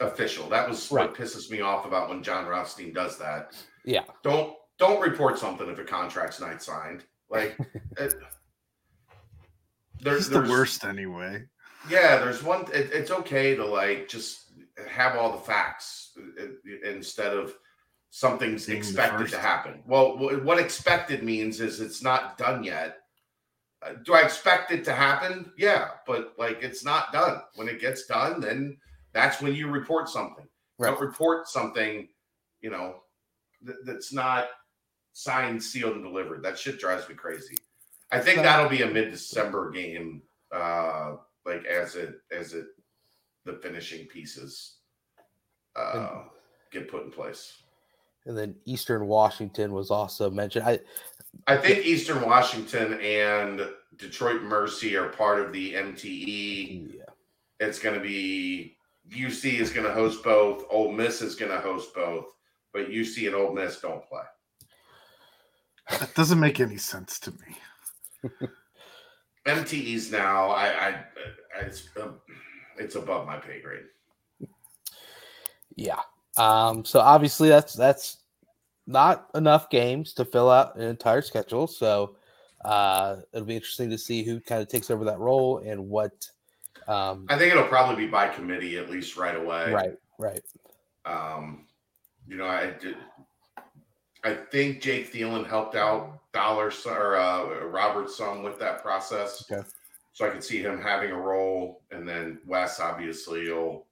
official. 0.00 0.48
That 0.48 0.68
was 0.68 0.90
right. 0.92 1.08
what 1.08 1.16
pisses 1.16 1.50
me 1.50 1.60
off 1.60 1.86
about 1.86 2.08
when 2.08 2.22
Jon 2.22 2.46
Rothstein 2.46 2.92
does 2.92 3.18
that. 3.18 3.54
Yeah. 3.84 4.04
Don't 4.22 4.54
don't 4.78 5.00
report 5.00 5.38
something 5.38 5.68
if 5.68 5.78
a 5.78 5.84
contract's 5.84 6.40
not 6.40 6.62
signed. 6.62 7.04
Like 7.30 7.56
it, 7.98 8.14
there's 10.00 10.28
the 10.28 10.42
worst 10.42 10.84
anyway. 10.84 11.44
Yeah, 11.88 12.18
there's 12.18 12.42
one. 12.42 12.62
It, 12.72 12.90
it's 12.92 13.10
okay 13.10 13.54
to 13.54 13.64
like 13.64 14.08
just 14.08 14.52
have 14.88 15.16
all 15.16 15.32
the 15.32 15.38
facts 15.38 16.16
uh, 16.40 16.46
instead 16.88 17.32
of 17.32 17.54
something's 18.10 18.66
Being 18.66 18.78
expected 18.78 19.28
to 19.28 19.38
happen. 19.38 19.82
Well, 19.86 20.16
what 20.18 20.58
expected 20.58 21.22
means 21.22 21.60
is 21.60 21.80
it's 21.80 22.02
not 22.02 22.38
done 22.38 22.64
yet. 22.64 22.98
Uh, 23.82 23.92
do 24.04 24.14
I 24.14 24.22
expect 24.22 24.70
it 24.70 24.84
to 24.84 24.92
happen? 24.92 25.52
Yeah, 25.58 25.88
but 26.06 26.34
like 26.38 26.62
it's 26.62 26.84
not 26.84 27.12
done. 27.12 27.40
When 27.56 27.68
it 27.68 27.80
gets 27.80 28.06
done, 28.06 28.40
then 28.40 28.78
that's 29.12 29.40
when 29.40 29.54
you 29.54 29.68
report 29.68 30.08
something. 30.08 30.46
Right. 30.78 30.90
Don't 30.90 31.00
report 31.00 31.48
something, 31.48 32.08
you 32.60 32.70
know, 32.70 32.96
th- 33.64 33.78
that's 33.84 34.12
not 34.12 34.48
signed, 35.16 35.62
sealed, 35.62 35.94
and 35.94 36.04
delivered. 36.04 36.42
That 36.42 36.58
shit 36.58 36.78
drives 36.78 37.08
me 37.08 37.14
crazy. 37.14 37.56
I 38.12 38.20
think 38.20 38.42
that'll 38.42 38.68
be 38.68 38.82
a 38.82 38.86
mid-December 38.86 39.70
game, 39.70 40.20
uh, 40.52 41.14
like 41.46 41.64
as 41.64 41.96
it 41.96 42.20
as 42.30 42.52
it 42.52 42.66
the 43.46 43.54
finishing 43.54 44.06
pieces 44.06 44.74
uh, 45.74 46.24
get 46.70 46.90
put 46.90 47.04
in 47.04 47.10
place. 47.10 47.62
And 48.26 48.36
then 48.36 48.54
Eastern 48.66 49.06
Washington 49.06 49.72
was 49.72 49.90
also 49.90 50.30
mentioned. 50.30 50.66
I 50.66 50.80
I 51.46 51.56
think 51.56 51.86
Eastern 51.86 52.20
Washington 52.20 53.00
and 53.00 53.68
Detroit 53.96 54.42
Mercy 54.42 54.96
are 54.96 55.08
part 55.08 55.40
of 55.40 55.50
the 55.52 55.72
MTE. 55.72 56.94
Yeah. 56.94 57.02
It's 57.58 57.78
going 57.78 57.94
to 57.94 58.02
be 58.02 58.76
UC 59.10 59.60
is 59.60 59.72
going 59.72 59.86
to 59.86 59.94
host 59.94 60.22
both. 60.22 60.64
Ole 60.70 60.92
Miss 60.92 61.22
is 61.22 61.36
going 61.36 61.50
to 61.50 61.60
host 61.60 61.94
both, 61.94 62.26
but 62.74 62.90
UC 62.90 63.26
and 63.26 63.34
Ole 63.34 63.54
Miss 63.54 63.80
don't 63.80 64.06
play. 64.06 64.22
That 65.90 66.14
doesn't 66.14 66.40
make 66.40 66.60
any 66.60 66.76
sense 66.76 67.18
to 67.20 67.32
me. 67.32 68.28
MTEs 69.46 70.10
now, 70.10 70.50
I, 70.50 70.66
I, 70.66 70.88
I 70.88 71.66
it's, 71.66 71.88
um, 72.00 72.16
it's 72.76 72.96
above 72.96 73.26
my 73.26 73.36
pay 73.36 73.60
grade. 73.60 73.84
Yeah. 75.76 76.00
Um. 76.36 76.84
So 76.84 77.00
obviously, 77.00 77.48
that's 77.48 77.74
that's 77.74 78.18
not 78.86 79.28
enough 79.34 79.70
games 79.70 80.12
to 80.14 80.24
fill 80.24 80.50
out 80.50 80.76
an 80.76 80.82
entire 80.82 81.22
schedule. 81.22 81.66
So 81.66 82.16
uh, 82.64 83.16
it'll 83.32 83.46
be 83.46 83.56
interesting 83.56 83.90
to 83.90 83.98
see 83.98 84.22
who 84.22 84.40
kind 84.40 84.62
of 84.62 84.68
takes 84.68 84.90
over 84.90 85.04
that 85.04 85.18
role 85.18 85.58
and 85.58 85.88
what. 85.88 86.28
Um, 86.88 87.26
I 87.28 87.38
think 87.38 87.52
it'll 87.52 87.68
probably 87.68 88.04
be 88.04 88.10
by 88.10 88.28
committee 88.28 88.78
at 88.78 88.90
least 88.90 89.16
right 89.16 89.36
away. 89.36 89.72
Right. 89.72 89.96
Right. 90.18 90.42
Um, 91.04 91.66
you 92.26 92.36
know, 92.36 92.46
I 92.46 92.72
did. 92.80 92.96
I 94.26 94.34
think 94.34 94.80
Jake 94.80 95.12
Thielen 95.12 95.46
helped 95.46 95.76
out 95.76 96.18
Dollar 96.32 96.72
or 96.84 97.16
uh, 97.16 97.64
Robert 97.66 98.10
some 98.10 98.42
with 98.42 98.58
that 98.58 98.82
process. 98.82 99.48
Okay. 99.48 99.66
So 100.14 100.26
I 100.26 100.30
could 100.30 100.42
see 100.42 100.60
him 100.60 100.80
having 100.80 101.12
a 101.12 101.16
role, 101.16 101.82
and 101.92 102.08
then 102.08 102.40
Wes 102.44 102.80
obviously 102.80 103.48
will 103.48 103.86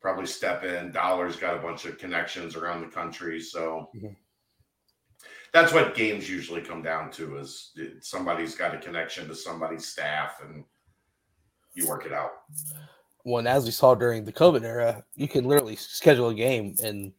probably 0.00 0.26
step 0.26 0.62
in. 0.62 0.92
Dollar's 0.92 1.34
got 1.34 1.56
a 1.56 1.58
bunch 1.58 1.86
of 1.86 1.98
connections 1.98 2.54
around 2.54 2.82
the 2.82 2.86
country, 2.86 3.40
so 3.40 3.90
mm-hmm. 3.96 4.12
that's 5.52 5.72
what 5.72 5.96
games 5.96 6.30
usually 6.30 6.60
come 6.60 6.82
down 6.82 7.10
to: 7.12 7.38
is 7.38 7.72
somebody's 8.00 8.54
got 8.54 8.76
a 8.76 8.78
connection 8.78 9.26
to 9.26 9.34
somebody's 9.34 9.86
staff, 9.86 10.40
and 10.46 10.64
you 11.74 11.88
work 11.88 12.06
it 12.06 12.12
out. 12.12 12.30
Well, 13.24 13.48
as 13.48 13.64
we 13.64 13.72
saw 13.72 13.96
during 13.96 14.24
the 14.24 14.32
COVID 14.32 14.62
era, 14.62 15.02
you 15.16 15.26
can 15.26 15.46
literally 15.46 15.74
schedule 15.74 16.28
a 16.28 16.34
game 16.34 16.76
and 16.80 17.12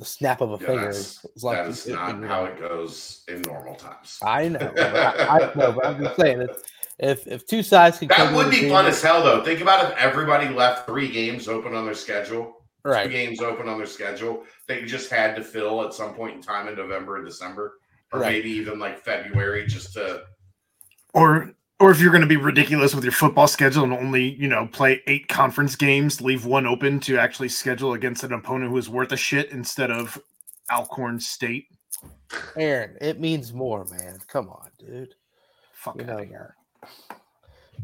the 0.00 0.06
snap 0.06 0.40
of 0.40 0.50
a 0.50 0.58
yeah, 0.60 0.66
finger. 0.66 0.84
That's, 0.86 1.24
is 1.24 1.44
like 1.44 1.58
that 1.58 1.68
is 1.68 1.86
not 1.86 2.24
how 2.24 2.46
it 2.46 2.58
goes 2.58 3.22
in 3.28 3.42
normal 3.42 3.76
times. 3.76 4.18
I 4.22 4.48
know. 4.48 4.72
I, 4.78 5.38
I, 5.38 5.54
know, 5.54 5.72
but 5.72 5.86
I'm 5.86 6.02
just 6.02 6.18
saying 6.18 6.40
if 6.40 6.62
if, 6.98 7.26
if 7.26 7.46
two 7.46 7.62
sides 7.62 7.98
can 7.98 8.08
that 8.08 8.34
would 8.34 8.50
be 8.50 8.68
fun 8.68 8.86
as 8.86 9.00
hell 9.00 9.22
though. 9.22 9.44
Think 9.44 9.60
about 9.60 9.92
if 9.92 9.98
everybody 9.98 10.48
left 10.48 10.86
three 10.86 11.08
games 11.08 11.46
open 11.46 11.74
on 11.74 11.84
their 11.84 11.94
schedule. 11.94 12.56
Right. 12.82 13.04
Two 13.04 13.10
games 13.10 13.40
open 13.40 13.68
on 13.68 13.76
their 13.76 13.86
schedule. 13.86 14.44
They 14.66 14.82
just 14.86 15.10
had 15.10 15.36
to 15.36 15.44
fill 15.44 15.84
at 15.84 15.92
some 15.92 16.14
point 16.14 16.36
in 16.36 16.42
time 16.42 16.66
in 16.66 16.74
November 16.74 17.16
and 17.16 17.26
December. 17.26 17.74
Or 18.12 18.20
right. 18.20 18.32
maybe 18.32 18.50
even 18.50 18.78
like 18.78 18.98
February 18.98 19.66
just 19.66 19.92
to 19.92 20.22
or 21.14 21.52
or 21.80 21.90
if 21.90 21.98
you're 21.98 22.12
going 22.12 22.20
to 22.20 22.26
be 22.26 22.36
ridiculous 22.36 22.94
with 22.94 23.02
your 23.02 23.12
football 23.12 23.48
schedule 23.48 23.82
and 23.82 23.92
only 23.92 24.34
you 24.34 24.46
know 24.46 24.68
play 24.70 25.02
eight 25.06 25.26
conference 25.26 25.74
games 25.74 26.20
leave 26.20 26.44
one 26.44 26.66
open 26.66 27.00
to 27.00 27.18
actually 27.18 27.48
schedule 27.48 27.94
against 27.94 28.22
an 28.22 28.32
opponent 28.32 28.70
who 28.70 28.76
is 28.76 28.88
worth 28.88 29.10
a 29.10 29.16
shit 29.16 29.50
instead 29.50 29.90
of 29.90 30.20
alcorn 30.70 31.18
state. 31.18 31.66
Aaron 32.56 32.96
it 33.00 33.18
means 33.18 33.52
more 33.52 33.84
man. 33.86 34.18
Come 34.28 34.48
on 34.50 34.70
dude. 34.78 35.14
Fuck 35.72 35.98
you 35.98 36.04
know, 36.04 36.24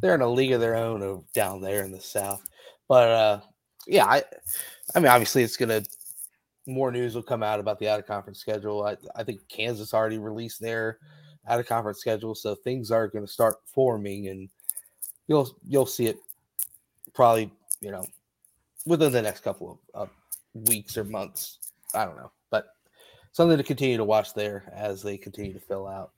they're 0.01 0.15
in 0.15 0.21
a 0.21 0.29
league 0.29 0.53
of 0.53 0.61
their 0.61 0.77
own 0.77 1.25
down 1.35 1.61
there 1.61 1.83
in 1.83 1.91
the 1.91 2.01
south. 2.01 2.45
But 2.87 3.09
uh 3.09 3.41
yeah 3.89 4.05
i 4.05 4.23
i 4.95 4.99
mean 4.99 5.09
obviously 5.09 5.43
it's 5.43 5.57
gonna 5.57 5.83
more 6.67 6.91
news 6.91 7.15
will 7.15 7.23
come 7.23 7.45
out 7.45 7.61
about 7.61 7.79
the 7.79 7.89
out 7.89 8.01
of 8.01 8.07
conference 8.07 8.41
schedule. 8.41 8.85
I, 8.85 8.97
I 9.15 9.25
think 9.25 9.41
kansas 9.49 9.95
already 9.95 10.19
released 10.19 10.61
their 10.61 10.99
out 11.49 11.61
of 11.61 11.67
conference 11.67 11.99
schedule, 11.99 12.35
so 12.35 12.55
things 12.55 12.91
are 12.91 13.09
going 13.09 13.27
to 13.27 13.33
start 13.33 13.57
forming, 13.67 14.29
and 14.29 14.49
you'll 15.29 15.57
you'll 15.67 15.87
see 15.87 16.07
it 16.07 16.19
probably 17.15 17.51
you 17.81 17.91
know 17.91 18.05
within 18.85 19.13
the 19.13 19.23
next 19.23 19.41
couple 19.41 19.81
of, 19.95 20.09
of 20.09 20.67
weeks 20.69 20.97
or 20.97 21.05
months. 21.05 21.59
I 21.95 22.05
don't 22.05 22.17
know, 22.17 22.31
but 22.51 22.69
something 23.33 23.57
to 23.57 23.65
continue 23.65 23.97
to 23.97 24.05
watch 24.05 24.35
there 24.35 24.71
as 24.75 25.03
they 25.03 25.17
continue 25.17 25.53
to 25.53 25.61
fill 25.61 25.87
out. 25.87 26.13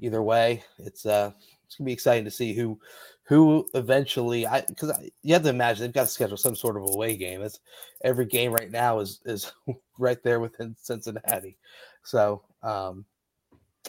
Either 0.00 0.22
way, 0.22 0.62
it's 0.78 1.06
uh 1.06 1.32
it's 1.66 1.76
gonna 1.76 1.86
be 1.86 1.92
exciting 1.92 2.24
to 2.24 2.30
see 2.30 2.54
who 2.54 2.78
who 3.24 3.66
eventually 3.74 4.46
I 4.46 4.62
because 4.62 4.92
you 5.22 5.34
have 5.34 5.42
to 5.42 5.50
imagine 5.50 5.84
they've 5.84 5.92
got 5.92 6.02
to 6.02 6.06
schedule 6.06 6.36
some 6.36 6.56
sort 6.56 6.76
of 6.76 6.94
away 6.94 7.16
game. 7.16 7.42
It's 7.42 7.60
every 8.02 8.24
game 8.24 8.52
right 8.52 8.70
now 8.70 9.00
is 9.00 9.20
is 9.24 9.52
right 9.98 10.22
there 10.22 10.40
within 10.40 10.74
Cincinnati, 10.78 11.58
so 12.04 12.42
um 12.62 13.04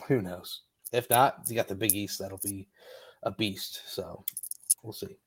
who 0.08 0.22
knows? 0.22 0.62
If 0.92 1.10
not, 1.10 1.42
you 1.48 1.56
got 1.56 1.68
the 1.68 1.76
Big 1.76 1.94
East. 1.94 2.20
That'll 2.20 2.40
be 2.44 2.68
a 3.24 3.32
beast. 3.32 3.82
So 3.88 4.24
we'll 4.84 4.94
see. 4.94 5.18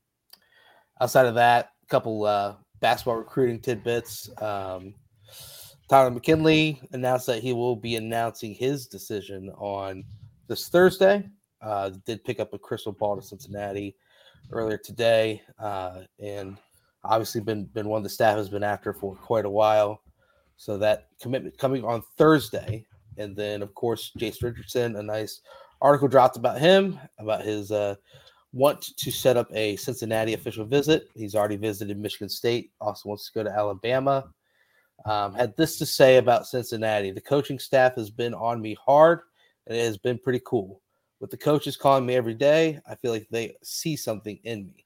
Outside 1.01 1.25
of 1.25 1.35
that, 1.35 1.71
a 1.83 1.87
couple 1.87 2.25
uh, 2.25 2.55
basketball 2.79 3.15
recruiting 3.15 3.59
tidbits. 3.59 4.29
Um, 4.41 4.93
Tyler 5.89 6.11
McKinley 6.11 6.81
announced 6.91 7.27
that 7.27 7.43
he 7.43 7.53
will 7.53 7.75
be 7.75 7.95
announcing 7.95 8.53
his 8.53 8.87
decision 8.87 9.49
on 9.57 10.03
this 10.47 10.69
Thursday. 10.69 11.27
Uh, 11.61 11.91
did 12.05 12.23
pick 12.23 12.39
up 12.39 12.53
a 12.53 12.59
crystal 12.59 12.91
ball 12.91 13.15
to 13.15 13.21
Cincinnati 13.21 13.95
earlier 14.51 14.77
today, 14.77 15.41
uh, 15.59 16.01
and 16.19 16.57
obviously 17.03 17.41
been 17.41 17.65
been 17.65 17.87
one 17.87 18.03
the 18.03 18.09
staff 18.09 18.37
has 18.37 18.49
been 18.49 18.63
after 18.63 18.93
for 18.93 19.15
quite 19.15 19.45
a 19.45 19.49
while. 19.49 20.01
So 20.57 20.77
that 20.77 21.07
commitment 21.21 21.57
coming 21.57 21.83
on 21.83 22.03
Thursday, 22.17 22.85
and 23.17 23.35
then 23.35 23.61
of 23.61 23.73
course 23.73 24.11
Jace 24.17 24.41
Richardson, 24.41 24.95
a 24.95 25.03
nice 25.03 25.41
article 25.81 26.07
dropped 26.07 26.37
about 26.37 26.59
him 26.59 26.99
about 27.19 27.43
his 27.43 27.71
uh, 27.71 27.95
want 28.53 28.95
to 28.95 29.11
set 29.11 29.35
up 29.35 29.47
a 29.53 29.75
Cincinnati 29.75 30.33
official 30.33 30.65
visit. 30.65 31.09
He's 31.15 31.35
already 31.35 31.57
visited 31.57 31.97
Michigan 31.97 32.29
State. 32.29 32.71
Also 32.79 33.09
wants 33.09 33.25
to 33.25 33.33
go 33.33 33.43
to 33.43 33.51
Alabama. 33.51 34.29
Um, 35.05 35.33
had 35.33 35.57
this 35.57 35.77
to 35.79 35.85
say 35.85 36.17
about 36.17 36.47
Cincinnati: 36.47 37.11
the 37.11 37.21
coaching 37.21 37.59
staff 37.59 37.95
has 37.95 38.09
been 38.09 38.33
on 38.33 38.61
me 38.61 38.77
hard, 38.83 39.21
and 39.67 39.77
it 39.77 39.83
has 39.83 39.97
been 39.97 40.19
pretty 40.19 40.41
cool. 40.45 40.81
With 41.19 41.31
the 41.31 41.37
coaches 41.37 41.77
calling 41.77 42.05
me 42.05 42.15
every 42.15 42.33
day, 42.33 42.79
I 42.87 42.95
feel 42.95 43.11
like 43.11 43.27
they 43.29 43.55
see 43.63 43.95
something 43.95 44.39
in 44.43 44.67
me. 44.67 44.85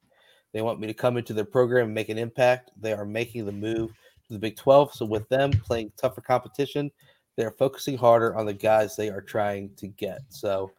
They 0.54 0.62
want 0.62 0.80
me 0.80 0.88
to 0.88 0.94
come 0.94 1.18
into 1.18 1.34
their 1.34 1.46
program 1.46 1.86
and 1.86 1.94
make 1.94 2.10
an 2.10 2.18
impact. 2.18 2.72
They 2.80 2.94
are 2.94 3.06
making 3.06 3.46
the 3.46 3.52
move 3.52 3.92
to 4.28 4.34
the 4.34 4.40
Big 4.40 4.56
12. 4.56 4.94
So, 4.94 5.06
with 5.06 5.28
them 5.30 5.52
playing 5.52 5.92
tougher 5.98 6.22
competition, 6.22 6.92
they're 7.38 7.52
focusing 7.52 7.98
harder 7.98 8.36
on 8.36 8.46
the 8.46 8.54
guys 8.54 8.96
they 8.96 9.10
are 9.10 9.22
trying 9.22 9.70
to 9.78 9.88
get. 9.88 10.22
So, 10.30 10.72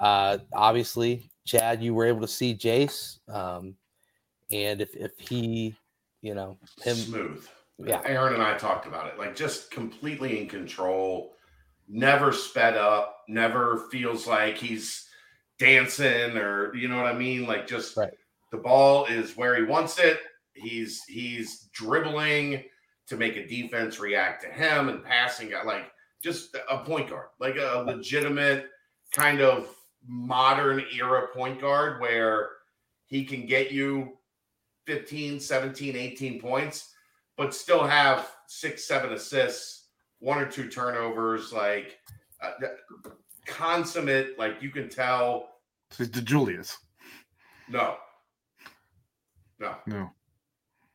uh, 0.00 0.38
obviously, 0.52 1.30
Chad, 1.44 1.82
you 1.82 1.94
were 1.94 2.06
able 2.06 2.22
to 2.22 2.28
see 2.28 2.54
Jace. 2.54 3.18
Um, 3.28 3.76
and 4.50 4.80
if, 4.80 4.94
if 4.96 5.12
he, 5.18 5.76
you 6.22 6.34
know, 6.34 6.56
him 6.82 6.96
smooth. 6.96 7.46
Yeah. 7.78 8.00
Aaron 8.06 8.34
and 8.34 8.42
I 8.42 8.56
talked 8.56 8.86
about 8.86 9.06
it. 9.06 9.18
Like 9.18 9.36
just 9.36 9.70
completely 9.70 10.40
in 10.40 10.48
control, 10.48 11.34
never 11.88 12.32
sped 12.32 12.76
up, 12.76 13.18
never 13.28 13.86
feels 13.90 14.26
like 14.26 14.56
he's 14.56 15.06
dancing 15.58 16.36
or 16.36 16.74
you 16.74 16.88
know 16.88 16.96
what 16.96 17.06
I 17.06 17.14
mean? 17.14 17.46
Like 17.46 17.66
just 17.66 17.96
Right. 17.96 18.14
the 18.50 18.58
ball 18.58 19.04
is 19.06 19.36
where 19.36 19.56
he 19.56 19.62
wants 19.62 19.98
it. 19.98 20.18
He's 20.54 21.04
he's 21.04 21.68
dribbling 21.72 22.64
to 23.08 23.16
make 23.16 23.36
a 23.36 23.46
defense 23.46 23.98
react 24.00 24.42
to 24.42 24.48
him 24.48 24.88
and 24.88 25.04
passing 25.04 25.52
like 25.64 25.90
just 26.22 26.56
a 26.70 26.78
point 26.78 27.10
guard, 27.10 27.28
like 27.38 27.56
a 27.56 27.84
legitimate 27.86 28.66
kind 29.12 29.40
of 29.40 29.68
modern 30.06 30.84
era 30.96 31.28
point 31.34 31.60
guard 31.60 32.00
where 32.00 32.50
he 33.06 33.24
can 33.24 33.46
get 33.46 33.70
you 33.70 34.16
15, 34.86 35.40
17, 35.40 35.96
18 35.96 36.40
points, 36.40 36.92
but 37.36 37.54
still 37.54 37.84
have 37.86 38.30
six, 38.46 38.84
seven 38.86 39.12
assists, 39.12 39.88
one 40.20 40.38
or 40.38 40.46
two 40.46 40.68
turnovers, 40.68 41.52
like 41.52 41.98
uh, 42.42 42.52
consummate, 43.46 44.38
like 44.38 44.60
you 44.62 44.70
can 44.70 44.88
tell. 44.88 45.48
It's 45.98 46.08
DeJulius. 46.10 46.76
No, 47.68 47.96
no, 49.58 49.76
No. 49.86 50.10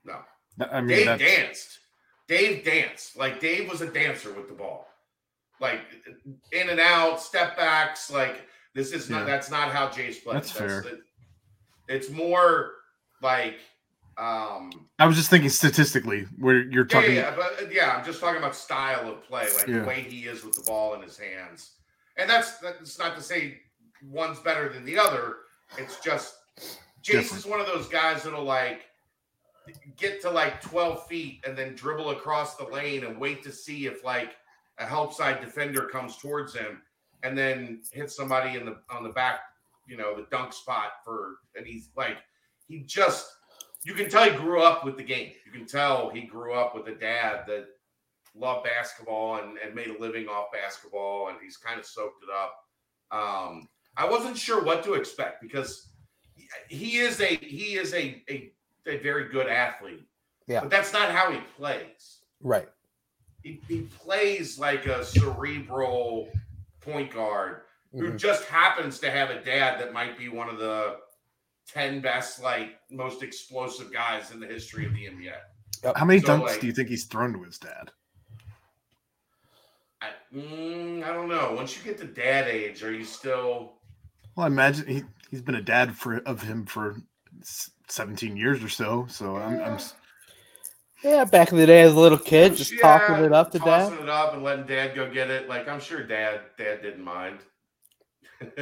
no. 0.05 0.19
I 0.71 0.81
mean, 0.81 1.05
Dave 1.05 1.19
danced. 1.19 1.79
Dave 2.31 2.63
danced. 2.63 3.17
Like 3.17 3.41
Dave 3.41 3.69
was 3.69 3.81
a 3.81 3.91
dancer 3.91 4.31
with 4.33 4.47
the 4.47 4.53
ball. 4.53 4.87
Like 5.59 5.81
in 6.53 6.69
and 6.69 6.79
out, 6.79 7.21
step 7.21 7.57
backs. 7.57 8.09
Like 8.09 8.47
this 8.73 8.93
is 8.93 9.09
not 9.09 9.19
Yeah. 9.19 9.25
that's 9.25 9.51
not 9.51 9.71
how 9.71 9.87
Jace 9.89 10.23
plays. 10.23 10.33
That's 10.35 10.51
fair. 10.51 10.79
it- 10.81 11.01
it's 11.89 12.09
more 12.09 12.71
like 13.21 13.55
um 14.17 14.71
I 14.97 15.05
was 15.05 15.17
just 15.17 15.29
thinking 15.29 15.49
statistically, 15.49 16.21
where 16.39 16.61
you're 16.61 16.85
yeah, 16.85 16.93
talking. 17.01 17.15
yeah, 17.15 17.35
but 17.35 17.69
yeah, 17.73 17.95
I'm 17.97 18.05
just 18.05 18.21
talking 18.21 18.37
about 18.37 18.55
style 18.55 19.09
of 19.11 19.23
play, 19.23 19.47
like 19.57 19.67
Yeah. 19.67 19.79
the 19.79 19.85
way 19.85 20.01
he 20.01 20.25
is 20.27 20.43
with 20.45 20.55
the 20.55 20.63
ball 20.63 20.93
in 20.93 21.01
his 21.01 21.17
hands. 21.17 21.71
And 22.17 22.29
that's 22.29 22.59
that's 22.59 22.97
not 22.97 23.15
to 23.17 23.21
say 23.21 23.59
one's 24.09 24.39
better 24.39 24.69
than 24.69 24.85
the 24.85 24.97
other. 24.97 25.37
It's 25.77 25.99
just 25.99 26.35
Jace 26.57 26.77
Different. 27.03 27.39
is 27.39 27.45
one 27.45 27.59
of 27.59 27.65
those 27.67 27.87
guys 27.89 28.23
that'll 28.23 28.43
like 28.43 28.85
get 29.97 30.21
to 30.21 30.29
like 30.29 30.61
12 30.61 31.07
feet 31.07 31.43
and 31.47 31.57
then 31.57 31.75
dribble 31.75 32.11
across 32.11 32.55
the 32.55 32.65
lane 32.65 33.03
and 33.03 33.19
wait 33.19 33.43
to 33.43 33.51
see 33.51 33.85
if 33.85 34.03
like 34.03 34.35
a 34.79 34.85
help 34.85 35.13
side 35.13 35.41
defender 35.41 35.85
comes 35.87 36.17
towards 36.17 36.55
him 36.55 36.81
and 37.23 37.37
then 37.37 37.81
hit 37.91 38.09
somebody 38.09 38.57
in 38.57 38.65
the 38.65 38.77
on 38.89 39.03
the 39.03 39.09
back, 39.09 39.41
you 39.87 39.97
know, 39.97 40.15
the 40.15 40.25
dunk 40.31 40.53
spot 40.53 40.93
for 41.05 41.35
and 41.55 41.65
he's 41.67 41.89
like 41.95 42.17
he 42.67 42.79
just 42.79 43.27
you 43.83 43.93
can 43.93 44.09
tell 44.09 44.29
he 44.29 44.35
grew 44.37 44.61
up 44.61 44.85
with 44.85 44.97
the 44.97 45.03
game. 45.03 45.31
You 45.45 45.51
can 45.51 45.65
tell 45.65 46.09
he 46.09 46.21
grew 46.21 46.53
up 46.53 46.75
with 46.75 46.87
a 46.87 46.95
dad 46.95 47.43
that 47.47 47.65
loved 48.35 48.63
basketball 48.63 49.37
and, 49.37 49.57
and 49.57 49.75
made 49.75 49.87
a 49.87 49.99
living 49.99 50.27
off 50.27 50.51
basketball, 50.51 51.29
and 51.29 51.37
he's 51.41 51.57
kind 51.57 51.79
of 51.79 51.85
soaked 51.85 52.23
it 52.23 52.29
up. 52.29 52.55
Um, 53.11 53.67
I 53.97 54.09
wasn't 54.09 54.37
sure 54.37 54.63
what 54.63 54.83
to 54.83 54.93
expect 54.93 55.41
because 55.41 55.89
he- 56.69 56.97
is 56.97 57.19
a 57.21 57.35
he 57.37 57.75
is 57.75 57.93
a 57.93 58.23
a, 58.29 58.51
a 58.87 58.97
very 58.97 59.29
good 59.29 59.47
athlete. 59.47 60.05
Yeah. 60.47 60.61
But 60.61 60.69
that's 60.69 60.91
not 60.93 61.11
how 61.11 61.31
he 61.31 61.39
plays. 61.57 62.19
right. 62.41 62.69
He, 63.43 63.59
he 63.67 63.81
plays 63.81 64.59
like 64.59 64.85
a 64.85 65.03
cerebral 65.03 66.29
point 66.79 67.11
guard 67.11 67.61
who 67.91 68.11
Mhm. 68.11 68.17
just 68.17 68.45
happens 68.45 68.99
to 68.99 69.09
have 69.09 69.31
a 69.31 69.43
dad 69.43 69.79
that 69.79 69.93
might 69.93 70.15
be 70.17 70.29
one 70.29 70.47
of 70.47 70.59
the 70.59 70.97
10 71.67 72.01
best, 72.01 72.39
like 72.41 72.79
most 72.91 73.23
explosive 73.23 73.91
guys 73.91 74.29
in 74.31 74.39
the 74.39 74.45
history 74.45 74.85
of 74.85 74.93
the 74.93 75.07
NBA. 75.07 75.41
How 75.95 76.05
many 76.05 76.19
So, 76.21 76.27
dunks 76.27 76.41
like- 76.47 76.61
do 76.61 76.67
you 76.67 76.73
think 76.73 76.89
he's 76.89 77.05
thrown 77.05 77.33
to 77.33 77.41
his 77.43 77.57
dad? 77.57 77.91
I, 80.01 80.09
mm, 80.33 81.03
I 81.03 81.13
don't 81.13 81.27
know. 81.29 81.53
Once 81.53 81.75
you 81.77 81.83
get 81.83 81.97
to 81.99 82.05
dad 82.05 82.47
age, 82.47 82.83
are 82.83 82.91
you 82.93 83.03
still? 83.05 83.73
Well, 84.35 84.45
I 84.45 84.47
imagine 84.47 84.87
he 84.87 85.03
he's 85.29 85.41
been 85.41 85.55
a 85.55 85.61
dad 85.61 85.95
for 85.95 86.17
of 86.19 86.41
him 86.41 86.65
for 86.65 86.97
s- 87.41 87.71
17 87.91 88.37
years 88.37 88.63
or 88.63 88.69
so. 88.69 89.05
So 89.09 89.35
I'm, 89.37 89.61
I'm 89.63 89.77
Yeah, 91.03 91.25
back 91.25 91.51
in 91.51 91.57
the 91.57 91.65
day 91.65 91.81
as 91.81 91.93
a 91.93 91.99
little 91.99 92.17
kid, 92.17 92.55
just 92.55 92.73
Yeah, 92.73 92.99
talking 92.99 93.23
it 93.25 93.33
up 93.33 93.51
to 93.51 93.59
tossing 93.59 93.95
dad. 93.97 94.03
it 94.03 94.09
up 94.09 94.33
and 94.33 94.43
letting 94.43 94.65
dad 94.65 94.95
go 94.95 95.11
get 95.11 95.29
it. 95.29 95.49
Like 95.49 95.67
I'm 95.67 95.79
sure 95.79 96.03
dad, 96.03 96.41
dad 96.57 96.81
didn't 96.81 97.03
mind. 97.03 97.39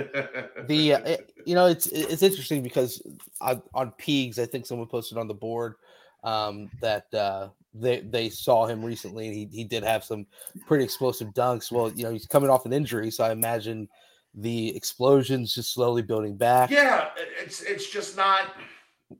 The 0.67 0.93
uh, 0.93 0.99
it- 0.99 1.33
you 1.45 1.55
know 1.55 1.67
it's 1.67 1.87
it's 1.87 2.21
interesting 2.21 2.61
because 2.61 3.01
on, 3.41 3.61
on 3.73 3.91
Peegs, 3.99 4.37
I 4.39 4.45
think 4.45 4.65
someone 4.65 4.87
posted 4.87 5.17
on 5.17 5.27
the 5.27 5.33
board 5.33 5.75
um, 6.23 6.69
that 6.81 7.11
uh, 7.13 7.49
they 7.73 8.01
they 8.01 8.29
saw 8.29 8.65
him 8.67 8.83
recently 8.83 9.27
and 9.27 9.35
he 9.35 9.47
he 9.51 9.63
did 9.63 9.83
have 9.83 10.03
some 10.03 10.27
pretty 10.67 10.83
explosive 10.83 11.29
dunks. 11.29 11.71
Well, 11.71 11.91
you 11.93 12.03
know 12.03 12.11
he's 12.11 12.25
coming 12.27 12.49
off 12.49 12.65
an 12.65 12.73
injury, 12.73 13.09
so 13.09 13.23
I 13.23 13.31
imagine 13.31 13.87
the 14.35 14.75
explosions 14.75 15.55
just 15.55 15.73
slowly 15.73 16.01
building 16.01 16.35
back. 16.37 16.69
yeah, 16.71 17.09
it's 17.41 17.61
it's 17.61 17.89
just 17.89 18.15
not. 18.17 18.41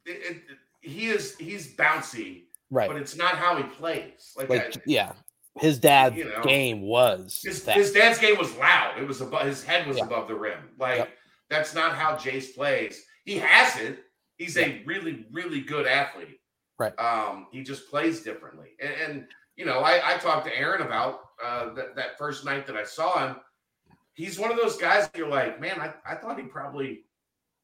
It, 0.05 0.37
it, 0.49 0.57
he 0.81 1.07
is 1.07 1.35
he's 1.37 1.75
bouncy, 1.75 2.43
right. 2.69 2.87
but 2.87 2.97
it's 2.97 3.15
not 3.15 3.35
how 3.35 3.55
he 3.57 3.63
plays. 3.63 4.33
Like, 4.37 4.49
Like 4.49 4.77
I- 4.77 4.81
yeah, 4.85 5.13
his 5.59 5.79
dad's 5.79 6.15
you 6.15 6.25
know, 6.25 6.41
game 6.43 6.81
was 6.81 7.41
His, 7.43 7.65
his 7.65 7.91
dad's 7.91 8.19
game 8.19 8.37
was 8.37 8.55
loud. 8.57 8.97
It 8.99 9.07
was 9.07 9.21
above 9.21 9.45
his 9.45 9.63
head 9.63 9.87
was 9.87 9.97
Yeah. 9.97 10.05
above 10.05 10.27
the 10.27 10.35
rim. 10.35 10.69
Like 10.77 10.97
Yep. 10.99 11.09
that's 11.49 11.73
not 11.73 11.95
how 11.95 12.15
Jace 12.15 12.53
plays. 12.55 13.03
He 13.25 13.37
has 13.37 13.77
it. 13.79 13.99
He's 14.37 14.57
a 14.57 14.81
really, 14.85 15.25
really 15.31 15.59
good 15.61 15.85
athlete. 15.85 16.39
Right. 16.77 16.97
Um, 16.97 17.47
he 17.51 17.61
just 17.61 17.89
plays 17.89 18.21
differently. 18.21 18.69
And, 18.79 18.93
and 18.93 19.27
you 19.57 19.65
know, 19.65 19.79
I, 19.79 20.13
I 20.15 20.17
talked 20.17 20.45
to 20.47 20.57
Aaron 20.57 20.81
about 20.81 21.19
uh, 21.43 21.73
that 21.73 21.95
that 21.97 22.17
first 22.17 22.45
night 22.45 22.65
that 22.67 22.77
I 22.77 22.85
saw 22.85 23.27
him. 23.27 23.35
He's 24.13 24.39
one 24.39 24.51
of 24.51 24.57
those 24.57 24.77
guys 24.77 25.09
you're 25.15 25.27
like, 25.27 25.59
man, 25.59 25.79
I, 25.79 25.93
I 26.05 26.15
thought 26.15 26.39
he 26.39 26.45
probably 26.45 27.01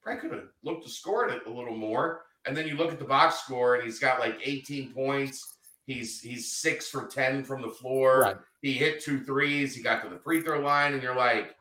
probably 0.06 0.22
could 0.22 0.38
have 0.38 0.48
looked 0.64 0.86
to 0.86 0.90
score 0.90 1.28
it 1.28 1.42
a 1.46 1.50
little 1.50 1.76
more. 1.76 2.22
And 2.46 2.56
then 2.56 2.68
you 2.68 2.76
look 2.78 2.92
at 2.92 3.00
the 3.00 3.06
box 3.06 3.40
score 3.40 3.76
and 3.76 3.84
he's 3.84 4.00
got 4.00 4.20
like 4.20 4.38
18 4.44 4.94
points. 4.94 5.54
He's 5.88 6.22
he's 6.22 6.52
six 6.52 6.90
for 6.90 7.06
10 7.06 7.44
from 7.44 7.62
the 7.62 7.70
floor 7.70 8.22
right. 8.22 8.38
he 8.62 8.74
hit 8.74 9.04
two 9.04 9.24
threes. 9.24 9.76
He 9.76 9.84
got 9.84 10.02
to 10.04 10.10
the 10.10 10.18
free 10.18 10.42
throw 10.42 10.60
line, 10.60 10.94
and 10.94 11.04
you're 11.04 11.16
like, 11.16 11.56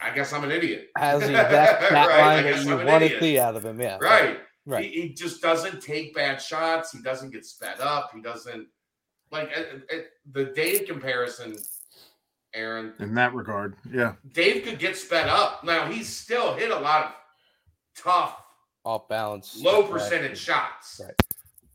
I 0.00 0.14
guess 0.14 0.32
I'm 0.32 0.44
an 0.44 0.50
idiot. 0.50 0.88
Has 0.96 1.20
the 1.20 1.28
exact 1.28 1.82
Right, 1.92 2.10
I 2.10 2.20
line 2.20 2.44
that 2.44 2.64
you 2.64 2.86
want 2.86 3.04
to 3.04 3.20
see 3.20 3.38
out 3.38 3.56
of 3.56 3.64
him. 3.64 3.78
Yeah. 3.78 3.98
Right. 4.00 4.38
Right. 4.64 4.90
He, 4.90 5.02
he 5.02 5.08
just 5.10 5.42
doesn't 5.42 5.82
take 5.82 6.14
bad 6.14 6.40
shots. 6.40 6.92
He 6.92 7.02
doesn't 7.02 7.30
get 7.30 7.44
sped 7.44 7.80
up. 7.80 8.10
He 8.14 8.22
doesn't 8.22 8.68
like 9.30 9.50
uh, 9.54 9.94
uh, 9.94 9.98
the 10.32 10.46
data 10.46 10.84
comparison. 10.84 11.56
Aaron, 12.54 12.94
in 12.98 13.14
that 13.14 13.34
regard, 13.34 13.76
yeah. 13.92 14.14
Dave 14.32 14.64
could 14.64 14.78
get 14.78 14.96
sped 14.96 15.28
up. 15.28 15.64
Now 15.64 15.86
he's 15.90 16.08
still 16.08 16.54
hit 16.54 16.70
a 16.70 16.78
lot 16.78 17.04
of 17.06 17.12
tough, 17.96 18.36
Off 18.84 19.08
balance. 19.08 19.60
low 19.60 19.82
Right. 19.82 19.90
percentage 19.90 20.38
shots. 20.38 21.00
Right. 21.04 21.14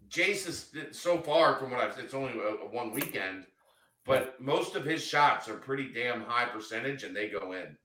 Jace 0.10 0.48
is 0.48 0.72
so 0.92 1.18
far 1.20 1.58
from 1.58 1.72
what 1.72 1.80
I've. 1.80 1.98
It's 2.00 2.14
only 2.14 2.34
a, 2.40 2.64
a 2.66 2.70
one 2.70 2.92
weekend, 2.92 3.46
but 4.06 4.40
most 4.42 4.76
of 4.76 4.84
his 4.86 5.04
shots 5.04 5.48
are 5.50 5.56
pretty 5.56 5.92
damn 5.94 6.22
high 6.22 6.46
percentage, 6.46 7.04
and 7.04 7.16
they 7.16 7.30
go 7.30 7.54
in. 7.54 7.76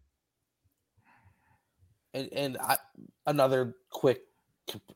and 2.14 2.28
and 2.32 2.58
I, 2.58 2.76
another 3.26 3.74
quick, 3.90 4.22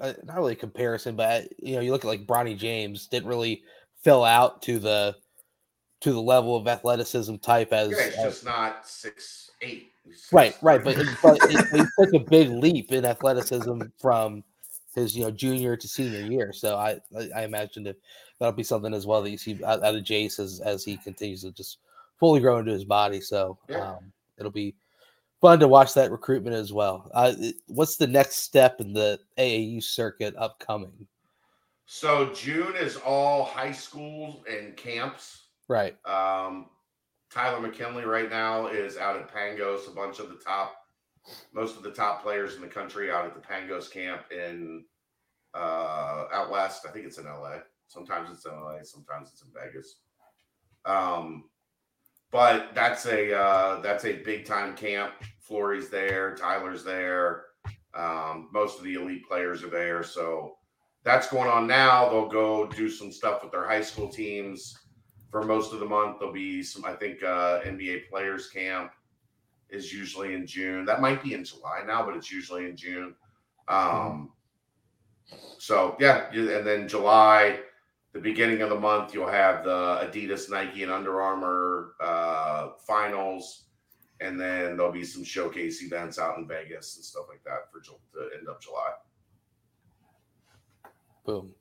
uh, 0.00 0.12
not 0.24 0.36
really 0.36 0.52
a 0.52 0.56
comparison, 0.56 1.14
but 1.16 1.48
you 1.58 1.74
know, 1.74 1.80
you 1.80 1.92
look 1.92 2.04
at 2.04 2.08
like 2.08 2.26
Bronny 2.26 2.56
James 2.56 3.06
didn't 3.06 3.28
really 3.28 3.62
fill 4.02 4.24
out 4.24 4.62
to 4.62 4.78
the 4.78 5.14
to 6.02 6.12
the 6.12 6.20
level 6.20 6.56
of 6.56 6.66
athleticism 6.68 7.36
type 7.36 7.72
as, 7.72 7.90
Yeah, 7.90 7.96
it's 8.04 8.16
as- 8.18 8.24
just 8.24 8.44
not 8.44 8.86
six 8.88 9.50
eight. 9.60 9.92
Right, 10.32 10.56
right. 10.62 10.82
But 10.82 10.96
but 11.22 11.40
he 11.50 11.56
took 11.98 12.12
a 12.14 12.18
big 12.18 12.48
leap 12.50 12.90
in 12.92 13.04
athleticism 13.04 13.82
from 14.00 14.42
his 14.94 15.16
you 15.16 15.22
know 15.24 15.30
junior 15.30 15.76
to 15.76 15.88
senior 15.88 16.20
year. 16.20 16.52
So 16.52 16.76
I 16.76 17.00
I, 17.16 17.30
I 17.36 17.44
imagine 17.44 17.84
that 17.84 17.96
that'll 18.38 18.52
be 18.52 18.64
something 18.64 18.92
as 18.92 19.06
well 19.06 19.22
that 19.22 19.30
you 19.30 19.38
see 19.38 19.58
out, 19.64 19.82
out 19.84 19.94
of 19.94 20.02
Jace 20.02 20.38
as 20.40 20.60
as 20.60 20.84
he 20.84 20.96
continues 20.96 21.42
to 21.42 21.52
just 21.52 21.78
fully 22.18 22.40
grow 22.40 22.58
into 22.58 22.72
his 22.72 22.84
body. 22.84 23.20
So 23.20 23.58
Yeah. 23.68 23.92
um, 23.92 24.12
it'll 24.38 24.50
be 24.50 24.74
fun 25.40 25.60
to 25.60 25.68
watch 25.68 25.94
that 25.94 26.10
recruitment 26.10 26.56
as 26.56 26.72
well. 26.72 27.08
Uh, 27.14 27.34
what's 27.68 27.96
the 27.96 28.06
next 28.06 28.38
step 28.38 28.80
in 28.80 28.92
the 28.92 29.18
AAU 29.38 29.82
circuit 29.82 30.34
upcoming? 30.36 31.06
So 31.86 32.32
June 32.32 32.74
is 32.76 32.96
all 32.96 33.44
high 33.44 33.72
schools 33.72 34.42
and 34.50 34.76
camps. 34.76 35.41
Right. 35.68 35.96
Um, 36.06 36.66
Tyler 37.32 37.60
McKinley 37.60 38.04
right 38.04 38.28
now 38.28 38.66
is 38.66 38.96
out 38.96 39.16
at 39.16 39.32
Pangos. 39.32 39.88
A 39.88 39.94
bunch 39.94 40.18
of 40.18 40.28
the 40.28 40.36
top, 40.36 40.74
most 41.54 41.76
of 41.76 41.82
the 41.82 41.90
top 41.90 42.22
players 42.22 42.56
in 42.56 42.60
the 42.60 42.66
country 42.66 43.10
out 43.10 43.24
at 43.24 43.34
the 43.34 43.40
Pangos 43.40 43.90
camp 43.90 44.22
in 44.30 44.84
uh, 45.54 46.24
out 46.32 46.50
west. 46.50 46.86
I 46.86 46.92
think 46.92 47.06
it's 47.06 47.18
in 47.18 47.24
LA. 47.24 47.58
Sometimes 47.86 48.30
it's 48.30 48.44
in 48.44 48.52
LA. 48.52 48.82
Sometimes 48.82 49.30
it's 49.32 49.42
in 49.42 49.48
Vegas. 49.54 49.96
Um, 50.84 51.44
but 52.30 52.74
that's 52.74 53.06
a 53.06 53.38
uh, 53.38 53.80
that's 53.80 54.04
a 54.04 54.22
big 54.22 54.44
time 54.44 54.74
camp. 54.74 55.12
Flory's 55.40 55.88
there. 55.88 56.34
Tyler's 56.34 56.84
there. 56.84 57.44
Um, 57.94 58.48
most 58.52 58.78
of 58.78 58.84
the 58.84 58.94
elite 58.94 59.26
players 59.28 59.62
are 59.62 59.70
there. 59.70 60.02
So 60.02 60.56
that's 61.04 61.30
going 61.30 61.48
on 61.48 61.66
now. 61.66 62.08
They'll 62.08 62.28
go 62.28 62.66
do 62.66 62.88
some 62.88 63.12
stuff 63.12 63.42
with 63.42 63.52
their 63.52 63.66
high 63.66 63.82
school 63.82 64.08
teams 64.08 64.81
for 65.32 65.42
most 65.42 65.72
of 65.72 65.80
the 65.80 65.86
month. 65.86 66.18
There'll 66.20 66.32
be 66.32 66.62
some, 66.62 66.84
I 66.84 66.92
think, 66.92 67.24
uh, 67.24 67.60
NBA 67.62 68.08
players 68.08 68.48
camp 68.48 68.92
is 69.70 69.92
usually 69.92 70.34
in 70.34 70.46
June. 70.46 70.84
That 70.84 71.00
might 71.00 71.24
be 71.24 71.32
in 71.32 71.42
July 71.42 71.82
now, 71.84 72.04
but 72.04 72.14
it's 72.14 72.30
usually 72.30 72.66
in 72.66 72.76
June. 72.76 73.14
Um, 73.66 74.30
so 75.58 75.96
yeah, 75.98 76.30
and 76.30 76.66
then 76.66 76.86
July, 76.86 77.60
the 78.12 78.20
beginning 78.20 78.60
of 78.60 78.68
the 78.68 78.78
month, 78.78 79.14
you'll 79.14 79.30
have 79.30 79.64
the 79.64 80.06
Adidas, 80.06 80.50
Nike, 80.50 80.82
and 80.82 80.92
Under 80.92 81.22
Armour 81.22 81.94
uh, 82.00 82.70
finals, 82.86 83.64
and 84.20 84.38
then 84.38 84.76
there'll 84.76 84.92
be 84.92 85.04
some 85.04 85.24
showcase 85.24 85.82
events 85.82 86.18
out 86.18 86.36
in 86.36 86.46
Vegas 86.46 86.96
and 86.96 87.04
stuff 87.04 87.24
like 87.30 87.42
that 87.44 87.72
for 87.72 87.80
the 88.12 88.36
end 88.38 88.46
of 88.48 88.60
July. 88.60 88.90
Boom. 91.24 91.54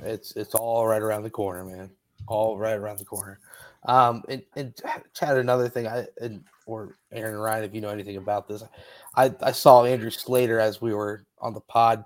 It's 0.00 0.34
it's 0.34 0.54
all 0.56 0.86
right 0.86 1.02
around 1.02 1.22
the 1.22 1.30
corner, 1.30 1.64
man. 1.64 1.90
All 2.26 2.58
right 2.58 2.76
around 2.76 2.98
the 2.98 3.04
corner. 3.04 3.40
Um, 3.84 4.22
and, 4.28 4.42
and 4.56 4.74
Chad, 5.14 5.36
another 5.36 5.68
thing, 5.68 5.88
I 5.88 6.06
and 6.20 6.44
or 6.66 6.96
Aaron 7.10 7.36
Ryan, 7.36 7.64
if 7.64 7.74
you 7.74 7.80
know 7.80 7.88
anything 7.88 8.16
about 8.16 8.46
this, 8.46 8.62
I 9.16 9.34
I 9.42 9.52
saw 9.52 9.84
Andrew 9.84 10.10
Slater 10.10 10.60
as 10.60 10.80
we 10.80 10.94
were 10.94 11.24
on 11.40 11.52
the 11.52 11.60
pod 11.60 12.04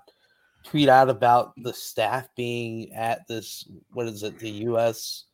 tweet 0.63 0.89
out 0.89 1.09
about 1.09 1.53
the 1.57 1.73
staff 1.73 2.27
being 2.35 2.91
at 2.93 3.27
this. 3.27 3.69
What 3.93 4.07
is 4.07 4.23
it? 4.23 4.39
The 4.39 4.49
U.S. 4.49 5.25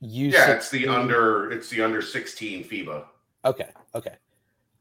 U 0.00 0.28
Yeah, 0.28 0.52
it's 0.52 0.70
the 0.70 0.86
under 0.86 1.50
it's 1.50 1.70
the 1.70 1.82
under 1.82 2.02
sixteen 2.02 2.62
FIBA. 2.62 3.04
Okay, 3.46 3.70
okay. 3.94 4.16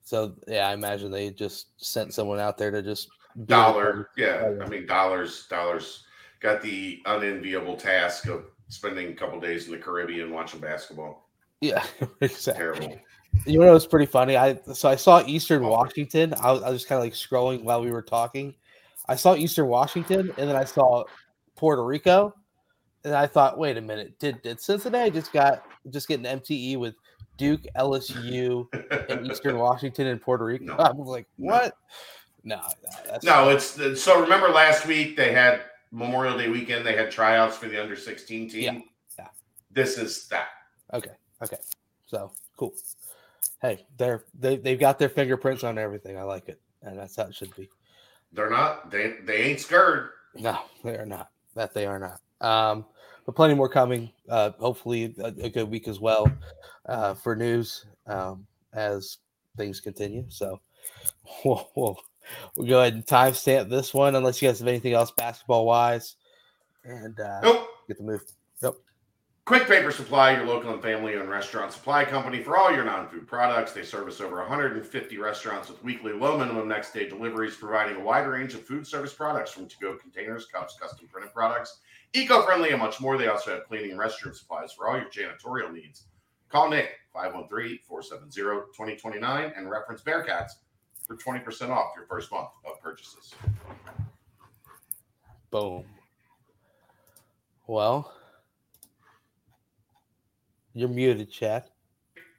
So 0.03 0.35
yeah, 0.47 0.67
I 0.67 0.73
imagine 0.73 1.11
they 1.11 1.29
just 1.29 1.67
sent 1.77 2.13
someone 2.13 2.39
out 2.39 2.57
there 2.57 2.71
to 2.71 2.81
just 2.81 3.09
Dollar. 3.45 4.09
Yeah. 4.15 4.53
I 4.61 4.67
mean, 4.67 4.85
dollars, 4.85 5.47
dollars 5.47 6.03
got 6.39 6.61
the 6.61 7.01
unenviable 7.05 7.77
task 7.77 8.27
of 8.27 8.45
spending 8.69 9.09
a 9.09 9.13
couple 9.13 9.39
days 9.39 9.65
in 9.65 9.71
the 9.71 9.77
Caribbean 9.77 10.31
watching 10.31 10.59
basketball. 10.59 11.29
Yeah, 11.61 11.83
exactly. 12.21 12.63
Terrible. 12.63 12.99
You 13.45 13.59
know 13.59 13.73
what's 13.73 13.87
pretty 13.87 14.05
funny? 14.05 14.37
I 14.37 14.59
so 14.73 14.89
I 14.89 14.95
saw 14.95 15.23
Eastern 15.25 15.65
Washington. 15.65 16.33
I 16.39 16.51
was, 16.51 16.63
I 16.63 16.69
was 16.69 16.85
kind 16.85 16.99
of 16.99 17.05
like 17.05 17.13
scrolling 17.13 17.63
while 17.63 17.81
we 17.81 17.91
were 17.91 18.01
talking. 18.01 18.53
I 19.07 19.15
saw 19.15 19.35
Eastern 19.35 19.67
Washington, 19.67 20.31
and 20.37 20.49
then 20.49 20.55
I 20.55 20.63
saw 20.63 21.03
Puerto 21.55 21.83
Rico, 21.83 22.33
and 23.03 23.15
I 23.15 23.27
thought, 23.27 23.57
wait 23.57 23.77
a 23.77 23.81
minute, 23.81 24.17
did 24.19 24.41
did 24.41 24.61
Cincinnati 24.61 25.11
just 25.11 25.33
got 25.33 25.63
just 25.89 26.07
get 26.07 26.19
an 26.19 26.39
MTE 26.39 26.77
with 26.77 26.95
Duke, 27.37 27.61
LSU, 27.75 28.67
and 29.09 29.25
Eastern 29.31 29.57
Washington 29.57 30.07
and 30.07 30.21
Puerto 30.21 30.45
Rico? 30.45 30.65
No. 30.65 30.75
I 30.79 30.91
was 30.91 31.07
like, 31.07 31.27
what? 31.37 31.75
No, 32.43 32.61
that's 33.05 33.25
no, 33.25 33.49
it's 33.49 34.03
so. 34.03 34.21
Remember 34.21 34.49
last 34.49 34.85
week 34.85 35.15
they 35.15 35.31
had 35.31 35.61
Memorial 35.93 36.37
Day 36.37 36.49
weekend. 36.49 36.85
They 36.85 36.95
had 36.95 37.11
tryouts 37.11 37.55
for 37.55 37.69
the 37.69 37.81
under 37.81 37.95
sixteen 37.95 38.49
team. 38.49 38.63
Yeah, 38.63 38.79
yeah. 39.19 39.27
This 39.71 39.97
is 39.97 40.27
that. 40.27 40.47
okay, 40.91 41.11
okay. 41.41 41.57
So 42.07 42.31
cool. 42.57 42.73
Hey, 43.61 43.85
they're 43.97 44.25
they 44.37 44.57
they've 44.57 44.79
got 44.79 44.97
their 44.99 45.09
fingerprints 45.09 45.63
on 45.63 45.77
everything. 45.77 46.17
I 46.17 46.23
like 46.23 46.49
it, 46.49 46.59
and 46.81 46.97
that's 46.97 47.15
how 47.15 47.23
it 47.23 47.35
should 47.35 47.55
be. 47.55 47.69
They're 48.33 48.49
not. 48.49 48.89
They 48.89 49.17
they 49.23 49.43
ain't 49.43 49.59
scared. 49.59 50.09
No, 50.35 50.59
they 50.83 50.97
are 50.97 51.05
not. 51.05 51.29
That 51.55 51.73
they 51.73 51.85
are 51.85 51.99
not. 51.99 52.19
Um, 52.41 52.85
but 53.25 53.35
plenty 53.35 53.53
more 53.53 53.69
coming. 53.69 54.11
Uh, 54.27 54.51
hopefully, 54.59 55.15
a, 55.19 55.27
a 55.27 55.49
good 55.49 55.69
week 55.69 55.87
as 55.87 55.99
well 55.99 56.29
uh, 56.87 57.13
for 57.13 57.35
news 57.35 57.85
um, 58.07 58.45
as 58.73 59.17
things 59.57 59.79
continue. 59.79 60.25
So 60.29 60.59
we'll, 61.45 61.69
we'll, 61.75 61.97
we'll 62.55 62.67
go 62.67 62.81
ahead 62.81 62.93
and 62.93 63.05
timestamp 63.05 63.69
this 63.69 63.93
one, 63.93 64.15
unless 64.15 64.41
you 64.41 64.47
guys 64.47 64.59
have 64.59 64.67
anything 64.67 64.93
else 64.93 65.11
basketball 65.11 65.65
wise, 65.65 66.15
and 66.83 67.19
uh, 67.19 67.39
Nope. 67.41 67.67
get 67.87 67.97
the 67.97 68.03
move. 68.03 68.21
Yep. 68.61 68.75
Quick 69.45 69.67
Paper 69.67 69.91
Supply, 69.91 70.37
your 70.37 70.45
local 70.45 70.71
and 70.71 70.81
family 70.81 71.15
owned 71.15 71.29
restaurant 71.29 71.73
supply 71.73 72.05
company 72.05 72.41
for 72.41 72.55
all 72.55 72.71
your 72.71 72.85
non 72.85 73.09
food 73.09 73.27
products. 73.27 73.73
They 73.73 73.83
service 73.83 74.21
over 74.21 74.37
150 74.37 75.17
restaurants 75.17 75.67
with 75.69 75.83
weekly 75.83 76.13
low 76.13 76.37
minimum 76.37 76.69
next 76.69 76.93
day 76.93 77.09
deliveries, 77.09 77.57
providing 77.57 77.97
a 77.97 77.99
wide 77.99 78.25
range 78.25 78.53
of 78.53 78.65
food 78.65 78.87
service 78.87 79.13
products 79.13 79.51
from 79.51 79.67
to 79.67 79.75
go 79.79 79.95
containers, 79.97 80.45
cups, 80.45 80.77
custom 80.79 81.09
printed 81.11 81.33
products, 81.33 81.79
eco 82.13 82.41
friendly, 82.43 82.69
and 82.69 82.79
much 82.79 83.01
more. 83.01 83.17
They 83.17 83.27
also 83.27 83.51
have 83.55 83.65
cleaning 83.65 83.91
and 83.91 83.99
restroom 83.99 84.33
supplies 84.33 84.71
for 84.71 84.87
all 84.87 84.97
your 84.97 85.09
janitorial 85.09 85.73
needs. 85.73 86.03
Call 86.47 86.69
Nick 86.69 86.91
513 87.13 87.79
470 87.85 88.71
2029 88.73 89.53
and 89.57 89.69
reference 89.69 90.01
Bearcats 90.03 90.51
for 91.05 91.15
20% 91.15 91.69
off 91.69 91.91
your 91.95 92.05
first 92.05 92.31
month 92.31 92.49
of 92.65 92.81
purchases. 92.81 93.33
Boom. 95.51 95.85
Well, 97.67 98.13
you're 100.73 100.89
muted, 100.89 101.31
Chad. 101.31 101.69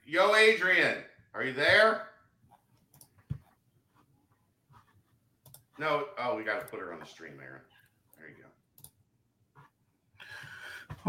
Yo, 0.05 0.33
Adrean, 0.33 1.01
are 1.33 1.43
you 1.43 1.53
there? 1.53 2.09
No. 5.79 6.05
Oh, 6.19 6.35
we 6.35 6.43
got 6.43 6.59
to 6.59 6.65
put 6.67 6.79
her 6.79 6.93
on 6.93 6.99
the 6.99 7.05
stream, 7.05 7.33
Aaron. 7.41 7.61
There 8.17 8.27
you 8.29 8.35
go. 8.43 8.49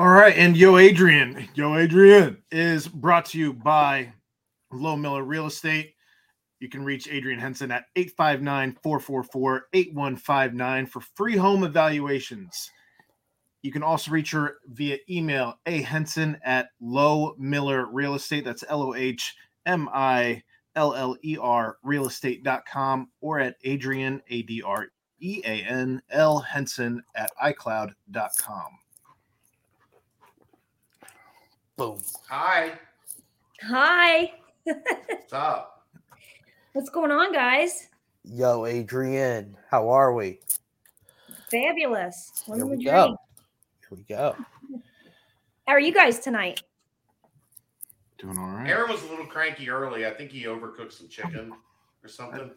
All 0.00 0.08
right, 0.08 0.36
and 0.36 0.56
Yo 0.56 0.74
Adrean, 0.74 1.48
Yo 1.54 1.72
Adrean 1.72 2.38
is 2.50 2.86
brought 2.86 3.26
to 3.26 3.38
you 3.38 3.52
by 3.52 4.12
Lohmiller 4.72 5.26
Real 5.26 5.46
Estate. 5.46 5.95
You 6.60 6.68
can 6.68 6.84
reach 6.84 7.08
Adrean 7.08 7.38
Henson 7.38 7.70
at 7.70 7.84
859 7.96 8.78
444 8.82 9.68
8159 9.72 10.86
for 10.86 11.00
free 11.00 11.36
home 11.36 11.64
evaluations. 11.64 12.70
You 13.62 13.72
can 13.72 13.82
also 13.82 14.10
reach 14.10 14.30
her 14.30 14.58
via 14.68 14.98
email, 15.10 15.58
a 15.66 15.82
Henson 15.82 16.38
at 16.44 16.68
Lohmiller 16.80 17.86
Real 17.90 18.14
Estate. 18.14 18.44
That's 18.44 18.64
L 18.68 18.82
O 18.82 18.94
H 18.94 19.34
M 19.66 19.88
I 19.92 20.42
L 20.76 20.94
L 20.94 21.16
E 21.22 21.36
R 21.40 21.78
real 21.82 22.06
estate.com 22.06 23.08
or 23.20 23.40
at 23.40 23.60
Adrean, 23.64 24.20
A 24.28 24.42
D 24.42 24.62
R 24.62 24.86
E 25.20 25.42
A 25.44 25.62
N 25.62 26.00
L 26.10 26.38
Henson 26.38 27.02
at 27.16 27.30
iCloud.com. 27.42 28.78
Boom. 31.76 31.98
Hi. 32.28 32.78
Hi. 33.62 34.32
What's 34.64 35.32
up? 35.32 35.75
What's 36.76 36.90
going 36.90 37.10
on, 37.10 37.32
guys? 37.32 37.88
Yo, 38.22 38.64
Adrean, 38.64 39.54
how 39.70 39.88
are 39.88 40.12
we? 40.12 40.40
Fabulous. 41.50 42.42
Here 42.44 42.66
we 42.66 42.76
the 42.76 42.84
go. 42.84 43.06
dream. 43.06 43.16
Here 43.88 43.96
we 43.96 44.02
go. 44.02 44.36
How 45.66 45.72
are 45.72 45.80
you 45.80 45.94
guys 45.94 46.18
tonight? 46.18 46.60
Doing 48.18 48.36
all 48.36 48.48
right. 48.48 48.68
Aaron 48.68 48.90
was 48.90 49.02
a 49.04 49.06
little 49.06 49.24
cranky 49.24 49.70
early. 49.70 50.04
I 50.06 50.10
think 50.10 50.30
he 50.30 50.42
overcooked 50.44 50.92
some 50.92 51.08
chicken 51.08 51.54
or 52.04 52.10
something. 52.10 52.50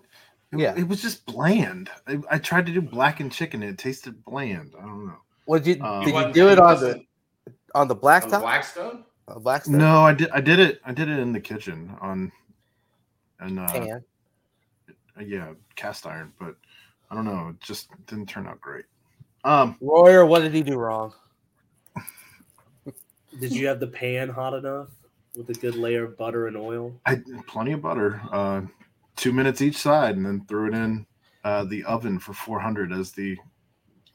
It, 0.51 0.59
Yeah. 0.59 0.75
it 0.77 0.85
was 0.85 1.01
just 1.01 1.25
bland. 1.25 1.89
I, 2.05 2.19
I 2.29 2.39
tried 2.39 2.65
to 2.65 2.73
do 2.73 2.81
blackened 2.81 3.31
chicken. 3.31 3.63
And 3.63 3.71
it 3.71 3.77
tasted 3.77 4.21
bland. 4.25 4.73
I 4.77 4.81
don't 4.81 5.07
know. 5.07 5.15
What 5.45 5.63
did 5.63 5.77
you 5.77 5.83
Uh, 5.85 6.03
did 6.03 6.13
you 6.13 6.33
do 6.33 6.49
it 6.49 6.59
on 6.59 6.77
the 6.81 7.01
on 7.73 7.87
the 7.87 7.95
on 7.95 8.01
blacktop? 8.01 8.41
Blackstone? 8.41 9.05
Uh, 9.29 9.39
Blackstone 9.39 9.77
No, 9.77 10.01
I 10.01 10.13
did. 10.13 10.29
I 10.31 10.41
did 10.41 10.59
it. 10.59 10.81
I 10.83 10.91
did 10.91 11.07
it 11.07 11.19
in 11.19 11.31
the 11.31 11.39
kitchen 11.39 11.95
on, 12.01 12.33
and 13.39 13.59
uh, 13.59 13.67
pan. 13.67 14.03
yeah, 15.25 15.53
cast 15.75 16.05
iron. 16.05 16.33
But 16.39 16.55
I 17.09 17.15
don't 17.15 17.25
know. 17.25 17.49
It 17.49 17.59
just 17.59 17.89
didn't 18.07 18.27
turn 18.27 18.47
out 18.47 18.61
great. 18.61 18.85
Um, 19.43 19.77
Royer, 19.81 20.25
what 20.25 20.39
did 20.39 20.53
he 20.53 20.61
do 20.61 20.75
wrong? 20.77 21.13
Did 23.39 23.51
you 23.51 23.67
have 23.67 23.79
the 23.79 23.87
pan 23.87 24.27
hot 24.29 24.53
enough 24.53 24.87
with 25.35 25.49
a 25.49 25.53
good 25.53 25.75
layer 25.75 26.03
of 26.05 26.17
butter 26.17 26.47
and 26.47 26.57
oil? 26.57 26.99
I 27.05 27.21
plenty 27.47 27.71
of 27.73 27.81
butter, 27.81 28.21
uh, 28.31 28.61
two 29.15 29.31
minutes 29.31 29.61
each 29.61 29.77
side, 29.77 30.17
and 30.17 30.25
then 30.25 30.45
threw 30.45 30.67
it 30.67 30.73
in 30.73 31.05
uh, 31.43 31.63
the 31.65 31.83
oven 31.85 32.19
for 32.19 32.33
400 32.33 32.91
as 32.91 33.11
the 33.11 33.37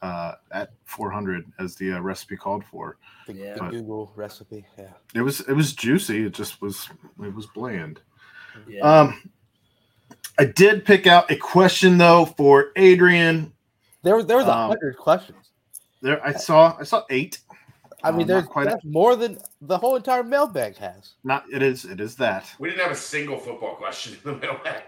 uh, 0.01 0.33
at 0.51 0.71
400 0.83 1.45
as 1.59 1.75
the 1.75 1.93
uh, 1.93 1.99
recipe 2.01 2.35
called 2.35 2.63
for. 2.65 2.97
The, 3.25 3.33
Yeah. 3.33 3.55
the 3.55 3.69
Google 3.71 4.11
recipe. 4.15 4.65
Yeah. 4.77 4.91
It 5.15 5.21
was 5.21 5.39
it 5.41 5.53
was 5.53 5.73
juicy. 5.73 6.25
It 6.25 6.33
just 6.33 6.61
was 6.61 6.89
it 7.23 7.33
was 7.33 7.47
bland. 7.47 8.01
Yeah. 8.67 8.81
Um, 8.81 9.29
I 10.37 10.45
did 10.45 10.85
pick 10.85 11.07
out 11.07 11.31
a 11.31 11.35
question 11.35 11.97
though 11.97 12.25
for 12.25 12.71
Adrean. 12.75 13.51
There 14.03 14.15
was 14.15 14.25
there 14.25 14.37
was 14.37 14.45
a 14.47 14.53
Um, 14.55 14.69
hundred 14.69 14.97
questions. 14.97 15.51
There, 16.01 16.23
I 16.25 16.33
saw 16.33 16.77
I 16.79 16.83
saw 16.83 17.03
eight. 17.09 17.39
I 18.03 18.11
mean, 18.11 18.21
um, 18.23 18.27
there's 18.27 18.45
quite- 18.45 18.65
that's 18.65 18.83
more 18.85 19.15
than 19.15 19.39
the 19.61 19.77
whole 19.77 19.95
entire 19.95 20.23
mailbag 20.23 20.77
has. 20.77 21.13
Not 21.23 21.45
it 21.51 21.63
is 21.63 21.85
it 21.85 21.99
is 21.99 22.15
that. 22.17 22.53
We 22.59 22.69
didn't 22.69 22.83
have 22.83 22.91
a 22.91 22.95
single 22.95 23.39
football 23.39 23.75
question 23.75 24.13
in 24.23 24.33
the 24.33 24.37
mailbag. 24.37 24.83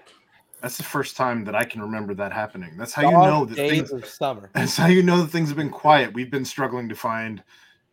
That's 0.61 0.77
the 0.77 0.83
first 0.83 1.15
time 1.15 1.43
that 1.45 1.55
I 1.55 1.63
can 1.63 1.81
remember 1.81 2.13
that 2.15 2.31
happening. 2.33 2.77
That's 2.77 2.93
how 2.93 3.03
you 3.03 3.11
know 3.11 3.45
that 3.45 3.55
days 3.55 3.89
things. 3.89 3.91
of 3.91 4.05
summer. 4.05 4.49
That's 4.53 4.75
how 4.75 4.87
you 4.87 5.03
know 5.03 5.21
that 5.21 5.27
things 5.29 5.49
have 5.49 5.57
been 5.57 5.69
quiet. 5.69 6.13
We've 6.13 6.31
been 6.31 6.45
struggling 6.45 6.89
to 6.89 6.95
find 6.95 7.43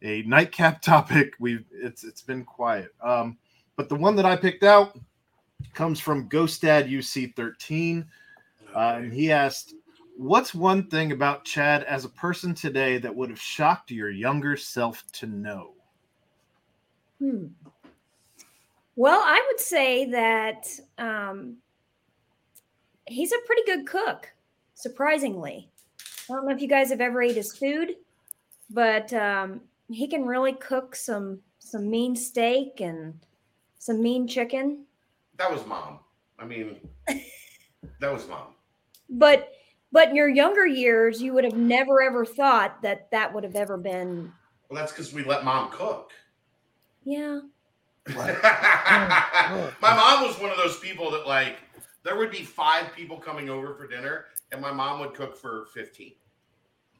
a 0.02 0.22
nightcap 0.22 0.82
topic. 0.92 1.34
We've 1.38 1.64
it's 1.72 2.04
it's 2.04 2.22
been 2.22 2.44
quiet. 2.44 2.94
Um, 3.02 3.38
but 3.76 3.88
the 3.88 3.96
one 3.96 4.16
that 4.16 4.24
I 4.26 4.36
picked 4.36 4.62
out 4.64 4.98
comes 5.72 6.00
from 6.00 6.28
GhostDad 6.28 6.90
UC 6.90 7.34
thirteen, 7.34 8.06
uh, 8.74 8.98
and 8.98 9.12
he 9.12 9.32
asked, 9.32 9.74
"What's 10.16 10.54
one 10.54 10.88
thing 10.88 11.12
about 11.12 11.44
Chad 11.44 11.84
as 11.84 12.04
a 12.04 12.10
person 12.10 12.54
today 12.54 12.98
that 12.98 13.14
would 13.14 13.30
have 13.30 13.40
shocked 13.40 13.90
your 13.90 14.10
younger 14.10 14.56
self 14.56 15.04
to 15.12 15.26
know?" 15.26 15.74
Hmm. 17.18 17.46
Well, 18.96 19.20
I 19.20 19.42
would 19.48 19.60
say 19.60 20.04
that 20.10 20.68
um, 20.98 21.56
he's 23.06 23.32
a 23.32 23.46
pretty 23.46 23.62
good 23.66 23.86
cook, 23.86 24.32
surprisingly. 24.74 25.68
I 26.30 26.34
don't 26.34 26.46
know 26.46 26.54
if 26.54 26.62
you 26.62 26.68
guys 26.68 26.90
have 26.90 27.00
ever 27.00 27.22
ate 27.22 27.36
his 27.36 27.56
food, 27.56 27.96
but 28.70 29.12
um, 29.12 29.60
he 29.88 30.06
can 30.06 30.24
really 30.24 30.52
cook 30.54 30.96
some 30.96 31.40
some 31.58 31.90
mean 31.90 32.14
steak 32.14 32.80
and 32.80 33.14
some 33.78 34.02
mean 34.02 34.28
chicken. 34.28 34.84
That 35.36 35.50
was 35.50 35.66
mom. 35.66 36.00
I 36.38 36.44
mean, 36.44 36.76
that 38.00 38.12
was 38.12 38.26
mom. 38.28 38.48
But 39.08 39.52
but 39.92 40.10
in 40.10 40.16
your 40.16 40.28
younger 40.28 40.66
years, 40.66 41.22
you 41.22 41.34
would 41.34 41.44
have 41.44 41.56
never 41.56 42.02
ever 42.02 42.24
thought 42.24 42.82
that 42.82 43.10
that 43.10 43.32
would 43.32 43.44
have 43.44 43.56
ever 43.56 43.76
been. 43.76 44.32
Well, 44.68 44.80
that's 44.80 44.92
because 44.92 45.12
we 45.12 45.22
let 45.24 45.44
mom 45.44 45.70
cook. 45.70 46.10
Yeah, 47.04 47.40
My 48.14 49.70
mom 49.80 50.26
was 50.26 50.38
one 50.38 50.50
of 50.50 50.58
those 50.58 50.78
people 50.78 51.10
that 51.12 51.26
like 51.26 51.56
there 52.02 52.16
would 52.16 52.30
be 52.30 52.42
five 52.42 52.92
people 52.94 53.16
coming 53.16 53.48
over 53.48 53.74
for 53.74 53.86
dinner, 53.86 54.26
and 54.52 54.60
my 54.60 54.72
mom 54.72 55.00
would 55.00 55.14
cook 55.14 55.36
for 55.36 55.66
fifteen. 55.72 56.12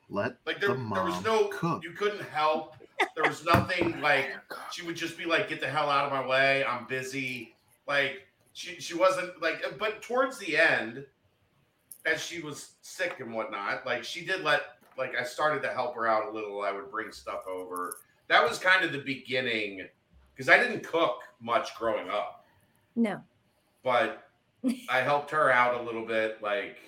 Let 0.09 0.36
Like 0.47 0.61
there, 0.61 0.70
the 0.70 0.90
there 0.94 1.05
was 1.05 1.23
no 1.23 1.48
cook. 1.48 1.82
you 1.85 1.90
couldn't 1.90 2.23
help. 2.23 2.74
There 3.15 3.24
was 3.24 3.44
nothing 3.44 4.01
like 4.01 4.31
she 4.73 4.82
would 4.86 4.97
just 4.97 5.19
be 5.19 5.27
like, 5.27 5.48
"Get 5.48 5.61
the 5.61 5.69
hell 5.69 5.90
out 5.90 6.06
of 6.06 6.12
my 6.12 6.27
way! 6.27 6.65
I'm 6.65 6.86
busy." 6.86 7.53
Like 7.86 8.27
she 8.52 8.81
she 8.81 8.94
wasn't 8.94 9.40
like, 9.43 9.78
but 9.78 10.02
towards 10.02 10.39
the 10.39 10.56
end, 10.56 11.05
as 12.06 12.23
she 12.23 12.40
was 12.40 12.73
sick 12.82 13.16
and 13.20 13.32
whatnot, 13.32 13.85
like 13.85 14.05
she 14.05 14.24
did 14.24 14.43
let 14.43 14.62
like 14.97 15.15
I 15.19 15.24
started 15.24 15.62
to 15.62 15.73
help 15.73 15.94
her 15.97 16.06
out 16.06 16.28
a 16.28 16.31
little. 16.31 16.62
I 16.62 16.73
would 16.73 16.90
bring 16.90 17.12
stuff 17.12 17.47
over. 17.48 17.98
That 18.28 18.48
was 18.48 18.59
kind 18.59 18.85
of 18.85 18.93
the 18.93 18.98
beginning 18.98 19.86
because 20.35 20.48
I 20.48 20.59
didn't 20.59 20.82
cook 20.82 21.20
much 21.40 21.74
growing 21.77 22.09
up, 22.09 22.47
no, 22.97 23.20
but 23.82 24.28
I 24.89 25.01
helped 25.01 25.31
her 25.31 25.51
out 25.51 25.81
a 25.81 25.82
little 25.82 26.06
bit, 26.06 26.43
like 26.43 26.78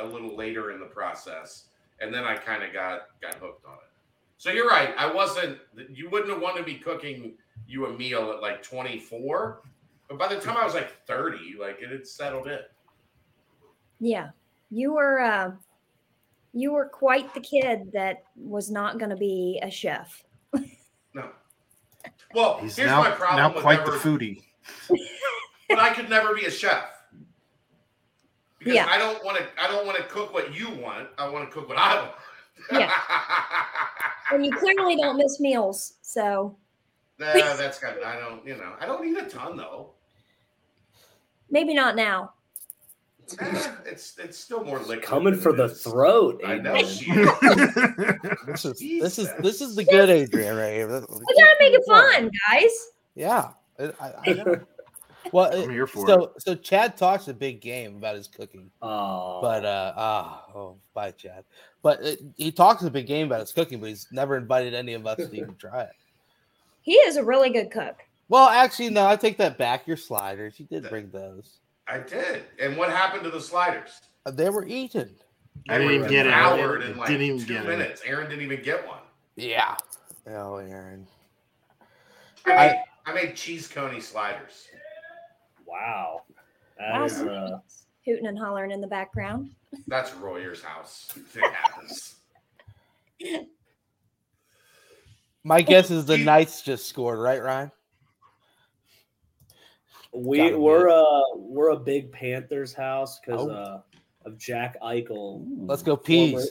a 0.00 0.04
little 0.04 0.36
later 0.36 0.72
in 0.72 0.80
the 0.80 0.86
process, 0.86 1.66
and 2.00 2.12
then 2.12 2.24
I 2.24 2.36
kind 2.36 2.62
of 2.62 2.72
got 2.72 3.08
got 3.20 3.34
hooked 3.34 3.66
on 3.66 3.74
it. 3.74 3.90
So 4.38 4.50
you're 4.50 4.68
right. 4.68 4.94
I 4.96 5.12
wasn't. 5.12 5.58
You 5.90 6.10
wouldn't 6.10 6.32
have 6.32 6.40
wanted 6.40 6.64
be 6.64 6.74
cooking 6.74 7.34
you 7.66 7.86
a 7.86 7.92
meal 7.96 8.32
at 8.32 8.40
like 8.40 8.62
24, 8.62 9.62
but 10.16 10.28
by 10.28 10.34
the 10.34 10.40
time 10.40 10.56
I 10.56 10.64
was 10.64 10.74
like 10.74 11.04
30, 11.06 11.56
like 11.60 11.78
it 11.80 11.90
had 11.90 12.06
settled 12.06 12.46
in. 12.46 12.58
yeah, 14.00 14.30
you 14.70 14.92
were 14.94 15.20
uh, 15.20 15.52
you 16.52 16.72
were 16.72 16.86
quite 16.86 17.32
the 17.34 17.40
kid 17.40 17.90
that 17.92 18.24
was 18.36 18.70
not 18.70 18.98
going 18.98 19.10
to 19.10 19.16
be 19.16 19.58
a 19.62 19.70
chef. 19.70 20.22
No. 21.14 21.28
Well, 22.34 22.58
He's 22.60 22.76
here's 22.76 22.88
now 22.90 23.02
my 23.02 23.10
problem 23.10 23.36
now 23.54 23.60
quite 23.60 23.80
never, 23.80 23.92
the 23.92 23.98
foodie. 23.98 24.42
but 25.68 25.78
I 25.78 25.92
could 25.92 26.08
never 26.08 26.34
be 26.34 26.46
a 26.46 26.50
chef 26.50 26.84
because 28.58 28.74
Yeah. 28.74 28.86
I 28.88 28.96
don't 28.98 29.22
want 29.24 29.36
to. 29.38 29.46
I 29.62 29.66
don't 29.68 29.84
want 29.86 29.98
to 29.98 30.04
cook 30.04 30.32
what 30.32 30.54
you 30.54 30.70
want. 30.70 31.08
I 31.18 31.28
want 31.28 31.48
to 31.48 31.54
cook 31.54 31.68
what 31.68 31.78
I 31.78 31.96
want. 31.96 32.12
Yeah. 32.72 32.92
And 34.32 34.46
you 34.46 34.52
clearly 34.52 34.96
don't 34.96 35.18
miss 35.18 35.40
meals, 35.40 35.94
so 36.00 36.56
Nah, 37.18 37.34
that's 37.34 37.78
kind 37.78 37.98
of. 37.98 38.02
I 38.04 38.18
don't. 38.18 38.46
You 38.46 38.56
know, 38.56 38.72
I 38.80 38.86
don't 38.86 39.06
eat 39.06 39.18
a 39.18 39.28
ton 39.28 39.58
though. 39.58 39.90
Maybe 41.52 41.74
not 41.74 41.94
now. 41.94 42.32
It's 43.86 44.18
it's 44.18 44.36
still 44.36 44.64
more 44.64 44.78
liquid. 44.80 45.02
Coming 45.02 45.36
for 45.36 45.52
the 45.52 45.64
is. 45.64 45.82
throat. 45.82 46.40
I 46.44 46.56
know 46.58 46.74
Adrean. 46.74 46.88
she 46.88 47.10
is. 47.12 48.38
This 48.46 48.64
is 48.64 48.78
this 49.00 49.18
is 49.18 49.28
this 49.38 49.60
is 49.60 49.76
the 49.76 49.84
good 49.84 50.08
Adrean 50.08 50.58
right 50.58 50.72
here. 50.74 50.88
We 50.88 51.00
gotta 51.00 51.56
make 51.60 51.72
it 51.74 51.82
fun, 51.86 52.30
guys. 52.50 52.70
Yeah. 53.14 53.50
I, 53.78 53.84
I- 54.00 54.12
I. 54.26 54.56
Well, 55.30 55.52
I'm 55.54 55.70
it- 55.70 55.70
here 55.70 55.86
for 55.86 56.04
so 56.06 56.32
so 56.38 56.54
Chad 56.56 56.96
talks 56.96 57.28
a 57.28 57.32
big 57.32 57.60
game 57.60 57.96
about 57.96 58.16
his 58.16 58.26
cooking, 58.26 58.70
Oh, 58.82 59.40
but 59.40 59.64
uh 59.64 59.92
ah 59.96 60.44
oh 60.52 60.76
bye 60.94 61.12
Chad. 61.12 61.44
But 61.80 62.02
it, 62.02 62.18
he 62.36 62.50
talks 62.50 62.82
a 62.82 62.90
big 62.90 63.06
game 63.06 63.28
about 63.28 63.38
his 63.40 63.52
cooking, 63.52 63.78
but 63.78 63.88
he's 63.88 64.08
never 64.10 64.36
invited 64.36 64.74
any 64.74 64.94
of 64.94 65.06
us 65.06 65.18
to 65.18 65.32
even 65.32 65.54
try 65.54 65.82
it. 65.82 65.92
He 66.80 66.94
is 66.94 67.16
a 67.16 67.24
really 67.24 67.50
good 67.50 67.70
cook. 67.70 68.02
Well, 68.32 68.48
actually, 68.48 68.88
no, 68.88 69.06
I 69.06 69.16
take 69.16 69.36
that 69.36 69.58
back. 69.58 69.86
Your 69.86 69.98
sliders, 69.98 70.58
you 70.58 70.64
did 70.64 70.88
bring 70.88 71.10
those. 71.10 71.58
I 71.86 71.98
did. 71.98 72.44
And 72.58 72.78
what 72.78 72.88
happened 72.88 73.24
to 73.24 73.30
the 73.30 73.38
sliders? 73.42 74.00
Uh, 74.24 74.30
They 74.30 74.48
were 74.48 74.64
eaten. 74.66 75.14
I 75.68 75.76
didn't 75.76 75.92
even 75.92 76.08
get 76.08 76.24
it. 76.24 76.30
devoured 76.30 76.82
I 76.82 76.86
in 76.86 76.96
like 76.96 77.08
didn't 77.08 77.26
even 77.26 77.40
two 77.40 77.46
get 77.52 77.64
it. 77.64 77.68
minutes. 77.68 78.00
Aaron 78.06 78.30
didn't 78.30 78.42
even 78.42 78.62
get 78.62 78.88
one. 78.88 79.00
Yeah. 79.36 79.76
Oh, 80.26 80.56
Aaron. 80.56 81.06
I 82.46 82.52
I- 82.52 82.66
made, 82.68 82.82
I 83.04 83.12
made 83.12 83.36
cheese 83.36 83.68
coney 83.68 84.00
sliders. 84.00 84.66
wow. 85.66 86.22
That 86.78 86.92
Wow. 86.94 87.04
is 87.04 87.20
uh, 87.20 87.58
Hooting 88.06 88.26
and 88.28 88.38
hollering 88.38 88.70
in 88.70 88.80
the 88.80 88.86
background. 88.86 89.50
That's 89.88 90.14
Royer's 90.14 90.62
house. 90.62 91.10
It 91.34 91.52
happens. 91.52 92.14
My 95.44 95.60
guess 95.60 95.90
is 95.90 96.06
the 96.06 96.16
Knights 96.16 96.62
just 96.62 96.88
scored, 96.88 97.18
right, 97.18 97.42
Ryan? 97.42 97.70
We 100.14 100.38
Gotta 100.38 100.50
be 100.50 100.56
we're 100.56 100.88
it. 100.88 100.94
uh 100.94 101.22
we're 101.36 101.70
a 101.70 101.78
big 101.78 102.12
Panthers 102.12 102.74
house 102.74 103.18
because 103.18 103.40
Oh. 103.46 103.50
uh 103.50 103.80
of 104.24 104.38
Jack 104.38 104.76
Eichel. 104.80 105.44
Let's 105.66 105.82
go, 105.82 105.96
Former, 105.96 106.04
Peas. 106.04 106.50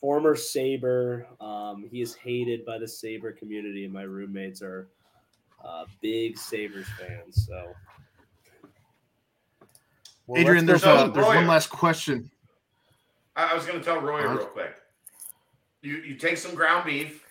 former 0.00 0.36
Saber. 0.36 1.26
Um, 1.40 1.88
he 1.90 2.02
is 2.02 2.14
hated 2.14 2.66
by 2.66 2.78
the 2.78 2.86
Saber 2.86 3.32
community, 3.32 3.84
and 3.84 3.92
my 3.92 4.02
roommates 4.02 4.60
are 4.60 4.88
uh, 5.64 5.86
big 6.02 6.36
Sabers 6.36 6.86
fans. 6.98 7.46
So 7.48 7.74
Well, 10.26 10.44
Adrean, 10.44 10.66
there's 10.66 10.82
go 10.84 10.94
uh, 10.94 11.08
there's 11.08 11.24
Royer. 11.24 11.36
one 11.36 11.46
last 11.46 11.70
question. 11.70 12.30
I, 13.34 13.52
I 13.52 13.54
was 13.54 13.64
going 13.64 13.78
to 13.78 13.84
tell 13.84 14.00
Roy 14.00 14.22
Huh? 14.22 14.36
real 14.36 14.46
quick. 14.46 14.74
You 15.82 15.96
you 15.98 16.16
take 16.16 16.36
some 16.36 16.54
ground 16.54 16.84
beef, 16.84 17.24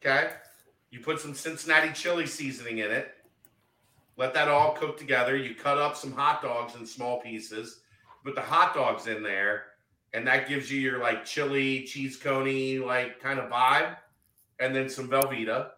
okay? 0.00 0.30
You 0.90 1.00
put 1.00 1.20
some 1.20 1.34
Cincinnati 1.34 1.92
chili 1.92 2.26
seasoning 2.26 2.78
in 2.78 2.90
it. 2.90 3.14
Let 4.18 4.34
that 4.34 4.48
all 4.48 4.72
cook 4.72 4.98
together. 4.98 5.36
You 5.36 5.54
cut 5.54 5.78
up 5.78 5.96
some 5.96 6.12
hot 6.12 6.42
dogs 6.42 6.74
in 6.74 6.84
small 6.84 7.20
pieces. 7.20 7.80
Put 8.24 8.34
the 8.34 8.40
hot 8.40 8.74
dogs 8.74 9.06
in 9.06 9.22
there, 9.22 9.62
and 10.12 10.26
that 10.26 10.48
gives 10.48 10.70
you 10.70 10.80
your 10.80 10.98
like 10.98 11.24
chili 11.24 11.84
cheese 11.84 12.16
coney 12.16 12.80
like 12.80 13.20
kind 13.20 13.38
of 13.38 13.48
vibe, 13.48 13.96
and 14.58 14.74
then 14.74 14.88
some 14.88 15.08
Velveeta 15.08 15.70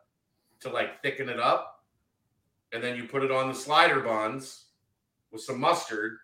to 0.60 0.70
like 0.70 1.02
thicken 1.02 1.28
it 1.28 1.38
up, 1.38 1.84
and 2.72 2.82
then 2.82 2.96
you 2.96 3.04
put 3.04 3.22
it 3.22 3.30
on 3.30 3.48
the 3.48 3.54
slider 3.54 4.00
buns 4.00 4.64
with 5.30 5.42
some 5.42 5.60
mustard, 5.60 6.16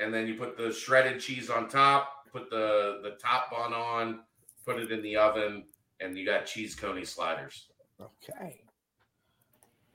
and 0.00 0.12
then 0.12 0.26
you 0.26 0.34
put 0.34 0.58
the 0.58 0.72
shredded 0.72 1.20
cheese 1.20 1.48
on 1.48 1.68
top. 1.68 2.12
Put 2.32 2.50
the 2.50 3.00
the 3.04 3.16
top 3.22 3.52
bun 3.52 3.72
on. 3.72 4.20
Put 4.66 4.80
it 4.80 4.90
in 4.90 5.00
the 5.00 5.16
oven, 5.16 5.64
and 6.00 6.18
you 6.18 6.26
got 6.26 6.44
cheese 6.44 6.74
coney 6.74 7.04
sliders. 7.04 7.68
Okay. 8.00 8.65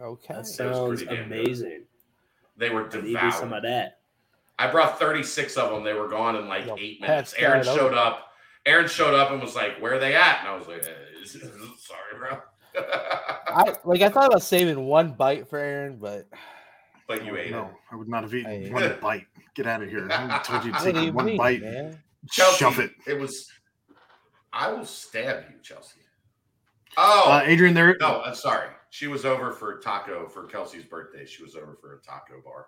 Okay. 0.02 0.34
that 0.34 0.46
sounds 0.48 1.02
pretty 1.02 1.06
damn 1.16 1.30
good. 1.30 1.40
amazing. 1.40 1.84
They 2.58 2.70
were 2.70 2.90
I 2.92 3.02
need 3.02 3.34
some 3.34 3.54
of 3.54 3.64
that. 3.64 4.00
I 4.60 4.70
brought 4.70 5.00
36 5.00 5.58
of 5.58 5.70
them. 5.72 5.84
They 5.84 5.94
were 5.94 6.08
gone 6.08 6.36
in 6.36 6.48
like 6.48 6.66
Yo, 6.68 6.76
eight 6.80 7.02
minutes. 7.02 7.32
that 7.34 7.42
Aaron 7.42 7.68
over. 7.68 7.78
showed 7.80 7.94
up. 7.94 8.28
Aaron 8.66 8.88
showed 8.88 9.16
up 9.16 9.32
and 9.32 9.42
was 9.42 9.56
like, 9.56 9.80
"Where 9.80 9.96
are 9.96 10.00
they 10.00 10.14
at?" 10.14 10.40
And 10.42 10.50
I 10.50 10.56
was 10.56 10.68
like, 10.68 10.84
eh, 10.86 11.26
"Sorry, 11.26 12.18
bro." 12.20 12.38
I 12.78 13.76
like 13.86 14.02
I 14.02 14.10
thought 14.10 14.28
about 14.28 14.44
saving 14.44 14.86
one 14.86 15.14
bite 15.14 15.48
for 15.50 15.58
Aaron, 15.58 15.98
but 15.98 16.28
but 17.08 17.26
you 17.26 17.36
ate 17.38 17.52
no, 17.52 17.64
it. 17.66 17.72
I 17.92 17.96
would 17.96 18.08
not 18.08 18.24
have 18.24 18.34
eaten 18.36 18.68
I- 18.68 18.72
one 18.72 18.98
bite. 19.02 19.26
Get 19.56 19.66
out 19.68 19.82
of 19.82 19.90
here. 19.90 20.08
I 20.12 20.40
told 20.44 20.64
you 20.64 20.72
to 20.74 20.80
take 20.84 20.96
you 20.96 21.12
one 21.12 21.26
mean, 21.26 21.38
bite. 21.38 21.62
man? 21.62 21.98
Chelsea, 22.30 22.58
Shove 22.58 22.80
it. 22.80 22.92
It 23.08 23.20
was. 23.20 23.50
I 24.54 24.72
will 24.72 24.86
stab 24.86 25.46
you, 25.50 25.56
Chelsea. 25.64 26.00
Oh 26.98 27.24
Uh, 27.32 27.42
Adrean, 27.44 27.74
there. 27.74 27.98
no, 28.00 28.22
I'm 28.22 28.36
sorry. 28.36 28.68
She 28.92 29.08
was 29.08 29.24
over 29.24 29.54
for 29.54 29.80
taco 29.80 30.28
for 30.28 30.44
Kelsey's 30.44 30.84
birthday. 30.84 31.26
She 31.26 31.42
was 31.42 31.56
over 31.56 31.78
for 31.80 31.96
a 31.96 32.02
taco 32.02 32.42
bar. 32.44 32.68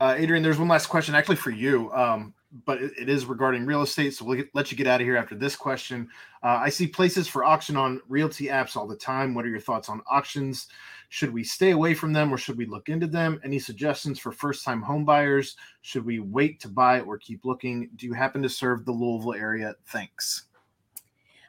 Uh, 0.00 0.14
Adrean, 0.14 0.42
there's 0.42 0.58
one 0.58 0.66
last 0.66 0.86
question 0.86 1.14
actually 1.14 1.36
for 1.36 1.50
you, 1.50 1.92
um, 1.92 2.32
but 2.64 2.82
it, 2.82 2.92
it 2.98 3.08
is 3.10 3.26
regarding 3.26 3.66
real 3.66 3.82
estate. 3.82 4.14
So 4.14 4.24
we'll 4.24 4.38
get, 4.38 4.48
let 4.54 4.70
you 4.70 4.78
get 4.78 4.86
out 4.86 5.02
of 5.02 5.06
here 5.06 5.18
after 5.18 5.34
this 5.34 5.54
question. 5.54 6.08
Uh, 6.42 6.58
I 6.62 6.70
see 6.70 6.86
places 6.86 7.28
for 7.28 7.44
auction 7.44 7.76
on 7.76 8.00
realty 8.08 8.46
apps 8.46 8.76
all 8.76 8.86
the 8.86 8.96
time. 8.96 9.34
What 9.34 9.44
are 9.44 9.50
your 9.50 9.60
thoughts 9.60 9.90
on 9.90 10.00
auctions? 10.10 10.68
Should 11.10 11.30
we 11.30 11.44
stay 11.44 11.72
away 11.72 11.92
from 11.92 12.14
them 12.14 12.32
or 12.32 12.38
should 12.38 12.56
we 12.56 12.64
look 12.64 12.88
into 12.88 13.06
them? 13.06 13.42
Any 13.44 13.58
suggestions 13.58 14.18
for 14.18 14.32
first 14.32 14.64
time 14.64 14.80
home 14.80 15.04
buyers? 15.04 15.56
Should 15.82 16.06
we 16.06 16.18
wait 16.18 16.60
to 16.60 16.68
buy 16.68 17.00
or 17.00 17.18
keep 17.18 17.44
looking? 17.44 17.90
Do 17.96 18.06
you 18.06 18.14
happen 18.14 18.40
to 18.42 18.48
serve 18.48 18.86
the 18.86 18.92
Louisville 18.92 19.34
area? 19.34 19.74
Thanks. 19.84 20.44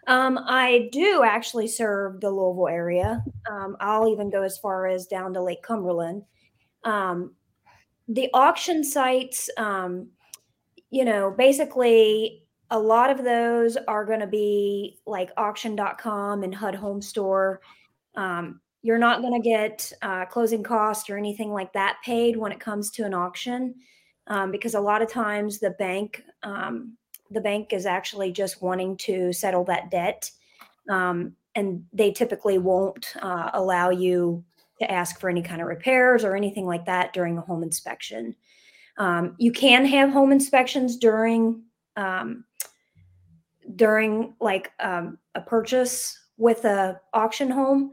Um, 0.07 0.37
I 0.47 0.89
do 0.91 1.23
actually 1.23 1.67
serve 1.67 2.19
the 2.19 2.29
Louisville 2.29 2.67
area. 2.67 3.23
Um, 3.49 3.77
I'll 3.79 4.09
even 4.09 4.29
go 4.29 4.43
as 4.43 4.57
far 4.57 4.87
as 4.87 5.07
down 5.07 5.33
to 5.33 5.41
Lake 5.41 5.63
Cumberland. 5.63 6.23
Um, 6.83 7.35
the 8.07 8.29
auction 8.33 8.83
sites, 8.83 9.49
um, 9.57 10.09
you 10.89 11.05
know, 11.05 11.31
basically 11.31 12.43
a 12.69 12.79
lot 12.79 13.09
of 13.09 13.23
those 13.23 13.77
are 13.87 14.05
going 14.05 14.19
to 14.19 14.27
be 14.27 14.99
like 15.05 15.31
auction.com 15.37 16.43
and 16.43 16.53
HUD 16.53 16.75
Home 16.75 17.01
Store. 17.01 17.61
Um, 18.15 18.59
you're 18.81 18.97
not 18.97 19.21
going 19.21 19.41
to 19.41 19.47
get 19.47 19.91
uh, 20.01 20.25
closing 20.25 20.63
costs 20.63 21.09
or 21.09 21.17
anything 21.17 21.51
like 21.51 21.71
that 21.73 21.97
paid 22.03 22.35
when 22.35 22.51
it 22.51 22.59
comes 22.59 22.91
to 22.91 23.05
an 23.05 23.13
auction 23.13 23.75
um, 24.27 24.51
because 24.51 24.75
a 24.75 24.79
lot 24.79 25.01
of 25.01 25.09
times 25.09 25.59
the 25.59 25.71
bank 25.71 26.21
um, 26.43 26.97
the 27.31 27.41
bank 27.41 27.73
is 27.73 27.85
actually 27.85 28.31
just 28.31 28.61
wanting 28.61 28.97
to 28.97 29.33
settle 29.33 29.63
that 29.65 29.89
debt 29.89 30.29
um, 30.89 31.35
and 31.55 31.85
they 31.93 32.11
typically 32.11 32.57
won't 32.57 33.13
uh, 33.21 33.49
allow 33.53 33.89
you 33.89 34.43
to 34.79 34.91
ask 34.91 35.19
for 35.19 35.29
any 35.29 35.41
kind 35.41 35.61
of 35.61 35.67
repairs 35.67 36.23
or 36.23 36.35
anything 36.35 36.65
like 36.65 36.85
that 36.85 37.13
during 37.13 37.37
a 37.37 37.41
home 37.41 37.63
inspection. 37.63 38.35
Um, 38.97 39.35
you 39.37 39.51
can 39.51 39.85
have 39.85 40.09
home 40.09 40.31
inspections 40.31 40.97
during 40.97 41.63
um, 41.95 42.43
during 43.75 44.35
like 44.41 44.71
um, 44.79 45.17
a 45.35 45.41
purchase 45.41 46.19
with 46.37 46.65
a 46.65 46.99
auction 47.13 47.49
home 47.49 47.91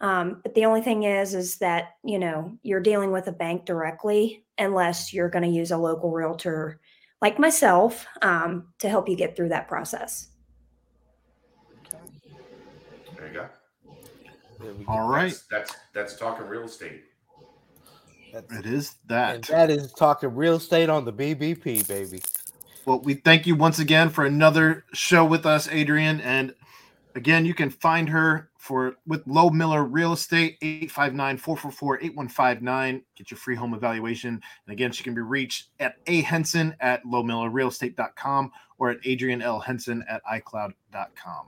um, 0.00 0.40
but 0.42 0.54
the 0.54 0.64
only 0.64 0.80
thing 0.80 1.02
is 1.04 1.34
is 1.34 1.58
that 1.58 1.96
you 2.04 2.18
know 2.18 2.56
you're 2.62 2.80
dealing 2.80 3.12
with 3.12 3.26
a 3.26 3.32
bank 3.32 3.66
directly 3.66 4.44
unless 4.58 5.12
you're 5.12 5.28
going 5.28 5.44
to 5.44 5.56
use 5.56 5.70
a 5.70 5.76
local 5.76 6.10
realtor 6.10 6.79
like 7.22 7.38
myself 7.38 8.06
um, 8.22 8.68
to 8.78 8.88
help 8.88 9.08
you 9.08 9.16
get 9.16 9.36
through 9.36 9.48
that 9.50 9.68
process 9.68 10.28
There 13.16 13.26
you 13.28 13.34
go. 13.34 13.46
There 14.60 14.72
we 14.74 14.84
go. 14.84 14.92
All 14.92 15.08
right. 15.08 15.30
That's 15.50 15.50
that's, 15.50 15.76
that's 15.94 16.16
talking 16.16 16.46
real 16.46 16.64
estate. 16.64 17.02
That's- 18.32 18.58
It 18.60 18.66
is 18.66 18.94
and 19.08 19.08
that. 19.08 19.42
that 19.44 19.70
is 19.70 19.92
talking 19.92 20.34
real 20.34 20.56
estate 20.56 20.88
on 20.88 21.04
the 21.04 21.12
BBP, 21.12 21.86
baby. 21.86 22.20
Well, 22.86 23.00
we 23.00 23.14
thank 23.14 23.46
you 23.46 23.56
once 23.56 23.78
again 23.78 24.08
for 24.08 24.24
another 24.24 24.84
show 24.94 25.24
with 25.24 25.44
us, 25.46 25.68
Adrean. 25.68 26.20
And 26.22 26.54
again, 27.14 27.44
you 27.44 27.54
can 27.54 27.70
find 27.70 28.08
her 28.08 28.49
for 28.60 28.94
with 29.06 29.24
Lohmiller 29.24 29.88
Real 29.90 30.12
Estate, 30.12 30.60
859-444-8159. 30.60 33.02
Get 33.16 33.30
your 33.30 33.38
free 33.38 33.56
home 33.56 33.72
evaluation. 33.72 34.34
And 34.34 34.72
again, 34.72 34.92
she 34.92 35.02
can 35.02 35.14
be 35.14 35.22
reached 35.22 35.68
at 35.80 35.94
a 36.06 36.20
Henson 36.20 36.76
at 36.80 37.02
lohmillerrealestate.com 37.04 38.52
or 38.78 38.90
at 38.90 39.00
Adrean 39.00 39.42
L. 39.42 39.60
Henson 39.60 40.04
at 40.08 40.20
iCloud.com. 40.30 41.46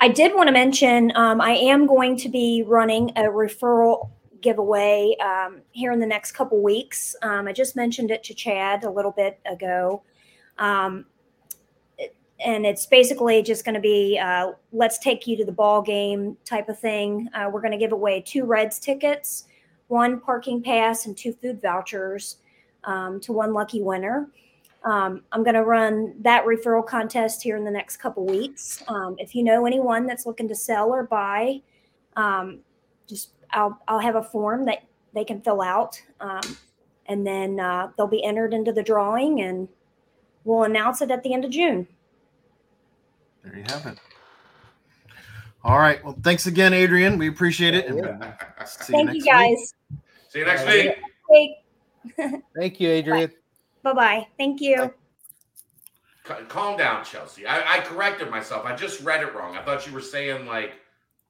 I 0.00 0.08
did 0.08 0.32
want 0.32 0.46
to 0.46 0.52
mention 0.52 1.10
um, 1.16 1.40
I 1.40 1.54
am 1.54 1.88
going 1.88 2.16
to 2.18 2.28
be 2.28 2.62
running 2.64 3.10
a 3.16 3.22
referral 3.22 4.10
giveaway 4.40 5.16
um, 5.20 5.62
here 5.72 5.90
in 5.90 5.98
the 5.98 6.06
next 6.06 6.30
couple 6.32 6.62
weeks. 6.62 7.16
Um, 7.22 7.48
I 7.48 7.52
just 7.52 7.74
mentioned 7.74 8.12
it 8.12 8.22
to 8.24 8.32
Chad 8.32 8.84
a 8.84 8.90
little 8.90 9.10
bit 9.10 9.40
ago. 9.44 10.04
And 12.40 12.64
it's 12.64 12.86
basically 12.86 13.42
just 13.42 13.64
going 13.64 13.74
to 13.74 13.80
be 13.80 14.18
uh, 14.18 14.52
let's 14.72 14.98
take 14.98 15.26
you 15.26 15.36
to 15.36 15.44
the 15.44 15.52
ball 15.52 15.82
game 15.82 16.36
type 16.44 16.68
of 16.68 16.78
thing. 16.78 17.28
Uh, 17.34 17.50
we're 17.52 17.60
going 17.60 17.72
to 17.72 17.78
give 17.78 17.92
away 17.92 18.20
two 18.20 18.44
Reds 18.44 18.78
tickets, 18.78 19.44
one 19.88 20.20
parking 20.20 20.62
pass, 20.62 21.06
and 21.06 21.16
two 21.16 21.32
food 21.32 21.60
vouchers 21.60 22.36
um, 22.84 23.20
to 23.20 23.32
one 23.32 23.52
lucky 23.52 23.82
winner. 23.82 24.28
Um, 24.84 25.22
I'm 25.32 25.42
going 25.42 25.54
to 25.54 25.64
run 25.64 26.14
that 26.20 26.44
referral 26.44 26.86
contest 26.86 27.42
here 27.42 27.56
in 27.56 27.64
the 27.64 27.70
next 27.70 27.96
couple 27.96 28.24
weeks. 28.24 28.82
Um, 28.86 29.16
if 29.18 29.34
you 29.34 29.42
know 29.42 29.66
anyone 29.66 30.06
that's 30.06 30.24
looking 30.24 30.48
to 30.48 30.54
sell 30.54 30.90
or 30.90 31.02
buy, 31.02 31.60
um, 32.16 32.60
just 33.08 33.30
I'll 33.50 33.80
I'll 33.88 33.98
have 33.98 34.16
a 34.16 34.22
form 34.22 34.64
that 34.66 34.84
they 35.14 35.24
can 35.24 35.40
fill 35.40 35.60
out, 35.60 36.00
um, 36.20 36.56
and 37.06 37.26
then 37.26 37.58
uh, 37.58 37.90
they'll 37.96 38.06
be 38.06 38.22
entered 38.22 38.54
into 38.54 38.72
the 38.72 38.82
drawing, 38.82 39.40
and 39.40 39.68
we'll 40.44 40.62
announce 40.62 41.02
it 41.02 41.10
at 41.10 41.22
the 41.22 41.34
end 41.34 41.44
of 41.44 41.50
June. 41.50 41.86
There 43.48 43.58
you 43.58 43.64
have 43.68 43.86
it. 43.86 43.98
All 45.64 45.78
right. 45.78 46.02
Well, 46.04 46.16
thanks 46.22 46.46
again, 46.46 46.72
Adrean. 46.72 47.18
We 47.18 47.28
appreciate 47.28 47.74
it. 47.74 47.86
And 47.86 47.98
Yeah. 47.98 48.64
see 48.66 48.92
Thank 48.92 49.06
next 49.06 49.16
you, 49.16 49.22
week. 49.22 49.30
guys. 49.32 49.74
See 50.28 50.38
you 50.40 50.44
next 50.44 50.66
Yeah. 50.66 50.94
week. 51.30 51.52
Thank 52.56 52.80
you, 52.80 52.88
Adrean. 52.88 53.32
bye 53.82 53.92
bye. 53.92 54.26
Thank 54.38 54.60
you. 54.60 54.92
Ca- 56.24 56.44
Calm 56.48 56.76
down, 56.76 57.04
Chelsea. 57.04 57.46
I, 57.46 57.78
I 57.78 57.80
corrected 57.80 58.30
myself. 58.30 58.64
I 58.66 58.76
just 58.76 59.00
read 59.00 59.22
it 59.22 59.34
wrong. 59.34 59.56
I 59.56 59.62
thought 59.64 59.86
you 59.86 59.92
were 59.92 60.00
saying 60.00 60.46
like 60.46 60.74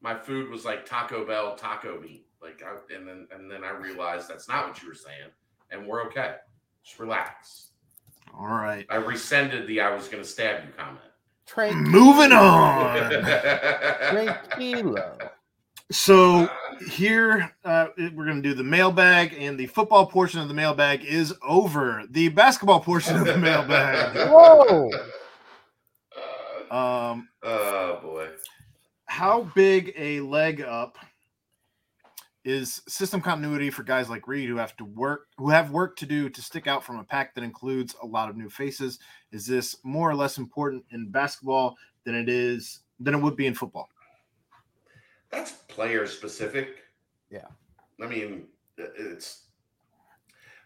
my 0.00 0.14
food 0.14 0.50
was 0.50 0.64
like 0.64 0.84
Taco 0.84 1.24
Bell 1.24 1.54
taco 1.56 2.00
meat. 2.00 2.26
Like, 2.42 2.62
I, 2.62 2.94
and 2.94 3.06
then 3.06 3.26
and 3.32 3.50
then 3.50 3.64
I 3.64 3.70
realized 3.70 4.28
that's 4.28 4.48
not 4.48 4.68
what 4.68 4.80
you 4.82 4.88
were 4.88 4.94
saying, 4.94 5.30
and 5.70 5.86
we're 5.86 6.04
okay. 6.06 6.36
Just 6.84 6.98
relax. 6.98 7.68
All 8.36 8.46
right. 8.46 8.86
I 8.90 8.96
rescinded 8.96 9.66
the 9.66 9.80
"I 9.80 9.90
was 9.94 10.06
going 10.08 10.22
to 10.22 10.28
stab 10.28 10.64
you" 10.64 10.72
comment. 10.76 11.00
Tranquilo. 11.50 11.86
Moving 11.86 12.32
on. 12.32 12.96
Tranquilo. 14.12 15.30
So 15.90 16.50
here 16.90 17.50
uh, 17.64 17.86
we're 17.96 18.26
going 18.26 18.42
to 18.42 18.48
do 18.48 18.54
the 18.54 18.62
mailbag, 18.64 19.34
and 19.38 19.58
the 19.58 19.66
football 19.66 20.06
portion 20.06 20.40
of 20.40 20.48
the 20.48 20.54
mailbag 20.54 21.04
is 21.04 21.34
over. 21.42 22.04
The 22.10 22.28
basketball 22.28 22.80
portion 22.80 23.16
of 23.16 23.24
the 23.24 23.38
mailbag. 23.38 24.28
Whoa. 24.30 24.90
Um, 26.70 27.28
oh 27.42 27.98
boy. 28.02 28.28
how 29.06 29.44
big 29.54 29.94
a 29.96 30.20
leg 30.20 30.60
up 30.60 30.98
is 32.48 32.80
system 32.88 33.20
continuity 33.20 33.68
for 33.68 33.82
guys 33.82 34.08
like 34.08 34.26
Reed 34.26 34.48
who 34.48 34.56
have 34.56 34.74
to 34.78 34.84
work, 34.86 35.26
who 35.36 35.50
have 35.50 35.70
work 35.70 35.96
to 35.96 36.06
do 36.06 36.30
to 36.30 36.40
stick 36.40 36.66
out 36.66 36.82
from 36.82 36.98
a 36.98 37.04
pack 37.04 37.34
that 37.34 37.44
includes 37.44 37.94
a 38.02 38.06
lot 38.06 38.30
of 38.30 38.38
new 38.38 38.48
faces? 38.48 38.98
Is 39.32 39.46
this 39.46 39.76
more 39.82 40.08
or 40.08 40.14
less 40.14 40.38
important 40.38 40.82
in 40.90 41.10
basketball 41.10 41.76
than 42.04 42.14
it 42.14 42.30
is 42.30 42.80
than 43.00 43.14
it 43.14 43.18
would 43.18 43.36
be 43.36 43.46
in 43.46 43.54
football? 43.54 43.90
That's 45.30 45.52
player 45.68 46.06
specific. 46.06 46.84
Yeah. 47.30 47.48
I 48.02 48.06
mean, 48.06 48.46
it's 48.78 49.42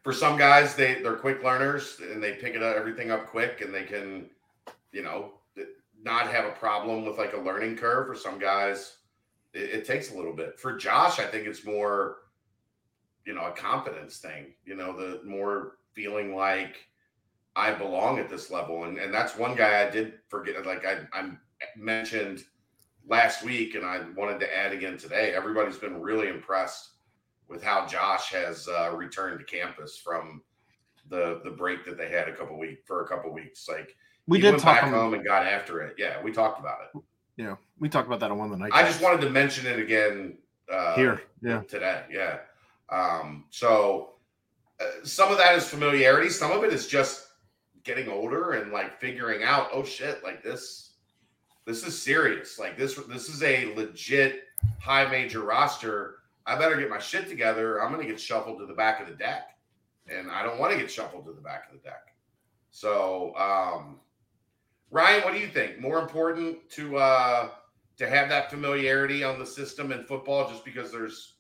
for 0.04 0.12
some 0.12 0.38
guys 0.38 0.76
they 0.76 1.02
they're 1.02 1.16
quick 1.16 1.42
learners 1.42 1.98
and 2.00 2.22
they 2.22 2.34
pick 2.34 2.54
it 2.54 2.62
up 2.62 2.76
everything 2.76 3.10
up 3.10 3.26
quick 3.26 3.60
and 3.60 3.74
they 3.74 3.82
can, 3.82 4.26
you 4.92 5.02
know, 5.02 5.32
not 6.00 6.30
have 6.30 6.44
a 6.44 6.52
problem 6.52 7.04
with 7.04 7.18
like 7.18 7.32
a 7.32 7.40
learning 7.40 7.76
curve. 7.76 8.06
For 8.06 8.14
some 8.14 8.38
guys, 8.38 8.98
it, 9.52 9.70
it 9.70 9.84
takes 9.84 10.12
a 10.12 10.16
little 10.16 10.32
bit. 10.34 10.58
For 10.58 10.76
Josh, 10.76 11.18
I 11.18 11.26
think 11.26 11.46
it's 11.46 11.64
more, 11.64 12.18
you 13.24 13.34
know, 13.34 13.46
a 13.46 13.52
confidence 13.52 14.18
thing. 14.18 14.54
You 14.64 14.76
know, 14.76 14.96
the 14.96 15.22
more 15.24 15.78
feeling 15.92 16.34
like 16.34 16.88
I 17.54 17.72
belong 17.72 18.18
at 18.18 18.28
this 18.28 18.50
level, 18.50 18.84
and 18.84 18.98
and 18.98 19.12
that's 19.12 19.36
one 19.36 19.54
guy 19.54 19.86
I 19.86 19.90
did 19.90 20.14
forget. 20.28 20.64
Like 20.64 20.86
I 20.86 21.00
I 21.12 21.30
mentioned 21.76 22.44
last 23.06 23.44
week, 23.44 23.74
and 23.74 23.84
I 23.84 24.02
wanted 24.16 24.40
to 24.40 24.56
add 24.56 24.72
again 24.72 24.96
today. 24.96 25.34
Everybody's 25.34 25.78
been 25.78 26.00
really 26.00 26.28
impressed 26.28 26.90
with 27.48 27.62
how 27.62 27.86
Josh 27.86 28.32
has 28.32 28.68
uh, 28.68 28.92
returned 28.94 29.38
to 29.38 29.44
campus 29.44 29.98
from 29.98 30.42
the 31.08 31.40
the 31.44 31.50
break 31.50 31.84
that 31.84 31.98
they 31.98 32.08
had 32.08 32.28
a 32.28 32.34
couple 32.34 32.58
week 32.58 32.82
for 32.86 33.04
a 33.04 33.08
couple 33.08 33.32
weeks. 33.32 33.68
Like 33.68 33.94
We 34.26 34.40
did 34.40 34.52
went 34.52 34.62
talk 34.62 34.80
back 34.80 34.90
home 34.90 35.14
and 35.14 35.24
got 35.24 35.46
after 35.46 35.82
it. 35.82 35.96
Yeah, 35.98 36.22
we 36.22 36.32
talked 36.32 36.58
about 36.58 36.78
it. 36.82 37.02
Know, 37.38 37.59
we 37.78 37.88
talked 37.88 38.06
about 38.06 38.20
that 38.20 38.30
on 38.30 38.38
one 38.38 38.52
of 38.52 38.59
the 38.59 38.62
night. 38.62 38.72
I 38.74 38.82
just 38.84 39.02
wanted 39.02 39.20
to 39.22 39.30
mention 39.30 39.66
it 39.66 39.78
again 39.78 40.38
uh, 40.70 40.94
here. 40.94 41.22
Yeah. 41.42 41.62
today. 41.62 42.02
Yeah. 42.10 42.38
Um, 42.90 43.44
so 43.50 44.10
uh, 44.80 44.84
some 45.04 45.32
of 45.32 45.38
that 45.38 45.54
is 45.54 45.66
familiarity. 45.68 46.28
Some 46.28 46.52
of 46.52 46.62
it 46.64 46.72
is 46.72 46.86
just 46.86 47.26
getting 47.84 48.09
older 48.09 48.52
and 48.52 48.70
like 48.70 49.00
figuring 49.00 49.42
out, 49.42 49.68
oh 49.72 49.82
shit, 49.82 50.22
like 50.22 50.42
this, 50.42 50.92
This 51.64 51.86
is 51.86 52.00
serious. 52.00 52.59
Like 52.59 52.76
this, 52.76 52.94
this 53.09 53.28
is 53.28 53.42
a 53.42 53.74
legit 53.74 54.44
high 54.80 55.09
major 55.10 55.40
roster. 55.40 56.16
I 56.44 56.56
better 56.59 56.76
get 56.76 56.90
my 56.90 56.98
shit 56.98 57.28
together. 57.28 57.82
I'm 57.82 57.92
going 57.92 58.04
to 58.04 58.10
get 58.12 58.20
shuffled 58.20 58.59
to 58.59 58.66
the 58.66 58.74
back 58.74 59.00
of 59.00 59.06
the 59.06 59.14
deck, 59.14 59.56
and 60.09 60.30
I 60.30 60.42
don't 60.42 60.59
want 60.59 60.72
to 60.72 60.78
get 60.78 60.90
shuffled 60.90 61.24
to 61.26 61.32
the 61.32 61.40
back 61.40 61.68
of 61.68 61.74
the 61.74 61.88
deck. 61.88 62.14
So, 62.70 63.32
um, 63.36 64.00
Ryan, 64.93 65.24
what 65.24 65.32
do 65.32 65.40
you 65.40 65.48
think? 65.48 65.81
More 65.81 65.98
important 65.98 66.69
to 66.73 66.97
uh, 66.98 67.48
to 67.97 68.09
have 68.09 68.28
that 68.28 68.51
familiarity 68.51 69.24
on 69.24 69.39
the 69.39 69.47
system 69.47 69.90
in 69.90 70.05
football, 70.05 70.48
just 70.48 70.64
because 70.64 70.93
there's 70.93 71.36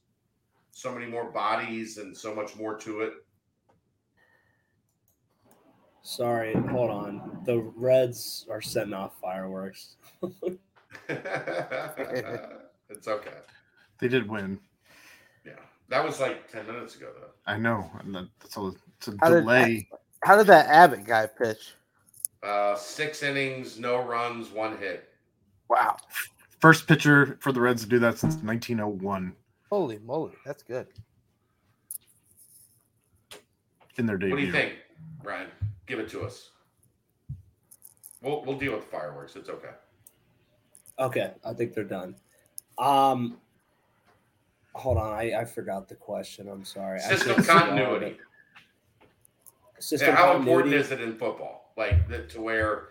so 0.70 0.90
many 0.92 1.06
more 1.06 1.30
bodies 1.30 1.98
and 1.98 2.16
so 2.16 2.34
much 2.34 2.56
more 2.56 2.76
to 2.78 3.02
it. 3.02 3.12
Sorry, 6.02 6.54
hold 6.54 6.90
on. 6.90 7.42
The 7.44 7.58
Reds 7.76 8.46
are 8.50 8.62
setting 8.62 8.94
off 8.94 9.12
fireworks. 9.20 9.96
it's 11.08 13.06
okay. 13.06 13.30
They 14.00 14.08
did 14.08 14.28
win. 14.28 14.58
Yeah, 15.44 15.52
that 15.90 16.02
was 16.04 16.18
like 16.20 16.50
ten 16.50 16.66
minutes 16.66 16.96
ago, 16.96 17.10
though. 17.20 17.28
I 17.46 17.58
know. 17.58 17.88
And 18.00 18.14
that's 18.40 18.56
a, 18.56 18.72
it's 18.96 19.08
a 19.08 19.14
How 19.20 19.28
did- 19.28 19.42
delay. 19.42 19.88
How 20.24 20.36
did 20.36 20.46
that 20.46 20.68
Abbott 20.68 21.04
guy 21.04 21.26
pitch? 21.26 21.74
Uh, 22.42 22.74
six 22.74 23.22
innings, 23.22 23.78
no 23.78 24.02
runs, 24.02 24.50
one 24.50 24.76
hit. 24.78 25.08
Wow. 25.68 25.96
First 26.60 26.86
pitcher 26.86 27.38
for 27.40 27.52
the 27.52 27.60
Reds 27.60 27.82
to 27.82 27.88
do 27.88 27.98
that 28.00 28.18
since 28.18 28.34
1901 28.36 29.34
Holy 29.70 29.98
moly. 30.04 30.34
That's 30.44 30.62
good. 30.62 30.86
in 33.96 34.06
their 34.06 34.16
debut. 34.16 34.34
What 34.34 34.40
do 34.40 34.46
you 34.46 34.52
think, 34.52 34.74
Ryan? 35.22 35.48
Give 35.86 35.98
it 35.98 36.08
to 36.10 36.22
us. 36.22 36.50
We'll 38.22 38.44
we'll 38.44 38.58
deal 38.58 38.72
with 38.72 38.82
the 38.82 38.88
fireworks. 38.88 39.34
It's 39.36 39.48
okay. 39.48 39.70
Okay, 40.98 41.32
I 41.44 41.52
think 41.52 41.74
they're 41.74 41.84
done. 41.84 42.14
Um, 42.78 43.38
hold 44.74 44.98
on, 44.98 45.12
I, 45.12 45.40
I 45.40 45.44
forgot 45.44 45.88
the 45.88 45.94
question. 45.94 46.48
I'm 46.48 46.64
sorry. 46.64 47.00
I 47.00 47.08
System 47.08 47.30
should've 47.30 47.46
continuity. 47.46 48.18
System 49.78 50.10
Yeah, 50.10 50.16
how 50.16 50.36
important 50.36 50.74
is 50.74 50.92
it 50.92 51.00
in 51.00 51.16
football? 51.16 51.61
Like 51.76 52.08
that 52.08 52.28
to 52.30 52.40
where, 52.40 52.88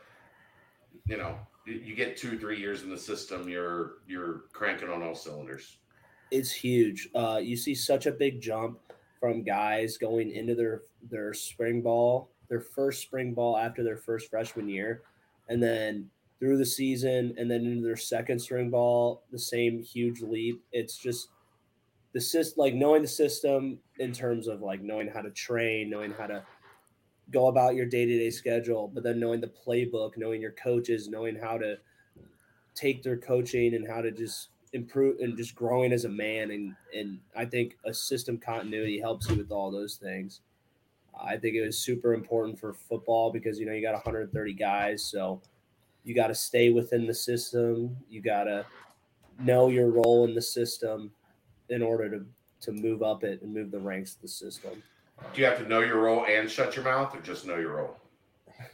you 1.05 1.17
know, 1.17 1.37
you- 1.65 1.95
get 1.95 2.17
two, 2.17 2.37
three 2.39 2.59
years 2.59 2.83
in 2.83 2.89
the 2.89 2.97
system, 2.97 3.47
you're 3.47 3.97
you're 4.07 4.43
cranking 4.53 4.89
on 4.89 5.01
all 5.03 5.15
cylinders. 5.15 5.77
it's 6.31 6.51
huge. 6.51 7.09
Uh, 7.13 7.39
you 7.43 7.57
see 7.57 7.75
such 7.75 8.05
a 8.05 8.11
big 8.11 8.39
jump 8.39 8.79
from 9.19 9.43
guys 9.43 9.97
going 9.97 10.31
into 10.31 10.55
their 10.55 10.83
their 11.09 11.33
spring 11.33 11.81
ball, 11.81 12.29
their 12.49 12.61
first 12.61 13.01
spring 13.01 13.33
ball 13.33 13.57
after 13.57 13.83
their 13.83 13.97
first 13.97 14.29
freshman 14.29 14.67
year, 14.69 15.03
and 15.49 15.61
then 15.61 16.09
through 16.39 16.57
the 16.57 16.65
season, 16.65 17.35
and 17.37 17.51
then 17.51 17.65
into 17.65 17.83
their 17.83 17.95
second 17.97 18.39
spring 18.39 18.69
ball, 18.71 19.23
the 19.31 19.37
same 19.37 19.79
huge 19.83 20.21
leap. 20.21 20.63
It's 20.71 20.97
just 20.97 21.29
the 22.13 22.21
system, 22.21 22.61
like 22.61 22.73
knowing 22.73 23.01
the 23.03 23.07
system 23.07 23.77
in 23.99 24.11
terms 24.13 24.47
of 24.47 24.61
like 24.61 24.81
knowing 24.81 25.07
how 25.07 25.21
to 25.21 25.29
train, 25.31 25.89
knowing 25.89 26.11
how 26.13 26.27
to 26.27 26.43
go 27.31 27.47
about 27.47 27.75
your 27.75 27.85
day 27.85 28.05
to 28.05 28.17
day 28.19 28.29
schedule, 28.29 28.89
but 28.93 29.03
then 29.03 29.19
knowing 29.19 29.41
the 29.41 29.47
playbook, 29.65 30.17
knowing 30.17 30.41
your 30.41 30.51
coaches, 30.51 31.07
knowing 31.07 31.35
how 31.35 31.57
to 31.57 31.77
take 32.75 33.03
their 33.03 33.17
coaching 33.17 33.73
and 33.75 33.87
how 33.87 34.01
to 34.01 34.11
just 34.11 34.49
improve 34.73 35.19
and 35.19 35.35
just 35.35 35.53
growing 35.53 35.91
as 35.91 36.05
a 36.05 36.09
man 36.09 36.51
and 36.51 36.73
and 36.95 37.19
I 37.35 37.45
think 37.45 37.77
a 37.85 37.93
system 37.93 38.37
continuity 38.37 38.99
helps 38.99 39.29
you 39.29 39.35
with 39.35 39.51
all 39.51 39.71
those 39.71 39.95
things. 39.95 40.41
I 41.19 41.37
think 41.37 41.55
it 41.55 41.65
was 41.65 41.77
super 41.77 42.13
important 42.13 42.59
for 42.59 42.73
football 42.73 43.31
because 43.31 43.59
you 43.59 43.65
know 43.65 43.73
you 43.73 43.81
got 43.81 43.93
130 43.93 44.53
guys, 44.53 45.03
so 45.03 45.41
you 46.03 46.15
got 46.15 46.27
to 46.27 46.35
stay 46.35 46.71
within 46.71 47.05
the 47.05 47.13
system. 47.13 47.97
You 48.09 48.21
got 48.21 48.45
to 48.45 48.65
know 49.39 49.69
your 49.69 49.89
role 49.89 50.25
in 50.25 50.33
the 50.33 50.41
system 50.41 51.11
in 51.69 51.81
order 51.81 52.09
to 52.09 52.25
to 52.61 52.71
move 52.71 53.01
up 53.01 53.23
it 53.23 53.41
and 53.41 53.53
move 53.53 53.71
the 53.71 53.79
ranks 53.79 54.15
of 54.15 54.21
the 54.21 54.27
system. 54.27 54.83
Do 55.33 55.39
you 55.41 55.45
have 55.47 55.57
to 55.59 55.67
know 55.67 55.79
your 55.79 55.99
role 55.99 56.25
and 56.25 56.49
shut 56.49 56.75
your 56.75 56.85
mouth, 56.85 57.15
or 57.15 57.21
just 57.21 57.45
know 57.45 57.57
your 57.57 57.75
role? 57.77 57.97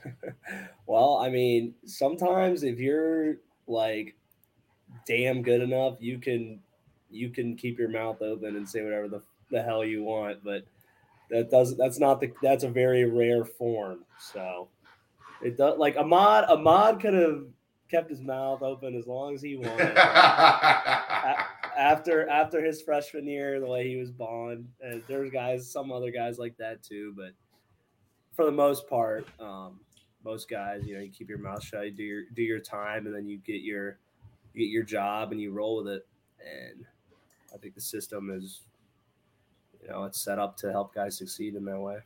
Well, 0.87 1.17
I 1.17 1.29
mean, 1.29 1.75
sometimes 1.85 2.63
if 2.63 2.79
you're 2.79 3.35
like 3.67 4.15
damn 5.05 5.41
good 5.41 5.61
enough, 5.61 5.97
you 5.99 6.17
can 6.17 6.61
you 7.09 7.29
can 7.29 7.55
keep 7.57 7.77
your 7.77 7.89
mouth 7.89 8.21
open 8.21 8.55
and 8.55 8.67
say 8.67 8.83
whatever 8.83 9.07
the, 9.09 9.21
the 9.51 9.61
hell 9.61 9.83
you 9.83 10.03
want, 10.03 10.43
but 10.43 10.63
that 11.29 11.51
doesn't 11.51 11.77
that's 11.77 11.99
not 11.99 12.21
the 12.21 12.31
that's 12.41 12.63
a 12.63 12.69
very 12.69 13.03
rare 13.03 13.43
form. 13.43 14.05
So 14.17 14.69
it 15.41 15.57
does 15.57 15.77
like 15.77 15.97
Ahmad 15.97 16.45
Ahmad 16.45 17.01
could 17.01 17.13
have 17.13 17.43
kept 17.91 18.09
his 18.09 18.21
mouth 18.21 18.61
open 18.61 18.95
as 18.95 19.07
long 19.07 19.35
as 19.35 19.41
he 19.41 19.57
wanted. 19.57 19.93
after 21.77 22.27
after 22.27 22.63
his 22.63 22.81
freshman 22.81 23.27
year, 23.27 23.59
the 23.59 23.67
way 23.67 23.87
he 23.87 23.97
was 23.97 24.11
bond, 24.11 24.67
and 24.81 25.03
there's 25.07 25.29
guys, 25.29 25.71
some 25.71 25.91
other 25.91 26.11
guys 26.11 26.39
like 26.39 26.57
that 26.57 26.83
too, 26.83 27.13
but 27.15 27.31
for 28.35 28.45
the 28.45 28.51
most 28.51 28.87
part, 28.87 29.27
um, 29.39 29.79
most 30.23 30.49
guys, 30.49 30.85
you 30.85 30.95
know, 30.95 31.01
you 31.01 31.09
keep 31.09 31.29
your 31.29 31.37
mouth 31.37 31.63
shut, 31.63 31.85
you 31.85 31.91
do 31.91 32.03
your 32.03 32.23
do 32.35 32.41
your 32.41 32.59
time, 32.59 33.05
and 33.05 33.15
then 33.15 33.27
you 33.27 33.37
get 33.37 33.61
your 33.61 33.97
you 34.53 34.65
get 34.65 34.71
your 34.71 34.83
job 34.83 35.31
and 35.31 35.39
you 35.39 35.51
roll 35.51 35.77
with 35.77 35.87
it. 35.87 36.07
And 36.39 36.85
I 37.53 37.57
think 37.57 37.75
the 37.75 37.81
system 37.81 38.29
is, 38.29 38.61
you 39.81 39.89
know, 39.89 40.03
it's 40.03 40.19
set 40.19 40.39
up 40.39 40.57
to 40.57 40.71
help 40.71 40.93
guys 40.93 41.17
succeed 41.17 41.55
in 41.55 41.65
that 41.65 41.79
way. 41.79 41.97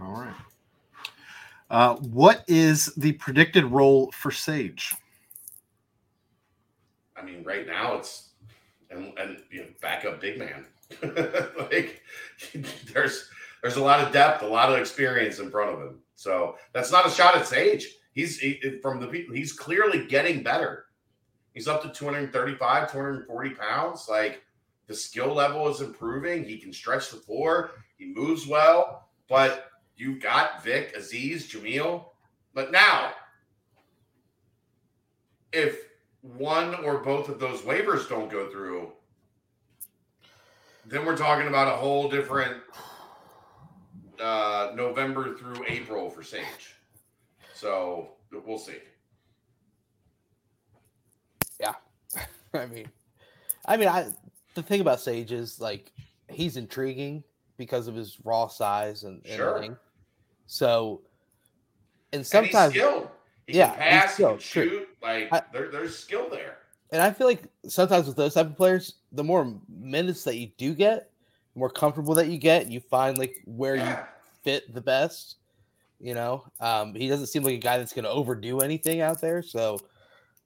All 0.00 0.12
right. 0.12 0.34
Uh, 1.70 1.96
what 1.96 2.44
is 2.48 2.86
the 2.96 3.12
predicted 3.12 3.64
role 3.64 4.10
for 4.12 4.30
Sage? 4.30 4.92
I 7.22 7.24
mean, 7.24 7.44
right 7.44 7.66
now 7.66 7.94
it's 7.94 8.30
and 8.90 9.12
and 9.18 9.38
you 9.50 9.60
know, 9.60 9.66
backup 9.80 10.20
big 10.20 10.38
man. 10.38 10.66
like 11.70 12.02
there's 12.92 13.28
there's 13.62 13.76
a 13.76 13.82
lot 13.82 14.00
of 14.00 14.12
depth, 14.12 14.42
a 14.42 14.46
lot 14.46 14.72
of 14.72 14.78
experience 14.78 15.38
in 15.38 15.50
front 15.50 15.72
of 15.72 15.80
him. 15.80 15.98
So 16.16 16.56
that's 16.72 16.90
not 16.90 17.06
a 17.06 17.10
shot 17.10 17.36
at 17.36 17.46
Sage. 17.46 17.86
He's 18.12 18.38
he, 18.38 18.78
from 18.82 19.00
the 19.00 19.06
people. 19.06 19.34
He's 19.34 19.52
clearly 19.52 20.06
getting 20.06 20.42
better. 20.42 20.86
He's 21.54 21.68
up 21.68 21.82
to 21.82 21.88
235, 21.88 22.90
240 22.90 23.50
pounds. 23.50 24.06
Like 24.08 24.42
the 24.88 24.94
skill 24.94 25.32
level 25.32 25.68
is 25.68 25.80
improving. 25.80 26.44
He 26.44 26.58
can 26.58 26.72
stretch 26.72 27.10
the 27.10 27.16
floor. 27.16 27.70
He 27.96 28.06
moves 28.06 28.46
well. 28.46 29.08
But 29.28 29.66
you've 29.96 30.20
got 30.20 30.62
Vic, 30.64 30.94
Aziz, 30.96 31.50
Jamille. 31.50 32.06
But 32.52 32.72
now, 32.72 33.12
if 35.52 35.91
one 36.22 36.74
or 36.76 36.98
both 36.98 37.28
of 37.28 37.38
those 37.38 37.60
waivers 37.62 38.08
don't 38.08 38.30
go 38.30 38.48
through, 38.48 38.92
then 40.86 41.04
we're 41.04 41.16
talking 41.16 41.48
about 41.48 41.68
a 41.68 41.76
whole 41.76 42.08
different 42.08 42.56
uh, 44.20 44.72
November 44.74 45.34
through 45.36 45.64
April 45.68 46.08
for 46.08 46.22
Sage. 46.22 46.76
So 47.54 48.12
we'll 48.46 48.58
see. 48.58 48.78
Yeah, 51.60 51.74
I 52.54 52.66
mean, 52.66 52.88
I 53.66 53.76
mean, 53.76 53.88
I 53.88 54.06
the 54.54 54.62
thing 54.62 54.80
about 54.80 55.00
Sage 55.00 55.32
is 55.32 55.60
like 55.60 55.92
he's 56.28 56.56
intriguing 56.56 57.24
because 57.56 57.86
of 57.86 57.94
his 57.94 58.18
raw 58.24 58.48
size 58.48 59.04
and, 59.04 59.24
and 59.24 59.36
Sure. 59.36 59.60
length. 59.60 59.80
So, 60.46 61.02
and 62.12 62.20
and 62.20 62.26
sometimes, 62.26 62.74
skilled. 62.74 63.08
He 63.46 63.58
Yeah, 63.58 63.70
can 63.70 63.78
pass, 63.78 64.16
he 64.16 64.24
can 64.24 64.38
skilled, 64.38 64.40
true. 64.40 64.70
shoot. 64.78 64.88
Like 65.02 65.32
I- 65.32 65.42
there, 65.52 65.70
there's 65.70 65.98
skill 65.98 66.28
there. 66.30 66.58
and 66.92 67.02
I 67.02 67.10
feel 67.10 67.26
like 67.26 67.44
sometimes 67.66 68.06
with 68.06 68.16
those 68.16 68.34
type 68.34 68.46
of 68.46 68.56
players, 68.56 68.94
the 69.12 69.24
more 69.24 69.54
minutes 69.68 70.24
that 70.24 70.36
you 70.36 70.50
do 70.58 70.74
get, 70.74 71.10
the 71.54 71.58
more 71.58 71.70
comfortable 71.70 72.14
that 72.14 72.28
you 72.28 72.38
get, 72.38 72.70
you 72.70 72.80
find 72.80 73.18
like 73.18 73.36
where 73.46 73.76
you 73.76 73.96
fit 74.42 74.72
the 74.74 74.80
best. 74.80 75.36
You 76.00 76.14
know, 76.14 76.44
um, 76.60 76.94
he 76.94 77.08
doesn't 77.08 77.28
seem 77.28 77.44
like 77.44 77.54
a 77.54 77.58
guy 77.58 77.78
that's 77.78 77.92
going 77.92 78.04
to 78.04 78.10
overdo 78.10 78.58
anything 78.58 79.00
out 79.00 79.20
there. 79.20 79.40
So, 79.40 79.78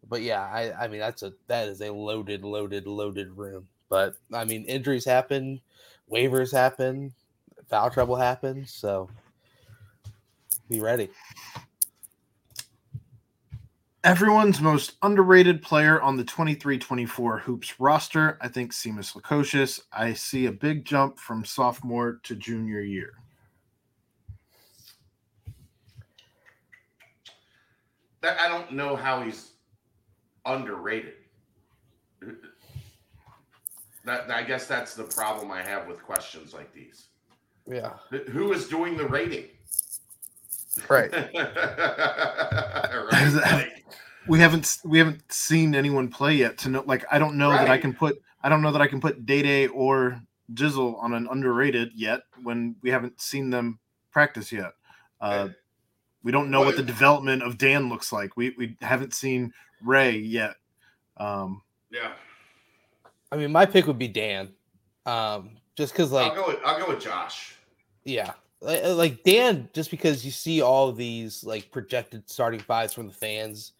but 0.06 0.20
yeah, 0.20 0.42
I, 0.42 0.84
I 0.84 0.88
mean, 0.88 1.00
that's 1.00 1.22
a 1.22 1.32
that 1.46 1.68
is 1.68 1.80
a 1.80 1.90
loaded, 1.90 2.44
loaded, 2.44 2.86
loaded 2.86 3.30
room. 3.36 3.66
But 3.88 4.16
I 4.32 4.44
mean, 4.44 4.64
injuries 4.64 5.04
happen, 5.06 5.60
waivers 6.12 6.52
happen, 6.52 7.12
foul 7.70 7.90
trouble 7.90 8.16
happens. 8.16 8.70
So, 8.74 9.08
be 10.68 10.80
ready. 10.80 11.08
Everyone's 14.04 14.60
most 14.60 14.92
underrated 15.02 15.62
player 15.62 16.00
on 16.00 16.16
the 16.16 16.24
23 16.24 16.78
24 16.78 17.38
Hoops 17.38 17.80
roster, 17.80 18.38
I 18.40 18.48
think 18.48 18.72
Simas 18.72 19.16
Lukosius. 19.16 19.80
I 19.92 20.12
see 20.12 20.46
a 20.46 20.52
big 20.52 20.84
jump 20.84 21.18
from 21.18 21.44
sophomore 21.44 22.20
to 22.22 22.36
junior 22.36 22.80
year. 22.80 23.14
That 28.20 28.40
I 28.40 28.48
don't 28.48 28.72
know 28.72 28.94
how 28.94 29.22
he's 29.22 29.52
underrated. 30.44 31.14
That 34.04 34.30
I 34.30 34.42
guess 34.42 34.66
that's 34.66 34.94
the 34.94 35.04
problem 35.04 35.50
I 35.50 35.62
have 35.62 35.88
with 35.88 36.02
questions 36.02 36.54
like 36.54 36.72
these. 36.72 37.08
Yeah. 37.66 37.94
Who 38.30 38.52
is 38.52 38.68
doing 38.68 38.96
the 38.96 39.06
rating? 39.06 39.46
Right. 40.88 41.12
right? 41.12 41.32
We 44.28 44.40
haven't 44.40 44.78
we 44.84 44.98
haven't 44.98 45.22
seen 45.32 45.74
anyone 45.74 46.08
play 46.08 46.34
yet 46.34 46.58
to 46.58 46.68
know. 46.68 46.84
Like 46.86 47.04
I 47.10 47.18
don't 47.18 47.36
know 47.36 47.50
that 47.50 47.70
I 47.70 47.78
can 47.78 47.94
put 47.94 48.20
I 48.42 48.48
don't 48.48 48.62
know 48.62 48.72
that 48.72 48.82
I 48.82 48.86
can 48.86 49.00
put 49.00 49.26
Day 49.26 49.42
Day 49.42 49.66
or 49.68 50.20
Jizzle 50.52 51.02
on 51.02 51.14
an 51.14 51.28
underrated 51.30 51.92
yet 51.94 52.22
when 52.42 52.76
we 52.82 52.90
haven't 52.90 53.20
seen 53.20 53.50
them 53.50 53.78
practice 54.10 54.52
yet. 54.52 54.72
Uh, 55.20 55.48
we 56.22 56.32
don't 56.32 56.50
know 56.50 56.60
what 56.60 56.76
the 56.76 56.82
development 56.82 57.42
of 57.42 57.58
Dan 57.58 57.88
looks 57.88 58.12
like. 58.12 58.36
We 58.36 58.54
we 58.58 58.76
haven't 58.80 59.14
seen 59.14 59.52
Ray 59.82 60.16
yet. 60.16 60.56
Um, 61.16 61.62
Yeah, 61.90 62.12
I 63.30 63.36
mean, 63.36 63.52
my 63.52 63.66
pick 63.66 63.86
would 63.86 63.98
be 63.98 64.08
Dan, 64.08 64.52
um, 65.04 65.50
just 65.76 65.92
because 65.92 66.12
like 66.12 66.32
I'll 66.32 66.42
go. 66.42 66.48
With, 66.48 66.58
I'll 66.64 66.78
go 66.78 66.88
with 66.88 67.02
Josh. 67.02 67.54
Yeah. 68.04 68.32
Like, 68.60 68.84
uh, 68.84 68.94
like 68.94 69.22
Dan, 69.22 69.68
just 69.72 69.90
because 69.90 70.24
you 70.24 70.30
see 70.30 70.62
all 70.62 70.88
of 70.88 70.96
these 70.96 71.44
like 71.44 71.70
projected 71.70 72.28
starting 72.28 72.60
fives 72.60 72.92
from 72.92 73.06
the 73.06 73.12
fans, 73.12 73.72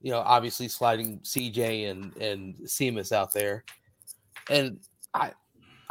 you 0.00 0.10
know, 0.10 0.20
obviously 0.20 0.68
sliding 0.68 1.20
CJ 1.20 1.90
and 1.90 2.16
and 2.16 2.56
Simas 2.64 3.12
out 3.12 3.32
there, 3.32 3.64
and 4.50 4.80
I 5.12 5.32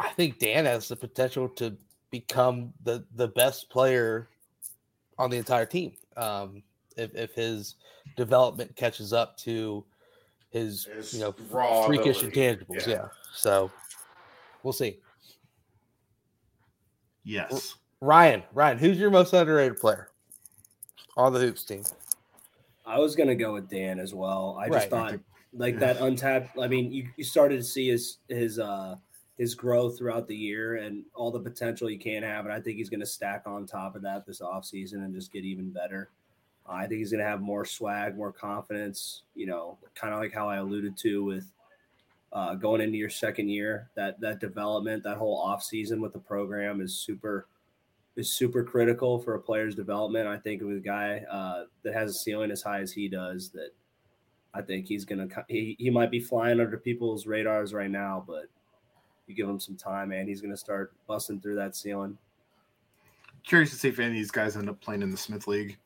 I 0.00 0.08
think 0.10 0.38
Dan 0.38 0.64
has 0.64 0.88
the 0.88 0.96
potential 0.96 1.48
to 1.50 1.76
become 2.10 2.72
the 2.82 3.04
the 3.14 3.28
best 3.28 3.70
player 3.70 4.28
on 5.18 5.30
the 5.30 5.36
entire 5.36 5.66
team. 5.66 5.92
Um, 6.16 6.62
if 6.96 7.14
if 7.14 7.34
his 7.34 7.76
development 8.16 8.74
catches 8.76 9.12
up 9.12 9.36
to 9.38 9.84
his, 10.50 10.84
His 10.84 11.14
you 11.14 11.20
know 11.20 11.32
freakish 11.32 12.22
ability, 12.22 12.64
intangibles, 12.64 12.86
yeah. 12.86 12.94
yeah. 12.94 13.08
So 13.32 13.70
we'll 14.62 14.72
see. 14.72 14.98
yes. 17.24 17.74
Ryan, 18.00 18.42
Ryan, 18.52 18.78
who's 18.78 18.98
your 18.98 19.10
most 19.10 19.32
underrated 19.32 19.78
player 19.78 20.10
on 21.16 21.32
the 21.32 21.40
hoops 21.40 21.64
team? 21.64 21.84
I 22.84 22.98
was 22.98 23.16
gonna 23.16 23.34
go 23.34 23.54
with 23.54 23.68
Dan 23.68 23.98
as 23.98 24.14
well. 24.14 24.56
I 24.60 24.68
just 24.68 24.90
Right. 24.90 24.90
thought 24.90 25.20
like 25.52 25.78
that 25.78 25.96
untapped. 25.96 26.58
I 26.58 26.68
mean, 26.68 26.92
you, 26.92 27.08
you 27.16 27.24
started 27.24 27.56
to 27.56 27.64
see 27.64 27.88
his 27.88 28.18
his 28.28 28.58
uh 28.58 28.96
his 29.38 29.54
growth 29.54 29.98
throughout 29.98 30.28
the 30.28 30.36
year 30.36 30.76
and 30.76 31.04
all 31.14 31.30
the 31.30 31.40
potential 31.40 31.88
he 31.88 31.96
can 31.98 32.22
have, 32.22 32.44
and 32.44 32.54
I 32.54 32.60
think 32.60 32.76
he's 32.76 32.90
gonna 32.90 33.06
stack 33.06 33.42
on 33.46 33.66
top 33.66 33.96
of 33.96 34.02
that 34.02 34.26
this 34.26 34.40
offseason 34.40 35.04
and 35.04 35.14
just 35.14 35.32
get 35.32 35.44
even 35.44 35.70
better. 35.70 36.10
I 36.68 36.86
think 36.86 36.98
he's 36.98 37.10
gonna 37.12 37.24
have 37.24 37.40
more 37.40 37.64
swag, 37.64 38.16
more 38.16 38.32
confidence. 38.32 39.22
You 39.34 39.46
know, 39.46 39.78
kind 39.94 40.12
of 40.14 40.20
like 40.20 40.32
how 40.32 40.48
I 40.48 40.56
alluded 40.56 40.96
to 40.98 41.24
with 41.24 41.50
uh, 42.32 42.54
going 42.54 42.80
into 42.82 42.98
your 42.98 43.10
second 43.10 43.48
year. 43.48 43.90
That 43.94 44.20
that 44.20 44.38
development, 44.40 45.02
that 45.04 45.16
whole 45.16 45.44
offseason 45.46 46.00
with 46.00 46.12
the 46.12 46.18
program 46.18 46.80
is 46.80 46.94
super 46.94 47.48
is 48.16 48.32
super 48.32 48.64
critical 48.64 49.18
for 49.18 49.34
a 49.34 49.40
player's 49.40 49.74
development. 49.74 50.26
I 50.26 50.38
think 50.38 50.62
with 50.62 50.78
a 50.78 50.80
guy 50.80 51.22
uh, 51.30 51.64
that 51.82 51.94
has 51.94 52.10
a 52.10 52.14
ceiling 52.14 52.50
as 52.50 52.62
high 52.62 52.80
as 52.80 52.90
he 52.92 53.08
does, 53.08 53.50
that 53.50 53.70
I 54.54 54.62
think 54.62 54.86
he's 54.86 55.04
gonna 55.04 55.28
he, 55.48 55.76
he 55.78 55.90
might 55.90 56.10
be 56.10 56.20
flying 56.20 56.60
under 56.60 56.78
people's 56.78 57.26
radars 57.26 57.74
right 57.74 57.90
now, 57.90 58.24
but 58.26 58.46
you 59.26 59.34
give 59.34 59.48
him 59.48 59.60
some 59.60 59.76
time, 59.76 60.08
man, 60.10 60.26
he's 60.26 60.40
gonna 60.40 60.56
start 60.56 60.94
busting 61.06 61.40
through 61.40 61.56
that 61.56 61.76
ceiling. 61.76 62.16
Curious 63.44 63.70
to 63.70 63.76
see 63.76 63.88
if 63.88 63.98
any 63.98 64.08
of 64.08 64.14
these 64.14 64.30
guys 64.30 64.56
end 64.56 64.68
up 64.68 64.80
playing 64.80 65.02
in 65.02 65.10
the 65.10 65.16
Smith 65.16 65.46
League. 65.46 65.76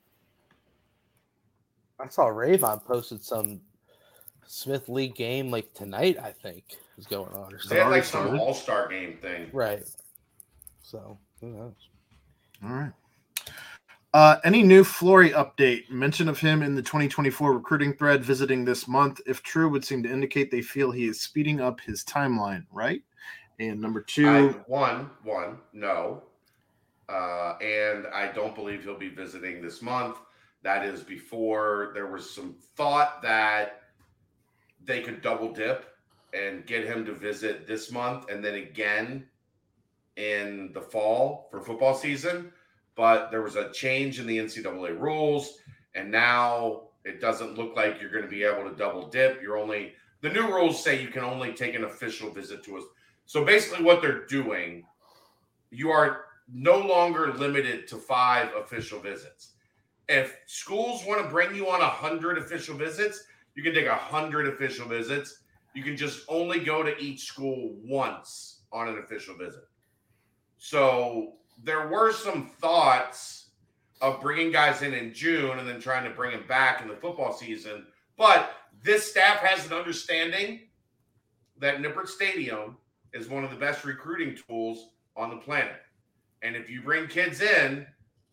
I 1.99 2.09
saw 2.09 2.27
Ravon 2.27 2.83
posted 2.83 3.23
some 3.23 3.61
Smith 4.47 4.89
League 4.89 5.15
game 5.15 5.51
like 5.51 5.75
tonight. 5.75 6.17
I 6.19 6.33
think 6.33 6.79
is 6.97 7.07
going 7.07 7.33
on 7.35 7.53
or 7.53 7.59
They 7.69 7.77
had 7.77 7.81
something. 7.81 7.81
already 7.81 7.91
like 7.91 8.05
some? 8.05 8.41
All 8.41 8.55
Star 8.55 8.89
game 8.89 9.19
thing. 9.21 9.49
Right. 9.53 9.83
So 10.83 11.19
who 11.41 11.49
knows? 11.49 11.75
All 12.65 12.71
right. 12.71 12.93
Uh, 14.13 14.37
any 14.43 14.63
new 14.63 14.83
Flory 14.83 15.31
update? 15.31 15.89
Mention 15.89 16.29
of 16.29 16.39
him 16.39 16.63
in 16.63 16.75
the 16.75 16.83
2024 16.83 17.53
recruiting 17.53 17.93
thread 17.93 18.25
visiting 18.25 18.65
this 18.65 18.89
month, 18.89 19.21
if 19.27 19.43
true, 19.43 19.69
would 19.69 19.85
seem 19.85 20.03
to 20.03 20.11
indicate 20.11 20.51
they 20.51 20.63
feel 20.63 20.91
he 20.91 21.07
is 21.07 21.21
speeding 21.21 21.61
up 21.61 21.81
his 21.81 22.05
timeline, 22.05 22.65
right? 22.73 23.03
And 23.61 23.81
number 23.81 24.01
two, 24.01 24.29
I, 24.29 24.43
one, 24.67 25.11
one, 25.23 25.59
no. 25.73 26.25
Uh, 27.09 27.57
and 27.61 28.07
I 28.09 28.33
don't 28.33 28.55
believe 28.55 28.83
he'll 28.83 28.99
be 28.99 29.09
visiting 29.09 29.63
this 29.63 29.81
month. 29.81 30.17
That 30.63 30.85
is 30.85 31.03
before 31.03 31.93
there 31.95 32.09
was 32.09 32.29
some 32.29 32.57
thought 32.77 33.23
that 33.23 33.83
they 34.85 35.03
could 35.03 35.23
double 35.23 35.53
dip 35.53 35.87
and 36.33 36.67
get 36.67 36.85
him 36.85 37.05
to 37.05 37.13
visit 37.13 37.67
this 37.67 37.91
month 37.91 38.31
and 38.31 38.45
then 38.45 38.55
again 38.55 39.27
in 40.17 40.71
the 40.75 40.81
fall 40.81 41.49
for 41.51 41.61
football 41.61 41.95
season. 41.95 42.53
But 42.97 43.31
there 43.31 43.43
was 43.43 43.57
a 43.57 43.71
change 43.73 44.21
in 44.21 44.27
the 44.27 44.39
NCAA 44.39 44.99
rules, 44.99 45.59
and 45.95 46.11
now 46.11 46.89
it 47.05 47.21
doesn't 47.21 47.57
look 47.57 47.77
like 47.77 48.01
you're 48.01 48.11
going 48.11 48.25
to 48.25 48.31
be 48.31 48.43
able 48.43 48.69
to 48.69 48.77
double 48.77 49.09
dip. 49.09 49.41
You're 49.43 49.57
only 49.57 49.95
the 50.21 50.29
new 50.29 50.47
rules 50.47 50.83
say 50.83 51.01
you 51.01 51.09
can 51.09 51.25
only 51.25 51.53
take 51.53 51.75
an 51.75 51.85
official 51.85 52.31
visit 52.31 52.63
to 52.65 52.77
us. 52.77 52.85
So 53.25 53.45
basically, 53.45 53.85
what 53.85 54.03
they're 54.03 54.27
doing, 54.27 54.85
you 55.71 55.91
are 55.91 56.25
no 56.53 56.79
longer 56.79 57.33
limited 57.33 57.87
to 57.89 57.97
five 57.97 58.51
official 58.57 59.01
visits. 59.01 59.53
If 60.09 60.37
schools 60.47 61.05
want 61.07 61.23
to 61.23 61.29
bring 61.29 61.55
you 61.55 61.71
on 61.71 61.81
a 61.81 61.89
hundred 61.89 62.39
official 62.39 62.77
visits, 62.77 63.23
you 63.55 63.63
can 63.63 63.73
take 63.73 63.87
a 63.87 63.95
hundred 63.95 64.49
official 64.49 64.89
visits. 64.89 65.39
You 65.75 65.83
can 65.83 65.97
just 65.97 66.25
only 66.29 66.59
go 66.61 66.83
to 66.83 66.99
each 66.99 67.23
school 67.23 67.77
once 67.85 68.63
on 68.73 68.89
an 68.89 68.99
official 68.99 69.37
visit. 69.37 69.70
So 70.63 71.33
there 71.65 71.89
were 71.89 72.13
some 72.13 72.51
thoughts 72.61 73.47
of 74.03 74.21
bringing 74.21 74.53
guys 74.53 74.83
in 74.83 74.93
in 74.93 75.13
June 75.13 75.59
and 75.59 75.67
then 75.67 75.81
trying 75.81 76.05
to 76.05 76.11
bring 76.11 76.33
them 76.33 76.47
back 76.47 76.83
in 76.83 76.89
the 76.89 76.95
football 76.95 77.33
season. 77.33 77.87
But 78.19 78.53
this 78.83 79.11
staff 79.11 79.39
has 79.39 79.67
an 79.67 79.73
understanding 79.73 80.61
that 81.59 81.79
Nippert 81.79 82.09
Stadium 82.09 82.77
is 83.15 83.29
one 83.29 83.43
of 83.43 83.51
the 83.51 83.57
best 83.57 83.87
recruiting 83.87 84.37
tools 84.47 84.91
on 85.17 85.31
the 85.31 85.37
planet. 85.37 85.81
And 86.43 86.55
if 86.55 86.69
you 86.69 86.83
bring 86.83 87.09
kids 87.09 87.41
in, 87.41 87.87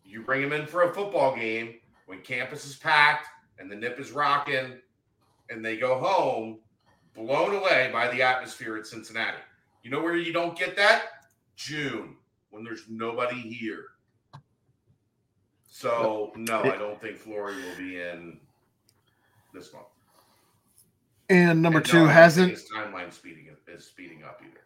you 0.04 0.20
bring 0.20 0.42
them 0.42 0.52
in 0.52 0.66
for 0.66 0.82
a 0.82 0.94
football 0.94 1.34
game 1.34 1.76
when 2.06 2.20
campus 2.20 2.66
is 2.66 2.76
packed 2.76 3.26
and 3.58 3.70
the 3.70 3.76
nip 3.76 3.98
is 3.98 4.12
rocking 4.12 4.74
and 5.48 5.64
they 5.64 5.78
go 5.78 5.98
home 5.98 6.58
blown 7.14 7.54
away 7.54 7.88
by 7.90 8.08
the 8.08 8.20
atmosphere 8.20 8.76
at 8.76 8.86
Cincinnati. 8.86 9.38
You 9.82 9.90
know 9.90 10.02
where 10.02 10.16
you 10.16 10.32
don't 10.34 10.56
get 10.58 10.76
that? 10.76 11.04
June 11.56 12.14
when 12.50 12.64
there's 12.64 12.82
nobody 12.88 13.40
here. 13.40 13.84
So 15.66 16.32
no, 16.36 16.62
I 16.62 16.76
don't 16.76 17.00
think 17.00 17.16
Flory 17.16 17.54
will 17.56 17.76
be 17.76 18.00
in 18.00 18.40
this 19.54 19.72
month. 19.72 19.86
and 21.28 21.62
number 21.62 21.78
And 21.78 21.86
two 21.86 22.04
I 22.06 22.12
hasn't 22.12 22.50
his 22.50 22.68
timeline 22.68 23.12
speeding 23.12 23.46
is 23.68 23.84
speeding 23.84 24.24
up 24.24 24.40
either. 24.44 24.60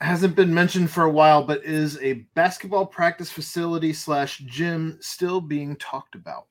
hasn't 0.00 0.36
been 0.36 0.52
mentioned 0.54 0.90
for 0.90 1.04
a 1.04 1.10
while, 1.10 1.42
but 1.42 1.64
is 1.64 1.98
a 2.02 2.24
basketball 2.34 2.86
practice 2.86 3.30
facility 3.30 3.92
slash 3.92 4.38
gym 4.46 4.98
still 5.00 5.40
being 5.40 5.74
talked 5.76 6.14
about? 6.14 6.46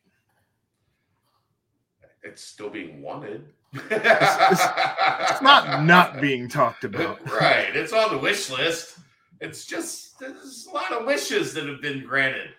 It's 2.24 2.44
still 2.44 2.70
being 2.70 3.02
wanted. 3.02 3.46
It's 3.74 5.42
not 5.42 5.84
not 5.86 6.20
being 6.20 6.50
talked 6.50 6.84
about. 6.84 7.20
right. 7.40 7.74
It's 7.74 7.94
on 7.94 8.12
the 8.12 8.18
wish 8.18 8.50
list. 8.50 8.98
It's 9.40 9.66
just 9.66 10.20
there's 10.20 10.68
a 10.70 10.74
lot 10.74 10.92
of 10.92 11.06
wishes 11.06 11.54
that 11.54 11.68
have 11.68 11.82
been 11.82 12.04
granted. 12.06 12.50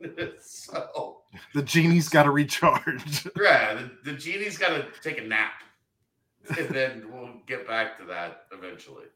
so 0.40 1.18
The 1.54 1.62
genie's 1.62 2.08
got 2.08 2.24
to 2.24 2.30
recharge. 2.30 3.26
yeah, 3.40 3.74
the, 3.74 3.90
the 4.04 4.16
genie's 4.16 4.58
got 4.58 4.70
to 4.70 4.86
take 5.02 5.18
a 5.18 5.24
nap, 5.24 5.52
and 6.56 6.68
then 6.68 7.04
we'll 7.12 7.34
get 7.46 7.66
back 7.66 7.98
to 7.98 8.04
that 8.06 8.46
eventually. 8.52 9.06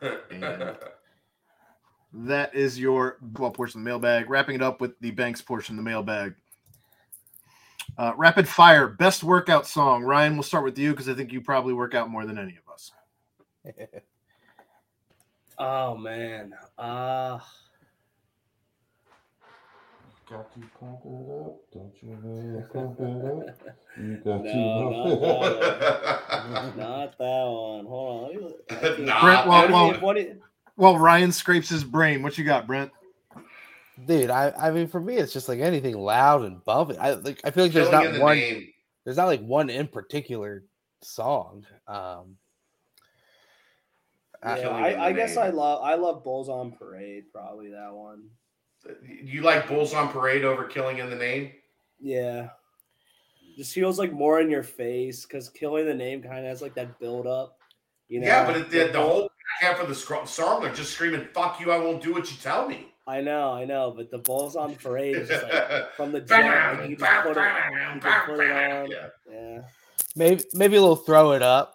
That 2.14 2.54
is 2.54 2.78
your 2.78 3.16
well 3.38 3.50
portion 3.50 3.80
of 3.80 3.84
the 3.84 3.90
mailbag. 3.90 4.28
Wrapping 4.28 4.56
it 4.56 4.62
up 4.62 4.82
with 4.82 4.98
the 5.00 5.12
banks 5.12 5.40
portion 5.40 5.78
of 5.78 5.84
the 5.84 5.90
mailbag. 5.90 6.34
Uh, 7.96 8.12
rapid 8.16 8.46
fire, 8.46 8.88
best 8.88 9.24
workout 9.24 9.66
song. 9.66 10.02
Ryan, 10.02 10.34
we'll 10.34 10.42
start 10.42 10.64
with 10.64 10.78
you 10.78 10.90
because 10.90 11.08
I 11.08 11.14
think 11.14 11.32
you 11.32 11.40
probably 11.40 11.72
work 11.72 11.94
out 11.94 12.10
more 12.10 12.26
than 12.26 12.38
any 12.38 12.58
of 12.58 12.72
us. 12.72 12.92
Oh 15.58 15.96
man. 15.96 16.54
Uh 16.78 17.38
Got 20.30 20.52
to 20.54 20.60
pump 20.80 21.00
it 21.04 21.30
up, 21.30 21.60
don't 21.74 21.92
you 22.00 22.16
know? 22.22 22.64
Pump 22.72 23.00
it 23.00 23.04
up. 23.68 23.76
You 23.98 24.16
got 24.24 24.44
No, 24.44 25.18
to. 25.20 26.76
not 26.78 27.18
that 27.18 27.44
one. 27.44 27.84
Hold 27.84 28.24
on. 28.24 28.28
Let 28.30 28.34
me 28.34 28.40
look- 28.42 28.98
Nah, 29.00 29.20
Brent, 29.20 29.46
well, 29.46 29.60
What 29.60 29.66
do 29.66 29.66
you- 29.68 29.72
well- 29.74 30.00
what 30.00 30.16
do 30.16 30.20
you- 30.22 30.42
Well, 30.76 30.98
Ryan 30.98 31.32
scrapes 31.32 31.68
his 31.68 31.84
brain. 31.84 32.22
What 32.22 32.38
you 32.38 32.44
got, 32.44 32.66
Brent? 32.66 32.90
Dude, 34.06 34.30
I, 34.30 34.52
I 34.58 34.70
mean, 34.70 34.88
for 34.88 35.00
me, 35.00 35.16
it's 35.16 35.34
just 35.34 35.48
like 35.50 35.60
anything 35.60 35.98
loud 35.98 36.42
and 36.44 36.64
bumping. 36.64 36.98
I 36.98 37.10
like. 37.12 37.40
I 37.44 37.50
feel 37.50 37.64
like 37.64 37.72
there's 37.72 37.88
Killing 37.90 38.04
not 38.06 38.14
the 38.14 38.20
one. 38.20 38.36
name. 38.38 38.68
There's 39.04 39.18
not 39.18 39.26
like 39.26 39.42
one 39.42 39.68
in 39.68 39.86
particular 39.86 40.64
song. 41.02 41.66
Um, 41.86 42.36
I- 44.42 44.56
Yeah, 44.56 44.62
Killing 44.62 44.76
in 44.84 44.92
the 44.92 44.98
I, 44.98 45.06
I 45.06 45.12
guess. 45.12 45.36
I 45.36 45.48
love 45.48 45.82
I 45.82 45.94
love 45.94 46.24
Bulls 46.24 46.48
on 46.48 46.72
Parade, 46.72 47.24
probably 47.32 47.70
that 47.70 47.92
one. 47.92 48.24
You 49.22 49.42
like 49.42 49.68
Bulls 49.68 49.94
on 49.94 50.08
Parade 50.08 50.44
over 50.44 50.64
Killing 50.64 50.98
in 50.98 51.08
the 51.08 51.16
Name? 51.16 51.52
Yeah. 52.00 52.48
just 53.56 53.72
feels 53.74 53.98
like 53.98 54.12
more 54.12 54.40
in 54.40 54.50
your 54.50 54.64
face 54.64 55.24
because 55.24 55.48
killing 55.50 55.86
the 55.86 55.94
name 55.94 56.20
kind 56.22 56.38
of 56.40 56.44
has 56.46 56.60
like 56.62 56.74
that 56.74 56.98
build 56.98 57.26
up. 57.28 57.58
You 58.08 58.20
know? 58.20 58.26
yeah, 58.26 58.44
but 58.46 58.56
it, 58.56 58.70
the, 58.70 58.88
the 58.92 59.00
whole 59.00 59.22
back 59.22 59.70
half 59.70 59.80
of 59.80 59.88
the 59.88 59.94
scro- 59.94 60.24
song, 60.24 60.62
they're 60.62 60.74
just 60.74 60.92
screaming, 60.92 61.26
"Fuck 61.32 61.60
you! 61.60 61.70
I 61.70 61.78
won't 61.78 62.02
do 62.02 62.12
what 62.12 62.30
you 62.30 62.36
tell 62.42 62.68
me." 62.68 62.88
I 63.06 63.20
know, 63.20 63.52
I 63.52 63.64
know, 63.64 63.92
but 63.96 64.10
the 64.10 64.18
Bulls 64.18 64.54
on 64.56 64.74
parade 64.76 65.16
is 65.16 65.28
just 65.28 65.44
like 65.44 65.92
from 65.96 66.12
the 66.12 66.20
jump. 66.20 66.78
Like, 66.80 66.88
you 66.90 66.96
just 66.96 67.22
put 67.22 67.36
it, 67.36 67.40
you 67.94 68.00
just 68.00 68.26
put 68.26 68.40
it 68.40 68.50
on. 68.50 68.90
Yeah. 68.90 69.08
Yeah. 69.30 69.60
Maybe 70.16 70.44
maybe 70.54 70.76
a 70.76 70.80
little 70.80 70.96
throw 70.96 71.32
it 71.32 71.42
up, 71.42 71.74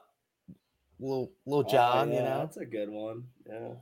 little 1.00 1.32
little 1.46 1.66
Oh, 1.68 1.72
John, 1.72 2.12
you 2.12 2.20
know, 2.20 2.40
that's 2.40 2.58
a 2.58 2.66
good 2.66 2.90
one. 2.90 3.24
Yeah. 3.48 3.74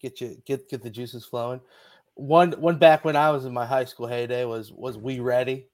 get 0.00 0.20
you 0.20 0.36
get 0.46 0.68
get 0.68 0.82
the 0.82 0.90
juices 0.90 1.24
flowing. 1.24 1.60
One 2.14 2.52
one 2.52 2.78
back 2.78 3.04
when 3.04 3.16
I 3.16 3.30
was 3.30 3.44
in 3.44 3.52
my 3.52 3.66
high 3.66 3.84
school 3.86 4.06
heyday 4.06 4.44
was 4.44 4.70
was 4.72 4.96
we 4.98 5.20
ready, 5.20 5.68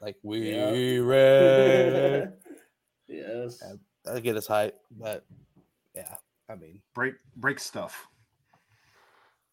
like 0.00 0.16
we 0.22 0.50
Yeah. 0.50 0.98
ready. 1.00 2.30
yes. 3.08 3.62
Yeah. 3.62 4.12
I 4.14 4.18
get 4.20 4.34
his 4.34 4.46
hype, 4.48 4.78
but 4.90 5.24
yeah, 5.94 6.16
I 6.48 6.56
mean, 6.56 6.80
break 6.94 7.14
break 7.36 7.60
stuff. 7.60 8.08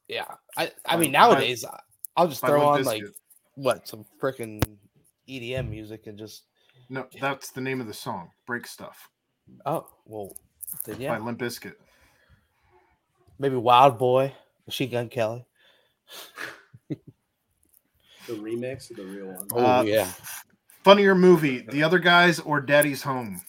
yeah, 0.07 0.25
I 0.57 0.71
I 0.85 0.95
By- 0.95 1.01
mean 1.01 1.11
nowadays 1.11 1.63
I- 1.63 1.79
I'll 2.17 2.27
just 2.27 2.41
throw 2.41 2.65
on 2.67 2.83
like 2.83 3.03
Bizkit. 3.03 3.13
what 3.55 3.87
some 3.87 4.05
freaking 4.19 4.63
EDM 5.27 5.69
music 5.69 6.07
and 6.07 6.17
just 6.17 6.45
No, 6.89 7.05
that's 7.21 7.51
the 7.51 7.61
name 7.61 7.79
of 7.81 7.85
the 7.87 7.93
song. 7.93 8.31
Break 8.47 8.65
stuff 8.65 9.09
oh 9.65 9.87
well, 10.05 10.35
then 10.85 10.95
by 10.97 11.01
yeah, 11.03 11.17
Limp 11.19 11.39
Bizkit. 11.39 11.73
maybe 13.39 13.55
Wild 13.55 13.97
Boy, 13.97 14.33
Machine 14.67 14.89
Gun 14.91 15.09
Kelly. 15.09 15.45
The 16.89 18.33
remix 18.35 18.91
or 18.91 18.95
the 18.95 19.05
real 19.05 19.27
one? 19.27 19.47
Oh 19.53 19.65
Uh, 19.79 19.81
yeah, 19.83 20.11
Funnier 20.83 21.15
movie, 21.15 21.59
The 21.59 21.81
Other 21.83 21.99
Guys 21.99 22.39
or 22.39 22.61
Daddy's 22.61 23.01
Home? 23.01 23.41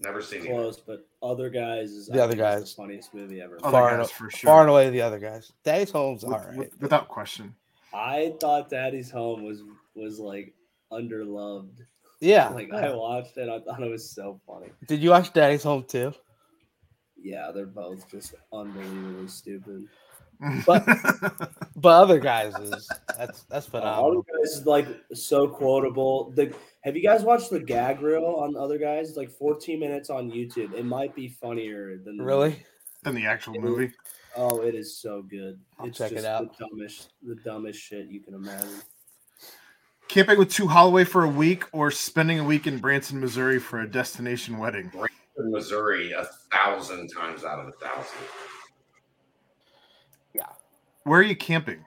Never 0.00 0.22
seen 0.22 0.42
it. 0.44 0.46
Close, 0.48 0.78
but 0.80 1.06
other 1.22 1.48
guys 1.50 1.90
is 1.92 2.06
The 2.06 2.20
I 2.20 2.24
Other 2.24 2.34
Guys. 2.36 2.74
the 2.74 2.82
funniest 2.82 3.14
movie 3.14 3.40
ever. 3.40 3.58
Other 3.62 3.70
Far 3.70 3.90
Guys 3.98 4.08
and- 4.08 4.10
for 4.10 4.30
sure. 4.30 4.48
far 4.48 4.60
and 4.62 4.70
away 4.70 4.90
the 4.90 5.02
other 5.02 5.18
guys. 5.20 5.52
Daddy's 5.64 5.90
Home's 5.92 6.24
With- 6.24 6.32
all 6.34 6.40
right. 6.40 6.56
with- 6.56 6.80
without 6.80 7.08
question. 7.08 7.54
I 7.94 8.34
thought 8.40 8.70
Daddy's 8.70 9.10
Home 9.10 9.44
was 9.44 9.62
was 9.94 10.18
like 10.18 10.54
underloved. 10.90 11.84
Yeah. 12.22 12.48
Like 12.50 12.68
yeah. 12.68 12.90
I 12.90 12.94
watched 12.94 13.36
it, 13.36 13.48
I 13.48 13.60
thought 13.60 13.82
it 13.82 13.90
was 13.90 14.10
so 14.10 14.40
funny. 14.46 14.68
Did 14.86 15.02
you 15.02 15.10
watch 15.10 15.32
Daddy's 15.32 15.64
Home 15.64 15.84
too? 15.84 16.12
Yeah, 17.20 17.50
they're 17.54 17.66
both 17.66 18.08
just 18.10 18.34
unbelievably 18.52 19.28
stupid. 19.28 19.84
But- 20.66 20.84
But 21.76 21.88
other 22.02 22.18
guys 22.20 22.54
is 22.56 22.88
that's 23.18 23.42
that's 23.44 23.66
Uh, 23.72 23.78
Other 23.78 23.80
phenomenal. 23.80 24.22
guys 24.22 24.52
is 24.58 24.66
like 24.66 24.86
so 25.14 25.48
quotable. 25.48 26.32
The 26.34 26.54
have 26.84 26.96
you 26.96 27.02
guys 27.02 27.22
watched 27.22 27.50
the 27.50 27.60
gag 27.60 28.00
reel 28.02 28.24
on 28.24 28.56
Other 28.56 28.76
Guys? 28.78 29.08
It's 29.08 29.16
like 29.16 29.30
14 29.30 29.78
minutes 29.80 30.10
on 30.10 30.30
YouTube. 30.30 30.74
It 30.74 30.84
might 30.84 31.14
be 31.14 31.28
funnier 31.28 31.98
than 32.04 32.16
the 32.18 32.24
Really? 32.24 32.64
than 33.04 33.14
the 33.14 33.26
actual 33.26 33.54
movie. 33.60 33.92
Oh, 34.36 34.62
it 34.62 34.74
is 34.74 34.96
so 35.00 35.22
good. 35.22 35.60
I'll 35.78 35.86
it's 35.86 35.98
check 35.98 36.12
it 36.12 36.16
just 36.16 36.26
out. 36.26 36.56
The 36.58 36.66
dumbest, 36.66 37.12
the 37.22 37.34
dumbest 37.36 37.80
shit 37.80 38.06
you 38.08 38.20
can 38.20 38.34
imagine. 38.34 38.80
Camping 40.12 40.38
with 40.38 40.50
two 40.50 40.66
Holloway 40.66 41.04
for 41.04 41.24
a 41.24 41.28
week 41.28 41.64
or 41.72 41.90
spending 41.90 42.38
a 42.38 42.44
week 42.44 42.66
in 42.66 42.76
Branson, 42.76 43.18
Missouri 43.18 43.58
for 43.58 43.80
a 43.80 43.88
destination 43.88 44.58
wedding. 44.58 44.92
In 45.38 45.50
Missouri, 45.50 46.12
a 46.12 46.26
thousand 46.52 47.08
times 47.08 47.44
out 47.44 47.58
of 47.58 47.68
a 47.68 47.72
thousand. 47.72 48.18
Yeah. 50.34 50.48
Where 51.04 51.20
are 51.20 51.22
you 51.22 51.34
camping? 51.34 51.82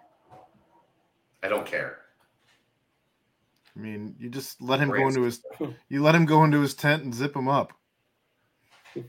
I 1.44 1.50
don't 1.50 1.68
care. 1.68 2.00
I 3.78 3.80
mean, 3.80 4.16
you 4.18 4.32
just 4.32 4.60
let 4.60 4.80
him 4.80 4.90
go 4.90 5.08
into 5.08 5.22
his 5.22 5.44
you 5.90 6.02
let 6.02 6.16
him 6.16 6.26
go 6.26 6.44
into 6.46 6.62
his 6.62 6.74
tent 6.74 7.04
and 7.04 7.14
zip 7.14 7.36
him 7.36 7.48
up. 7.48 7.74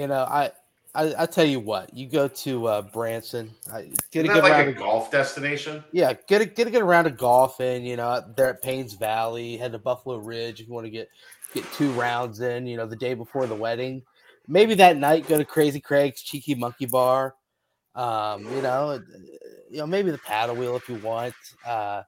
You 0.00 0.06
know, 0.06 0.22
I 0.22 0.50
I, 0.94 1.14
I 1.22 1.26
tell 1.26 1.44
you 1.44 1.60
what, 1.60 1.94
you 1.94 2.08
go 2.08 2.26
to 2.28 2.66
uh, 2.66 2.82
Branson, 2.82 3.50
I, 3.72 3.90
get 4.10 4.26
a 4.26 4.28
Isn't 4.28 4.34
good 4.34 4.42
that 4.42 4.42
like 4.42 4.52
round 4.52 4.68
a 4.68 4.70
of, 4.70 4.76
golf 4.76 5.10
destination? 5.10 5.84
yeah, 5.92 6.14
get 6.26 6.40
a 6.40 6.46
get 6.46 6.66
a 6.66 6.70
good 6.70 6.82
round 6.82 7.06
of 7.06 7.16
golf 7.16 7.60
in. 7.60 7.84
You 7.84 7.96
know, 7.96 8.24
there 8.36 8.48
at 8.48 8.62
Paynes 8.62 8.98
Valley, 8.98 9.56
head 9.56 9.72
to 9.72 9.78
Buffalo 9.78 10.16
Ridge 10.18 10.60
if 10.60 10.66
you 10.66 10.74
want 10.74 10.86
to 10.86 10.90
get 10.90 11.08
get 11.54 11.64
two 11.72 11.92
rounds 11.92 12.40
in. 12.40 12.66
You 12.66 12.76
know, 12.76 12.86
the 12.86 12.96
day 12.96 13.14
before 13.14 13.46
the 13.46 13.54
wedding, 13.54 14.02
maybe 14.48 14.74
that 14.74 14.96
night 14.96 15.28
go 15.28 15.38
to 15.38 15.44
Crazy 15.44 15.80
Craig's 15.80 16.22
Cheeky 16.22 16.56
Monkey 16.56 16.86
Bar. 16.86 17.34
Um, 17.94 18.44
you 18.54 18.62
know, 18.62 18.90
uh, 18.90 18.98
you 19.70 19.78
know 19.78 19.86
maybe 19.86 20.10
the 20.10 20.18
paddle 20.18 20.56
wheel 20.56 20.76
if 20.76 20.88
you 20.88 20.96
want. 20.96 21.34
Uh, 21.64 22.02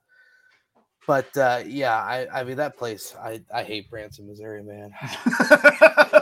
but 1.06 1.36
uh, 1.36 1.62
yeah, 1.66 1.96
I 1.96 2.26
I 2.32 2.44
mean 2.44 2.56
that 2.56 2.76
place, 2.76 3.14
I 3.20 3.42
I 3.54 3.62
hate 3.62 3.88
Branson, 3.90 4.26
Missouri, 4.26 4.62
man. 4.62 4.92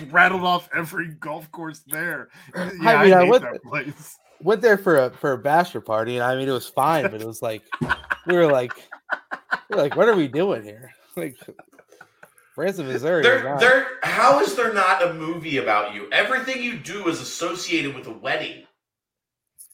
just 0.00 0.12
rattled 0.12 0.42
off 0.42 0.68
every 0.74 1.08
golf 1.14 1.50
course 1.52 1.80
there. 1.86 2.28
Yeah, 2.54 2.70
I 2.82 2.94
I, 2.94 3.04
mean, 3.04 3.14
I 3.14 3.20
hate 3.22 3.30
went- 3.30 3.42
that 3.44 3.62
place. 3.62 4.18
went 4.42 4.62
there 4.62 4.78
for 4.78 4.96
a 4.96 5.10
for 5.10 5.32
a 5.32 5.38
bachelor 5.38 5.80
party, 5.80 6.16
and 6.16 6.24
I 6.24 6.34
mean 6.36 6.48
it 6.48 6.52
was 6.52 6.66
fine, 6.68 7.10
but 7.10 7.20
it 7.20 7.26
was 7.26 7.42
like 7.42 7.62
we 8.26 8.34
were 8.36 8.50
like 8.50 8.72
we 9.68 9.76
were 9.76 9.82
like, 9.82 9.96
what 9.96 10.08
are 10.08 10.16
we 10.16 10.28
doing 10.28 10.62
here? 10.62 10.92
Like 11.16 11.36
Branson, 12.54 12.86
Missouri. 12.86 13.22
There, 13.22 13.56
there. 13.58 13.86
How 14.02 14.40
is 14.40 14.54
there 14.54 14.72
not 14.72 15.02
a 15.06 15.12
movie 15.14 15.56
about 15.58 15.92
you? 15.94 16.08
Everything 16.12 16.62
you 16.62 16.78
do 16.78 17.08
is 17.08 17.20
associated 17.20 17.94
with 17.94 18.06
a 18.06 18.12
wedding. 18.12 18.64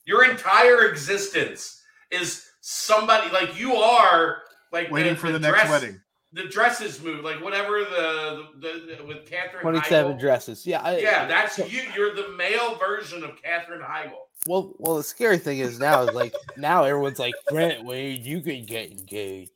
Your 0.07 0.25
entire 0.31 0.87
existence 0.87 1.83
is 2.11 2.47
somebody 2.63 3.31
like 3.33 3.59
you 3.61 3.75
are 3.77 4.39
like 4.73 4.91
Waiting 4.91 5.15
the- 5.15 5.21
for 5.21 5.27
the, 5.27 5.35
the 5.39 5.51
next 5.51 5.59
dress- 5.69 5.71
wedding. 5.71 6.01
The 6.33 6.45
dresses 6.49 7.01
move 7.03 7.25
like 7.25 7.43
whatever 7.43 7.81
the 7.81 8.49
the, 8.59 8.97
the 8.99 9.05
with 9.05 9.27
Katherine. 9.27 9.63
Twenty-seven 9.63 10.19
dresses. 10.19 10.67
Yeah, 10.67 10.83
I, 10.83 10.99
Yeah, 10.99 11.27
that's 11.27 11.57
you. 11.59 11.83
You're 11.95 12.15
the 12.15 12.29
male 12.37 12.75
version 12.77 13.23
of 13.25 13.41
Katherine 13.43 13.81
Heigl. 13.81 14.11
Well, 14.47 14.75
well, 14.79 14.97
the 14.97 15.03
scary 15.03 15.39
thing 15.39 15.61
is 15.61 15.79
now 15.79 16.03
is 16.03 16.15
like 16.15 16.35
now 16.57 16.85
everyone's 16.85 17.19
like 17.19 17.35
Brent 17.49 17.85
Wade, 17.85 18.23
you 18.23 18.41
can 18.41 18.65
get 18.67 18.91
engaged. 18.91 19.53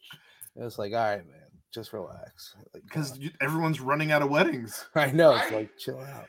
And 0.56 0.64
it's 0.64 0.78
like, 0.78 0.92
all 0.92 0.98
right, 0.98 1.26
man, 1.26 1.36
just 1.72 1.92
relax. 1.92 2.55
Because 2.72 3.10
God. 3.10 3.20
you- 3.20 3.30
everyone's 3.40 3.80
running 3.80 4.10
out 4.12 4.22
of 4.22 4.30
weddings. 4.30 4.84
I 4.94 5.10
know 5.10 5.34
it's 5.34 5.44
Right. 5.51 5.52
like 5.52 5.76
chill 5.76 6.01
out. 6.01 6.26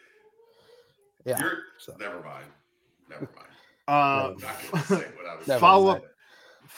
Yeah. 1.26 1.39
You're 1.39 1.57
so- 1.77 1.95
never 1.99 2.19
mind. 2.22 2.45
Never 3.09 3.30
mind. 3.35 3.47
Uh, 3.88 3.91
I'm 3.91 4.38
not 4.38 4.72
gonna 4.72 4.84
say 5.01 5.07
what 5.15 5.27
I 5.27 5.35
was 5.51 5.59
follow 5.59 5.91
up 5.91 6.03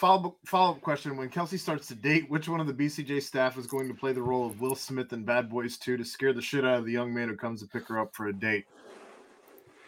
follow 0.04 0.36
follow 0.46 0.72
up 0.74 0.82
question: 0.82 1.16
When 1.16 1.30
Kelsey 1.30 1.56
starts 1.56 1.88
to 1.88 1.96
date, 1.96 2.30
which 2.30 2.50
one 2.50 2.60
of 2.60 2.68
the 2.68 2.74
BCJ 2.74 3.24
staff 3.24 3.58
is 3.58 3.66
going 3.68 3.88
to 3.88 3.94
play 3.94 4.12
the 4.12 4.22
role 4.22 4.46
of 4.46 4.60
Will 4.60 4.76
Smith 4.76 5.14
in 5.14 5.24
Bad 5.24 5.50
Boys 5.50 5.78
2 5.78 5.96
to 5.96 6.04
scare 6.04 6.34
the 6.34 6.42
shit 6.42 6.66
out 6.66 6.80
of 6.80 6.86
the 6.86 6.92
young 6.92 7.14
man 7.14 7.30
who 7.30 7.38
comes 7.38 7.62
to 7.62 7.68
pick 7.68 7.88
her 7.88 7.98
up 8.00 8.14
for 8.14 8.28
a 8.28 8.34
date? 8.34 8.66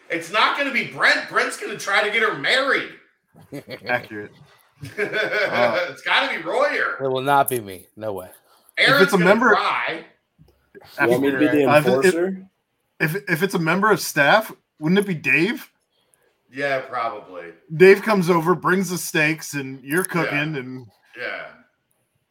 It's 0.08 0.32
not 0.32 0.56
going 0.56 0.68
to 0.68 0.72
be 0.72 0.90
Brent. 0.90 1.28
Brent's 1.28 1.58
going 1.58 1.70
to 1.76 1.78
try 1.78 2.02
to 2.02 2.10
get 2.10 2.22
her 2.22 2.38
married. 2.38 2.92
Accurate. 3.86 4.32
it's 4.82 6.02
got 6.02 6.30
to 6.30 6.34
be 6.38 6.42
Royer. 6.42 6.96
it 7.04 7.08
will 7.10 7.20
not 7.20 7.50
be 7.50 7.60
me. 7.60 7.86
No 7.94 8.14
way. 8.14 8.30
Aaron's 8.78 9.02
it's 9.04 9.12
a 9.12 9.18
gonna 9.18 9.24
member- 9.26 9.50
cry. 9.50 10.06
You 11.02 11.08
want 11.08 11.22
me 11.22 11.30
to 11.30 11.38
be 11.38 11.46
the 11.46 11.64
I've- 11.66 11.90
it- 11.90 11.94
enforcer? 11.94 12.42
If 12.98 13.14
if 13.28 13.42
it's 13.42 13.52
a 13.54 13.58
member 13.58 13.90
of 13.90 14.00
staff, 14.00 14.50
wouldn't 14.80 14.98
it 14.98 15.06
be 15.06 15.12
Dave? 15.14 15.70
Yeah, 16.50 16.80
probably. 16.80 17.52
Dave 17.76 18.02
comes 18.02 18.30
over, 18.30 18.54
brings 18.54 18.90
the 18.90 18.98
steaks, 18.98 19.54
and 19.54 19.82
you're 19.82 20.04
cooking, 20.04 20.56
and 20.56 20.86
Yeah, 21.18 21.46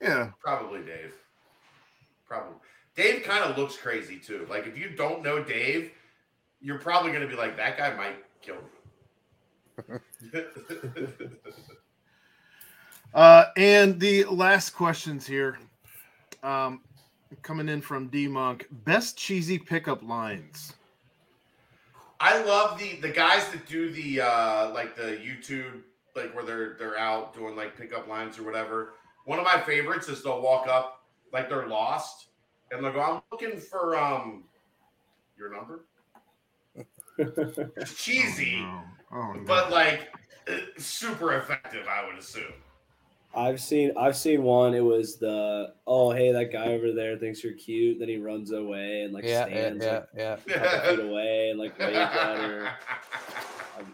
yeah, 0.01 0.31
probably 0.41 0.81
Dave. 0.81 1.13
Probably. 2.27 2.55
Dave 2.95 3.23
kind 3.23 3.43
of 3.43 3.57
looks 3.57 3.75
crazy 3.77 4.17
too. 4.17 4.47
Like 4.49 4.67
if 4.67 4.77
you 4.77 4.89
don't 4.89 5.21
know 5.21 5.43
Dave, 5.43 5.91
you're 6.61 6.79
probably 6.79 7.11
going 7.11 7.23
to 7.23 7.27
be 7.27 7.35
like, 7.35 7.57
that 7.57 7.77
guy 7.77 7.95
might 7.95 8.23
kill 8.41 8.55
me. 8.55 9.99
Uh, 13.15 13.45
and 13.55 13.97
the 13.97 14.25
last 14.25 14.71
questions 14.71 15.25
here, 15.25 15.57
um, 16.43 16.81
coming 17.43 17.69
in 17.69 17.79
from 17.79 18.09
D 18.09 18.27
Monk. 18.27 18.67
Best 18.83 19.17
cheesy 19.17 19.57
pickup 19.57 20.03
lines. 20.03 20.73
I 22.19 22.41
love 22.43 22.79
the 22.79 22.95
the 23.01 23.09
guys 23.09 23.49
that 23.49 23.65
do 23.67 23.91
the 23.91 24.21
uh 24.21 24.71
like 24.73 24.95
the 24.95 25.17
YouTube 25.23 25.81
like 26.15 26.33
where 26.35 26.45
they're 26.45 26.75
they're 26.79 26.97
out 26.97 27.33
doing 27.33 27.55
like 27.55 27.77
pickup 27.77 28.07
lines 28.07 28.39
or 28.39 28.43
whatever. 28.43 28.93
One 29.25 29.39
of 29.39 29.45
my 29.45 29.59
favorites 29.61 30.07
is 30.07 30.23
they'll 30.23 30.41
walk 30.41 30.67
up 30.67 31.01
like 31.33 31.49
they're 31.49 31.67
lost 31.67 32.27
and 32.71 32.83
they'll 32.83 32.93
go, 32.93 33.01
I'm 33.01 33.21
looking 33.31 33.59
for 33.59 33.97
um 33.97 34.43
your 35.37 35.53
number. 35.53 35.85
It's 37.17 37.93
cheesy, 38.03 38.57
Oh, 38.59 38.61
no. 38.61 38.83
Oh, 39.13 39.33
no. 39.33 39.43
but 39.45 39.71
like 39.71 40.09
uh, 40.49 40.57
super 40.77 41.37
effective, 41.37 41.87
I 41.87 42.05
would 42.05 42.17
assume. 42.17 42.51
I've 43.35 43.59
seen 43.61 43.91
I've 43.97 44.15
seen 44.15 44.43
one. 44.43 44.73
It 44.73 44.83
was 44.83 45.17
the 45.17 45.73
oh 45.85 46.11
hey 46.11 46.31
that 46.31 46.51
guy 46.51 46.67
over 46.67 46.91
there 46.93 47.17
thinks 47.17 47.43
you're 47.43 47.53
cute. 47.53 47.99
Then 47.99 48.07
he 48.09 48.17
runs 48.17 48.51
away 48.51 49.01
and 49.01 49.13
like 49.13 49.23
Yeah, 49.25 49.45
yeah, 49.47 49.55
stands 49.55 49.85
yeah, 49.85 49.93
like 49.97 50.07
yeah. 50.15 50.33
a 50.91 50.95
feet 50.95 51.05
away 51.05 51.49
and 51.49 51.59
like 51.59 51.77
wave 51.79 51.95
at 51.95 52.37
her. 52.39 52.69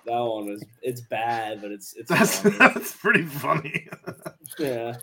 That 0.06 0.20
one 0.20 0.48
is 0.50 0.64
it's 0.84 1.02
bad, 1.02 1.62
but 1.62 1.72
it's 1.72 1.94
it's 1.96 2.10
that's 2.10 2.40
funny. 2.40 2.56
that's 2.60 2.96
pretty 2.96 3.24
funny. 3.24 3.88
yeah. 4.60 4.98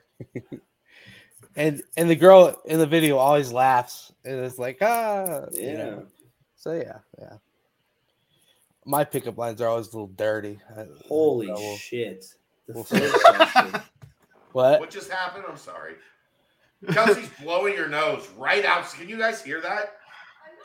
and 1.57 1.83
and 1.97 2.09
the 2.09 2.15
girl 2.17 2.61
in 2.65 2.79
the 2.79 2.87
video 2.87 3.17
always 3.17 3.53
laughs 3.53 4.13
and 4.25 4.39
it's 4.41 4.59
like 4.59 4.79
ah 4.83 5.47
you 5.53 5.63
Yeah. 5.63 5.77
know. 5.77 6.07
So 6.57 6.73
yeah, 6.75 6.99
yeah. 7.19 7.35
My 8.87 9.05
pickup 9.05 9.37
lines 9.37 9.61
are 9.61 9.69
always 9.69 9.89
a 9.89 9.91
little 9.93 10.07
dirty. 10.15 10.61
Holy 11.09 11.51
I 11.51 11.55
will- 11.55 11.77
shit. 11.77 12.25
The 12.67 12.75
we'll 12.75 12.85
first 12.85 13.13
see. 13.15 13.33
question. 13.35 13.81
What? 14.53 14.81
What 14.81 14.91
just 14.91 15.11
happened? 15.11 15.45
I'm 15.49 15.57
sorry. 15.57 15.95
Kelsey's 16.93 17.29
blowing 17.43 17.75
your 17.75 17.89
nose 17.89 18.29
right 18.37 18.65
out. 18.65 18.91
Can 18.93 19.09
you 19.09 19.19
guys 19.19 19.43
hear 19.43 19.61
that? 19.61 19.95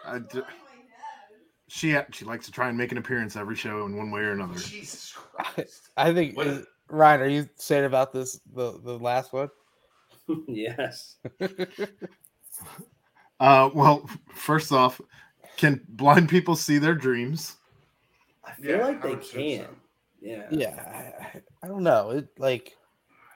I 0.05 0.19
d- 0.19 0.41
she 1.68 1.97
she 2.11 2.26
likes 2.26 2.45
to 2.45 2.51
try 2.51 2.69
and 2.69 2.77
make 2.77 2.91
an 2.91 2.97
appearance 2.97 3.35
every 3.35 3.55
show 3.55 3.85
in 3.85 3.95
one 3.97 4.11
way 4.11 4.22
or 4.22 4.31
another. 4.34 4.55
Jesus 4.60 5.11
Christ. 5.34 5.89
I 5.97 6.14
think 6.14 6.38
What- 6.38 6.47
is- 6.47 6.65
Ryan, 6.89 7.22
are 7.22 7.27
you 7.27 7.49
saying 7.55 7.85
about 7.85 8.11
this 8.14 8.39
the 8.53 8.80
the 8.84 8.99
last 8.99 9.34
one? 9.34 9.49
yes. 10.47 11.15
Uh, 13.39 13.69
well, 13.73 14.07
first 14.35 14.72
off, 14.72 15.01
can 15.57 15.81
blind 15.89 16.30
people 16.30 16.55
see 16.55 16.77
their 16.77 16.93
dreams? 16.95 17.55
I 18.45 18.51
feel 18.53 18.77
Yeah, 18.77 18.85
like 18.88 18.97
I 18.99 19.01
they 19.01 19.10
would 19.10 19.19
assume 19.19 19.31
so. 19.57 19.64
can. 19.65 19.76
Yeah. 20.22 20.47
yeah, 20.51 21.14
I, 21.34 21.41
I 21.64 21.68
don't 21.68 21.84
know. 21.84 22.11
It 22.11 22.27
like 22.38 22.73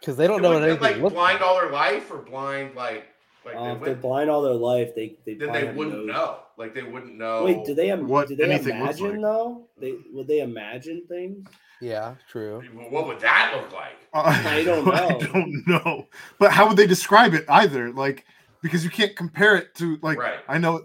because 0.07 0.15
they 0.17 0.25
don't 0.25 0.39
It 0.39 0.43
know 0.43 0.51
what 0.51 0.61
would- 0.61 0.69
anything 0.69 1.01
like 1.03 1.13
blind 1.13 1.39
like. 1.39 1.41
all 1.41 1.59
their 1.59 1.69
life 1.69 2.09
or 2.09 2.19
blind 2.19 2.75
like 2.75 3.05
like 3.45 3.55
Uh, 3.55 3.63
they 3.65 3.71
if 3.73 3.81
they're 3.83 3.95
blind 3.95 4.29
all 4.29 4.41
their 4.41 4.53
life, 4.53 4.95
they 4.95 5.17
they 5.25 5.33
then 5.33 5.51
they 5.51 5.65
wouldn't 5.73 6.05
no- 6.05 6.13
know. 6.13 6.39
Like 6.55 6.73
they 6.73 6.83
wouldn't 6.83 7.15
know. 7.17 7.43
Wait, 7.43 7.65
do 7.65 7.73
they 7.73 7.89
im- 7.91 8.07
what 8.07 8.29
do 8.29 8.35
they 8.37 8.45
anything 8.45 8.79
looks 8.81 8.99
imagine 8.99 9.21
like. 9.21 9.31
though? 9.31 9.67
They 9.77 9.95
would 10.13 10.27
they 10.27 10.39
imagine 10.39 11.03
things? 11.09 11.45
Yeah, 11.81 12.15
true. 12.29 12.61
What 12.89 13.05
would 13.07 13.19
that 13.19 13.53
look 13.55 13.71
like? 13.73 13.97
I 14.13 14.63
don't 14.63 14.85
know. 14.85 14.91
I 14.93 15.17
don't 15.19 15.67
know. 15.67 16.07
But 16.39 16.51
how 16.53 16.67
would 16.69 16.77
they 16.77 16.87
describe 16.87 17.33
it 17.33 17.43
either? 17.49 17.91
Like 17.91 18.25
because 18.63 18.83
you 18.85 18.89
can't 18.89 19.13
compare 19.15 19.55
it 19.57 19.75
to 19.75 19.97
like 20.01 20.17
Right. 20.17 20.39
I 20.47 20.57
know 20.57 20.83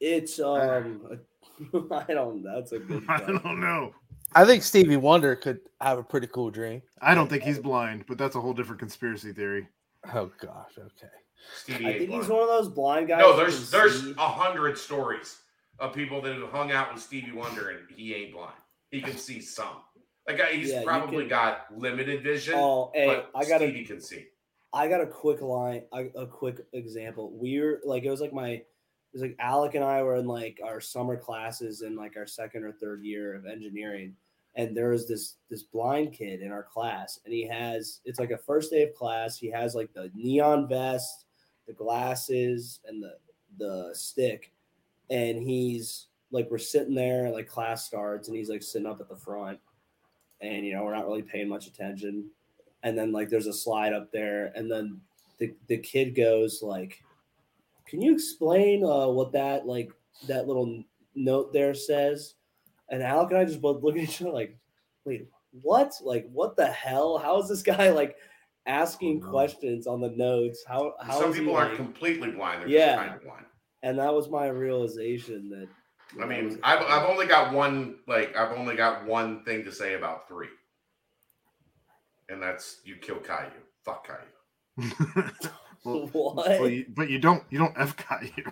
It's 0.00 0.40
um 0.40 1.18
I 1.92 2.12
don't 2.12 2.42
that's 2.42 2.72
a 2.72 2.78
good 2.80 3.04
I 3.08 3.18
don't 3.18 3.60
know. 3.60 3.92
I 4.34 4.44
think 4.44 4.62
Stevie 4.62 4.96
Wonder 4.96 5.36
could 5.36 5.60
have 5.80 5.98
a 5.98 6.02
pretty 6.02 6.26
cool 6.26 6.50
dream. 6.50 6.82
I 7.00 7.14
don't 7.14 7.28
think 7.28 7.42
he's 7.42 7.58
blind, 7.58 8.04
but 8.08 8.18
that's 8.18 8.36
a 8.36 8.40
whole 8.40 8.54
different 8.54 8.78
conspiracy 8.78 9.32
theory. 9.32 9.68
Oh 10.14 10.30
gosh, 10.40 10.72
okay. 10.78 11.12
Stevie 11.56 11.86
I 11.86 11.88
ain't 11.90 11.98
think 11.98 12.10
he's 12.10 12.28
one 12.28 12.42
of 12.42 12.48
those 12.48 12.68
blind 12.68 13.08
guys. 13.08 13.20
No, 13.20 13.36
there's 13.36 13.70
there's 13.70 14.10
a 14.16 14.28
hundred 14.28 14.78
stories 14.78 15.38
of 15.78 15.92
people 15.92 16.20
that 16.22 16.34
have 16.36 16.50
hung 16.50 16.70
out 16.72 16.92
with 16.94 17.02
Stevie 17.02 17.32
Wonder 17.32 17.70
and 17.70 17.80
he 17.96 18.14
ain't 18.14 18.32
blind. 18.32 18.54
He 18.90 19.00
can 19.00 19.16
see 19.16 19.40
some. 19.40 19.82
Like 20.28 20.40
uh, 20.40 20.44
he's 20.46 20.70
Yeah, 20.70 20.82
probably 20.84 21.20
can- 21.24 21.28
got 21.28 21.66
limited 21.76 22.22
vision. 22.22 22.54
Oh, 22.56 22.90
hey, 22.94 23.06
but 23.06 23.30
I 23.34 23.44
got 23.44 23.60
a 23.62 23.68
Stevie 23.68 23.84
can 23.84 24.00
see. 24.00 24.26
I 24.72 24.88
got 24.88 25.00
a 25.00 25.06
quick 25.06 25.42
line, 25.42 25.82
a, 25.92 26.06
a 26.16 26.26
quick 26.26 26.64
example. 26.72 27.30
We 27.36 27.60
were 27.60 27.80
like, 27.84 28.04
it 28.04 28.10
was 28.10 28.20
like 28.22 28.32
my, 28.32 28.50
it 28.50 28.66
was 29.12 29.20
like 29.20 29.36
Alec 29.38 29.74
and 29.74 29.84
I 29.84 30.02
were 30.02 30.16
in 30.16 30.26
like 30.26 30.60
our 30.64 30.80
summer 30.80 31.16
classes 31.16 31.82
in 31.82 31.94
like 31.96 32.16
our 32.16 32.26
second 32.26 32.64
or 32.64 32.72
third 32.72 33.02
year 33.04 33.34
of 33.34 33.44
engineering, 33.44 34.14
and 34.54 34.76
there 34.76 34.90
was 34.90 35.08
this 35.08 35.36
this 35.50 35.62
blind 35.62 36.12
kid 36.12 36.40
in 36.42 36.52
our 36.52 36.62
class, 36.62 37.20
and 37.24 37.32
he 37.32 37.46
has 37.46 38.00
it's 38.04 38.18
like 38.18 38.30
a 38.30 38.38
first 38.38 38.70
day 38.70 38.82
of 38.82 38.94
class. 38.94 39.38
He 39.38 39.50
has 39.50 39.74
like 39.74 39.92
the 39.92 40.10
neon 40.14 40.68
vest, 40.68 41.26
the 41.66 41.72
glasses, 41.72 42.80
and 42.86 43.02
the 43.02 43.16
the 43.58 43.90
stick, 43.94 44.52
and 45.10 45.42
he's 45.42 46.06
like 46.30 46.50
we're 46.50 46.58
sitting 46.58 46.94
there, 46.94 47.30
like 47.30 47.46
class 47.48 47.84
starts, 47.84 48.28
and 48.28 48.36
he's 48.36 48.48
like 48.50 48.62
sitting 48.62 48.86
up 48.86 49.00
at 49.00 49.08
the 49.08 49.16
front, 49.16 49.58
and 50.40 50.66
you 50.66 50.74
know 50.74 50.84
we're 50.84 50.94
not 50.94 51.06
really 51.06 51.22
paying 51.22 51.48
much 51.48 51.66
attention 51.66 52.30
and 52.82 52.98
then 52.98 53.12
like 53.12 53.28
there's 53.28 53.46
a 53.46 53.52
slide 53.52 53.92
up 53.92 54.10
there 54.12 54.52
and 54.54 54.70
then 54.70 55.00
the, 55.38 55.54
the 55.68 55.78
kid 55.78 56.14
goes 56.14 56.62
like 56.62 57.02
can 57.86 58.00
you 58.00 58.12
explain 58.12 58.84
uh, 58.84 59.06
what 59.06 59.32
that 59.32 59.66
like 59.66 59.92
that 60.26 60.46
little 60.46 60.82
note 61.14 61.52
there 61.52 61.74
says 61.74 62.34
and 62.92 63.02
alec 63.02 63.30
and 63.30 63.38
i 63.40 63.44
just 63.44 63.60
both 63.60 63.82
look 63.82 63.96
at 63.96 64.02
each 64.04 64.20
other 64.22 64.30
like 64.30 64.56
wait 65.04 65.26
what 65.62 65.92
like 66.04 66.28
what 66.32 66.54
the 66.56 66.66
hell 66.66 67.18
how 67.18 67.40
is 67.42 67.48
this 67.48 67.62
guy 67.62 67.90
like 67.90 68.16
asking 68.66 69.20
Oh, 69.26 69.30
questions 69.30 69.88
on 69.88 70.00
the 70.00 70.10
notes 70.10 70.62
how 70.68 70.94
how 71.02 71.18
Some 71.20 71.30
is 71.30 71.36
he, 71.36 71.40
people 71.42 71.56
aren't 71.56 71.70
like- 71.70 71.78
completely 71.78 72.30
blind. 72.30 72.62
They're 72.62 72.68
Yeah. 72.68 72.94
just 72.94 72.98
kind 73.02 73.14
of 73.16 73.22
blind. 73.24 73.46
and 73.82 73.98
that 73.98 74.14
was 74.14 74.30
my 74.30 74.46
realization 74.46 75.50
that 75.50 75.68
I 76.22 76.26
mean, 76.26 76.44
was- 76.44 76.58
I've, 76.62 76.82
I've 76.86 77.08
only 77.10 77.26
got 77.26 77.52
one 77.52 77.96
like 78.06 78.36
I've 78.36 78.56
only 78.56 78.76
got 78.76 79.04
one 79.04 79.42
thing 79.44 79.64
to 79.64 79.72
say 79.72 79.94
about 79.94 80.28
three, 80.28 80.48
and 82.28 82.40
that's 82.42 82.80
you 82.84 82.96
kill 82.96 83.16
Caillou. 83.16 83.50
Fuck 83.84 84.06
Caillou. 84.06 84.92
well, 85.84 86.06
what 86.12 86.36
well, 86.36 86.68
you, 86.68 86.86
but 86.94 87.10
you 87.10 87.18
don't 87.18 87.42
you 87.50 87.58
don't 87.58 87.74
F 87.76 87.96
you. 88.36 88.44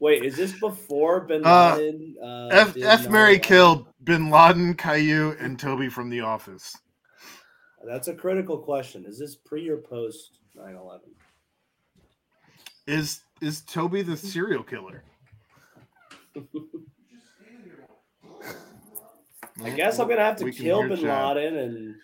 Wait 0.00 0.24
is 0.24 0.36
this 0.36 0.58
before 0.60 1.20
bin 1.20 1.44
Uh, 1.44 1.76
laden 1.76 2.16
uh, 2.22 2.48
F 2.48 2.74
did 2.74 2.82
F 2.84 3.08
Mary 3.08 3.38
9/11? 3.38 3.42
killed 3.42 3.86
Bin 4.04 4.30
Laden, 4.30 4.74
Caillou, 4.74 5.36
and 5.38 5.58
Toby 5.58 5.88
from 5.90 6.08
The 6.08 6.20
Office. 6.20 6.74
That's 7.84 8.08
a 8.08 8.14
critical 8.14 8.56
question. 8.56 9.04
Is 9.04 9.18
this 9.18 9.36
pre 9.36 9.68
or 9.68 9.76
post 9.76 10.38
9 10.54 10.74
11? 10.74 11.00
Is 12.86 13.20
is 13.42 13.60
Toby 13.62 14.02
the 14.02 14.16
serial 14.16 14.62
killer? 14.62 15.04
I 19.62 19.70
guess 19.70 19.98
I'm 19.98 20.06
going 20.06 20.18
to 20.18 20.24
have 20.24 20.36
to 20.36 20.44
We 20.44 20.52
kill 20.52 20.82
bin. 20.88 21.02
Laden 21.02 21.56
and 21.56 21.96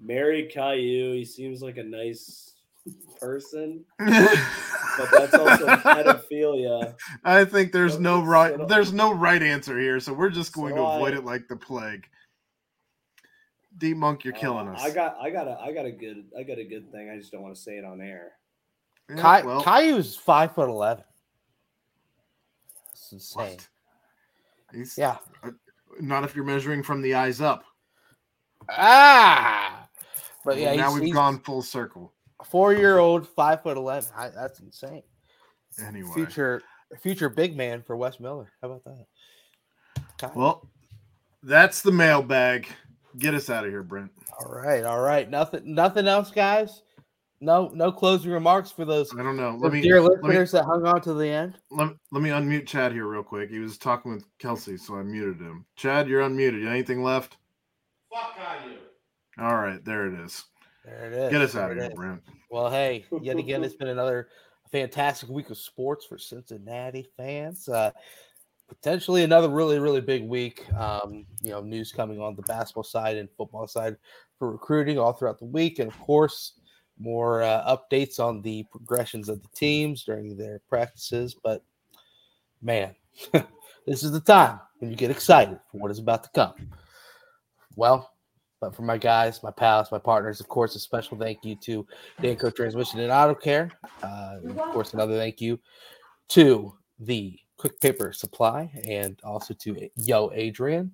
marry 0.00 0.46
Caillou. 0.46 1.14
He 1.14 1.24
seems 1.24 1.60
like 1.60 1.76
a 1.76 1.82
nice 1.82 2.53
person, 3.20 3.84
but 3.98 5.08
that's 5.12 5.34
also 5.34 5.66
pedophilia. 5.76 6.94
I 7.24 7.44
think 7.44 7.72
there's 7.72 7.94
So- 7.94 8.00
no 8.00 8.22
right 8.22 8.68
there's 8.68 8.92
no 8.92 9.12
right 9.14 9.42
answer 9.42 9.78
here, 9.78 10.00
so 10.00 10.12
we're 10.12 10.30
just 10.30 10.52
going 10.52 10.74
So 10.74 10.76
to 10.76 10.82
avoid 10.82 11.14
I- 11.14 11.18
it 11.18 11.24
like 11.24 11.48
the 11.48 11.56
plague. 11.56 12.06
Deep 13.78 13.96
Monk, 13.96 14.22
you're 14.24 14.34
killing 14.34 14.68
Uh, 14.68 14.72
us. 14.74 14.82
I 14.82 14.90
got, 14.90 15.16
I 15.20 15.30
got, 15.30 15.48
a, 15.48 15.58
I 15.60 15.72
got 15.72 15.84
a 15.84 15.90
good, 15.90 16.26
I 16.38 16.44
got 16.44 16.58
a 16.58 16.64
good 16.64 16.92
thing. 16.92 17.10
I 17.10 17.18
just 17.18 17.32
don't 17.32 17.42
want 17.42 17.56
to 17.56 17.60
say 17.60 17.72
it 17.76 17.84
on 17.84 18.00
air. 18.00 18.32
Yeah, 19.10 19.16
Kai, 19.16 19.42
well, 19.42 19.62
Caillou's 19.64 20.14
five 20.14 20.54
foot 20.54 20.68
eleven. 20.68 21.02
That's 22.92 23.12
insane. 23.12 23.42
what? 23.56 23.68
He's- 24.72 24.96
Yeah. 24.96 25.16
Not 26.00 26.22
if 26.24 26.34
you're 26.36 26.44
measuring 26.44 26.82
from 26.84 27.02
the 27.02 27.14
eyes 27.14 27.40
up. 27.40 27.64
Ah. 28.70 29.88
But 30.44 30.56
yeah, 30.58 30.66
Well, 30.68 30.76
now 30.76 30.92
he's, 30.94 31.00
we've 31.02 31.14
gone 31.14 31.38
full 31.40 31.62
circle. 31.62 32.13
Four 32.44 32.72
year 32.72 32.98
old, 32.98 33.28
five 33.28 33.62
foot 33.62 33.76
eleven. 33.76 34.10
I, 34.16 34.28
that's 34.28 34.60
insane. 34.60 35.02
Anyway, 35.84 36.10
Future 36.14 36.62
future 37.00 37.28
big 37.28 37.56
man 37.56 37.82
for 37.82 37.96
Wes 37.96 38.20
Miller. 38.20 38.52
How 38.62 38.70
about 38.70 38.84
that? 38.84 39.06
Kai- 40.18 40.32
well, 40.34 40.68
that's 41.42 41.82
the 41.82 41.92
mailbag. 41.92 42.68
Get 43.18 43.34
us 43.34 43.50
out 43.50 43.64
of 43.64 43.70
here, 43.70 43.82
Brent. 43.82 44.10
all 44.38 44.52
right, 44.52 44.84
all 44.84 45.00
right. 45.00 45.28
Nothing 45.28 45.74
nothing 45.74 46.06
else, 46.08 46.30
guys. 46.30 46.82
No 47.40 47.68
no 47.74 47.92
closing 47.92 48.30
remarks 48.30 48.70
for 48.70 48.84
those 48.84 49.12
I 49.12 49.22
don't 49.22 49.36
know. 49.36 49.56
Let 49.60 49.72
me 49.72 49.80
dear 49.80 50.00
let 50.00 50.22
me 50.22 50.28
listeners 50.28 50.52
that 50.52 50.64
hung 50.64 50.86
on 50.86 51.00
to 51.02 51.14
the 51.14 51.28
end. 51.28 51.58
let, 51.70 51.90
let 52.10 52.22
me 52.22 52.30
unmute 52.30 52.66
Chad 52.66 52.92
here 52.92 53.06
real 53.06 53.22
quick. 53.22 53.50
He 53.50 53.58
was 53.58 53.76
talking 53.76 54.14
with 54.14 54.24
Kelsey, 54.38 54.76
so 54.76 54.96
I 54.96 55.02
muted 55.02 55.40
him. 55.40 55.66
Chad, 55.76 56.08
you're 56.08 56.22
unmuted. 56.22 56.66
Anything 56.66 57.02
left? 57.02 57.36
Fuck 58.12 58.36
Caillou. 58.36 58.76
All 59.38 59.56
right, 59.56 59.84
there 59.84 60.06
it 60.06 60.14
is. 60.20 60.44
There 60.84 61.06
it 61.06 61.12
is. 61.12 61.30
Get 61.30 61.40
us 61.40 61.54
out 61.56 61.70
of 61.70 61.78
here. 61.78 61.90
Brent. 61.94 62.22
Well, 62.50 62.70
hey, 62.70 63.04
yet 63.22 63.36
again, 63.38 63.64
it's 63.64 63.74
been 63.76 63.88
another 63.88 64.28
fantastic 64.70 65.28
week 65.28 65.50
of 65.50 65.56
sports 65.56 66.04
for 66.04 66.18
Cincinnati 66.18 67.08
fans. 67.16 67.68
Uh, 67.68 67.90
potentially 68.68 69.22
another 69.24 69.48
really, 69.48 69.78
really 69.78 70.00
big 70.00 70.24
week. 70.24 70.66
Um, 70.74 71.26
you 71.40 71.50
know, 71.50 71.60
news 71.60 71.92
coming 71.92 72.20
on 72.20 72.36
the 72.36 72.42
basketball 72.42 72.84
side 72.84 73.16
and 73.16 73.28
football 73.36 73.66
side 73.66 73.96
for 74.38 74.50
recruiting 74.50 74.98
all 74.98 75.12
throughout 75.12 75.38
the 75.38 75.44
week, 75.44 75.78
and 75.78 75.90
of 75.90 75.98
course, 76.00 76.54
more 76.98 77.42
uh, 77.42 77.76
updates 77.76 78.20
on 78.20 78.40
the 78.42 78.64
progressions 78.70 79.28
of 79.28 79.42
the 79.42 79.48
teams 79.54 80.04
during 80.04 80.36
their 80.36 80.60
practices. 80.68 81.34
But 81.34 81.62
man, 82.62 82.94
this 83.86 84.02
is 84.02 84.12
the 84.12 84.20
time 84.20 84.60
when 84.78 84.90
you 84.90 84.96
get 84.96 85.10
excited 85.10 85.58
for 85.70 85.78
what 85.78 85.90
is 85.90 85.98
about 85.98 86.24
to 86.24 86.30
come. 86.34 86.54
Well, 87.76 88.13
but 88.64 88.74
for 88.74 88.80
my 88.80 88.96
guys, 88.96 89.42
my 89.42 89.50
pals, 89.50 89.92
my 89.92 89.98
partners, 89.98 90.40
of 90.40 90.48
course, 90.48 90.74
a 90.74 90.78
special 90.78 91.18
thank 91.18 91.44
you 91.44 91.54
to 91.56 91.86
Danco 92.22 92.54
Transmission 92.54 92.98
and 93.00 93.12
Auto 93.12 93.34
Care. 93.34 93.70
Uh, 94.02 94.36
and 94.42 94.58
of 94.58 94.72
course, 94.72 94.94
another 94.94 95.18
thank 95.18 95.38
you 95.38 95.60
to 96.28 96.74
the 96.98 97.38
Quick 97.58 97.78
Paper 97.80 98.10
Supply 98.14 98.72
and 98.88 99.20
also 99.22 99.52
to 99.52 99.90
Yo 99.96 100.30
Adrean. 100.30 100.90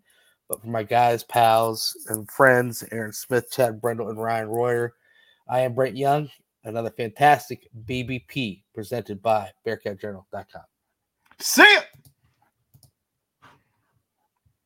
But 0.48 0.60
for 0.60 0.66
my 0.66 0.82
guys, 0.82 1.22
pals, 1.22 1.96
and 2.08 2.28
friends, 2.28 2.82
Aaron 2.90 3.12
Smith, 3.12 3.52
Chad 3.52 3.80
Brendel, 3.80 4.08
and 4.08 4.20
Ryan 4.20 4.48
Royer, 4.48 4.94
I 5.48 5.60
am 5.60 5.74
Brent 5.74 5.96
Young. 5.96 6.28
Another 6.64 6.90
fantastic 6.90 7.68
BBP 7.86 8.64
presented 8.74 9.22
by 9.22 9.48
BearcatJournal.com. 9.64 10.62
See 11.38 11.72
ya! 11.72 11.82